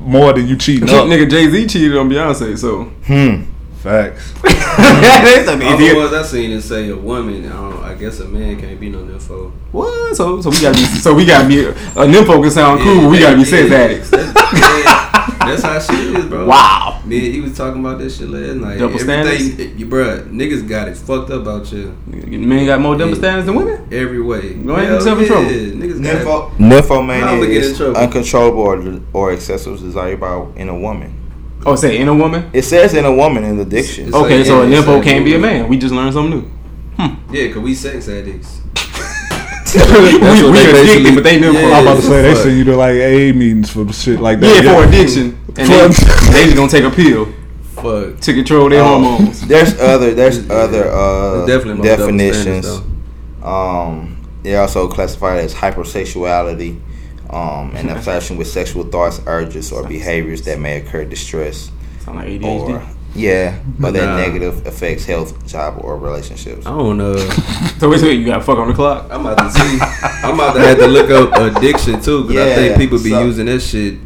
more 0.00 0.32
than 0.34 0.46
you 0.46 0.56
cheating 0.56 0.90
up. 0.90 1.06
Nigga 1.06 1.30
Jay 1.30 1.48
Z 1.48 1.66
cheated 1.68 1.96
on 1.96 2.10
Beyonce, 2.10 2.58
so 2.58 2.84
Hmm. 3.06 3.44
Facts. 3.82 4.32
That's 4.42 5.48
a- 5.48 5.52
All 5.54 5.72
if 5.72 5.78
the 5.78 5.84
you- 5.84 5.96
ones 5.96 6.12
I 6.12 6.22
seen 6.22 6.50
is 6.52 6.64
say 6.64 6.88
a 6.90 6.96
woman. 6.96 7.44
I, 7.46 7.48
don't, 7.52 7.82
I 7.82 7.94
guess 7.94 8.20
a 8.20 8.28
man 8.28 8.60
can't 8.60 8.78
be 8.78 8.88
no 8.88 8.98
nympho. 8.98 9.50
what? 9.72 10.16
So 10.16 10.40
so 10.40 10.50
we 10.50 10.60
gotta 10.60 10.78
be 10.78 10.84
so 10.84 11.14
we 11.14 11.24
gotta 11.26 11.48
be 11.48 11.64
a 11.64 11.72
nympho 12.06 12.40
can 12.40 12.50
sound 12.50 12.80
cool. 12.80 13.02
but 13.02 13.10
we 13.10 13.18
gotta 13.18 13.36
be 13.36 13.44
sex 13.44 13.70
addicts. 13.72 14.10
That's, 14.10 14.32
that's 14.32 15.62
how 15.62 15.78
shit 15.80 16.16
is, 16.16 16.26
bro. 16.26 16.46
Wow. 16.46 17.00
Man, 17.04 17.20
he 17.20 17.40
was 17.40 17.56
talking 17.56 17.80
about 17.80 17.98
that 17.98 18.10
shit 18.10 18.28
last 18.28 18.54
night. 18.56 18.78
Double 18.78 18.94
Everything, 19.10 19.78
you, 19.78 19.86
bruh, 19.86 20.28
niggas 20.30 20.68
got 20.68 20.86
it 20.88 20.96
fucked 20.96 21.30
up 21.30 21.46
out 21.46 21.70
you. 21.72 21.96
Men 22.06 22.66
got 22.66 22.80
more 22.80 22.96
double 22.96 23.16
standards 23.16 23.46
than 23.46 23.56
women. 23.56 23.88
Every 23.92 24.22
way. 24.22 24.54
Go 24.54 24.74
ahead 24.74 24.92
and 24.92 25.04
Hell 25.04 25.18
yourself 25.18 25.18
in 25.18 25.22
yeah, 25.24 25.28
trouble. 25.28 25.50
Niggas 25.50 26.02
got 26.02 26.50
Nympho, 26.50 26.52
it. 26.52 26.58
nymphomania 26.58 27.46
get 27.48 27.64
in 27.64 27.70
is 27.72 27.80
uncontrollable 27.80 28.60
or, 28.60 29.00
or 29.12 29.32
excessive 29.32 29.80
desire 29.80 30.16
by 30.16 30.46
in 30.56 30.68
a 30.68 30.78
woman. 30.78 31.18
Oh, 31.64 31.76
say 31.76 31.98
in 31.98 32.08
a 32.08 32.14
woman. 32.14 32.50
It 32.52 32.62
says 32.62 32.94
in 32.94 33.04
a 33.04 33.14
woman 33.14 33.44
in 33.44 33.56
the 33.56 33.64
dictionary. 33.64 34.08
It's 34.08 34.16
Okay, 34.16 34.38
like, 34.38 34.46
so 34.46 34.62
a 34.62 34.68
yeah, 34.68 34.82
nympho 34.82 35.02
can't 35.02 35.24
be 35.24 35.34
a 35.34 35.38
man. 35.38 35.68
We 35.68 35.78
just 35.78 35.94
learned 35.94 36.12
something 36.12 36.40
new. 36.40 36.50
Yeah, 37.30 37.52
cause 37.52 37.62
we 37.62 37.74
sex 37.74 38.08
addicts. 38.08 38.60
we 39.74 39.80
what 40.18 40.44
we 40.44 40.52
they 40.52 40.82
addicted, 40.82 41.14
but 41.14 41.24
they 41.24 41.38
nympho. 41.40 41.54
Yeah. 41.54 41.76
I'm 41.76 41.82
about 41.86 41.96
to 41.96 42.02
say 42.02 42.22
they 42.22 42.34
Fuck. 42.34 42.42
send 42.42 42.58
you 42.58 42.64
to 42.64 42.76
like 42.76 42.92
AA 42.94 43.32
meetings 43.36 43.70
for 43.70 43.90
shit 43.92 44.20
like 44.20 44.40
that. 44.40 44.46
Yeah, 44.64 44.72
that. 44.72 44.82
for 44.82 44.88
addiction, 44.88 45.38
and 45.56 45.68
they, 45.68 45.88
they 46.32 46.44
just 46.44 46.56
gonna 46.56 46.68
take 46.70 46.84
a 46.84 46.90
pill 46.90 47.26
Fuck. 47.76 48.20
to 48.20 48.34
control 48.34 48.68
their 48.68 48.82
Oh, 48.82 49.00
hormones. 49.00 49.40
There's 49.48 49.78
other 49.80 50.14
there's 50.14 50.44
Yeah. 50.46 50.52
other 50.54 50.88
uh, 50.92 51.46
definitely 51.46 51.82
definitions. 51.88 52.66
Um, 53.42 54.18
they 54.42 54.56
also 54.56 54.88
classified 54.88 55.38
as 55.40 55.54
hypersexuality, 55.54 56.80
um, 57.32 57.74
an 57.76 57.88
obsession 57.88 58.36
with 58.36 58.46
sexual 58.48 58.84
thoughts, 58.84 59.20
urges, 59.26 59.72
or 59.72 59.86
behaviors 59.86 60.42
that 60.42 60.58
may 60.60 60.78
occur 60.80 61.04
distress 61.04 61.70
Sound 62.00 62.18
like 62.18 62.28
ADHD. 62.28 62.44
or 62.44 62.82
yeah, 63.14 63.58
but 63.78 63.92
that 63.92 64.06
Nah. 64.06 64.16
negative 64.16 64.66
affects 64.66 65.04
health, 65.04 65.46
job, 65.46 65.76
or 65.84 65.98
relationships. 65.98 66.66
I 66.66 66.70
don't 66.70 66.96
know. 66.98 67.14
So 67.78 67.90
wait, 67.90 68.00
wait, 68.02 68.18
you 68.20 68.26
got 68.26 68.44
fuck 68.44 68.58
on 68.58 68.68
the 68.68 68.74
clock. 68.74 69.06
I'm 69.10 69.26
about 69.26 69.38
to 69.38 69.50
see. 69.50 69.78
I'm 70.24 70.34
about 70.34 70.52
to 70.54 70.60
have 70.60 70.78
to 70.78 70.86
look 70.86 71.10
up 71.10 71.56
addiction 71.56 72.00
too, 72.00 72.24
because 72.28 72.52
I 72.52 72.54
think 72.54 72.76
people 72.78 72.98
be 73.02 73.10
so- 73.10 73.24
using 73.24 73.46
that 73.46 73.60
shit 73.60 73.98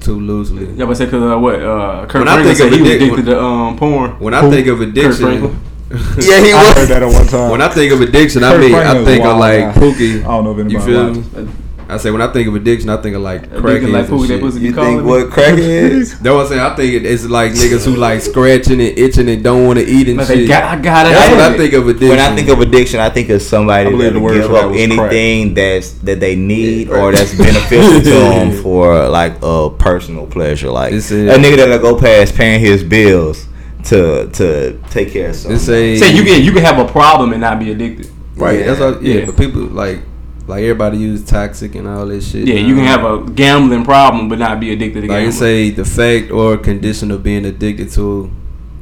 too 0.00 0.18
loosely. 0.20 0.66
Yeah, 0.74 0.84
but 0.86 0.96
say 0.96 1.04
because 1.06 1.22
uh, 1.32 1.38
what? 1.38 1.54
Uh, 1.62 2.04
Kirk 2.06 2.20
When 2.24 2.28
I 2.28 2.42
think 2.42 2.56
said 2.58 2.66
of 2.66 2.72
he 2.74 2.80
was 2.82 2.90
addic- 2.90 2.96
addicted 2.96 3.26
to 3.26 3.40
um 3.40 3.76
porn. 3.78 4.10
When 4.18 4.34
I 4.34 4.40
Who? 4.42 4.50
think 4.50 4.66
of 4.66 4.80
addiction, 4.80 5.12
Franklin. 5.24 5.60
Yeah, 6.18 6.40
he 6.42 6.52
I 6.52 6.74
heard 6.74 6.88
that 6.88 7.02
at 7.04 7.12
one 7.12 7.26
time. 7.28 7.50
when 7.52 7.62
I 7.62 7.68
think 7.68 7.92
of 7.92 8.00
addiction, 8.00 8.42
I 8.42 8.52
Kirk 8.52 8.60
mean 8.62 8.74
I 8.74 9.04
think 9.04 9.24
a 9.24 9.30
of 9.30 9.38
like 9.38 9.60
guy. 9.74 9.80
Pookie. 9.80 10.20
I 10.20 10.24
don't 10.24 10.44
know 10.44 10.50
if 10.52 10.58
anybody 10.58 10.74
You 10.74 10.80
feel 10.80 11.06
watches. 11.08 11.32
me? 11.34 11.48
I 11.88 11.98
say 11.98 12.10
when 12.10 12.22
I 12.22 12.32
think 12.32 12.48
of 12.48 12.54
addiction, 12.54 12.88
I 12.88 12.96
think 12.96 13.14
of 13.14 13.22
like 13.22 13.42
Addicted 13.44 13.62
crackheads 13.62 13.92
like 13.92 14.08
and 14.10 14.26
shit. 14.26 14.40
pussy 14.40 14.60
You 14.60 14.72
think 14.72 15.00
me. 15.00 15.02
what 15.02 15.30
crack 15.30 15.58
is? 15.58 16.18
That's 16.18 16.32
what 16.34 16.42
I'm 16.42 16.48
saying. 16.48 16.60
I 16.60 16.74
think 16.76 17.04
it's 17.04 17.24
like 17.26 17.52
niggas 17.52 17.84
who 17.84 17.96
like 17.96 18.20
scratching 18.22 18.80
and 18.80 18.98
itching 18.98 19.28
and 19.28 19.44
don't 19.44 19.66
want 19.66 19.78
to 19.78 19.84
eat 19.84 20.08
and 20.08 20.16
But 20.16 20.26
shit. 20.28 20.38
they 20.38 20.46
got, 20.46 20.64
I 20.64 20.80
got 20.80 21.06
it. 21.06 21.10
That's 21.10 21.30
what 21.30 21.40
I 21.40 21.48
think. 21.48 21.58
think 21.58 21.74
of 21.74 21.88
addiction. 21.88 22.08
When 22.08 22.18
I 22.20 22.34
think 22.34 22.48
of 22.48 22.60
addiction, 22.60 23.00
I 23.00 23.10
think 23.10 23.28
of 23.28 23.42
somebody 23.42 23.88
I 23.88 23.90
believe 23.90 24.04
that 24.12 24.12
the 24.14 24.20
will 24.20 24.32
give 24.34 24.42
that 24.50 24.64
up 24.64 24.70
was 24.70 24.76
crack. 24.76 25.12
anything 25.12 25.54
that's 25.54 25.90
that 25.92 26.20
they 26.20 26.36
need 26.36 26.88
Yeah, 26.88 26.94
or 27.02 27.12
that's 27.12 27.34
beneficial 27.36 28.00
to 28.00 28.10
them 28.10 28.62
for 28.62 29.08
like 29.08 29.34
a 29.42 29.70
personal 29.78 30.26
pleasure. 30.26 30.70
Like 30.70 30.92
This 30.92 31.10
a 31.10 31.16
is- 31.16 31.38
nigga 31.38 31.56
that'll 31.56 31.78
go 31.80 31.98
past 32.00 32.34
paying 32.34 32.60
his 32.60 32.82
bills 32.82 33.46
to 33.84 34.28
to 34.30 34.78
take 34.90 35.12
care 35.12 35.28
of 35.28 35.36
something. 35.36 35.52
This 35.58 35.68
a 35.68 35.98
Say 35.98 36.14
you 36.16 36.24
can 36.24 36.42
you 36.42 36.52
can 36.52 36.62
have 36.64 36.78
a 36.78 36.90
problem 36.90 37.32
and 37.32 37.42
not 37.42 37.58
be 37.58 37.70
addicted. 37.70 38.08
right. 38.36 38.60
Yeah. 38.60 38.66
That's 38.68 38.80
all. 38.80 39.02
Yeah, 39.02 39.14
Yeah. 39.20 39.24
but 39.26 39.36
people 39.36 39.60
like 39.62 40.00
like 40.46 40.62
everybody 40.62 40.98
use 40.98 41.24
toxic 41.24 41.74
and 41.74 41.88
all 41.88 42.06
this 42.06 42.30
shit. 42.30 42.46
Yeah, 42.46 42.56
you 42.56 42.74
can 42.74 42.84
have 42.84 43.04
a 43.04 43.30
gambling 43.30 43.84
problem 43.84 44.28
but 44.28 44.38
not 44.38 44.60
be 44.60 44.72
addicted 44.72 45.02
to 45.02 45.06
like 45.08 45.16
gambling. 45.24 45.28
it 45.28 45.32
say 45.32 45.70
the 45.70 45.84
fact 45.84 46.30
or 46.30 46.56
condition 46.58 47.10
of 47.10 47.22
being 47.22 47.44
addicted 47.46 47.90
to. 47.92 48.30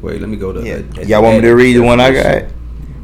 Wait, 0.00 0.20
let 0.20 0.28
me 0.28 0.36
go 0.36 0.52
to. 0.52 0.62
Yeah. 0.66 0.82
uh, 0.98 1.02
Y'all 1.02 1.22
want 1.22 1.36
me 1.36 1.42
to 1.42 1.52
read 1.52 1.74
the 1.74 1.82
one 1.82 2.00
I 2.00 2.10
got? 2.12 2.50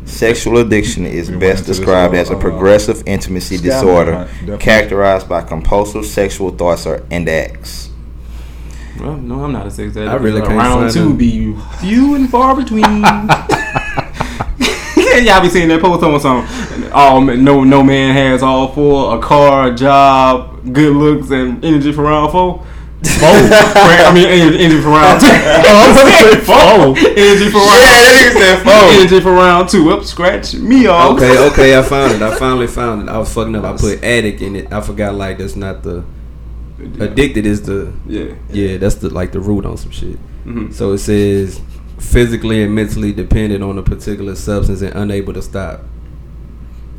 Sexual 0.05 0.59
addiction 0.59 1.05
is 1.05 1.31
We 1.31 1.37
best 1.37 1.67
described 1.67 2.15
as 2.15 2.31
a 2.31 2.37
uh, 2.37 2.41
progressive 2.41 3.03
intimacy 3.07 3.59
disorder 3.59 4.15
hunt, 4.15 4.31
definitely. 4.31 4.59
characterized 4.59 5.29
by 5.29 5.43
compulsive 5.43 6.07
sexual 6.07 6.51
thoughts 6.51 6.87
or 6.87 7.05
and 7.11 7.29
acts. 7.29 7.91
Well, 8.99 9.17
no, 9.19 9.45
I'm 9.45 9.53
not 9.53 9.67
a 9.67 9.71
sex 9.71 9.97
addict. 9.97 10.11
I 10.11 10.15
really 10.17 10.41
can't 10.41 10.55
Round 10.55 10.81
find 10.81 10.93
two 10.93 11.09
them. 11.09 11.17
be 11.19 11.55
few 11.79 12.15
and 12.15 12.29
far 12.29 12.57
between. 12.57 12.83
Y'all 15.25 15.41
be 15.43 15.49
seeing 15.49 15.69
that 15.69 15.81
post 15.81 16.03
on 16.03 16.21
some. 16.21 16.47
Oh, 16.93 17.21
no, 17.23 17.65
no 17.65 17.83
man 17.83 18.15
has 18.15 18.43
all 18.43 18.69
four: 18.73 19.17
a 19.17 19.21
car, 19.21 19.69
a 19.69 19.75
job, 19.75 20.73
good 20.73 20.95
looks, 20.95 21.31
and 21.31 21.65
energy 21.65 21.93
for 21.93 22.03
round 22.03 22.33
four. 22.33 22.65
I 23.05 24.11
mean, 24.13 24.27
energy, 24.27 24.59
energy 24.65 24.81
for 24.83 24.89
round 24.89 25.21
two. 25.21 25.27
Oh, 25.71 26.35
I'm 26.35 26.95
four. 26.95 26.99
energy 26.99 27.49
for 27.51 27.59
round. 27.59 27.79
Yeah, 27.79 28.01
that 28.03 28.33
nigga 28.35 28.39
said 28.39 28.63
four. 28.65 28.73
Energy 29.01 29.21
for 29.21 29.33
round 29.33 29.69
two. 29.69 29.91
Up, 29.91 30.05
scratch 30.05 30.55
me 30.55 30.87
off. 30.87 31.17
Okay, 31.17 31.47
okay, 31.53 31.79
I 31.79 31.83
found 31.83 32.13
it. 32.15 32.23
I 32.23 32.37
finally 32.37 32.67
found 32.67 33.03
it. 33.03 33.09
I 33.09 33.19
was 33.19 33.33
fucking 33.33 33.55
up. 33.55 33.65
I 33.65 33.77
put 33.77 34.03
addict 34.03 34.41
in 34.43 34.57
it. 34.57 34.73
I 34.73 34.81
forgot 34.81 35.15
like 35.15 35.39
that's 35.39 35.55
not 35.57 35.83
the 35.83 36.05
addicted 37.01 37.45
is 37.47 37.63
the 37.63 37.93
Yeah. 38.07 38.35
yeah 38.51 38.77
that's 38.79 38.97
the 38.97 39.11
like 39.11 39.33
the 39.33 39.41
root 39.41 39.65
on 39.65 39.77
some 39.77 39.91
shit. 39.91 40.19
Mhm. 40.45 40.73
So 40.73 40.93
it 40.93 40.99
says 40.99 41.61
physically 41.99 42.63
and 42.63 42.75
mentally 42.75 43.13
dependent 43.13 43.63
on 43.63 43.79
a 43.79 43.83
particular 43.83 44.35
substance 44.35 44.81
and 44.83 44.95
unable 44.95 45.33
to 45.35 45.43
stop. 45.43 45.81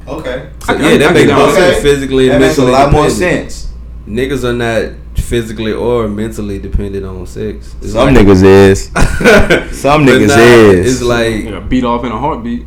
Okay. 0.07 0.49
So, 0.65 0.73
yeah, 0.73 0.97
that 0.97 1.13
makes 1.13 1.27
more 1.31 1.37
down 1.37 1.53
sense. 1.55 1.73
Okay. 1.77 1.81
Physically 1.81 2.27
That 2.27 2.35
and 2.35 2.43
makes 2.43 2.57
a 2.57 2.61
mentally 2.61 2.83
lot 2.83 2.91
more 2.91 3.09
sense. 3.09 3.71
Niggas 4.07 4.43
are 4.43 4.53
not 4.53 4.93
physically 5.21 5.71
or 5.71 6.07
mentally 6.07 6.57
dependent 6.57 7.05
on 7.05 7.25
sex. 7.27 7.75
It's 7.81 7.91
Some 7.91 8.13
like- 8.13 8.25
niggas 8.25 8.43
is. 8.43 8.85
Some 9.79 10.05
niggas 10.05 10.27
nah, 10.29 10.37
is. 10.37 10.93
It's 10.93 11.01
like 11.03 11.43
Yeah, 11.45 11.59
beat 11.59 11.83
off 11.83 12.03
in 12.05 12.11
a 12.11 12.17
heartbeat. 12.17 12.65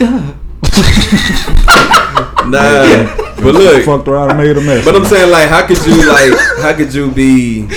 nah. 2.46 3.16
But 3.36 3.54
look, 3.54 3.84
Fucked 3.84 4.08
around 4.08 4.30
and 4.30 4.38
made 4.38 4.56
a 4.56 4.60
mess. 4.60 4.84
but 4.84 4.94
I'm 4.96 5.04
saying 5.04 5.30
like, 5.30 5.48
how 5.48 5.66
could 5.66 5.78
you 5.86 6.08
like, 6.08 6.32
how 6.62 6.72
could 6.74 6.92
you 6.94 7.10
be? 7.10 7.68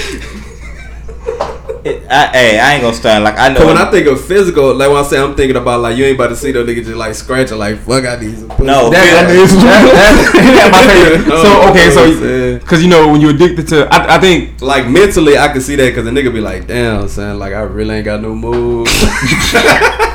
It- 2.10 2.12
I, 2.12 2.28
hey, 2.34 2.60
I 2.60 2.74
ain't 2.74 2.82
gonna 2.82 2.96
stand 2.96 3.24
like 3.24 3.38
I 3.38 3.50
know. 3.50 3.60
Cause 3.60 3.68
when 3.68 3.78
I 3.78 3.92
think 3.92 4.08
of 4.08 4.20
physical, 4.26 4.74
like 4.74 4.90
when 4.90 4.98
I 4.98 5.04
say 5.04 5.20
I'm 5.20 5.36
thinking 5.36 5.56
about 5.58 5.82
like 5.82 5.96
you 5.96 6.06
ain't 6.06 6.16
about 6.16 6.30
to 6.30 6.36
see 6.36 6.52
no 6.52 6.64
nigga 6.64 6.84
just 6.84 6.98
like 6.98 7.14
scratching 7.14 7.58
like 7.60 7.78
fuck 7.80 8.04
I 8.06 8.16
need 8.20 8.38
some 8.38 8.50
pussy. 8.50 8.64
no, 8.64 8.90
That, 8.90 9.06
that, 9.14 9.28
that 9.28 9.36
is 9.36 9.54
that's 9.54 10.72
my 10.72 10.88
favorite. 10.94 11.28
No, 11.28 11.44
So 11.44 11.70
okay, 11.70 11.86
you 11.86 11.96
know 11.96 12.02
what 12.02 12.08
I'm 12.08 12.54
so 12.56 12.60
because 12.60 12.84
you 12.84 12.90
know 12.90 13.08
when 13.12 13.22
you're 13.22 13.32
addicted 13.36 13.68
to, 13.70 13.88
I, 13.94 14.16
I 14.16 14.20
think 14.20 14.60
like 14.62 14.88
mentally 14.88 15.38
I 15.38 15.50
can 15.50 15.62
see 15.62 15.76
that 15.76 15.86
because 15.90 16.06
the 16.06 16.12
nigga 16.12 16.34
be 16.34 16.42
like, 16.42 16.66
damn, 16.68 17.08
son, 17.08 17.38
like 17.38 17.54
I 17.54 17.62
really 17.62 17.96
ain't 17.96 18.06
got 18.06 18.22
no 18.22 18.34
mood. 18.34 18.88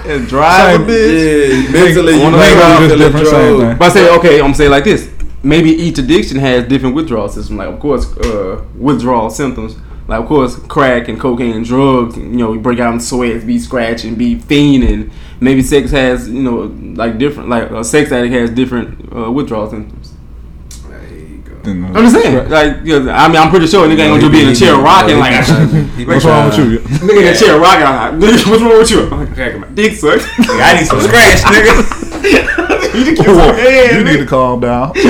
and 0.06 0.26
drive 0.28 0.80
a 0.80 0.84
bitch. 0.84 1.64
yeah, 1.64 1.72
mentally 1.72 2.14
you 2.16 2.22
One 2.22 2.32
might 2.32 2.52
of 2.52 2.88
them 2.88 2.88
not 2.88 2.98
different, 2.98 3.26
same 3.28 3.56
drove. 3.56 3.60
thing. 3.68 3.78
But 3.78 3.84
I 3.84 3.88
say 3.94 4.16
okay, 4.18 4.40
I'm 4.40 4.54
saying 4.54 4.70
like 4.70 4.84
this. 4.84 5.10
Maybe 5.42 5.70
each 5.70 5.98
addiction 5.98 6.38
has 6.38 6.64
different 6.66 6.94
withdrawal 6.94 7.28
system. 7.28 7.56
Like 7.56 7.68
of 7.68 7.78
course, 7.78 8.06
uh, 8.18 8.64
withdrawal 8.76 9.30
symptoms. 9.30 9.76
Like 10.06 10.20
of 10.20 10.26
course, 10.26 10.56
crack 10.56 11.08
and 11.08 11.18
cocaine 11.18 11.56
and 11.56 11.64
drugs. 11.64 12.16
You 12.16 12.24
know, 12.24 12.52
you 12.52 12.60
break 12.60 12.78
out 12.78 12.92
in 12.92 13.00
sweats, 13.00 13.44
be 13.44 13.58
scratching, 13.58 14.16
be 14.16 14.36
fiending. 14.36 15.10
Maybe 15.40 15.62
sex 15.62 15.90
has 15.92 16.28
you 16.28 16.42
know 16.42 16.64
like 16.94 17.16
different. 17.16 17.48
Like 17.48 17.70
a 17.70 17.82
sex 17.82 18.12
addict 18.12 18.34
has 18.34 18.50
different 18.50 19.10
uh, 19.14 19.32
withdrawal 19.32 19.70
symptoms. 19.70 20.12
There 20.88 21.08
you 21.08 21.38
go. 21.38 21.54
Then, 21.62 21.86
I'm 21.86 22.04
just 22.04 22.16
saying. 22.16 22.50
Like, 22.50 22.80
yeah, 22.84 23.16
I 23.16 23.28
mean, 23.28 23.38
I'm 23.38 23.48
pretty 23.48 23.66
sure 23.66 23.86
a 23.86 23.88
nigga 23.88 24.00
ain't 24.00 24.10
gonna 24.10 24.20
just 24.20 24.32
be 24.32 24.42
in 24.42 24.48
a 24.48 24.54
chair 24.54 24.76
rocking 24.76 25.18
like. 25.18 25.48
What's 26.06 26.24
wrong 26.26 26.50
with 26.50 26.58
you? 26.58 26.78
Nigga 26.80 27.22
in 27.22 27.34
a 27.34 27.36
chair 27.36 27.58
rocking. 27.58 27.86
I'm 27.86 28.20
like, 28.20 28.46
what's 28.46 28.62
wrong 28.62 28.78
with 28.78 28.90
you? 28.90 29.08
I'm 29.08 29.34
like, 29.34 29.58
my 29.58 29.68
dick 29.68 29.94
suck. 29.94 30.20
I 30.38 30.74
need 30.78 30.86
some 30.86 31.00
scratch, 31.00 31.40
nigga. 31.48 32.24
you, 32.94 33.16
Whoa, 33.24 33.96
you 33.96 34.04
need 34.04 34.18
to 34.18 34.26
calm 34.26 34.60
down. 34.60 34.92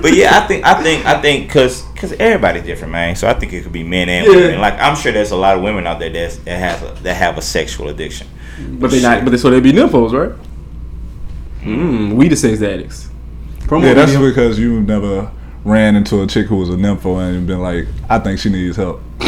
But 0.00 0.14
yeah, 0.14 0.38
I 0.38 0.46
think 0.46 0.64
I 0.64 0.82
think 0.82 1.04
I 1.04 1.20
think 1.20 1.48
because 1.48 1.82
because 1.98 2.12
everybody's 2.12 2.62
different, 2.62 2.92
man. 2.92 3.16
So 3.16 3.26
I 3.26 3.34
think 3.34 3.52
it 3.52 3.64
could 3.64 3.72
be 3.72 3.82
men 3.82 4.08
and 4.08 4.24
Yeah. 4.26 4.36
women. 4.36 4.60
Like 4.60 4.74
I'm 4.78 4.94
sure 4.94 5.10
there's 5.10 5.32
a 5.32 5.36
lot 5.36 5.56
of 5.56 5.64
women 5.64 5.84
out 5.84 5.98
there 5.98 6.10
that's, 6.10 6.36
that 6.36 6.56
have 6.58 6.82
a, 6.84 7.02
that 7.02 7.14
have 7.14 7.36
a 7.36 7.42
sexual 7.42 7.88
addiction. 7.88 8.28
But 8.78 8.92
they 8.92 9.02
not. 9.02 9.24
But 9.24 9.30
they, 9.30 9.36
so 9.36 9.50
they 9.50 9.58
be 9.58 9.72
nymphos, 9.72 10.12
right? 10.12 10.30
Mm, 11.62 12.12
we 12.14 12.28
the 12.28 12.36
sex 12.36 12.62
addicts. 12.62 13.08
Promo 13.62 13.82
yeah, 13.82 13.94
that's 13.94 14.12
video. 14.12 14.28
because 14.28 14.60
you 14.60 14.80
never 14.80 15.28
ran 15.64 15.96
into 15.96 16.22
a 16.22 16.26
chick 16.28 16.46
who 16.46 16.54
was 16.56 16.68
a 16.68 16.74
nympho 16.74 17.18
and 17.20 17.48
been 17.48 17.58
like, 17.60 17.86
I 18.08 18.20
think 18.20 18.38
she 18.38 18.48
needs 18.48 18.76
help. 18.76 19.02
I 19.20 19.26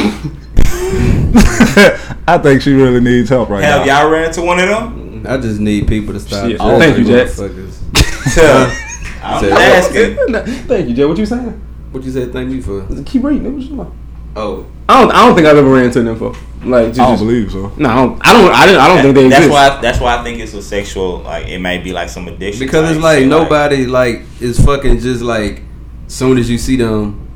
think 2.42 2.62
she 2.62 2.72
really 2.72 3.00
needs 3.00 3.28
help 3.28 3.48
right 3.48 3.64
Have 3.64 3.84
now. 3.84 4.02
y'all 4.02 4.10
ran 4.10 4.26
into 4.28 4.42
one 4.42 4.60
of 4.60 4.68
them? 4.68 5.26
I 5.28 5.36
just 5.38 5.58
need 5.60 5.88
people 5.88 6.14
to 6.14 6.20
stop. 6.20 6.48
Shit. 6.48 6.58
Thank 6.58 6.98
you, 6.98 7.04
Jack. 7.04 7.26
motherfuckers. 7.28 8.86
I'm 9.22 9.44
asking. 9.52 10.16
Thank 10.66 10.88
you, 10.88 10.94
Jack. 10.94 11.08
What 11.08 11.18
you 11.18 11.26
saying? 11.26 11.60
What 11.92 12.04
you 12.04 12.10
said? 12.12 12.32
Thank 12.32 12.50
me 12.50 12.60
for? 12.60 12.86
Keep 13.04 13.24
reading. 13.24 13.44
What 13.52 13.62
you 13.62 13.68
talking 13.68 13.80
about? 13.80 13.92
Oh, 14.36 14.66
I 14.88 15.00
don't. 15.00 15.10
I 15.12 15.26
don't 15.26 15.34
think 15.34 15.46
I've 15.48 15.56
ever 15.56 15.68
ran 15.68 15.86
into 15.86 16.00
an 16.00 16.06
nympho. 16.06 16.36
Like, 16.64 16.88
just, 16.88 17.00
I 17.00 17.04
don't 17.06 17.14
just- 17.14 17.24
believe 17.24 17.50
so. 17.50 17.72
No, 17.76 17.88
I 17.88 17.94
don't. 17.96 18.20
I 18.22 18.32
don't. 18.32 18.52
I, 18.52 18.66
didn't, 18.66 18.80
I 18.80 18.88
don't 18.88 19.02
think 19.02 19.14
they 19.16 19.28
that's 19.28 19.46
exist. 19.46 19.52
why. 19.52 19.80
That's 19.80 19.98
why 20.00 20.16
I 20.18 20.22
think 20.22 20.38
it's 20.40 20.54
a 20.54 20.62
sexual. 20.62 21.18
Like 21.20 21.48
it 21.48 21.58
may 21.58 21.78
be 21.78 21.92
like 21.92 22.08
some 22.10 22.28
addiction. 22.28 22.64
because 22.64 22.90
it's 22.92 23.02
like 23.02 23.20
shit, 23.20 23.28
nobody 23.28 23.86
like 23.86 24.22
is 24.40 24.64
fucking 24.64 25.00
just 25.00 25.22
like 25.22 25.62
soon 26.06 26.38
as 26.38 26.48
you 26.48 26.58
see 26.58 26.76
them, 26.76 27.26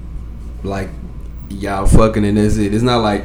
like 0.63 0.89
y'all 1.49 1.87
fucking 1.87 2.25
and 2.25 2.37
that's 2.39 2.57
it. 2.59 2.73
It's 2.75 2.83
not 2.83 2.99
like 2.99 3.25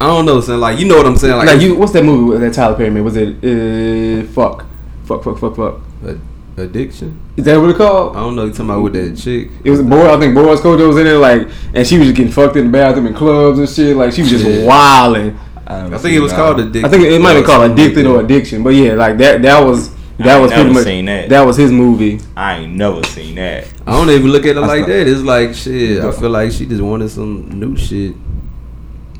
I 0.00 0.06
don't 0.06 0.24
know, 0.26 0.40
son. 0.40 0.60
Like 0.60 0.78
you 0.78 0.86
know 0.86 0.96
what 0.98 1.06
I'm 1.06 1.16
saying? 1.16 1.36
Like, 1.36 1.60
you. 1.60 1.74
What's 1.76 1.92
that 1.94 2.04
movie 2.04 2.30
with 2.30 2.40
that 2.42 2.54
Tyler 2.54 2.76
Perry 2.76 2.90
made? 2.90 3.00
Was 3.00 3.16
it 3.16 3.36
uh, 3.42 4.26
fuck, 4.32 4.64
fuck, 5.06 5.24
fuck, 5.24 5.38
fuck, 5.40 5.56
fuck? 5.56 5.80
Ad- 6.06 6.20
addiction. 6.58 7.20
Is 7.36 7.44
that 7.44 7.58
what 7.60 7.70
it 7.70 7.76
called? 7.76 8.16
I 8.16 8.20
don't 8.20 8.36
know. 8.36 8.44
You 8.44 8.50
talking 8.50 8.66
about 8.66 8.82
with 8.82 8.92
that 8.94 9.16
chick? 9.16 9.50
It 9.64 9.70
was 9.70 9.82
boy. 9.82 10.12
I 10.12 10.18
think 10.18 10.34
Boris 10.34 10.60
Kodjoe 10.60 10.86
was 10.88 10.96
in 10.98 11.04
there, 11.04 11.18
like, 11.18 11.48
and 11.74 11.86
she 11.86 11.98
was 11.98 12.06
just 12.08 12.16
getting 12.16 12.32
fucked 12.32 12.56
in 12.56 12.66
the 12.66 12.70
bathroom 12.72 13.06
in 13.06 13.14
clubs 13.14 13.58
and 13.58 13.68
shit. 13.68 13.96
Like, 13.96 14.12
she 14.12 14.22
was 14.22 14.30
just 14.30 14.44
Yeah. 14.44 14.64
wilding. 14.64 15.36
haven't 15.66 15.94
I 15.94 15.98
think 15.98 16.14
it 16.16 16.20
was 16.20 16.32
called 16.32 16.56
one. 16.58 16.68
addiction. 16.68 16.84
I 16.86 16.88
think 16.88 17.04
it 17.04 17.20
might 17.20 17.34
be 17.34 17.42
called 17.42 17.62
something 17.66 17.84
Addicted 17.84 18.06
or. 18.06 18.20
Addiction, 18.20 18.62
but 18.62 18.70
yeah, 18.70 18.94
like 18.94 19.18
that. 19.18 19.42
That 19.42 19.60
was 19.64 19.90
that 20.18 20.26
ain't 20.34 20.42
was 20.42 20.52
pretty 20.52 20.70
much 20.70 20.84
seen 20.84 21.04
that. 21.04 21.28
that 21.28 21.42
was 21.42 21.56
his 21.56 21.70
movie. 21.70 22.20
I 22.36 22.58
ain't 22.58 22.74
never 22.74 23.02
seen 23.04 23.34
that. 23.36 23.66
I 23.86 23.92
don't 23.92 24.10
even 24.10 24.30
look 24.32 24.46
at 24.46 24.56
it 24.56 24.60
like 24.60 24.86
that. 24.86 25.06
It's 25.06 25.20
like 25.22 25.54
shit. 25.54 26.02
I 26.02 26.10
feel 26.12 26.30
like 26.30 26.52
she 26.52 26.66
just 26.66 26.82
wanted 26.82 27.08
some 27.10 27.48
new 27.50 27.76
shit. 27.76 28.14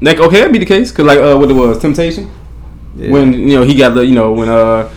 Like, 0.01 0.19
okay, 0.19 0.39
that'd 0.39 0.53
be 0.53 0.59
the 0.59 0.67
case, 0.67 0.91
cause 0.93 1.05
like 1.07 1.19
uh, 1.19 1.37
what 1.37 1.51
it 1.51 1.55
was, 1.55 1.79
Temptation. 1.79 2.31
Yeah. 2.97 3.11
When 3.11 3.33
you 3.33 3.57
know 3.57 3.63
he 3.63 3.75
got 3.75 3.95
the 3.95 4.05
you 4.07 4.15
know 4.15 4.33
when 4.33 4.49
uh 4.49 4.89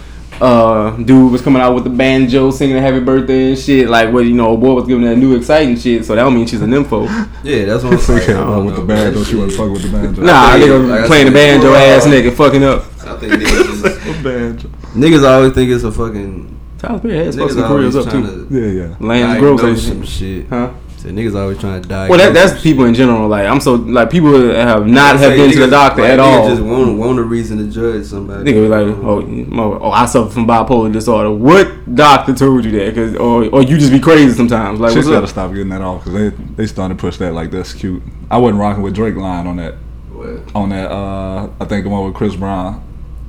uh 0.42 0.96
dude 0.98 1.32
was 1.32 1.42
coming 1.42 1.62
out 1.62 1.76
with 1.76 1.84
the 1.84 1.89
banjo 1.89 2.50
singing 2.52 2.76
a 2.78 2.82
happy 2.82 3.00
birthday 3.00 3.50
and 3.50 3.60
shit. 3.60 3.88
Like 3.89 4.12
what 4.12 4.26
you 4.26 4.34
know, 4.34 4.54
a 4.54 4.58
boy 4.58 4.74
was 4.74 4.88
giving 4.88 5.04
that 5.06 5.16
new 5.18 5.36
exciting 5.36 5.78
shit. 5.78 6.04
So 6.06 6.16
that 6.16 6.24
don't 6.24 6.34
mean 6.34 6.48
she's 6.48 6.62
a 6.62 6.66
nympho. 6.66 7.06
yeah, 7.44 7.66
that's 7.66 7.84
what 7.84 7.94
I'm 7.94 8.00
saying. 8.00 8.20
I 8.20 8.24
Okay, 8.24 8.34
don't 8.34 8.66
with 8.66 8.76
the 8.76 8.82
banjo, 8.82 8.96
she 8.96 9.04
man. 9.04 9.14
don't 9.14 9.32
you 9.32 9.38
want 9.39 9.52
to 9.52 9.58
fuck 9.58 9.72
with 9.72 9.82
the 9.84 9.89
banjo? 9.98 10.22
nah, 10.24 10.52
think- 10.54 10.66
nigga 10.66 10.89
like 10.89 11.06
playing 11.06 11.26
the 11.28 11.32
banjo 11.32 11.74
ass 11.74 12.06
nigga 12.08 12.34
fucking 12.36 12.64
up. 12.64 12.82
I 13.06 13.18
think 13.18 13.34
niggas, 13.34 13.82
just, 13.84 14.24
banjo. 14.24 14.68
niggas 14.96 15.30
always 15.30 15.54
think 15.54 15.72
it's 15.72 15.84
a 15.84 15.92
fucking. 15.92 16.60
Tyler 16.80 17.00
Perry 17.00 17.18
has 17.26 17.36
fucked 17.36 17.52
Niggas 17.52 17.54
some 17.56 17.68
careers 17.68 17.96
always 17.96 18.08
up 18.08 18.14
too. 18.14 18.48
to 18.50 18.60
Yeah, 18.60 18.88
yeah. 18.88 18.96
Lance 19.00 19.34
diagnose 19.39 19.62
Gross 19.62 19.84
some 19.88 20.04
shit. 20.04 20.48
Huh? 20.48 20.72
So 21.02 21.10
niggas 21.10 21.34
always 21.34 21.58
trying 21.58 21.82
to 21.82 21.89
die. 21.89 22.08
Well, 22.08 22.20
that, 22.20 22.32
that's 22.32 22.62
people 22.62 22.86
in 22.86 22.93
general. 22.93 23.28
Like 23.28 23.47
I'm 23.47 23.60
so 23.60 23.74
like 23.74 24.12
people 24.12 24.34
that 24.34 24.56
have 24.56 24.86
not 24.86 25.18
have 25.18 25.32
been 25.32 25.52
to 25.52 25.60
the 25.62 25.68
doctor 25.68 26.04
at 26.04 26.20
all. 26.20 26.47
Just 26.47 26.62
want, 26.62 26.95
want 26.95 27.18
a 27.18 27.24
reason 27.24 27.58
to 27.58 27.72
judge 27.74 28.06
somebody. 28.06 28.43
Nigga 28.43 28.62
be 28.62 28.68
like, 28.68 28.86
oh, 29.04 29.22
mo- 29.24 29.80
oh, 29.82 29.89
I 29.89 30.06
suffer 30.06 30.30
from 30.32 30.45
bipolar 30.45 30.93
disorder. 30.93 31.32
What 31.32 31.95
doctor 31.95 32.36
told 32.36 32.66
you 32.66 32.72
that? 32.74 32.93
Cause, 32.93 33.16
or, 33.16 33.45
or 33.45 33.64
you 33.64 33.80
just 33.80 33.91
be 33.91 33.99
crazy 33.99 34.32
sometimes. 34.36 34.80
Like, 34.80 34.93
Chicks 34.93 35.08
what's 35.08 35.16
gotta 35.16 35.28
stop 35.28 35.52
getting 35.54 35.70
that 35.70 35.82
off 35.82 36.04
because 36.04 36.14
they 36.14 36.43
they 36.56 36.68
starting 36.68 36.95
to 36.95 37.02
push 37.02 37.18
that 37.18 37.34
like 37.34 37.49
that's 37.49 37.74
cute. 37.74 38.04
I 38.30 38.38
wasn't 38.38 38.60
rocking 38.60 38.84
with 38.84 38.93
Drake 38.93 39.16
line 39.16 39.47
on 39.47 39.56
that 39.56 39.74
What? 40.12 40.56
on 40.56 40.70
that. 40.70 40.91
uh 40.91 41.49
I 41.60 41.66
think 41.66 41.84
the 41.84 41.89
one 41.89 42.06
with 42.06 42.14
Chris 42.14 42.36
Brown. 42.36 42.76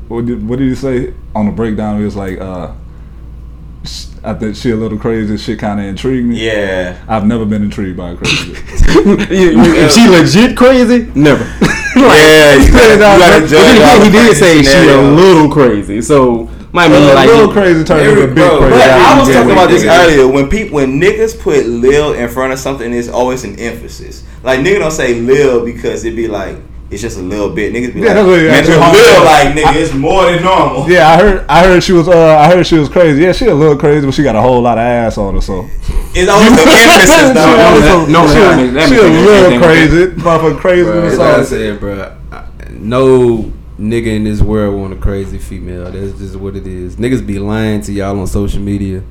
What 0.08 0.26
did 0.26 0.46
what 0.46 0.58
did 0.58 0.68
he 0.68 0.74
say 0.74 1.14
on 1.34 1.46
the 1.46 1.52
breakdown? 1.52 1.96
He 1.98 2.04
was 2.04 2.16
like, 2.16 2.38
uh 2.38 2.72
sh- 2.72 2.76
I 4.24 4.34
think 4.34 4.54
she 4.54 4.70
a 4.70 4.76
little 4.76 4.98
crazy. 4.98 5.36
Shit 5.36 5.58
kind 5.58 5.80
of 5.80 5.86
intrigued 5.86 6.28
me. 6.28 6.44
Yeah. 6.46 7.02
I've 7.08 7.26
never 7.26 7.44
been 7.44 7.62
intrigued 7.64 7.96
by 7.96 8.10
a 8.10 8.16
crazy. 8.16 8.52
chick. 8.54 8.64
if 8.86 9.92
she 9.92 10.08
legit 10.08 10.56
crazy, 10.56 11.10
never. 11.14 11.44
Yeah, 11.94 12.54
you 12.56 12.72
gotta- 12.72 12.94
you 12.94 12.98
gotta 12.98 13.46
judge 13.46 13.50
then 13.50 14.02
he 14.06 14.10
did 14.10 14.34
say 14.36 14.62
she 14.62 14.88
a 14.88 14.96
little 15.02 15.50
crazy, 15.52 16.00
so 16.00 16.48
might 16.72 16.88
mean 16.88 17.02
a 17.02 17.12
like 17.12 17.28
little 17.28 17.48
he- 17.48 17.52
crazy 17.52 17.84
turns 17.84 18.08
into 18.08 18.22
a 18.24 18.26
big 18.28 18.36
bro, 18.36 18.58
crazy. 18.60 18.70
But 18.70 18.78
Yeah, 18.78 18.96
I 19.04 19.18
was 19.18 19.28
talking 19.28 19.46
we 19.46 19.52
about 19.52 19.68
this 19.68 19.84
earlier. 19.84 20.26
When 20.26 20.48
people, 20.48 20.76
when 20.76 20.98
niggas 20.98 21.38
put 21.38 21.66
Lil 21.66 22.14
in 22.14 22.30
front 22.30 22.54
of 22.54 22.58
something, 22.58 22.90
it's 22.94 23.08
always 23.10 23.44
an 23.44 23.58
emphasis. 23.58 24.24
Like 24.42 24.60
nigga 24.60 24.78
don't 24.78 24.90
say 24.90 25.20
Lil 25.20 25.66
because 25.66 26.02
it'd 26.06 26.16
be 26.16 26.28
like 26.28 26.56
it's 26.92 27.02
just 27.02 27.18
a 27.18 27.22
little 27.22 27.50
bit. 27.50 27.72
Niggas 27.72 27.94
be 27.94 28.00
Yeah, 28.00 28.06
like, 28.06 28.14
that's 28.16 28.26
what 28.28 28.34
you 28.40 28.46
man, 28.48 28.54
actually 28.54 28.74
to 28.74 28.80
hard- 28.82 29.24
like 29.24 29.54
nigga, 29.56 29.80
it's 29.82 29.94
more 29.94 30.24
than 30.30 30.42
normal. 30.42 30.88
Yeah, 30.90 31.08
I 31.08 31.16
heard. 31.16 31.46
I 31.48 31.64
heard 31.64 31.82
she 31.82 31.92
was. 31.92 32.08
Uh, 32.08 32.36
I 32.36 32.48
heard 32.52 32.66
she 32.66 32.76
was 32.78 32.88
crazy. 32.88 33.22
Yeah, 33.22 33.32
she 33.32 33.46
a 33.46 33.54
little 33.54 33.76
crazy, 33.76 34.04
but 34.06 34.14
she 34.14 34.22
got 34.22 34.36
a 34.36 34.40
whole 34.42 34.60
lot 34.60 34.78
of 34.78 34.82
ass 34.82 35.16
on 35.18 35.34
her. 35.34 35.40
So 35.40 35.66
It's 36.14 36.30
always 36.30 36.50
the 36.54 36.62
emphasis 36.70 37.30
though. 37.34 37.56
no, 37.56 37.72
was 37.74 37.82
that- 37.82 38.08
a- 38.08 38.10
no, 38.12 38.26
she 38.28 38.72
that 38.74 38.84
a- 38.84 38.88
she 38.88 38.96
a 39.00 39.02
little 39.02 39.58
crazy, 39.60 40.06
motherfucker, 40.20 40.58
crazy. 40.58 40.84
Bro, 40.84 41.00
that's 41.02 41.18
what 41.18 41.40
I 41.40 41.44
said, 41.44 41.80
bro. 41.80 42.12
No 42.78 43.52
nigga 43.78 44.06
in 44.08 44.24
this 44.24 44.40
world 44.40 44.78
want 44.80 44.92
a 44.92 44.96
crazy 44.96 45.38
female. 45.38 45.90
That's 45.90 46.18
just 46.18 46.36
what 46.36 46.56
it 46.56 46.66
is. 46.66 46.96
Niggas 46.96 47.26
be 47.26 47.38
lying 47.38 47.80
to 47.82 47.92
y'all 47.92 48.18
on 48.18 48.26
social 48.26 48.60
media. 48.60 49.02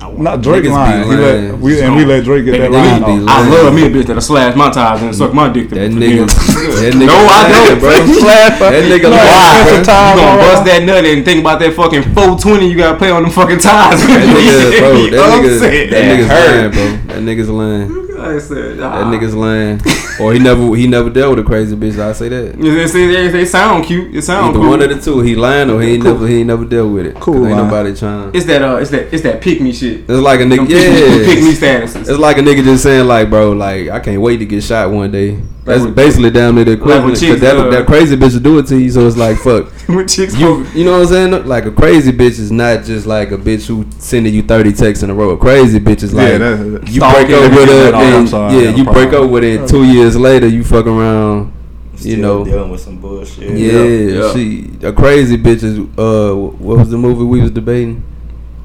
Not 0.00 0.40
Drake 0.40 0.64
line. 0.64 1.08
Let, 1.08 1.58
we, 1.58 1.80
and 1.82 1.94
we 1.94 2.04
let 2.04 2.24
Drake 2.24 2.44
get 2.44 2.58
that 2.58 2.70
line 2.70 3.02
off. 3.02 3.28
I 3.28 3.48
love 3.48 3.74
me 3.74 3.86
a 3.86 3.90
bitch 3.90 4.06
that'll 4.06 4.22
slash 4.22 4.56
my 4.56 4.70
tires 4.70 5.02
and 5.02 5.14
suck 5.14 5.34
my 5.34 5.52
dick. 5.52 5.68
That 5.70 5.90
nigga, 5.90 6.26
that 6.26 6.94
nigga. 6.94 7.06
No, 7.06 7.16
I 7.16 7.48
don't, 7.48 7.80
bro. 7.80 7.90
that 7.90 8.84
nigga, 8.88 9.10
why? 9.10 9.60
You 9.68 9.84
gonna 9.84 10.42
bust 10.42 10.64
that 10.64 10.82
nut 10.84 11.04
and 11.04 11.24
think 11.24 11.40
about 11.40 11.60
that 11.60 11.74
fucking 11.74 12.02
420 12.14 12.70
you 12.70 12.76
gotta 12.76 12.98
pay 12.98 13.10
on 13.10 13.22
them 13.22 13.32
fucking 13.32 13.58
tires. 13.58 14.00
That 14.00 14.24
nigga, 14.36 14.78
bro. 14.78 15.10
That 15.10 15.40
nigga, 15.44 15.90
that 15.90 16.02
nigga's 16.08 16.28
lying, 16.28 16.70
bro. 16.70 17.14
That 17.14 17.22
nigga's 17.22 17.50
lying. 17.50 18.10
I 18.20 18.38
said, 18.38 18.76
nah. 18.76 18.98
That 18.98 19.06
nigga's 19.06 19.34
lying, 19.34 19.80
or 20.20 20.32
he 20.32 20.38
never 20.38 20.74
he 20.76 20.86
never 20.86 21.10
dealt 21.10 21.36
with 21.36 21.44
a 21.44 21.48
crazy 21.48 21.74
bitch. 21.74 21.98
I 21.98 22.12
say 22.12 22.28
that. 22.28 22.58
They 22.58 22.86
say 22.86 23.06
they, 23.06 23.28
they 23.28 23.44
sound 23.46 23.84
cute. 23.84 24.14
It 24.14 24.22
sounds. 24.22 24.50
Either 24.50 24.58
cool. 24.58 24.68
one 24.68 24.82
of 24.82 24.90
the 24.90 25.00
two. 25.00 25.20
He 25.20 25.34
lying 25.34 25.70
or 25.70 25.80
he 25.80 25.94
ain't 25.94 26.02
cool. 26.02 26.12
never 26.12 26.28
he 26.28 26.38
ain't 26.38 26.46
never 26.46 26.64
dealt 26.64 26.92
with 26.92 27.06
it. 27.06 27.14
Cool. 27.16 27.46
Ain't 27.46 27.56
nobody 27.56 27.94
trying. 27.94 28.34
It's 28.34 28.46
that 28.46 28.62
uh, 28.62 28.76
it's 28.76 28.90
that 28.90 29.12
it's 29.12 29.22
that 29.22 29.40
pick 29.40 29.60
me 29.60 29.72
shit 29.72 29.89
shit. 29.90 30.00
It's 30.00 30.10
like 30.10 30.40
a 30.40 30.44
nigga, 30.44 30.68
yeah. 30.68 31.24
Pick 31.26 31.42
me 31.42 31.52
statuses. 31.52 32.08
It's 32.08 32.18
like 32.18 32.38
a 32.38 32.40
nigga 32.40 32.64
just 32.64 32.82
saying 32.82 33.06
like, 33.06 33.30
bro, 33.30 33.52
like 33.52 33.88
I 33.88 34.00
can't 34.00 34.20
wait 34.20 34.38
to 34.38 34.46
get 34.46 34.62
shot 34.62 34.90
one 34.90 35.10
day. 35.10 35.40
That's 35.64 35.84
like 35.84 35.94
basically 35.94 36.30
down 36.30 36.54
to 36.56 36.64
the 36.64 36.72
equivalent. 36.72 37.10
Like 37.10 37.20
chicks, 37.20 37.40
that, 37.40 37.56
uh, 37.56 37.70
that 37.70 37.86
crazy 37.86 38.16
bitch 38.16 38.32
will 38.34 38.40
do 38.40 38.58
it 38.58 38.66
to 38.68 38.78
you, 38.78 38.90
so 38.90 39.06
it's 39.06 39.16
like 39.16 39.36
fuck. 39.44 39.68
chicks 40.08 40.36
you, 40.36 40.66
you 40.68 40.84
know 40.84 40.92
what 40.92 41.02
I'm 41.02 41.06
saying? 41.06 41.46
Like 41.46 41.66
a 41.66 41.70
crazy 41.70 42.12
bitch 42.12 42.38
is 42.38 42.50
not 42.50 42.84
just 42.84 43.06
like 43.06 43.30
a 43.30 43.36
bitch 43.36 43.66
who 43.66 43.86
sending 43.98 44.34
you 44.34 44.42
30 44.42 44.72
texts 44.72 45.02
in 45.02 45.10
a 45.10 45.14
row. 45.14 45.30
A 45.30 45.38
crazy 45.38 45.78
bitch 45.78 46.02
is 46.02 46.14
like 46.14 46.32
yeah, 46.32 46.38
that, 46.38 46.88
you 46.88 47.00
break 47.00 47.30
up 47.30 47.52
with 47.52 47.68
her, 47.68 48.60
yeah, 48.60 48.70
you 48.74 48.84
break 48.84 49.12
up 49.12 49.30
with 49.30 49.44
it. 49.44 49.68
Two 49.68 49.84
years 49.84 50.16
later, 50.16 50.46
you 50.46 50.64
fuck 50.64 50.86
around. 50.86 51.52
Still 51.96 52.10
you 52.10 52.16
know, 52.16 52.44
dealing 52.44 52.70
with 52.70 52.80
some 52.80 52.98
bullshit. 52.98 53.58
Yeah, 53.58 53.82
yeah. 53.82 54.32
she 54.32 54.70
a 54.82 54.92
crazy 54.92 55.36
bitch 55.36 55.62
is. 55.62 55.78
Uh, 55.98 56.34
what 56.34 56.78
was 56.78 56.88
the 56.88 56.96
movie 56.96 57.24
we 57.24 57.42
was 57.42 57.50
debating? 57.50 58.02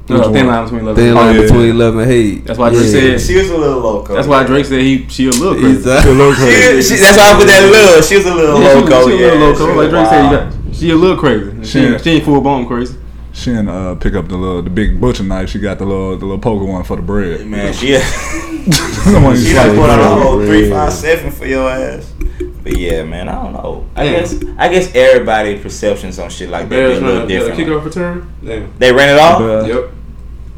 No, 0.08 0.32
thin 0.32 0.46
line 0.46 0.64
between 0.64 0.84
love. 0.84 0.96
Thin 0.96 1.06
and 1.08 1.14
line 1.16 1.36
oh, 1.36 1.40
yeah. 1.40 1.42
between 1.42 1.78
love 1.78 1.96
and 1.96 2.10
hate. 2.10 2.44
That's 2.44 2.58
why 2.58 2.70
Drake 2.70 2.84
yeah. 2.84 2.90
said 2.90 3.20
she 3.20 3.36
was 3.36 3.50
a 3.50 3.56
little 3.56 3.80
loco. 3.80 4.14
That's 4.14 4.28
why 4.28 4.44
Drake 4.46 4.66
said 4.66 4.80
he 4.80 5.08
she 5.08 5.26
a 5.26 5.30
little 5.30 5.54
crazy. 5.54 5.76
Exactly. 5.78 6.02
She 6.02 6.14
a 6.14 6.18
little 6.18 6.34
crazy. 6.34 6.82
She, 6.82 6.94
she, 6.94 7.00
that's 7.02 7.18
why 7.18 7.32
I 7.32 7.38
put 7.38 7.46
that 7.46 7.70
love. 7.72 8.04
She 8.04 8.16
was 8.16 8.26
a 8.26 8.34
little 8.34 8.62
yeah, 8.62 8.68
loco. 8.74 9.08
She, 9.08 9.16
she 9.16 9.22
yeah, 9.22 9.30
a 9.30 9.34
little 9.34 9.66
loco. 9.66 9.74
Like 9.74 9.90
Drake 9.90 10.06
said, 10.06 10.24
you 10.24 10.36
got, 10.36 10.76
she 10.76 10.90
a 10.90 10.94
little 10.94 11.16
crazy. 11.16 11.64
She, 11.64 11.66
she, 11.66 11.78
ain't, 11.80 12.00
she 12.02 12.10
ain't 12.10 12.24
full 12.24 12.40
blown 12.40 12.66
crazy. 12.66 12.96
She 13.32 13.50
didn't 13.50 13.68
uh, 13.68 13.96
pick 13.96 14.14
up 14.14 14.28
the 14.28 14.36
little 14.36 14.62
the 14.62 14.70
big 14.70 15.00
butcher 15.00 15.24
knife. 15.24 15.50
She 15.50 15.58
got 15.58 15.78
the 15.78 15.84
little 15.84 16.16
the 16.16 16.24
little 16.24 16.38
poker 16.38 16.64
one 16.64 16.84
for 16.84 16.96
the 16.96 17.02
bread. 17.02 17.46
Man, 17.46 17.72
she 17.72 17.92
yeah. 17.92 18.42
She 18.66 19.54
like 19.54 19.70
put 19.76 19.90
out 19.90 20.00
a 20.00 20.22
whole 20.22 20.44
three 20.44 20.68
five 20.68 20.92
seven 20.92 21.30
for 21.30 21.46
your 21.46 21.70
ass. 21.70 22.12
But 22.62 22.76
yeah, 22.76 23.04
man, 23.04 23.28
I 23.28 23.34
don't 23.40 23.52
know. 23.52 23.86
I 23.94 24.04
yeah. 24.04 24.10
guess 24.12 24.44
I 24.58 24.68
guess 24.68 24.94
everybody 24.94 25.58
perceptions 25.58 26.18
on 26.18 26.30
shit 26.30 26.48
like 26.48 26.68
that 26.70 26.78
is 26.78 26.98
a 26.98 27.04
little 27.04 27.26
different. 27.28 27.56
Kick 27.56 27.68
off 27.68 27.84
return. 27.84 28.32
They 28.42 28.92
ran 28.92 29.14
it 29.14 29.20
off. 29.20 29.68
Yep 29.68 29.92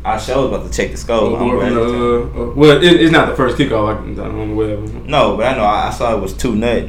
our 0.09 0.19
show 0.19 0.49
was 0.49 0.61
about 0.61 0.71
to 0.71 0.77
check 0.77 0.91
the 0.91 0.97
score. 0.97 1.33
Well, 1.33 1.61
uh, 1.61 2.21
uh, 2.25 2.55
well 2.55 2.83
it, 2.83 3.01
it's 3.01 3.13
not 3.13 3.29
the 3.29 3.37
first 3.37 3.59
kickoff. 3.59 3.89
I, 3.89 4.01
I 4.01 4.15
don't 4.15 4.49
know 4.49 4.55
whatever. 4.55 4.87
No, 5.07 5.37
but 5.37 5.47
I 5.47 5.57
know 5.57 5.65
I, 5.65 5.89
I 5.89 5.91
saw 5.91 6.17
it 6.17 6.21
was 6.21 6.33
two 6.33 6.55
nut. 6.55 6.89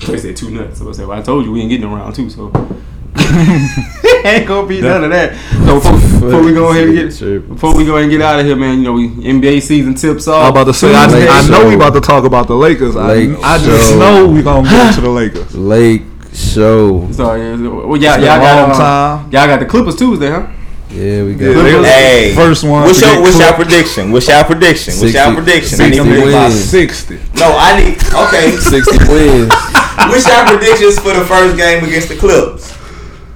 They 0.00 0.18
said 0.18 0.36
two 0.36 0.50
nuts. 0.50 0.78
So 0.78 0.88
I 0.88 0.92
said, 0.92 1.06
well, 1.06 1.18
I 1.18 1.22
told 1.22 1.44
you 1.44 1.52
we 1.52 1.60
ain't 1.60 1.70
getting 1.70 1.86
around 1.86 2.14
two. 2.14 2.28
So 2.28 2.46
ain't 4.24 4.48
gonna 4.48 4.66
be 4.66 4.80
none 4.80 5.04
of 5.04 5.10
that. 5.10 5.36
So 5.64 5.76
before, 5.76 5.92
before 5.92 6.42
we 6.42 6.52
go 6.52 6.70
ahead 6.70 6.88
and 6.88 6.94
get 6.96 7.48
before 7.48 7.76
we 7.76 7.84
go 7.84 7.92
ahead 7.92 8.04
and 8.04 8.10
get 8.10 8.20
out 8.20 8.40
of 8.40 8.46
here, 8.46 8.56
man, 8.56 8.78
you 8.78 8.84
know, 8.84 8.94
we 8.94 9.08
NBA 9.08 9.62
season 9.62 9.94
tips 9.94 10.26
off. 10.26 10.46
I'm 10.46 10.50
about 10.50 10.64
to 10.64 10.74
say, 10.74 10.92
I, 10.92 11.04
I, 11.04 11.48
know 11.48 11.68
we 11.68 11.76
about 11.76 11.92
to 11.92 12.00
talk 12.00 12.24
about 12.24 12.48
the 12.48 12.56
Lakers. 12.56 12.96
Lake 12.96 13.38
I, 13.44 13.54
I 13.54 13.58
just 13.58 13.94
know 13.96 14.26
we 14.26 14.42
gonna 14.42 14.68
go 14.68 14.92
to 14.92 15.00
the 15.00 15.08
Lakers. 15.08 15.54
Lake 15.54 16.02
show. 16.32 17.10
Sorry, 17.12 17.56
well, 17.68 17.96
yeah, 17.96 18.16
y'all, 18.16 18.40
got 18.40 18.70
um, 18.70 18.76
time. 18.76 19.32
Y'all 19.32 19.46
got 19.46 19.60
the 19.60 19.66
Clippers 19.66 19.96
Tuesday, 19.96 20.30
huh? 20.30 20.48
Yeah, 20.90 21.22
we 21.22 21.34
got. 21.34 21.54
Yeah, 21.54 21.82
hey, 21.84 22.34
first 22.34 22.64
one. 22.64 22.82
What's 22.82 23.00
your 23.00 23.22
What's 23.22 23.38
your 23.38 23.52
prediction? 23.54 24.10
What's 24.10 24.26
your 24.26 24.42
prediction? 24.42 24.92
60, 24.92 25.06
what's 25.06 25.14
your 25.14 25.34
prediction? 25.34 25.76
60 25.78 26.00
I 26.00 26.02
need 26.02 26.24
wins. 26.24 26.64
sixty. 26.64 27.16
No, 27.38 27.54
I 27.54 27.78
need 27.78 27.94
okay. 28.10 28.56
sixty 28.58 28.98
wins. 29.06 29.54
what's 30.10 30.26
your 30.26 30.42
predictions 30.50 30.98
for 30.98 31.14
the 31.14 31.24
first 31.24 31.56
game 31.56 31.84
against 31.84 32.08
the 32.08 32.16
Clips? 32.16 32.74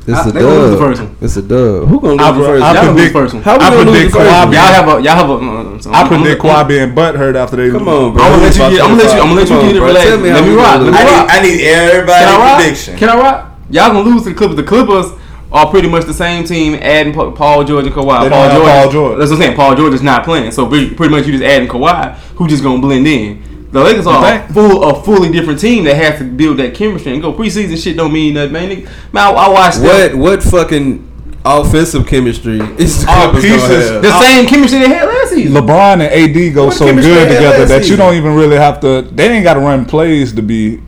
It's 0.06 0.26
a 0.26 0.32
dub. 0.32 0.70
The 0.70 0.76
first 0.76 1.00
one. 1.00 1.16
It's 1.20 1.36
a 1.36 1.42
dub. 1.42 1.88
Who 1.88 2.00
gonna 2.00 2.18
lose 2.18 2.20
I, 2.20 2.32
the 2.32 2.44
first? 2.44 2.64
I, 2.64 2.72
predict, 2.74 2.98
lose 2.98 3.12
first 3.12 3.34
one. 3.34 3.42
How 3.44 3.56
we 3.56 3.64
I 3.64 3.70
gonna 3.70 3.84
predict 3.84 4.04
lose 4.04 4.12
the 4.12 4.18
first 4.18 4.34
One? 4.34 4.52
Y'all 4.52 4.74
have 4.74 4.88
a. 4.88 4.94
Y'all 4.98 5.14
have 5.14 5.30
a. 5.30 5.32
Uh, 5.32 5.62
uh, 5.62 5.78
so 5.78 5.92
I 5.94 6.08
predict 6.08 6.44
I'm, 6.44 6.50
Kawhi 6.50 6.68
being 6.68 7.36
after 7.38 7.56
they. 7.56 7.70
Come 7.70 7.86
lose. 7.86 7.94
on, 7.94 8.12
bro. 8.12 8.22
I'm 8.24 8.30
gonna 8.34 8.42
let 8.42 8.56
you. 8.58 8.64
I'm 8.64 8.74
gonna 8.74 8.98
let 8.98 9.14
you. 9.14 9.20
I'm 9.22 9.28
gonna 9.30 9.40
let 9.40 9.48
you 9.48 9.60
get 9.62 9.76
it 9.76 9.80
relaxed. 9.80 10.10
Let 10.10 10.44
me 10.44 10.54
rock. 10.58 10.82
Let 10.82 10.90
me 10.90 11.06
rock. 11.06 11.26
I 11.30 11.38
need 11.38 11.58
everybody 11.62 12.26
prediction. 12.26 12.98
Can 12.98 13.08
I 13.08 13.16
rock? 13.16 13.54
Y'all 13.70 13.94
gonna 13.94 14.10
lose 14.10 14.24
to 14.24 14.30
the 14.30 14.34
Clippers. 14.34 14.56
The 14.56 14.66
Clippers 14.66 15.06
are 15.54 15.70
pretty 15.70 15.88
much 15.88 16.04
the 16.04 16.12
same 16.12 16.44
team, 16.44 16.74
adding 16.74 17.12
Paul 17.12 17.62
George 17.62 17.86
and 17.86 17.94
Kawhi. 17.94 18.22
They 18.24 18.28
Paul 18.28 18.50
George, 18.50 18.68
Paul 18.68 18.90
George. 18.90 19.18
That's 19.18 19.30
what 19.30 19.36
I'm 19.36 19.42
saying. 19.42 19.56
Paul 19.56 19.76
George 19.76 19.94
is 19.94 20.02
not 20.02 20.24
playing, 20.24 20.50
so 20.50 20.66
pretty, 20.66 21.08
much 21.08 21.26
you 21.26 21.32
just 21.32 21.44
adding 21.44 21.68
Kawhi, 21.68 22.14
who 22.36 22.48
just 22.48 22.64
gonna 22.64 22.82
blend 22.82 23.06
in. 23.06 23.70
The 23.70 23.82
Lakers 23.82 24.06
are 24.06 24.48
full 24.48 24.82
a 24.84 25.02
fully 25.02 25.30
different 25.32 25.60
team 25.60 25.84
that 25.84 25.96
has 25.96 26.18
to 26.18 26.24
build 26.24 26.58
that 26.58 26.74
chemistry 26.74 27.12
and 27.12 27.22
go 27.22 27.32
preseason 27.32 27.82
shit 27.82 27.96
don't 27.96 28.12
mean 28.12 28.34
nothing, 28.34 28.52
man. 28.52 28.68
Man, 28.68 28.90
I, 29.14 29.30
I 29.30 29.48
watched 29.48 29.78
what 29.78 30.12
that. 30.12 30.14
what 30.14 30.42
fucking 30.42 31.40
offensive 31.44 32.06
chemistry. 32.06 32.58
It's 32.78 33.04
the, 33.04 33.10
All 33.10 33.32
pieces, 33.32 33.90
the 34.02 34.20
same 34.20 34.46
chemistry 34.46 34.80
they 34.80 34.88
had 34.88 35.06
last 35.06 35.30
season. 35.30 35.52
LeBron 35.52 35.94
and 35.94 36.02
AD 36.02 36.54
go 36.54 36.66
what 36.66 36.74
so 36.74 36.86
good 36.86 37.28
together 37.28 37.64
that 37.66 37.88
you 37.88 37.96
don't 37.96 38.14
even 38.14 38.34
really 38.34 38.56
have 38.56 38.80
to. 38.80 39.02
They 39.02 39.28
ain't 39.30 39.44
got 39.44 39.54
to 39.54 39.60
run 39.60 39.84
plays 39.84 40.32
to 40.32 40.42
be 40.42 40.80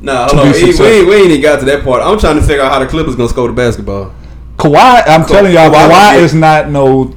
Nah, 0.00 0.28
hold 0.28 0.46
on. 0.46 0.52
We, 0.52 0.62
we, 0.64 0.68
ain't, 0.68 1.08
we 1.08 1.14
ain't 1.14 1.30
even 1.30 1.40
got 1.42 1.60
to 1.60 1.66
that 1.66 1.84
part. 1.84 2.02
I'm 2.02 2.18
trying 2.18 2.36
to 2.36 2.42
figure 2.42 2.62
out 2.62 2.72
how 2.72 2.78
the 2.78 2.86
Clippers 2.86 3.16
gonna 3.16 3.28
score 3.28 3.48
the 3.48 3.54
basketball. 3.54 4.14
Kawhi, 4.56 5.02
I'm 5.06 5.22
so, 5.22 5.34
telling 5.34 5.52
y'all, 5.52 5.70
Kawhi, 5.70 5.88
Kawhi 5.88 6.18
is 6.18 6.34
not 6.34 6.68
no 6.68 7.14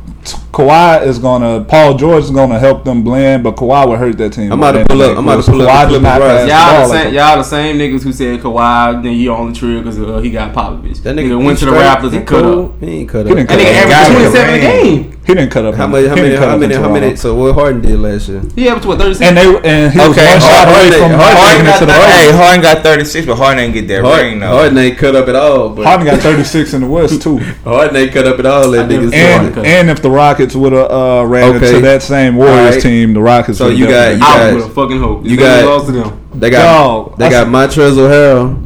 Kawhi 0.54 1.06
is 1.06 1.18
gonna 1.18 1.66
Paul 1.66 1.98
George 1.98 2.26
is 2.26 2.32
gonna 2.32 2.60
help 2.60 2.86
them 2.86 3.04
blend, 3.04 3.44
but 3.44 3.56
Kawhi 3.56 3.90
would 3.90 4.00
hurt 4.00 4.18
that 4.20 4.34
team. 4.34 4.52
I'm 4.52 4.60
about 4.60 4.74
to 4.74 4.86
pull 4.86 5.02
up. 5.02 5.18
I'm 5.18 5.28
about 5.28 5.44
to 5.44 5.52
pull 5.52 5.62
Kawhi 5.62 5.86
up. 5.86 5.92
The 5.92 6.00
not 6.00 6.20
y'all 6.22 6.88
the 6.88 6.94
same. 6.94 7.06
Like 7.06 7.14
y'all 7.14 7.38
the 7.38 7.44
same 7.44 7.78
niggas 7.78 8.04
who 8.04 8.14
said 8.14 8.40
Kawhi. 8.40 9.02
Then 9.02 9.14
he 9.14 9.28
on 9.28 9.52
the 9.52 9.60
trail 9.60 9.80
because 9.80 10.00
uh, 10.00 10.20
he 10.20 10.30
got 10.30 10.54
Popovich. 10.54 11.02
That 11.04 11.16
nigga, 11.16 11.32
nigga 11.32 11.46
went 11.46 11.60
to 11.60 11.66
the 11.66 11.72
Raptors 11.72 12.16
and 12.16 12.28
cut 12.28 12.46
up. 12.46 12.80
He 12.80 13.00
ain't 13.00 13.10
cut 13.10 13.26
up. 13.26 13.38
He 13.38 13.44
that 13.44 13.50
nigga 13.50 13.92
averaged 13.92 14.32
27 14.32 14.54
a 14.54 14.60
game. 14.60 15.13
He 15.26 15.34
didn't 15.34 15.52
cut 15.52 15.64
up. 15.64 15.76
How 15.76 15.88
many? 15.88 16.08
How 16.08 16.16
many? 16.16 16.36
How 16.36 16.58
many? 16.58 16.76
How 16.76 16.92
many? 16.92 17.16
So 17.16 17.34
what 17.36 17.56
Harden 17.56 17.82
did 17.82 17.98
last 17.98 18.28
year? 18.28 18.42
Yeah, 18.56 18.76
but 18.76 18.86
what 18.86 19.00
thirty 19.00 19.14
six? 19.14 19.26
And 19.26 19.38
they 19.38 19.46
and 19.46 19.94
he 19.94 20.00
okay, 20.00 20.08
was 20.08 20.18
one 20.18 20.40
shot 20.42 20.68
away 20.68 20.92
from 20.92 21.12
Harden, 21.12 21.66
Harden 21.66 21.80
to 21.80 21.86
the 21.86 21.94
Hey, 21.94 22.32
Harden 22.34 22.62
got 22.62 22.84
thirty 22.84 23.06
six, 23.06 23.26
but 23.26 23.38
Harden 23.38 23.64
ain't 23.64 23.74
get 23.74 23.88
that 23.88 24.04
Harden, 24.04 24.32
ring 24.32 24.40
though. 24.42 24.48
Harden 24.48 24.78
ain't 24.78 24.98
cut 24.98 25.16
up 25.16 25.30
at 25.30 25.36
all. 25.36 25.70
But 25.70 25.86
Harden 25.86 26.06
got 26.06 26.20
thirty 26.20 26.44
six 26.44 26.74
in 26.74 26.82
the 26.82 26.88
West 26.88 27.22
too. 27.22 27.38
Harden 27.64 27.96
ain't 27.96 28.12
cut 28.12 28.28
up 28.28 28.38
at 28.38 28.46
all. 28.46 28.70
That 28.72 28.90
niggas. 28.90 29.14
And, 29.14 29.66
and 29.66 29.90
if 29.90 30.02
the 30.02 30.12
Rockets 30.12 30.56
would 30.56 30.74
have 30.74 30.92
uh, 30.92 31.26
ran 31.26 31.56
okay. 31.56 31.68
into 31.68 31.80
that 31.82 32.04
same 32.04 32.36
Warriors 32.36 32.76
right. 32.76 32.84
team, 32.84 33.14
the 33.14 33.22
Rockets. 33.22 33.60
So 33.60 33.70
you 33.70 33.88
got, 33.88 34.14
you 34.16 34.20
got. 34.20 34.42
I 34.42 34.54
would 34.54 34.64
have 34.64 34.74
fucking 34.74 35.00
hope. 35.00 35.26
You 35.26 35.38
got. 35.38 35.64
Lost 35.64 35.86
to 35.86 35.94
them. 35.94 36.30
They 36.34 36.50
got. 36.50 37.18
They 37.18 37.30
got 37.30 37.48
Montrezl 37.48 38.10
Harrell. 38.10 38.63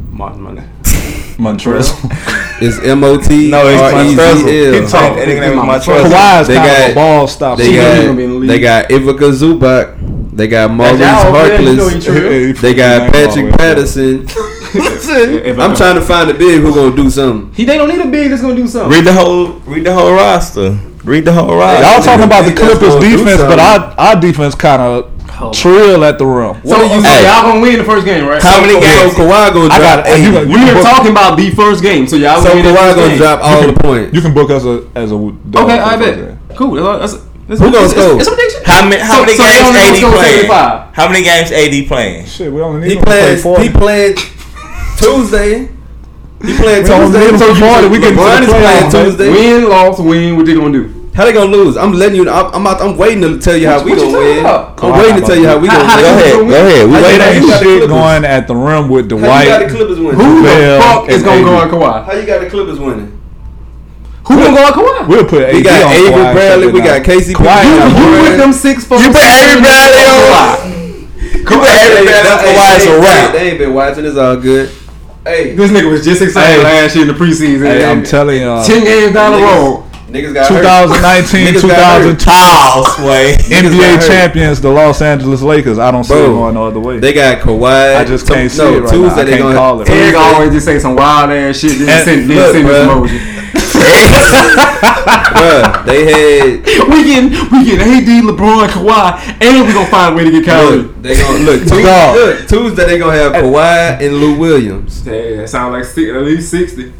Montrezl. 1.37 1.93
It's 2.61 2.79
M 2.83 3.03
O 3.03 3.17
T 3.17 3.53
R 3.53 3.71
E 3.71 3.75
Z 3.75 4.19
L. 4.19 4.41
No, 4.41 4.77
it's 4.77 4.93
name 4.93 5.57
Montrezl. 5.57 6.53
got 6.53 6.95
ball 6.95 7.27
stop. 7.27 7.57
They 7.57 7.73
got 7.75 8.15
they 8.47 8.59
got 8.59 8.91
Ivica 8.91 9.31
Zubac. 9.31 10.35
They 10.35 10.47
got 10.47 10.69
Maurice 10.71 11.01
Harkless. 11.01 12.61
They 12.61 12.73
got 12.73 13.11
Patrick 13.11 13.53
Patterson. 13.55 14.27
I'm 14.77 15.75
trying 15.75 15.95
to 15.95 16.01
find 16.01 16.29
a 16.29 16.33
big 16.33 16.61
who's 16.61 16.75
gonna 16.75 16.95
do 16.95 17.09
something. 17.09 17.53
He 17.53 17.65
they 17.65 17.77
don't 17.77 17.89
need 17.89 18.01
a 18.01 18.07
big 18.07 18.29
that's 18.29 18.41
gonna 18.41 18.55
do 18.55 18.67
something. 18.67 18.91
Read 18.91 19.05
the 19.05 19.13
whole 19.13 19.53
read 19.65 19.85
the 19.85 19.93
whole 19.93 20.13
roster. 20.13 20.77
Read 21.03 21.25
the 21.25 21.33
whole 21.33 21.55
roster. 21.57 21.83
Y'all 21.83 22.01
talking 22.01 22.25
about 22.25 22.45
the 22.45 22.53
Clippers 22.53 22.95
defense, 22.95 23.41
but 23.41 23.59
our 23.59 23.95
our 23.97 24.19
defense 24.19 24.55
kind 24.55 24.81
of 24.81 25.16
Trill 25.53 26.03
at 26.03 26.17
the 26.17 26.25
rim. 26.25 26.57
So, 26.65 26.73
what 26.73 26.89
do 26.89 26.95
you 26.95 27.01
hey, 27.01 27.21
so 27.21 27.29
y'all 27.29 27.45
gonna 27.45 27.61
win 27.61 27.77
the 27.77 27.85
first 27.85 28.05
game, 28.05 28.25
right? 28.25 28.41
How 28.41 28.59
many 28.59 28.73
games? 28.73 29.13
So 29.13 29.21
Kawhi 29.21 29.53
gonna 29.53 29.69
drop. 29.69 29.71
I 29.71 29.79
got 29.79 30.07
eight. 30.07 30.47
We 30.49 30.57
were 30.65 30.81
talking 30.81 31.11
about 31.11 31.37
the 31.37 31.51
first 31.51 31.83
game, 31.83 32.07
so 32.07 32.15
y'all. 32.15 32.41
So 32.41 32.49
Kawhi 32.49 32.95
gonna 32.95 33.07
game. 33.13 33.17
drop 33.17 33.41
all 33.43 33.61
can, 33.61 33.73
the 33.73 33.79
points. 33.79 34.15
You 34.15 34.21
can 34.21 34.33
book 34.33 34.49
us 34.49 34.65
a, 34.65 34.89
as 34.95 35.11
a. 35.11 35.15
Okay, 35.15 35.77
I 35.77 35.95
bet. 35.95 36.37
Cool. 36.57 36.81
That's, 36.81 37.13
that's, 37.13 37.25
that's, 37.47 37.61
Who 37.61 37.71
gonna 37.71 37.87
score? 37.87 38.17
How 38.65 38.89
many, 38.89 39.01
how 39.01 39.21
so, 39.21 39.25
many 39.25 39.37
so 39.37 39.45
games 39.45 39.77
AD 39.77 40.09
playing? 40.09 40.49
How 40.97 41.07
many 41.07 41.23
games 41.23 41.51
AD 41.53 41.87
playing? 41.87 42.25
Shit, 42.25 42.51
we 42.51 42.61
only 42.61 42.81
need 42.81 42.97
he 42.97 43.03
plays, 43.03 43.41
play 43.43 43.63
He 43.63 43.69
played 43.69 44.17
Tuesday. 44.97 45.69
He 46.41 46.57
played 46.57 46.85
Tuesday. 46.85 47.37
So 47.37 47.53
you, 47.53 47.89
we 47.89 47.99
can. 47.99 48.17
LeBron 48.17 48.41
is 48.41 48.49
playing 48.49 48.89
Tuesday. 48.89 49.29
Win, 49.29 49.69
loss, 49.69 49.99
win. 49.99 50.35
What 50.35 50.47
they 50.47 50.55
gonna 50.55 50.73
do? 50.73 50.96
How 51.17 51.25
they 51.25 51.33
gonna 51.33 51.49
lose? 51.49 51.77
I'm 51.77 51.93
letting 51.93 52.15
you. 52.15 52.25
know. 52.25 52.31
I'm 52.31 52.53
I'm, 52.53 52.67
out, 52.67 52.79
I'm 52.79 52.95
waiting 52.95 53.25
to 53.25 53.39
tell 53.41 53.57
you 53.57 53.65
how 53.65 53.81
what, 53.81 53.85
we 53.85 53.91
what 53.97 54.05
gonna 54.05 54.17
win. 54.21 54.37
About? 54.37 54.77
I'm 54.77 54.93
oh, 54.93 55.01
waiting 55.01 55.17
to 55.17 55.25
tell 55.25 55.35
you 55.35 55.47
how 55.49 55.57
we 55.57 55.65
gonna 55.65 55.81
win. 55.81 55.97
Go 55.97 56.13
ahead, 56.13 56.37
go 56.37 56.53
ahead. 56.53 56.85
We 56.85 56.93
waiting 56.93 57.25
ain't 57.25 57.57
shit 57.57 57.89
going 57.89 58.21
at 58.21 58.45
the 58.45 58.53
rim 58.53 58.85
with 58.85 59.09
Dwight. 59.09 59.25
How 59.25 59.41
you 59.41 59.49
got 59.49 59.65
the 59.65 59.73
Clippers 59.73 59.97
winning? 59.97 60.13
Who 60.13 60.45
the 60.45 60.77
fuck 60.77 61.09
is 61.09 61.23
gonna 61.25 61.41
go 61.41 61.57
on 61.57 61.69
Kawhi? 61.73 62.05
How 62.05 62.13
you 62.13 62.25
got 62.27 62.41
the 62.45 62.49
Clippers 62.53 62.77
winning? 62.77 63.17
Who 64.29 64.35
gonna 64.37 64.53
go 64.53 64.61
on 64.61 64.73
Kawhi? 64.77 65.07
We'll 65.09 65.25
put 65.25 65.41
we 65.57 65.63
got 65.65 65.89
Avery 65.89 66.21
Bradley. 66.37 66.69
We 66.69 66.81
got 66.85 67.01
Casey. 67.03 67.33
Kawhi. 67.33 67.65
You, 67.65 67.81
you 67.97 68.21
with 68.21 68.37
them 68.37 68.53
six 68.53 68.85
folks? 68.85 69.01
You 69.01 69.09
put 69.09 69.25
Avery 69.25 69.57
Bradley 69.57 70.05
on 70.05 70.21
Kawhi. 70.21 70.77
You 71.33 71.45
put 71.49 71.65
Avery 71.65 72.05
Bradley 72.05 72.29
on 72.29 72.39
Kawhi. 72.45 72.77
It's 72.77 72.85
a 72.85 73.01
wrap. 73.01 73.33
They 73.33 73.49
ain't 73.49 73.57
been 73.57 73.73
watching. 73.73 74.05
It's 74.05 74.21
all 74.21 74.37
good. 74.37 74.69
Hey, 75.25 75.55
this 75.55 75.71
nigga 75.71 75.89
was 75.89 76.05
just 76.05 76.21
excited 76.21 76.61
hey, 76.61 76.63
last 76.63 76.95
year 76.95 77.09
in 77.09 77.11
the 77.11 77.17
preseason. 77.17 77.65
Hey, 77.65 77.83
I'm 77.83 78.03
telling 78.03 78.39
y'all, 78.39 78.63
ten 78.63 78.85
games 78.85 79.15
down 79.15 79.33
the 79.33 79.41
road. 79.41 79.86
Niggas 80.07 80.33
got 80.33 80.47
2019, 80.47 81.47
Niggas 81.53 81.67
got 81.67 82.01
2020 82.01 82.95
sway. 82.95 83.35
Got 83.49 83.65
NBA 83.73 83.95
hurt. 83.99 84.07
champions, 84.07 84.61
the 84.61 84.69
Los 84.69 85.01
Angeles 85.01 85.41
Lakers. 85.41 85.77
I 85.79 85.91
don't 85.91 86.05
see 86.05 86.13
it 86.13 86.27
going 86.27 86.53
no 86.53 86.65
other 86.67 86.79
way. 86.79 86.99
They 86.99 87.11
got 87.11 87.41
Kawhi. 87.41 87.97
I 87.97 88.05
just 88.05 88.25
Some- 88.25 88.37
can't 88.37 88.49
see 88.51 88.57
no, 88.63 88.73
it 88.77 88.79
right 88.83 88.89
Tuesday 88.89 89.15
now. 89.15 89.21
I 89.21 89.23
they 89.25 89.31
can't 89.31 89.41
gonna 89.43 89.55
call 89.55 89.81
it. 89.81 89.89
Eric 89.89 90.13
Tuesday- 90.13 90.17
always 90.33 90.51
just 90.51 90.65
say 90.65 90.79
some 90.79 90.95
wild 90.95 91.29
ass 91.31 91.57
shit. 91.59 91.77
Then 91.79 91.89
And 91.89 92.05
send, 92.05 92.29
then 92.29 92.37
look, 92.37 92.51
send 92.53 92.67
this 92.67 92.87
emoji. 92.87 93.33
Bruh, 95.37 95.85
they 95.85 96.05
had 96.05 96.43
we 96.89 97.03
getting 97.03 97.29
we 97.51 97.65
getting 97.65 97.81
AD, 97.81 98.23
LeBron, 98.25 98.67
Kawhi, 98.69 99.41
and 99.41 99.67
we 99.67 99.73
gonna 99.73 99.87
find 99.91 100.13
a 100.13 100.17
way 100.17 100.23
to 100.23 100.31
get 100.31 100.45
Kyrie. 100.45 100.77
look. 100.77 101.01
They 101.01 101.15
gonna 101.17 101.39
look. 101.39 101.59
Tuesday, 101.61 102.13
look 102.13 102.47
Tuesday 102.47 102.85
they 102.85 102.97
gonna 102.97 103.13
have 103.17 103.33
Kawhi 103.33 104.01
and 104.01 104.15
Lou 104.15 104.37
Williams. 104.39 105.05
Yeah, 105.05 105.35
that 105.37 105.49
sound 105.49 105.73
like 105.73 105.83
six, 105.85 106.09
at 106.11 106.21
least 106.23 106.49
sixty. 106.49 106.93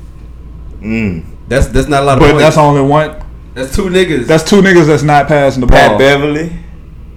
Mm. 0.81 1.25
That's 1.47 1.67
that's 1.67 1.87
not 1.87 2.03
a 2.03 2.05
lot 2.05 2.17
of 2.17 2.21
but 2.21 2.31
points. 2.31 2.43
that's 2.43 2.57
only 2.57 2.81
one. 2.81 3.15
That's 3.53 3.73
two 3.75 3.83
niggas. 3.83 4.25
That's 4.27 4.43
two 4.43 4.61
niggas 4.61 4.87
that's 4.87 5.03
not 5.03 5.27
passing 5.27 5.61
the 5.61 5.67
ball. 5.67 5.77
Pat 5.77 5.89
ball. 5.91 5.99
Beverley. 5.99 6.51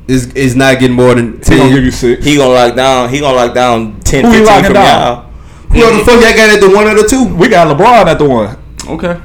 is 0.07 0.33
is 0.35 0.55
not 0.57 0.79
getting 0.79 0.97
more 0.97 1.15
than 1.15 1.41
He 1.43 1.57
gonna 1.59 1.65
give 1.69 1.75
ten. 1.75 1.85
you 1.85 1.91
six. 1.91 2.25
He 2.25 2.37
gonna 2.37 2.53
lock 2.55 2.75
down. 2.77 3.09
He 3.11 3.21
gonna 3.21 3.37
lock 3.37 3.55
down 3.55 4.01
10, 4.01 4.25
Who 4.25 4.31
he 4.31 4.37
15 4.39 4.47
locking 4.47 4.65
from 4.67 4.75
down? 4.75 4.87
y'all. 4.87 5.25
Who 5.71 5.81
the 5.99 6.05
fuck 6.05 6.21
y'all 6.21 6.35
got 6.35 6.51
at 6.51 6.61
the 6.61 6.71
one 6.71 6.87
or 6.87 6.95
the 6.95 7.07
two? 7.09 7.25
We 7.37 7.49
got 7.49 7.67
LeBron 7.77 8.07
at 8.07 8.19
the 8.19 8.29
one. 8.29 8.57
Okay. 8.89 9.21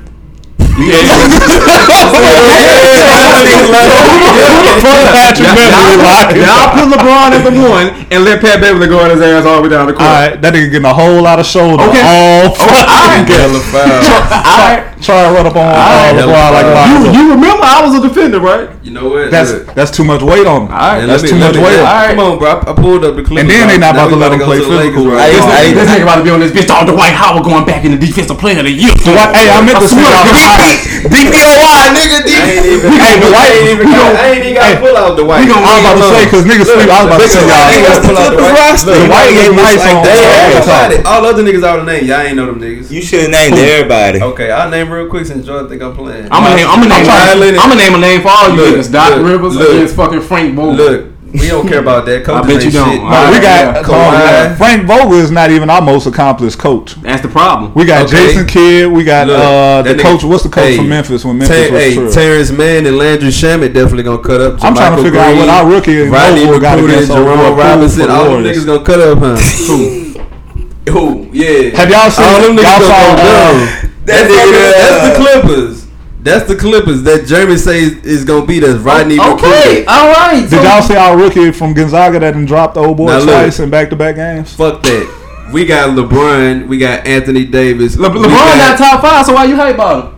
Patrick 4.26 5.54
Beverley, 5.56 5.96
like- 6.04 6.36
Y'all 6.36 6.76
put 6.76 6.88
LeBron 6.92 7.32
at 7.32 7.44
the 7.44 7.52
one 7.62 7.88
and 8.12 8.24
let 8.26 8.42
Pat 8.42 8.60
Beverley 8.62 8.88
go 8.88 9.00
on 9.00 9.10
his 9.10 9.22
ass 9.22 9.46
all 9.46 9.58
the 9.58 9.62
way 9.64 9.70
down 9.70 9.88
the 9.88 9.94
court. 9.94 10.04
All 10.08 10.14
right, 10.14 10.42
that 10.42 10.54
nigga 10.54 10.70
getting 10.72 10.86
a 10.86 10.94
whole 10.94 11.22
lot 11.22 11.40
of 11.40 11.46
shoulder. 11.46 11.84
Okay. 11.84 12.02
All 12.04 12.52
oh, 12.52 12.56
fucking 12.56 13.26
game. 13.26 13.40
Hella 13.40 13.60
foul. 13.72 14.04
Try, 14.04 14.20
try 14.28 14.95
to 15.04 15.12
run 15.12 15.46
up 15.46 15.56
on 15.56 15.68
uh, 15.68 15.76
hella 15.76 16.24
LeBron 16.24 16.50
like 16.56 16.66
foul. 16.72 16.88
Lonzo. 16.96 17.12
You 17.12 17.24
remember 17.36 17.64
I 17.68 17.80
was 17.84 17.94
a 18.00 18.02
defender, 18.08 18.40
right? 18.40 18.70
You 18.82 18.92
know 18.92 19.10
what? 19.10 19.32
That's 19.32 19.52
Look. 19.52 19.74
that's 19.76 19.92
too 19.92 20.06
much 20.06 20.22
weight 20.24 20.48
on 20.48 20.66
him. 20.66 20.72
All 20.72 20.78
right. 20.78 21.06
That's 21.06 21.24
me- 21.24 21.30
too 21.30 21.40
much 21.42 21.56
me- 21.56 21.64
weight. 21.64 21.80
All 21.80 21.86
right. 21.86 22.16
Come 22.16 22.20
on, 22.24 22.38
bro. 22.40 22.50
I, 22.50 22.72
I 22.72 22.74
pulled 22.74 23.04
up 23.04 23.16
the 23.16 23.24
Clippers. 23.26 23.44
And 23.44 23.50
then 23.50 23.68
they 23.68 23.78
not 23.78 23.96
about 23.96 24.08
we 24.08 24.16
to 24.16 24.20
let 24.22 24.32
him 24.32 24.40
play 24.46 24.60
physical 24.64 24.78
Lakers, 24.80 25.06
right 25.06 25.30
This 25.30 25.42
used- 25.42 25.50
nigga, 25.52 25.74
this 25.76 25.88
nigga 25.92 26.04
about 26.08 26.18
to 26.22 26.26
be 26.26 26.32
on 26.32 26.40
this 26.40 26.54
bitch. 26.56 26.70
Oh, 26.72 26.86
Dwight 26.86 27.14
Howard 27.18 27.44
going 27.44 27.66
back 27.66 27.84
in 27.84 27.92
the 27.92 28.00
defensive 28.00 28.38
player 28.40 28.60
of 28.62 28.66
the 28.66 28.72
year. 28.74 28.94
Dwight- 29.04 29.36
hey, 29.36 29.50
I 29.52 29.60
meant 29.66 29.80
to 29.84 29.88
swear 29.90 30.06
send 30.06 30.16
y'all 30.16 30.26
to 30.26 30.32
the 30.32 30.40
God. 30.40 31.06
DPOY, 31.06 31.86
nigga. 31.96 32.18
I 32.26 32.46
ain't 32.56 32.66
even. 32.66 32.92
Hey, 32.96 33.14
Dwight, 33.20 33.36
I 33.36 33.46
ain't 33.52 33.70
even. 33.76 33.86
we 33.86 33.94
got- 33.94 34.06
gon- 34.06 34.16
I 34.16 34.26
ain't 34.32 34.44
even 34.46 34.56
got 34.56 34.70
to 34.72 34.80
pull 34.80 34.96
out 34.98 35.12
Dwight. 35.18 35.44
I 35.46 35.56
was 35.56 35.82
about 35.82 35.96
to 35.98 36.06
say 36.16 36.22
because 36.26 36.44
niggas 36.46 36.70
sleep. 36.72 36.90
I 36.90 36.98
was 37.04 37.10
about 37.10 37.22
to 37.22 37.30
say 37.30 37.42
I 37.42 37.60
ain't 37.74 37.84
y'all. 37.84 37.90
got 37.90 37.96
to 37.96 38.08
pull 38.08 38.18
out 38.18 38.32
Dwight. 38.38 38.54
Dwight 38.86 39.06
Dwight 39.06 39.30
getting 39.36 39.58
nice 39.58 39.84
on- 39.86 40.04
They 40.06 40.14
on 40.14 40.24
ain't 40.24 40.56
everybody. 40.56 40.96
nobody. 40.96 41.10
All 41.10 41.22
other 41.26 41.44
niggas 41.44 41.64
out 41.66 41.78
the 41.84 41.88
name. 41.90 42.06
Y'all 42.06 42.22
ain't 42.22 42.36
know 42.38 42.46
them 42.48 42.60
niggas. 42.62 42.92
You 42.92 43.02
should 43.02 43.22
have 43.28 43.32
named 43.32 43.58
everybody. 43.58 44.22
Okay, 44.22 44.52
I'll 44.52 44.70
name 44.70 44.90
real 44.96 45.10
quick 45.10 45.26
since 45.26 45.46
Jordan 45.46 45.70
think 45.70 45.82
I'm 45.82 45.96
playing. 45.96 46.26
I'm 46.32 46.44
gonna 46.44 46.56
name. 46.56 46.68
I'm 46.68 46.80
gonna 46.82 46.96
name. 46.96 47.06
trying 47.06 47.40
to 47.40 47.48
I'm 47.60 47.70
gonna 47.70 47.76
name 47.82 47.96
a 47.96 47.98
name 48.00 48.22
for 48.22 48.30
all 48.30 48.50
you 48.50 48.62
niggas. 48.62 48.92
Doc 48.92 49.18
look, 49.18 49.26
Rivers 49.26 49.56
look. 49.56 49.70
against 49.70 49.96
fucking 49.96 50.22
Frank 50.22 50.56
Vogel. 50.56 50.74
Look, 50.76 51.06
we 51.34 51.48
don't 51.50 51.68
care 51.68 51.80
about 51.80 52.06
that. 52.06 52.24
Coaches 52.24 52.48
bet 52.56 52.64
you 52.66 52.72
don't. 52.72 52.92
shit. 52.94 53.02
All 53.02 53.10
No, 53.10 53.32
we 53.32 53.40
got 53.42 53.76
yeah. 53.76 53.84
come 53.84 53.96
Kawhi. 53.96 54.58
Frank 54.58 54.86
Vogel 54.88 55.14
is 55.16 55.32
not 55.32 55.52
even 55.52 55.70
our 55.70 55.82
most 55.82 56.06
accomplished 56.08 56.58
coach. 56.58 56.96
that's 57.02 57.22
the 57.22 57.28
problem. 57.28 57.74
We 57.74 57.84
got 57.86 58.06
Okay. 58.08 58.28
Jason 58.28 58.46
Kidd. 58.48 58.90
We 58.92 59.04
got 59.04 59.28
Look, 59.28 59.38
uh, 59.38 59.82
the 59.82 59.94
nigga- 59.96 60.00
coach. 60.02 60.24
What's 60.24 60.44
the 60.44 60.50
coach 60.50 60.64
hey, 60.64 60.78
from 60.78 60.88
Memphis 60.88 61.26
when 61.26 61.38
Memphis 61.40 61.70
Ter- 61.70 61.74
was 62.06 62.16
hey. 62.16 62.22
Terance 62.22 62.52
Mann 62.52 62.86
and 62.86 62.98
Landry 62.98 63.30
Shamet 63.30 63.74
definitely 63.74 64.04
gonna 64.04 64.20
cut 64.24 64.40
up. 64.40 64.64
I'm 64.64 64.74
trying 64.76 64.96
to 64.96 65.02
JaMychal 65.02 65.04
figure 65.04 65.20
out 65.20 65.28
what 65.36 65.36
Green, 65.36 65.50
our 65.50 65.68
rookie 65.70 65.92
is. 65.98 66.10
Rodney 66.10 66.46
Vogel 66.46 66.60
got 66.62 66.78
McGruder, 66.80 66.86
against 66.86 67.12
Jerome 67.12 67.58
Robinson. 67.58 68.02
for 68.02 68.08
the 68.08 68.14
All 68.14 68.24
them 68.32 68.44
niggas 68.44 68.66
gonna 68.66 68.84
cut 68.86 69.00
up, 69.02 69.18
huh? 69.20 69.36
Who? 70.92 71.28
Yeah. 71.34 71.76
Have 71.76 71.90
y'all 71.90 72.10
seen? 72.12 72.26
All 72.26 72.42
them 72.42 72.56
y'all 72.56 72.80
saw, 72.80 73.16
uh, 73.18 73.88
down. 74.06 74.28
That 74.28 74.28
That's, 74.28 74.34
nigga, 74.34 74.62
fucking- 74.62 74.82
that's 74.82 75.18
the 75.18 75.24
Clippers. 75.24 75.86
That's 76.22 76.48
the 76.48 76.56
Clippers 76.56 77.04
that 77.04 77.28
Jeremy 77.28 77.56
says 77.58 77.92
is 78.04 78.26
gonna 78.26 78.46
be 78.48 78.60
the 78.60 78.80
Rodney 78.80 79.18
oh, 79.20 79.36
Okay, 79.36 79.84
McGruder. 79.84 79.88
all 79.88 80.12
right. 80.12 80.50
Did 80.50 80.64
y'all 80.64 80.82
see 80.82 80.96
our 80.96 81.16
rookie 81.16 81.52
from 81.52 81.74
Gonzaga 81.76 82.20
that 82.20 82.32
done 82.34 82.46
dropped 82.46 82.74
the 82.74 82.80
old 82.80 82.98
boy 82.98 83.08
Now 83.08 83.18
look. 83.20 83.28
twice 83.28 83.60
in 83.60 83.70
back 83.70 83.92
to 83.92 83.96
back 83.96 84.16
games? 84.16 84.52
Fuck 84.56 84.82
that. 84.84 85.50
We 85.54 85.66
got 85.68 85.96
LeBron. 85.96 86.68
We 86.68 86.80
got 86.80 87.06
Anthony 87.06 87.46
Davis. 87.46 87.96
Le- 87.98 88.10
we 88.10 88.18
LeBron 88.18 88.30
got, 88.30 88.78
top 88.80 89.02
five, 89.02 89.24
so 89.28 89.34
why 89.34 89.44
you 89.46 89.56
hype 89.56 89.76
about 89.76 90.06
him? 90.06 90.15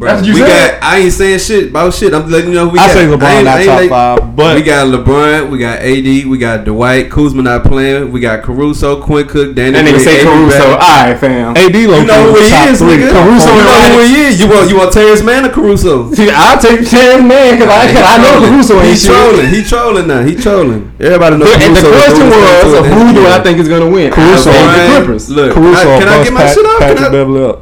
Bruh, 0.00 0.06
That's 0.16 0.20
what 0.24 0.28
you 0.28 0.32
we 0.32 0.40
said? 0.48 0.80
got. 0.80 0.82
I 0.82 0.96
ain't 1.04 1.12
saying 1.12 1.38
shit 1.40 1.68
about 1.68 1.92
shit. 1.92 2.14
I'm 2.16 2.24
letting 2.32 2.48
you 2.48 2.54
know 2.56 2.68
we 2.72 2.78
I 2.80 2.86
got. 2.88 2.92
say 2.96 3.04
LeBron 3.04 3.20
ain't- 3.36 3.44
not 3.44 3.58
ain't 3.60 3.68
top 3.68 3.80
like- 3.80 3.90
five, 3.90 4.34
but 4.34 4.56
we 4.56 4.62
got 4.62 4.86
LeBron, 4.88 5.50
we 5.50 5.58
got 5.58 5.78
AD, 5.84 6.24
we 6.24 6.38
got 6.38 6.64
Dwight, 6.64 7.10
Kuzma 7.10 7.42
not 7.42 7.64
playing, 7.64 8.10
we 8.10 8.18
got 8.18 8.40
Caruso, 8.42 8.96
Quinn 9.02 9.26
Cook, 9.28 9.54
Danny. 9.54 9.72
That 9.76 9.84
nigga 9.84 10.00
say 10.00 10.24
Avery 10.24 10.32
Caruso. 10.32 10.56
Bradley. 10.56 10.72
All 10.72 11.04
right, 11.04 11.18
fam. 11.20 11.52
AD 11.54 11.76
low 11.86 12.00
You 12.00 12.06
know 12.08 12.32
who 12.32 12.40
he 12.40 12.48
is, 12.72 12.80
nigga. 12.80 13.12
Caruso 13.12 13.52
you 13.52 13.60
know 13.60 13.92
who 13.92 14.00
he 14.08 14.14
is. 14.24 14.40
You 14.40 14.48
want 14.48 14.70
you 14.70 14.76
want 14.80 14.92
Terance 14.96 15.22
Mann 15.22 15.44
or 15.44 15.50
Caruso? 15.52 16.08
See, 16.16 16.30
I'll 16.32 16.56
take 16.58 16.88
Terance 16.88 17.20
Mann 17.22 17.60
because 17.60 17.68
I, 17.68 17.92
cause 17.92 18.06
I 18.08 18.16
know 18.24 18.48
Caruso 18.48 18.80
ain't 18.80 18.88
He 18.88 18.96
shit. 18.96 19.12
trolling. 19.12 19.48
He 19.52 19.60
trolling 19.62 20.06
now. 20.08 20.22
He 20.24 20.34
trolling. 20.34 20.92
Everybody 20.98 21.36
knows. 21.36 21.52
And 21.60 21.76
the 21.76 21.92
question 21.92 22.24
was, 22.32 22.88
who 22.88 23.12
do 23.20 23.26
I 23.28 23.38
think 23.44 23.58
is 23.58 23.68
gonna 23.68 23.90
win? 23.90 24.10
Caruso. 24.12 24.48
I 24.48 24.64
the 24.88 24.96
Clippers. 24.96 25.28
Look, 25.28 25.52
Caruso 25.52 25.76
can 25.76 25.92
I, 25.92 25.98
can 26.00 26.08
I 26.08 26.16
bust 26.16 26.24
get 26.24 26.32
my 26.32 26.40
Pat- 26.40 26.54
shit 26.56 26.64
up? 26.64 26.78
Can 26.78 26.88
Patrick 26.88 27.08
I, 27.08 27.12
Beverley 27.12 27.44
up. 27.44 27.58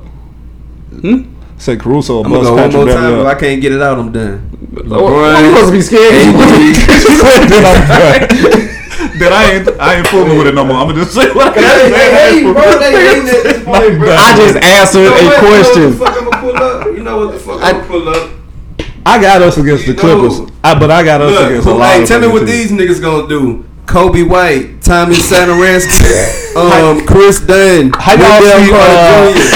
Hmm? 1.03 1.35
Say 1.59 1.77
Caruso 1.77 2.23
I'm 2.25 2.31
gonna 2.31 2.45
go 2.45 2.55
one 2.55 2.63
Patrick 2.71 2.75
more 2.75 2.87
time. 2.87 3.03
Beverley 3.03 3.21
If 3.21 3.27
I 3.27 3.35
can't 3.41 3.61
get 3.61 3.73
it 3.73 3.83
out, 3.83 3.99
I'm 3.99 4.13
done. 4.13 4.51
Oh, 4.91 5.25
I'm 5.25 5.45
supposed 5.55 5.67
to 5.67 5.73
be 5.73 5.81
scared. 5.83 6.15
AD, 6.15 7.49
then 7.51 7.65
I'm 7.67 8.59
done. 8.59 8.69
Then 9.19 9.33
I 9.33 9.45
ain't 9.53 9.69
I 9.81 9.95
ain't 9.99 10.07
fooling 10.09 10.39
with 10.39 10.47
it 10.49 10.55
no 10.55 10.65
more. 10.65 10.77
I'm 10.79 10.89
gonna 10.89 11.03
just 11.05 11.15
say 11.15 11.33
what 11.33 11.57
I 11.57 11.61
Hey, 11.61 11.91
say. 11.91 12.43
hey, 12.43 12.53
bro, 12.53 12.79
they 12.79 12.95
ain't 13.15 13.29
at 13.29 13.43
this 13.43 13.65
point, 13.65 13.99
bro. 13.99 14.11
I 14.15 14.35
just 14.37 14.57
answered 14.59 15.07
You 15.07 15.11
know 15.11 15.19
a 15.19 15.25
what? 15.27 15.39
question. 15.39 15.83
You 15.83 15.99
know 15.99 15.99
what 15.99 16.03
the 16.03 16.03
fuck 16.03 16.17
I'ma 16.19 16.31
pull 16.41 16.57
up? 16.57 16.87
You 16.87 17.03
know 17.03 17.17
what 17.19 17.33
the 17.33 17.39
fuck 17.39 17.63
I'ma 17.63 17.87
pull 17.87 18.09
up? 18.09 18.31
I 19.07 19.21
got 19.21 19.43
us 19.43 19.57
against 19.57 19.87
the 19.87 19.93
You 19.93 19.97
know- 20.03 20.29
Clippers, 20.29 20.51
I, 20.65 20.79
but 20.79 20.91
I 20.91 21.03
got 21.05 21.21
us 21.21 21.33
Look, 21.33 21.47
against 21.51 21.67
a 21.69 21.71
who, 21.73 21.79
lot 21.79 21.95
hey, 21.95 22.03
of 22.03 22.09
tell 22.09 22.21
me 22.21 22.27
what 22.29 22.47
these 22.47 22.71
niggas 22.73 23.01
gonna 23.01 23.29
do. 23.29 23.65
Coby 23.87 24.29
White, 24.29 24.83
Tommy 24.83 25.15
Satoransky, 25.15 26.03
um, 26.59 27.07
Kris 27.07 27.41
Dunn, 27.41 27.91
How 27.95 28.13
y'all 28.15 28.43
Wendell 28.43 28.65
see, 28.67 28.71
Carter 28.71 28.99
uh, 28.99 29.33
Jr. 29.33 29.47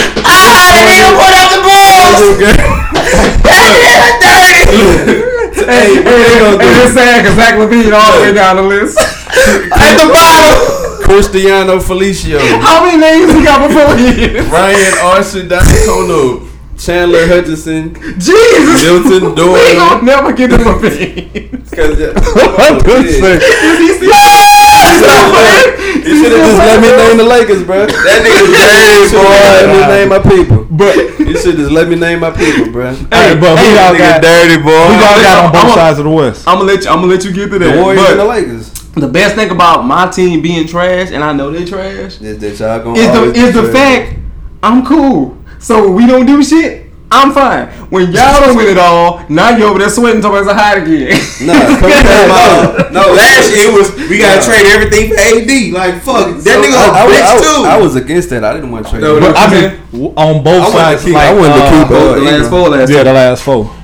Hey, 4.72 5.98
hey, 5.98 6.02
hey, 6.02 6.82
it's 6.82 6.94
sad 6.94 7.22
because 7.22 7.36
Zach 7.36 7.54
LaVine 7.54 7.92
all 7.92 8.16
the 8.18 8.22
way 8.22 8.32
down 8.32 8.56
the 8.56 8.62
list. 8.62 8.98
At 8.98 9.96
the 9.98 10.06
bottom, 10.12 11.02
Cristiano 11.02 11.78
Felicio, 11.78 12.38
How 12.60 12.84
many 12.84 12.98
names 12.98 13.32
he 13.32 13.42
got 13.44 13.66
before 13.68 13.96
he 13.96 14.36
is? 14.38 14.46
Ryan 14.48 14.92
Arcidiacono, 15.02 16.48
Chandler 16.78 17.26
Hutchison, 17.26 17.94
Jesus! 18.18 18.82
Milton 18.82 19.30
We 19.30 19.34
Doyle. 19.34 19.74
gonna 19.76 20.02
never 20.02 20.32
get 20.32 20.50
to 20.50 20.56
LaVine. 20.58 21.50
Cause 21.74 21.98
What 21.98 22.84
the 22.84 24.08
yeah. 24.08 24.51
Say? 24.98 26.02
You 26.02 26.14
should 26.22 26.32
have 26.32 26.42
just 26.44 26.58
let 26.58 26.80
me 26.82 26.90
name 26.90 27.16
the 27.16 27.24
Lakers, 27.24 27.62
bro. 27.62 27.86
That 27.86 28.18
nigga 28.24 28.44
dirty, 28.52 29.12
boy. 29.16 29.30
Let 29.30 29.66
me 29.70 29.80
name 29.94 30.08
my 30.08 30.18
people. 30.18 30.66
But 30.70 30.96
You 31.20 31.36
should 31.38 31.56
just 31.56 31.70
let 31.70 31.88
me 31.88 31.96
name 31.96 32.20
my 32.20 32.30
people, 32.30 32.72
bro. 32.72 32.92
hey, 33.14 33.38
but 33.38 33.56
who 33.58 33.66
y'all 33.76 33.96
got? 33.96 34.22
dirty 34.22 34.56
boy. 34.62 34.70
We 34.70 34.94
y'all 34.98 35.20
got 35.22 35.44
on 35.46 35.52
both 35.52 35.62
I'm 35.64 35.70
a- 35.70 35.74
sides 35.74 35.98
of 35.98 36.04
the 36.04 36.10
West? 36.10 36.48
I'm 36.48 36.58
gonna 36.58 36.72
let 36.72 36.84
you. 36.84 36.90
I'm 36.90 36.96
gonna 37.00 37.08
let 37.12 37.24
you 37.24 37.32
get 37.32 37.50
to 37.50 37.58
The 37.58 37.66
that. 37.66 37.80
Warriors 37.82 38.10
and 38.10 38.18
the 38.20 38.24
Lakers. 38.24 38.70
the 38.94 39.08
best 39.08 39.34
thing 39.36 39.50
about 39.50 39.84
my 39.86 40.10
team 40.10 40.42
being 40.42 40.66
trash, 40.66 41.10
and 41.12 41.22
I 41.24 41.32
know 41.32 41.50
they 41.50 41.64
trash, 41.64 42.20
Is 42.20 42.38
that 42.38 42.58
y'all 42.58 42.82
gonna 42.82 42.98
is 42.98 43.34
the 43.34 43.40
is 43.48 43.54
the 43.54 43.72
fact 43.72 44.18
I'm 44.62 44.84
cool. 44.84 45.38
So 45.58 45.90
we 45.90 46.06
don't 46.06 46.26
do 46.26 46.42
shit, 46.42 46.90
I'm 47.12 47.30
fine. 47.32 47.68
When 47.92 48.10
y'all 48.10 48.40
don't 48.40 48.56
win 48.56 48.68
it 48.68 48.78
all, 48.78 49.20
now 49.28 49.54
you 49.56 49.64
over 49.64 49.78
there 49.78 49.90
sweating 49.90 50.22
towards 50.22 50.48
a 50.48 50.54
hide 50.54 50.82
again. 50.82 51.12
Nah, 51.44 51.52
come 51.78 51.92
on. 51.92 52.88
No, 52.92 53.00
no, 53.08 53.12
last 53.14 53.52
year 53.54 53.68
it 53.68 53.74
was 53.76 53.92
we 54.08 54.16
gotta 54.18 54.40
Yeah. 54.40 54.46
trade 54.48 54.66
everything 54.72 55.10
for 55.12 55.16
AD. 55.20 55.52
Like 55.72 56.02
fuck, 56.02 56.36
that 56.36 56.42
So, 56.42 56.62
nigga 56.62 56.72
I, 56.72 56.88
I, 56.88 57.02
a 57.02 57.06
was- 57.06 57.14
bitch 57.14 57.22
I, 57.22 57.34
was- 57.34 57.42
too. 57.56 57.64
I 57.64 57.76
was 57.80 57.96
against 57.96 58.30
that. 58.30 58.44
I 58.44 58.52
didn't 58.54 58.70
want 58.70 58.86
to 58.86 58.90
trade. 58.92 59.02
No, 59.02 59.18
no. 59.18 59.32
But 59.32 59.36
I 59.38 59.46
mean, 59.52 60.12
on 60.16 60.42
both 60.42 60.74
I 60.74 60.96
sides, 60.96 61.04
like 61.08 61.16
I 61.16 61.32
wanted 61.34 61.54
to 61.54 61.62
uh, 61.62 61.70
keep, 61.82 61.90
uh, 61.90 62.14
the 62.14 62.20
last 62.20 62.32
Ingram. 62.34 62.50
four 62.50 62.68
last 62.70 62.90
yeah, 62.90 62.96
time. 62.96 63.04
the 63.06 63.12
last 63.12 63.42
four. 63.42 63.76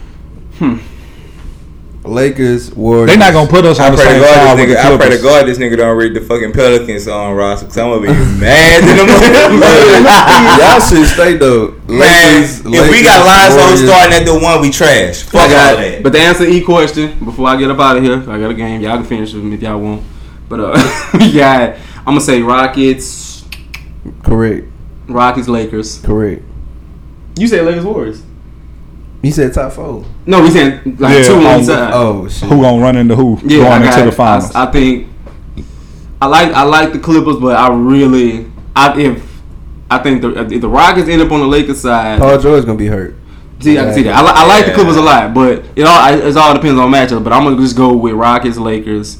Lakers, 2.08 2.74
Warriors. 2.74 3.10
They 3.10 3.16
not 3.16 3.32
gonna 3.32 3.48
put 3.48 3.64
us 3.64 3.78
I 3.78 3.86
on 3.86 3.92
the 3.92 3.98
pray 3.98 4.06
same 4.12 4.20
God 4.22 4.34
side 4.34 4.58
this 4.58 4.66
with 4.68 4.68
the 4.68 4.74
nigga. 4.74 4.94
I 4.94 4.96
pray 4.96 5.16
to 5.16 5.22
God 5.22 5.46
this 5.46 5.58
nigga 5.58 5.76
don't 5.76 5.96
read 5.96 6.14
the 6.14 6.20
fucking 6.20 6.52
Pelicans 6.52 7.06
on 7.08 7.34
roster. 7.36 7.66
Cause 7.66 7.78
I'm 7.78 7.90
gonna 7.90 8.00
be 8.00 8.12
mad 8.40 8.80
to 8.80 8.92
them. 8.96 9.08
Y'all 10.58 10.80
should 10.80 11.06
stay 11.06 11.36
though. 11.36 11.72
Man, 11.86 11.98
Lakers, 12.40 12.60
if 12.60 12.64
we 12.66 12.70
Lakers, 12.80 13.02
got 13.02 13.26
Lonzo 13.26 13.58
Warriors. 13.58 13.84
starting 13.84 14.14
at 14.18 14.24
the 14.24 14.38
one, 14.38 14.60
we 14.60 14.70
trash. 14.70 15.22
Fuck 15.22 15.50
I 15.50 15.70
all 15.70 15.76
that. 15.76 16.02
but 16.02 16.10
to 16.12 16.18
answer 16.18 16.44
E 16.44 16.60
question 16.62 17.18
before 17.24 17.48
I 17.48 17.56
get 17.56 17.70
up 17.70 17.78
out 17.78 17.96
of 17.96 18.02
here, 18.02 18.18
I 18.28 18.38
got 18.40 18.50
a 18.50 18.54
game. 18.54 18.80
Y'all 18.80 18.96
can 18.96 19.04
finish 19.06 19.32
with 19.34 19.44
me 19.44 19.54
if 19.54 19.62
y'all 19.62 19.78
want. 19.80 20.02
But 20.48 20.60
uh, 20.60 21.08
we 21.18 21.32
got. 21.32 21.76
I'm 21.98 22.14
gonna 22.14 22.20
say 22.22 22.40
Rockets, 22.40 23.44
Correct. 24.22 24.66
Rockets, 25.08 25.48
Lakers. 25.48 26.00
Correct. 26.00 26.42
You 27.38 27.46
say 27.48 27.60
Lakers, 27.60 27.84
Warriors. 27.84 28.22
You 29.22 29.32
said 29.32 29.52
top 29.52 29.72
four. 29.72 30.04
No, 30.26 30.42
we 30.42 30.50
said 30.50 30.86
like 31.00 31.18
Yeah, 31.18 31.24
two 31.26 31.34
on 31.34 31.60
each 31.60 31.66
side. 31.66 31.90
Oh 31.92 32.28
shit. 32.28 32.48
Who 32.48 32.60
gonna 32.62 32.80
run 32.82 32.96
into 32.96 33.16
who 33.16 33.38
yeah, 33.44 33.64
I 33.66 33.68
going 33.78 33.82
got 33.82 33.98
into 33.98 34.10
the 34.10 34.16
finals? 34.16 34.54
I, 34.54 34.64
I 34.66 34.70
think 34.70 35.08
I 36.22 36.26
like 36.26 36.52
I 36.52 36.62
like 36.62 36.92
the 36.92 36.98
Clippers, 37.00 37.36
but 37.36 37.56
I 37.56 37.68
really 37.74 38.50
I 38.76 38.98
if 39.00 39.40
I 39.90 39.98
think 39.98 40.22
the 40.22 40.46
if 40.52 40.60
the 40.60 40.68
Rockets 40.68 41.08
end 41.08 41.20
up 41.22 41.32
on 41.32 41.40
the 41.40 41.46
Lakers 41.46 41.80
side, 41.80 42.20
Paul 42.20 42.38
George 42.38 42.64
gonna 42.64 42.78
be 42.78 42.86
hurt. 42.86 43.16
See, 43.60 43.76
I 43.76 43.86
can 43.86 43.94
see 43.94 44.02
that. 44.04 44.14
I, 44.14 44.22
li- 44.22 44.32
I 44.34 44.46
like 44.46 44.66
the 44.66 44.72
Clippers 44.72 44.94
a 44.96 45.02
lot, 45.02 45.34
but 45.34 45.64
it 45.74 45.82
all 45.82 45.98
I- 45.98 46.12
it 46.14 46.36
all 46.36 46.54
depends 46.54 46.78
on 46.78 46.88
matchup. 46.92 47.24
But 47.24 47.32
I'm 47.32 47.42
gonna 47.42 47.56
just 47.56 47.76
go 47.76 47.96
with 47.96 48.14
Rockets, 48.14 48.56
Lakers. 48.56 49.18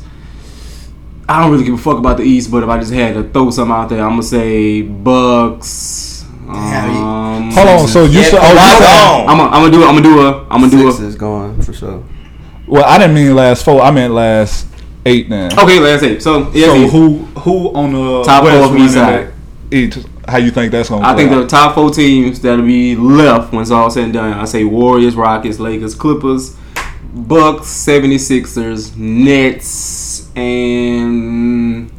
I 1.29 1.43
don't 1.43 1.51
really 1.51 1.65
give 1.65 1.75
a 1.75 1.79
fuck 1.79 1.99
about 1.99 2.19
the 2.19 2.23
East, 2.23 2.51
but 2.51 2.63
if 2.63 2.69
I 2.69 2.79
just 2.79 2.93
had 2.93 3.15
to 3.15 3.25
throw 3.25 3.51
something 3.51 3.75
out 3.75 3.89
there, 3.89 4.01
I'm 4.03 4.11
gonna 4.11 4.23
say 4.23 4.83
Bucks. 4.83 6.25
Um, 6.49 6.55
Um, 7.43 7.51
hold 7.51 7.69
on. 7.69 7.89
So 7.89 8.05
you 8.05 8.21
Yeah, 8.21 8.25
said, 8.25 8.39
oh, 8.43 8.49
you 8.51 8.57
Rockets 8.57 8.79
said, 8.79 9.09
on. 9.09 9.29
I'm 9.29 9.51
gonna 9.53 9.71
do 9.71 9.83
it. 9.83 9.87
I'm 9.87 9.95
gonna 9.95 10.03
do 10.03 10.21
a. 10.21 10.43
I'm 10.51 10.61
gonna 10.61 10.71
do 10.71 10.91
Six 10.91 11.01
a. 11.03 11.07
is 11.07 11.15
gone 11.17 11.63
for 11.63 11.73
sure. 11.73 12.05
well, 12.67 12.85
I 12.85 12.99
didn't 12.99 13.15
mean 13.15 13.35
last 13.35 13.65
four. 13.65 13.81
I 13.81 13.91
meant 13.91 14.13
last 14.15 14.67
eight. 15.07 15.29
Then. 15.29 15.53
Okay, 15.59 15.79
let's 15.81 16.03
say 16.03 16.19
so. 16.19 16.51
Yeah, 16.53 16.67
So 16.67 16.75
see, 16.75 16.89
who 16.89 17.17
who 17.41 17.73
on 17.75 17.93
the 17.93 18.23
Top 18.25 18.45
West 18.45 18.57
four 18.57 18.65
of 18.67 18.73
each 18.75 18.79
running 18.79 18.89
side. 18.93 19.33
that 19.71 19.77
Each. 19.77 19.99
How 20.29 20.37
you 20.37 20.51
think 20.51 20.73
that's 20.73 20.91
gonna? 20.91 21.07
I 21.07 21.15
play 21.15 21.27
think 21.27 21.41
the 21.41 21.47
top 21.47 21.75
four 21.75 21.91
teams 21.91 22.41
that'll 22.43 22.65
be 22.65 22.95
left 22.97 23.51
when 23.53 23.63
it's 23.63 23.71
all 23.71 23.91
said 23.91 24.05
and 24.05 24.13
done. 24.13 24.33
I 24.35 24.45
say 24.45 24.63
Warriors, 24.65 25.15
Rockets, 25.17 25.59
Lakers, 25.59 25.95
Clippers, 25.95 26.55
Bucks, 27.15 27.67
76ers, 27.69 28.95
Nets, 28.95 30.29
and 30.37 31.91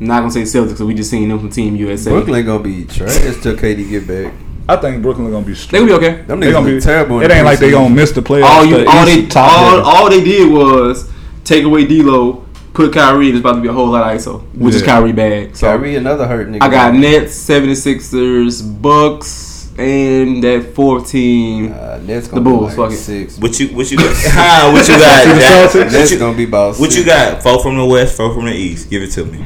I'm 0.00 0.06
not 0.06 0.20
gonna 0.20 0.30
say 0.30 0.42
Celtics 0.42 0.68
because 0.68 0.82
we 0.84 0.94
just 0.94 1.10
seen 1.10 1.28
them 1.28 1.38
from 1.38 1.50
Team 1.50 1.76
USA. 1.76 2.10
Brooklyn 2.12 2.46
gonna 2.46 2.62
be 2.62 2.84
trash 2.86 3.18
till 3.42 3.56
KD 3.56 3.90
get 3.90 4.06
back. 4.08 4.32
I 4.68 4.76
think 4.76 5.02
Brooklyn 5.02 5.30
gonna 5.30 5.44
be. 5.44 5.52
They 5.54 5.78
gonna 5.78 5.86
be 5.86 5.92
okay. 5.94 6.22
Them 6.22 6.38
They 6.40 6.46
niggas 6.48 6.52
gonna 6.52 6.74
be 6.74 6.80
terrible. 6.80 7.20
It 7.22 7.30
ain't 7.30 7.44
like 7.44 7.58
they 7.58 7.70
gonna 7.70 7.92
miss 7.94 8.12
the 8.12 8.20
playoffs. 8.22 8.44
All 8.44 8.64
you, 8.64 8.78
the 8.78 8.86
all 8.88 9.04
they, 9.06 9.26
all, 9.34 9.80
all 9.82 10.10
they 10.10 10.22
did 10.22 10.50
was 10.52 11.10
take 11.44 11.64
away 11.64 11.86
D'Lo, 11.86 12.44
put 12.72 12.92
Kyrie. 12.92 13.30
There's 13.30 13.40
about 13.40 13.54
to 13.54 13.60
be 13.62 13.68
a 13.68 13.72
whole 13.72 13.88
lot 13.88 14.08
of 14.12 14.16
ISO, 14.20 14.42
which 14.54 14.74
is 14.76 14.82
Kyrie 14.82 15.12
bag. 15.12 15.56
So 15.56 15.66
Kyrie 15.66 15.96
another 15.96 16.26
hurt 16.28 16.48
nigga. 16.48 16.62
I 16.62 16.68
got 16.68 16.94
Nets, 16.94 17.32
76ers, 17.48 18.62
Bucks, 18.82 19.70
and 19.78 20.42
that 20.44 20.72
fourth 20.74 21.10
team. 21.10 21.72
Uh, 21.72 21.98
Nets 21.98 22.28
The 22.28 22.40
Bulls, 22.40 22.70
be 22.70 22.76
fuck 22.76 22.90
like 22.90 22.92
it. 22.92 22.96
six. 23.02 23.38
What 23.38 23.58
you 23.58 23.68
what 23.68 23.90
you 23.90 23.96
got? 23.98 24.14
Huh, 24.16 24.72
what 24.72 24.86
you 24.88 24.96
got? 24.98 25.24
the 25.34 25.40
Jack? 25.40 25.70
Celtics? 25.70 25.98
What 26.00 26.10
you, 26.10 26.18
gonna 26.18 26.36
be 26.36 26.44
about. 26.44 26.76
what 26.78 26.96
you 26.96 27.04
got? 27.04 27.42
Four 27.42 27.62
from 27.62 27.76
the 27.76 27.84
west, 27.84 28.16
four 28.16 28.32
from 28.34 28.44
the 28.46 28.52
east. 28.54 28.88
Give 28.90 29.02
it 29.02 29.10
to 29.12 29.24
me. 29.24 29.44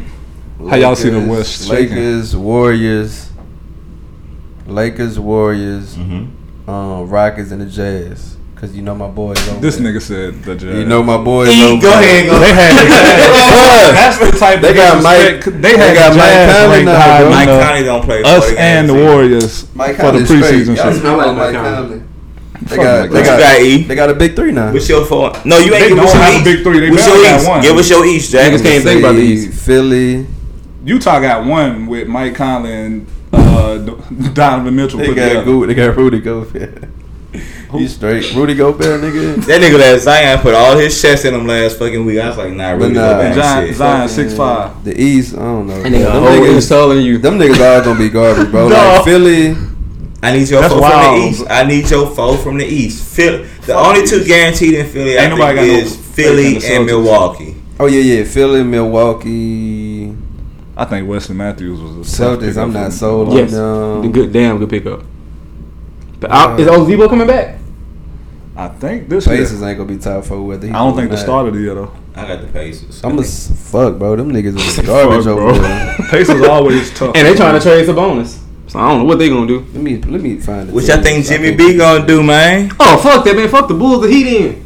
How 0.68 0.76
y'all 0.76 0.96
see 0.96 1.10
the 1.10 1.18
Lakers- 1.18 1.28
West 1.30 1.68
shaking? 1.68 1.96
Lakers, 1.96 2.36
Warriors, 2.36 3.30
Lakers, 4.66 5.18
Warriors, 5.18 5.96
Mm-hmm. 5.96 6.70
um, 6.70 7.08
Rockets, 7.10 7.50
and 7.50 7.60
the 7.60 7.66
Jazz. 7.66 8.36
Cause 8.56 8.74
you 8.74 8.82
know 8.82 8.94
my 8.94 9.08
boys. 9.08 9.36
Over 9.48 9.60
This 9.60 9.76
there. 9.76 9.92
nigga 9.92 10.00
said 10.00 10.42
the 10.44 10.54
Jazz. 10.54 10.78
You 10.78 10.86
know 10.86 11.02
my 11.02 11.18
boys. 11.22 11.48
Over 11.48 11.82
go 11.82 11.90
there. 11.90 12.00
ahead, 12.00 12.26
go 12.30 12.38
They 12.38 12.52
had 12.54 12.86
that's 13.94 14.18
the 14.18 14.38
type 14.38 14.60
They 14.62 14.72
got 14.72 15.02
Mike- 15.02 15.44
They 15.44 15.50
they 15.60 15.76
had 15.76 15.94
got 15.94 16.16
Mike 16.16 16.48
Conley 16.48 16.76
ranked 16.76 16.86
now, 16.86 17.00
higher 17.00 17.20
bro. 17.20 17.30
than 17.30 17.46
Mike 17.46 17.66
Conley 17.66 17.84
don't 17.84 18.02
play. 18.04 18.22
us 18.22 18.44
40 18.44 18.58
and 18.58 18.88
the. 18.88 18.94
Warriors 18.94 19.74
Mike 19.74 19.96
for 19.96 20.02
the 20.02 20.24
Conley's 20.24 20.26
straight. 20.28 20.42
preseason 20.44 20.76
Y'all 20.76 20.92
smell 20.94 21.16
like 21.18 21.26
like 21.26 21.36
Mike 21.36 21.52
Mike 21.54 21.64
Conley. 21.74 22.02
They 22.62 22.76
got, 22.76 23.10
they 23.10 23.22
got, 23.22 23.36
you 23.38 23.44
got, 23.44 23.60
E? 23.60 23.82
they 23.82 23.94
got 23.94 24.10
a 24.10 24.14
big 24.14 24.34
three 24.36 24.52
now. 24.52 24.72
What's 24.72 24.88
your 24.88 25.04
four? 25.04 25.32
No, 25.44 25.58
you 25.58 25.74
ain't 25.74 25.90
They 25.90 25.94
don't 25.94 26.06
have 26.16 26.40
a 26.40 26.44
big 26.44 26.62
three. 26.62 26.80
They 26.80 26.90
What's 26.90 27.06
your 27.06 27.16
got 27.22 27.40
east? 27.40 27.48
one. 27.48 27.60
Give 27.62 27.76
us 27.76 27.90
your 27.90 28.06
east, 28.06 28.30
Jack. 28.32 28.52
Niggas 28.52 28.62
can't 28.62 28.84
think 28.84 29.00
about 29.00 29.12
the 29.16 29.20
East. 29.20 29.60
Philly. 29.66 30.26
Utah 30.84 31.20
got 31.20 31.44
one 31.44 31.86
with 31.86 32.08
Mike 32.08 32.34
Conley 32.36 32.72
and 32.72 33.06
uh, 33.54 33.78
Donovan 34.34 34.74
Mitchell 34.76 34.98
They 34.98 35.06
put 35.06 35.16
got 35.16 35.28
together. 35.28 35.44
Gu- 35.44 35.66
They 35.66 35.74
got 35.74 35.96
Rudy 35.96 36.20
Gobert. 36.20 36.88
He's 37.72 37.96
straight. 37.96 38.32
Rudy 38.34 38.54
Gobert, 38.54 39.00
nigga. 39.00 39.44
That 39.46 39.60
nigga 39.60 39.78
that 39.78 40.00
Zion 40.00 40.38
put 40.40 40.54
all 40.54 40.76
his 40.78 41.00
chest 41.02 41.24
in 41.24 41.34
him 41.34 41.44
last 41.46 41.76
fucking 41.78 42.04
week. 42.04 42.20
I 42.20 42.28
was 42.28 42.36
like, 42.38 42.52
nah, 42.52 42.70
really, 42.70 42.92
nah. 42.92 43.14
go 43.14 43.18
back 43.18 43.34
Zion, 43.34 43.66
shit. 43.66 43.76
Zion 43.76 44.08
six 44.08 44.36
five. 44.36 44.84
The 44.84 45.00
East, 45.00 45.34
I 45.34 45.38
don't 45.40 45.66
know. 45.66 45.74
And 45.82 45.92
they 45.92 46.02
got 46.02 46.14
them, 46.14 46.22
a 46.22 46.26
whole 46.30 46.38
niggas, 46.46 46.54
install 46.54 46.90
in 46.92 47.04
you. 47.04 47.18
them 47.18 47.36
niggas 47.38 47.58
all 47.78 47.84
gonna 47.84 47.98
be 47.98 48.08
garbage, 48.10 48.50
bro. 48.52 48.68
No. 48.68 48.76
Like 48.76 49.04
Philly, 49.04 49.56
I 50.22 50.32
need 50.36 50.48
your 50.48 50.60
That's 50.60 50.72
four 50.72 50.88
from 50.88 51.00
the 51.20 51.26
east. 51.28 51.44
I 51.50 51.64
need 51.64 51.90
your 51.90 52.10
foe 52.14 52.36
from 52.36 52.58
the 52.58 52.64
east. 52.66 53.16
Philly. 53.16 53.48
the 53.66 53.74
only 53.74 54.06
two 54.06 54.24
guaranteed 54.24 54.74
in 54.74 54.86
Philly, 54.86 55.18
I 55.18 55.22
Ain't 55.22 55.30
think, 55.32 55.38
nobody 55.40 55.56
got 55.56 55.66
no 55.66 55.72
is 55.80 55.96
Philly 55.96 56.64
and 56.64 56.86
Milwaukee. 56.86 57.56
oh 57.80 57.86
yeah, 57.86 58.00
yeah, 58.00 58.22
Philly, 58.24 58.62
Milwaukee, 58.62 59.93
I 60.76 60.84
think 60.84 61.08
Wesley 61.08 61.36
Matthews 61.36 61.80
was 61.80 61.92
a 61.92 62.16
tough 62.18 62.40
Celtics. 62.40 62.56
I'm 62.60 62.72
not 62.72 62.92
sold 62.92 63.32
Yes, 63.32 63.54
on 63.54 64.02
the 64.02 64.08
good, 64.08 64.32
damn 64.32 64.58
good 64.58 64.70
pickup. 64.70 65.02
But 66.20 66.30
Uh, 66.30 66.34
I, 66.34 66.56
is 66.58 66.66
Ozebo 66.66 67.08
coming 67.08 67.26
back? 67.26 67.58
I 68.56 68.68
think 68.68 69.08
this 69.08 69.26
year. 69.26 69.36
Pacers 69.36 69.62
ain't 69.62 69.78
gonna 69.78 69.88
be 69.88 69.98
top 69.98 70.24
four. 70.24 70.42
Whether 70.46 70.68
I 70.68 70.72
don't 70.72 70.96
think 70.96 71.10
the 71.10 71.16
start 71.16 71.48
of 71.48 71.54
the 71.54 71.60
year 71.60 71.74
though. 71.74 71.92
I 72.16 72.26
got 72.28 72.40
the 72.40 72.46
Pacers. 72.48 73.02
I'm 73.04 73.18
a 73.18 73.22
fuck, 73.72 73.98
bro. 73.98 74.14
Them 74.16 74.30
niggas 74.32 74.56
is 74.56 74.78
garbage 74.86 75.24
Fuck, 75.24 75.26
over 75.38 75.52
bro. 75.52 75.58
there. 75.60 75.96
Pacers 76.10 76.42
always 76.42 76.92
tough. 76.94 77.16
And 77.16 77.26
they 77.26 77.34
trying 77.34 77.54
to 77.54 77.60
trade 77.60 77.86
Sabonis. 77.88 78.40
So 78.68 78.78
I 78.78 78.88
don't 78.88 78.98
know 79.00 79.04
what 79.04 79.18
they 79.18 79.28
gonna 79.28 79.46
do. 79.46 79.60
Let 79.74 79.82
me 79.82 79.98
let 80.02 80.20
me 80.20 80.38
find 80.38 80.68
it. 80.68 80.74
What 80.74 80.86
y'all 80.86 81.02
think 81.02 81.24
Jimmy 81.26 81.54
B 81.54 81.76
gonna 81.76 82.06
do, 82.06 82.22
man? 82.22 82.70
Oh 82.80 82.96
fuck 82.98 83.24
that 83.24 83.36
man! 83.36 83.48
Fuck 83.48 83.68
the 83.68 83.74
Bulls. 83.74 84.02
The 84.02 84.08
Heat 84.08 84.26
in. 84.26 84.64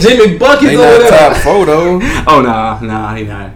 Jimmy 0.00 0.38
buckets 0.38 0.64
They 0.64 0.76
over 0.76 1.02
not 1.04 1.10
there. 1.10 1.30
top 1.32 1.36
four 1.42 1.66
though. 1.66 2.00
Oh 2.26 2.40
nah, 2.42 2.78
nah, 2.80 3.14
he 3.14 3.24
not. 3.24 3.50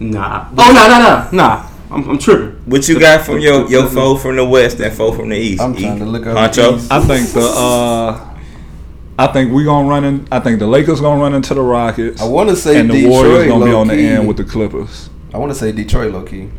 Nah. 0.00 0.48
Oh 0.50 0.72
nah, 0.72 0.86
nah, 0.88 0.98
nah, 0.98 1.30
nah. 1.32 1.68
I'm, 1.90 2.08
I'm 2.10 2.18
tripping. 2.18 2.50
What 2.66 2.86
you 2.88 3.00
got 3.00 3.24
from 3.24 3.38
your 3.40 3.68
your 3.68 3.86
four 3.88 4.18
from 4.18 4.36
the 4.36 4.44
west 4.44 4.78
and 4.80 4.92
four 4.92 5.14
from 5.14 5.30
the 5.30 5.36
east? 5.36 5.60
I'm 5.62 5.74
trying 5.74 5.98
to 5.98 6.04
look 6.04 6.26
up 6.26 6.36
Honcho. 6.36 6.72
the 6.72 6.76
East. 6.76 6.92
I 6.92 7.00
think 7.00 7.28
the 7.30 7.40
uh, 7.40 8.36
I 9.18 9.26
think 9.28 9.52
we 9.52 9.64
gonna 9.64 9.88
run 9.88 10.04
in. 10.04 10.28
I 10.30 10.38
think 10.38 10.58
the 10.58 10.66
Lakers 10.66 11.00
gonna 11.00 11.20
run 11.20 11.34
into 11.34 11.54
the 11.54 11.62
Rockets. 11.62 12.20
I 12.20 12.26
want 12.26 12.50
to 12.50 12.56
say 12.56 12.78
and 12.78 12.90
the 12.90 12.94
Detroit 12.94 13.10
Warriors 13.12 13.48
gonna 13.48 13.64
be 13.64 13.72
low 13.72 13.80
on 13.80 13.88
the 13.88 13.94
key. 13.96 14.06
end 14.06 14.28
with 14.28 14.36
the 14.36 14.44
Clippers. 14.44 15.10
I 15.34 15.38
want 15.38 15.50
to 15.50 15.58
say 15.58 15.72
Detroit 15.72 16.12
low 16.12 16.22
key. 16.24 16.50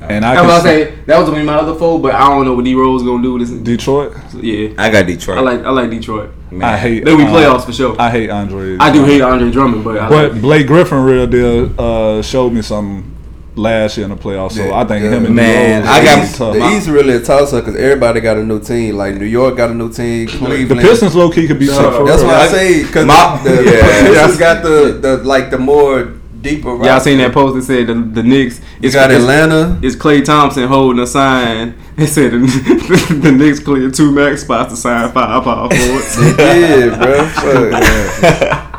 And 0.00 0.24
I 0.24 0.34
I 0.34 0.42
was 0.42 0.62
say 0.62 0.82
about 0.82 0.90
to 0.90 0.96
say 0.96 1.02
that 1.06 1.18
was 1.18 1.28
gonna 1.28 1.40
be 1.40 1.46
my 1.46 1.54
other 1.54 1.74
foe, 1.74 1.98
but 1.98 2.14
I 2.14 2.28
don't 2.28 2.44
know 2.44 2.54
what 2.54 2.64
D 2.64 2.74
Rose 2.74 3.02
gonna 3.02 3.22
do 3.22 3.32
with 3.32 3.48
this. 3.48 3.58
Detroit. 3.58 4.14
Yeah, 4.34 4.74
I 4.76 4.90
got 4.90 5.06
Detroit. 5.06 5.38
I 5.38 5.40
like 5.40 5.60
I 5.60 5.70
like 5.70 5.90
Detroit. 5.90 6.30
Man. 6.58 6.68
I 6.74 6.76
hate. 6.76 7.04
They'll 7.04 7.16
be 7.16 7.24
uh, 7.24 7.28
playoffs 7.28 7.64
for 7.64 7.72
sure. 7.72 8.00
I, 8.00 8.06
I 8.06 8.10
hate 8.10 8.30
Andre. 8.30 8.76
I 8.78 8.92
do 8.92 9.04
hate 9.04 9.20
Andre 9.20 9.50
Drummond, 9.50 9.84
but 9.84 9.98
I 9.98 10.08
But 10.08 10.32
like, 10.32 10.40
Blake 10.42 10.66
Griffin 10.66 11.02
real 11.02 11.26
deal 11.26 11.80
uh, 11.80 12.22
showed 12.22 12.52
me 12.52 12.62
something 12.62 13.10
last 13.56 13.96
year 13.96 14.04
in 14.04 14.10
the 14.10 14.16
playoffs. 14.20 14.52
So 14.52 14.74
I 14.74 14.84
think 14.84 15.04
yeah. 15.04 15.10
him 15.12 15.26
and 15.26 15.34
Man, 15.36 15.82
D 15.82 15.86
Rose 15.88 15.96
I 15.96 16.04
got- 16.04 16.16
gonna 16.16 16.36
tough. 16.36 16.54
The 16.54 16.76
East 16.76 16.88
really 16.88 17.14
a 17.14 17.20
toss 17.20 17.52
up 17.52 17.64
because 17.64 17.80
everybody 17.80 18.20
got 18.20 18.36
a 18.36 18.44
new 18.44 18.60
team. 18.60 18.96
Like 18.96 19.14
New 19.14 19.26
York 19.26 19.56
got 19.56 19.70
a 19.70 19.74
new 19.74 19.92
team. 19.92 20.26
the 20.26 20.78
Pistons 20.80 21.14
low 21.14 21.30
key 21.30 21.46
could 21.46 21.58
be 21.60 21.66
tough. 21.68 22.04
That's 22.06 22.22
real. 22.22 22.30
why 22.30 22.34
I 22.38 22.44
I- 22.44 22.48
say 22.48 22.82
because 22.84 23.06
My- 23.06 23.40
the, 23.44 23.50
the 23.50 23.64
Yeah. 23.64 24.08
Pistons 24.26 24.38
got 24.38 24.62
the, 24.62 24.98
the 25.00 25.16
like 25.18 25.50
the 25.50 25.58
more 25.58 26.12
deeper. 26.44 26.68
y'all 26.84 27.00
seen 27.00 27.18
that 27.18 27.32
post 27.32 27.56
that 27.56 27.62
said 27.62 27.88
the, 27.88 27.94
the 27.94 28.22
Knicks. 28.22 28.60
You 28.80 28.92
got 28.92 29.10
Atlanta. 29.10 29.80
It's 29.82 29.96
Klay 29.96 30.24
Thompson 30.24 30.68
holding 30.68 31.02
a 31.02 31.06
sign. 31.06 31.74
It 31.96 32.06
said 32.08 32.32
the, 32.32 33.18
the 33.22 33.32
Knicks 33.32 33.58
cleared 33.60 33.94
two 33.94 34.12
max 34.12 34.42
spots 34.42 34.72
to 34.72 34.76
sign 34.76 35.10
five 35.12 35.42
power 35.42 35.68
forwards. 35.68 36.16
Yeah, 36.38 36.96
bro. 36.96 37.26
Fuck. 37.28 38.70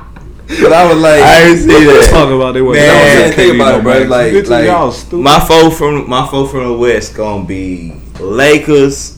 But 0.48 0.72
I 0.74 0.94
was 0.94 1.02
like, 1.02 1.24
I 1.24 1.42
ain't 1.50 1.60
see 1.60 1.66
that. 1.68 2.08
Talk 2.12 2.30
about 2.30 2.52
they 2.54 2.62
wasn't 2.62 2.86
Man, 2.86 3.24
gonna 3.24 3.36
think 3.36 3.52
KD 3.52 3.56
about 3.56 3.72
no 3.72 3.78
it, 3.80 3.84
bro. 3.84 3.94
max. 4.00 4.10
Like- 4.12 4.34
Bitches, 4.34 4.50
like- 4.50 4.66
y'all 4.66 4.92
stupid. 4.92 5.24
My 5.24 5.40
four 5.40 5.72
from 5.72 6.08
my 6.10 6.28
four 6.30 6.48
from 6.48 6.64
the 6.66 6.74
west 6.78 7.16
gonna 7.16 7.46
be 7.46 8.00
Lakers, 8.20 9.18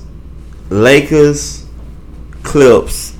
Lakers, 0.69 1.65
Clips, 2.43 3.13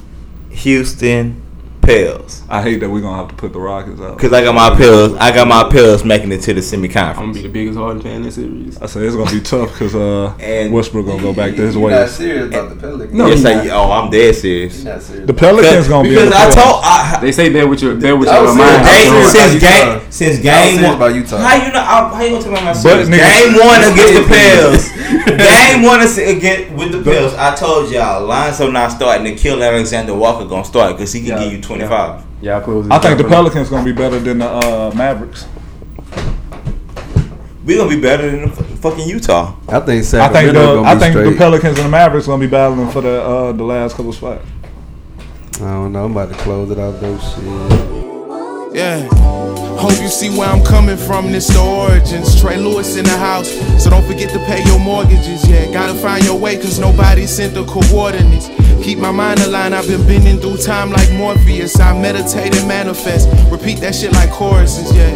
Houston, 0.51 1.41
Pels. 1.87 2.43
I 2.49 2.61
hate 2.61 2.81
that 2.81 2.89
we're 2.89 2.99
gonna 3.01 3.15
have 3.17 3.29
to 3.29 3.35
put 3.35 3.53
the 3.53 3.59
Rockets 3.59 4.01
out. 4.01 4.19
Cause 4.19 4.33
I 4.33 4.43
got 4.43 4.53
my 4.53 4.75
pills. 4.75 5.13
I 5.15 5.33
got 5.33 5.47
my 5.47 5.63
pills 5.71 6.03
making 6.03 6.31
it 6.33 6.41
to 6.41 6.53
the 6.53 6.61
semi-conference. 6.61 7.17
I'm 7.17 7.25
gonna 7.31 7.33
be 7.33 7.41
the 7.43 7.49
biggest 7.49 7.77
Harden 7.77 8.01
fan 8.01 8.17
in 8.17 8.23
this 8.23 8.35
series. 8.35 8.77
I 8.81 8.85
said 8.87 9.03
it's 9.03 9.15
gonna 9.15 9.31
be 9.31 9.39
tough 9.41 9.71
because 9.71 9.95
uh, 9.95 10.33
And- 10.39 10.73
Westbrook 10.73 11.05
gonna 11.05 11.21
go 11.21 11.33
back 11.33 11.55
to 11.55 11.61
his 11.61 11.75
You're 11.75 11.89
not 11.89 12.01
ways. 12.01 12.11
serious 12.11 12.47
about 12.47 12.69
the 12.69 12.75
Pelicans. 12.75 13.13
No, 13.13 13.27
yes, 13.27 13.41
you're 13.41 13.73
I, 13.73 13.77
oh, 13.77 13.91
I'm 13.91 14.09
dead 14.11 14.35
serious. 14.35 14.83
You're 14.83 14.93
not 14.93 15.01
serious. 15.01 15.25
The 15.27 15.31
about 15.31 15.39
Pelicans 15.39 15.87
gonna 15.87 16.03
be 16.03 16.09
in 16.09 16.25
because 16.25 16.29
the 16.29 16.59
I 16.59 16.63
told 16.63 16.81
I, 16.83 17.19
They 17.21 17.31
say 17.31 17.49
that 17.49 17.67
with 17.69 17.81
your 17.81 17.95
that 17.95 18.13
with 18.15 18.27
I 18.29 18.35
your 18.35 18.45
was 18.47 18.55
mind. 18.57 18.85
serious. 18.85 19.33
Hey, 19.33 19.39
since 19.49 19.61
game 19.63 20.11
since 20.11 20.39
game 20.39 20.75
serious 20.75 20.83
one, 20.87 20.95
about 20.95 21.15
Utah. 21.15 21.37
how 21.37 21.55
you 21.65 21.71
know? 21.71 21.79
How 21.79 22.09
how 22.13 22.21
you 22.21 22.29
gonna 22.31 22.43
talk 22.43 22.51
about 22.51 22.63
my 22.65 22.73
But 22.73 22.83
serious? 22.83 23.07
niggas- 23.09 23.31
Game 23.31 23.53
one 23.63 23.79
against 23.79 24.13
the 24.13 24.35
Yeah, 24.35 24.96
Pels. 25.07 25.37
game 25.41 25.83
one 25.83 26.01
is 26.01 26.17
against 26.17 26.71
with 26.73 26.91
the 26.91 27.01
Pels. 27.03 27.33
I 27.35 27.55
told 27.55 27.91
y'all 27.91 28.25
Lonzo 28.25 28.69
not 28.71 28.91
starting 28.91 29.25
to 29.25 29.35
kill 29.41 29.63
Alexander 29.63 30.13
Walker 30.13 30.45
gonna 30.45 30.65
start 30.65 30.95
because 30.97 31.13
he 31.13 31.21
can 31.21 31.29
Yeah, 31.37 31.43
give 31.43 31.53
you 31.53 31.61
25. 31.61 32.23
Y'all 32.41 32.61
close. 32.61 32.87
I 32.89 32.99
think 32.99 33.17
the 33.17 33.23
Pelicans 33.23 33.69
gonna 33.69 33.83
be 33.85 33.91
better 33.93 34.19
than 34.19 34.39
the 34.39 34.47
uh, 34.49 34.91
Mavericks. 34.95 35.47
We 37.65 37.75
gonna 37.75 37.89
be 37.89 37.99
better 37.99 38.29
than 38.31 38.49
the 38.49 38.55
fucking 38.77 39.07
Utah. 39.09 39.53
I 39.67 39.79
think 39.81 40.05
I 40.13 40.29
think 40.29 40.47
the 40.47 40.53
gonna 40.53 40.81
I 40.83 40.93
be 40.93 40.99
think 41.01 41.15
the. 41.15 41.35
Pelicans 41.37 41.77
and 41.77 41.85
the 41.87 41.89
Mavericks 41.91 42.27
gonna 42.27 42.39
be 42.39 42.47
battling 42.49 42.89
for 42.89 43.01
the 43.01 43.21
uh, 43.21 43.51
the 43.51 43.63
last 43.63 43.95
couple 43.95 44.13
spots. 44.13 44.45
I 45.55 45.59
don't 45.61 45.91
know. 45.91 46.05
I'm 46.05 46.11
about 46.11 46.29
to 46.29 46.35
close 46.35 46.69
it 46.71 46.79
out 46.79 46.99
though. 47.01 47.17
Shit. 47.17 47.86
Yeah. 48.77 49.09
Hope 49.81 49.99
you 49.99 50.07
see 50.07 50.29
where 50.29 50.47
I'm 50.47 50.63
coming 50.63 50.97
from. 50.97 51.31
This 51.31 51.47
the 51.47 51.59
origins. 51.59 52.39
Tre 52.39 52.57
Louis 52.57 52.95
in 52.95 53.05
the 53.05 53.17
house. 53.17 53.49
So 53.83 53.89
don't 53.89 54.05
forget 54.05 54.29
to 54.33 54.39
pay 54.45 54.63
your 54.65 54.77
mortgages. 54.77 55.49
Yeah, 55.49 55.65
gotta 55.73 55.95
find 55.95 56.23
your 56.23 56.37
way, 56.37 56.57
cause 56.57 56.77
nobody 56.77 57.25
sent 57.25 57.55
the 57.55 57.65
coordinates. 57.65 58.49
Keep 58.83 58.99
my 58.99 59.09
mind 59.09 59.39
aligned. 59.39 59.73
I've 59.73 59.87
been 59.87 60.05
bending 60.05 60.37
through 60.37 60.57
time 60.57 60.91
like 60.91 61.11
Morpheus. 61.13 61.79
I 61.79 61.99
meditate 61.99 62.55
and 62.55 62.67
manifest. 62.67 63.27
Repeat 63.49 63.79
that 63.79 63.95
shit 63.95 64.11
like 64.11 64.29
choruses. 64.29 64.95
Yeah. 64.95 65.09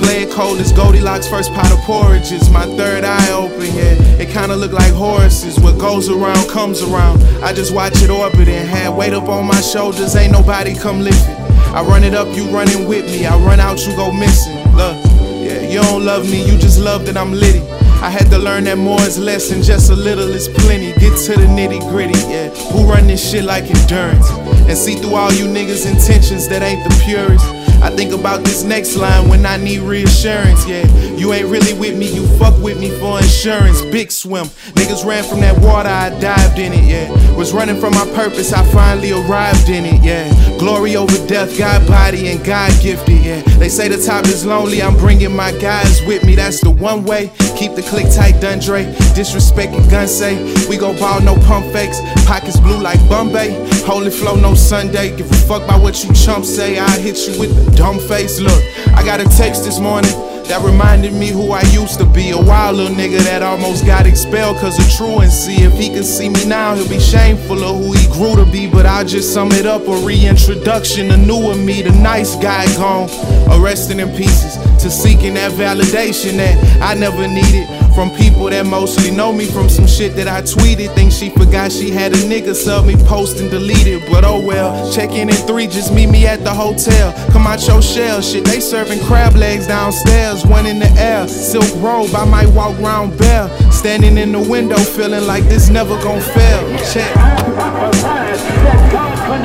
Play 0.00 0.22
it 0.22 0.30
cold 0.30 0.58
as 0.58 0.72
Goldilocks' 0.72 1.28
first 1.28 1.52
pot 1.52 1.70
of 1.70 1.80
porridges. 1.80 2.48
My 2.48 2.64
third 2.64 3.04
eye 3.04 3.32
open, 3.32 3.76
yeah. 3.76 3.92
It 4.22 4.30
kinda 4.30 4.56
look 4.56 4.72
like 4.72 4.92
horses. 4.94 5.60
What 5.60 5.78
goes 5.78 6.08
around 6.08 6.48
comes 6.48 6.80
around. 6.80 7.22
I 7.44 7.52
just 7.52 7.74
watch 7.74 8.02
it 8.02 8.08
orbit 8.08 8.48
and 8.48 8.66
had 8.66 8.96
weight 8.96 9.12
up 9.12 9.28
on 9.28 9.46
my 9.46 9.60
shoulders. 9.60 10.16
Ain't 10.16 10.32
nobody 10.32 10.74
come 10.74 11.02
lift 11.02 11.28
it. 11.28 11.41
I 11.74 11.82
run 11.82 12.04
it 12.04 12.14
up, 12.14 12.28
you 12.36 12.44
running 12.50 12.86
with 12.86 13.06
me. 13.06 13.24
I 13.24 13.36
run 13.38 13.58
out, 13.58 13.86
you 13.86 13.96
go 13.96 14.12
missing. 14.12 14.56
Look, 14.76 14.94
yeah, 15.40 15.62
you 15.62 15.80
don't 15.80 16.04
love 16.04 16.30
me, 16.30 16.44
you 16.44 16.58
just 16.58 16.78
love 16.78 17.06
that 17.06 17.16
I'm 17.16 17.32
litty. 17.32 17.62
I 18.02 18.10
had 18.10 18.30
to 18.30 18.38
learn 18.38 18.64
that 18.64 18.76
more 18.76 19.00
is 19.02 19.18
less 19.18 19.50
and 19.52 19.62
just 19.62 19.90
a 19.90 19.96
little 19.96 20.28
is 20.28 20.48
plenty. 20.48 20.92
Get 21.00 21.16
to 21.26 21.32
the 21.32 21.46
nitty 21.46 21.80
gritty, 21.88 22.18
yeah. 22.28 22.50
Who 22.72 22.84
run 22.84 23.06
this 23.06 23.30
shit 23.30 23.44
like 23.44 23.64
endurance? 23.64 24.28
And 24.68 24.76
see 24.76 24.96
through 24.96 25.14
all 25.14 25.32
you 25.32 25.46
niggas' 25.46 25.90
intentions 25.90 26.46
that 26.48 26.62
ain't 26.62 26.84
the 26.84 26.94
purest. 27.04 27.61
I 27.82 27.90
think 27.90 28.12
about 28.12 28.44
this 28.44 28.62
next 28.62 28.96
line 28.96 29.28
when 29.28 29.44
I 29.44 29.56
need 29.56 29.80
reassurance. 29.80 30.66
Yeah, 30.68 30.86
you 31.16 31.32
ain't 31.32 31.48
really 31.48 31.74
with 31.74 31.98
me, 31.98 32.06
you 32.14 32.26
fuck 32.38 32.56
with 32.62 32.78
me 32.78 32.90
for 33.00 33.18
insurance. 33.18 33.82
Big 33.82 34.12
swim. 34.12 34.46
Niggas 34.76 35.04
ran 35.04 35.24
from 35.24 35.40
that 35.40 35.58
water, 35.58 35.88
I 35.88 36.10
dived 36.20 36.58
in 36.60 36.72
it. 36.72 36.84
Yeah, 36.84 37.36
was 37.36 37.52
running 37.52 37.80
from 37.80 37.94
my 37.94 38.06
purpose, 38.14 38.52
I 38.52 38.64
finally 38.72 39.10
arrived 39.12 39.68
in 39.68 39.84
it. 39.84 40.02
Yeah, 40.02 40.30
glory 40.58 40.94
over 40.94 41.26
death, 41.26 41.58
God 41.58 41.86
body 41.88 42.28
and 42.28 42.44
God 42.44 42.70
gifted. 42.80 43.20
Yeah, 43.20 43.42
they 43.58 43.68
say 43.68 43.88
the 43.88 44.00
top 44.00 44.26
is 44.26 44.46
lonely, 44.46 44.80
I'm 44.80 44.96
bringing 44.96 45.34
my 45.34 45.50
guys 45.58 46.00
with 46.06 46.24
me. 46.24 46.36
That's 46.36 46.60
the 46.60 46.70
one 46.70 47.04
way. 47.04 47.32
Keep 47.56 47.74
the 47.74 47.82
click 47.82 48.06
tight, 48.14 48.40
Dundre. 48.40 48.84
Disrespect 49.14 49.72
and 49.72 49.88
gun 49.90 50.08
say. 50.08 50.34
We 50.68 50.76
go 50.76 50.96
ball, 50.98 51.20
no 51.20 51.34
pump 51.46 51.66
fakes. 51.72 52.00
Pockets 52.26 52.58
blue 52.58 52.78
like 52.78 52.98
Bombay. 53.08 53.52
Holy 53.84 54.10
flow, 54.10 54.36
no 54.36 54.54
Sunday. 54.54 55.16
Give 55.16 55.30
a 55.30 55.34
fuck 55.34 55.62
about 55.62 55.82
what 55.82 56.02
you 56.02 56.12
chumps 56.12 56.48
say. 56.48 56.78
I 56.78 56.98
hit 56.98 57.16
you 57.26 57.38
with 57.38 57.54
the 57.54 57.71
dumb 57.74 57.98
face. 57.98 58.40
Look, 58.40 58.62
I 58.94 59.04
got 59.04 59.20
a 59.20 59.24
text 59.36 59.64
this 59.64 59.78
morning 59.78 60.12
that 60.44 60.60
reminded 60.62 61.12
me 61.12 61.28
who 61.28 61.52
I 61.52 61.62
used 61.72 61.98
to 62.00 62.04
be. 62.04 62.30
A 62.30 62.38
wild 62.40 62.76
little 62.76 62.94
nigga 62.94 63.18
that 63.24 63.42
almost 63.42 63.86
got 63.86 64.06
expelled 64.06 64.58
cause 64.58 64.78
of 64.78 64.90
truancy. 64.92 65.62
If 65.62 65.74
he 65.74 65.88
could 65.88 66.04
see 66.04 66.28
me 66.28 66.44
now, 66.44 66.74
he'll 66.74 66.88
be 66.88 67.00
shameful 67.00 67.62
of 67.62 67.76
who 67.84 67.92
he 67.92 68.06
grew 68.08 68.36
to 68.36 68.50
be. 68.50 68.68
But 68.68 68.86
I'll 68.86 69.04
just 69.04 69.32
sum 69.32 69.52
it 69.52 69.66
up 69.66 69.86
a 69.88 69.96
reintroduction. 70.06 71.10
A 71.10 71.16
newer 71.16 71.54
me, 71.54 71.82
the 71.82 71.92
nice 71.92 72.36
guy 72.36 72.66
gone. 72.76 73.08
Arrested 73.50 73.98
in 73.98 74.08
pieces 74.16 74.56
to 74.82 74.90
seeking 74.90 75.34
that 75.34 75.52
validation 75.52 76.36
that 76.36 76.82
I 76.82 76.94
never 76.94 77.26
needed 77.28 77.81
from 77.94 78.10
people 78.16 78.50
that 78.50 78.66
mostly 78.66 79.10
know 79.10 79.32
me 79.32 79.46
from 79.46 79.68
some 79.68 79.86
shit 79.86 80.14
that 80.16 80.28
I 80.28 80.42
tweeted. 80.42 80.94
Think 80.94 81.12
she 81.12 81.30
forgot 81.30 81.72
she 81.72 81.90
had 81.90 82.12
a 82.12 82.16
nigga 82.16 82.54
sub 82.54 82.86
me, 82.86 82.96
post 83.04 83.40
and 83.40 83.50
deleted. 83.50 84.02
But 84.10 84.24
oh 84.24 84.44
well, 84.44 84.92
check 84.92 85.10
in 85.10 85.28
at 85.28 85.46
three, 85.46 85.66
just 85.66 85.92
meet 85.92 86.08
me 86.08 86.26
at 86.26 86.44
the 86.44 86.52
hotel. 86.52 87.12
Come 87.32 87.46
out 87.46 87.66
your 87.66 87.82
shell, 87.82 88.20
shit, 88.20 88.44
they 88.44 88.60
serving 88.60 89.00
crab 89.00 89.34
legs 89.34 89.66
downstairs, 89.66 90.44
one 90.46 90.66
in 90.66 90.78
the 90.78 90.90
air. 90.98 91.28
Silk 91.28 91.70
robe, 91.82 92.14
I 92.14 92.24
might 92.24 92.48
walk 92.48 92.78
round 92.78 93.18
bare. 93.18 93.48
Standing 93.70 94.18
in 94.18 94.32
the 94.32 94.40
window, 94.40 94.78
feeling 94.78 95.26
like 95.26 95.44
this 95.44 95.68
never 95.68 96.00
gon' 96.02 96.20
fail. 96.20 96.78
Check. 96.92 97.12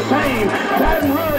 same. 0.08 0.46
Baton 0.78 1.10
Rouge 1.14 1.35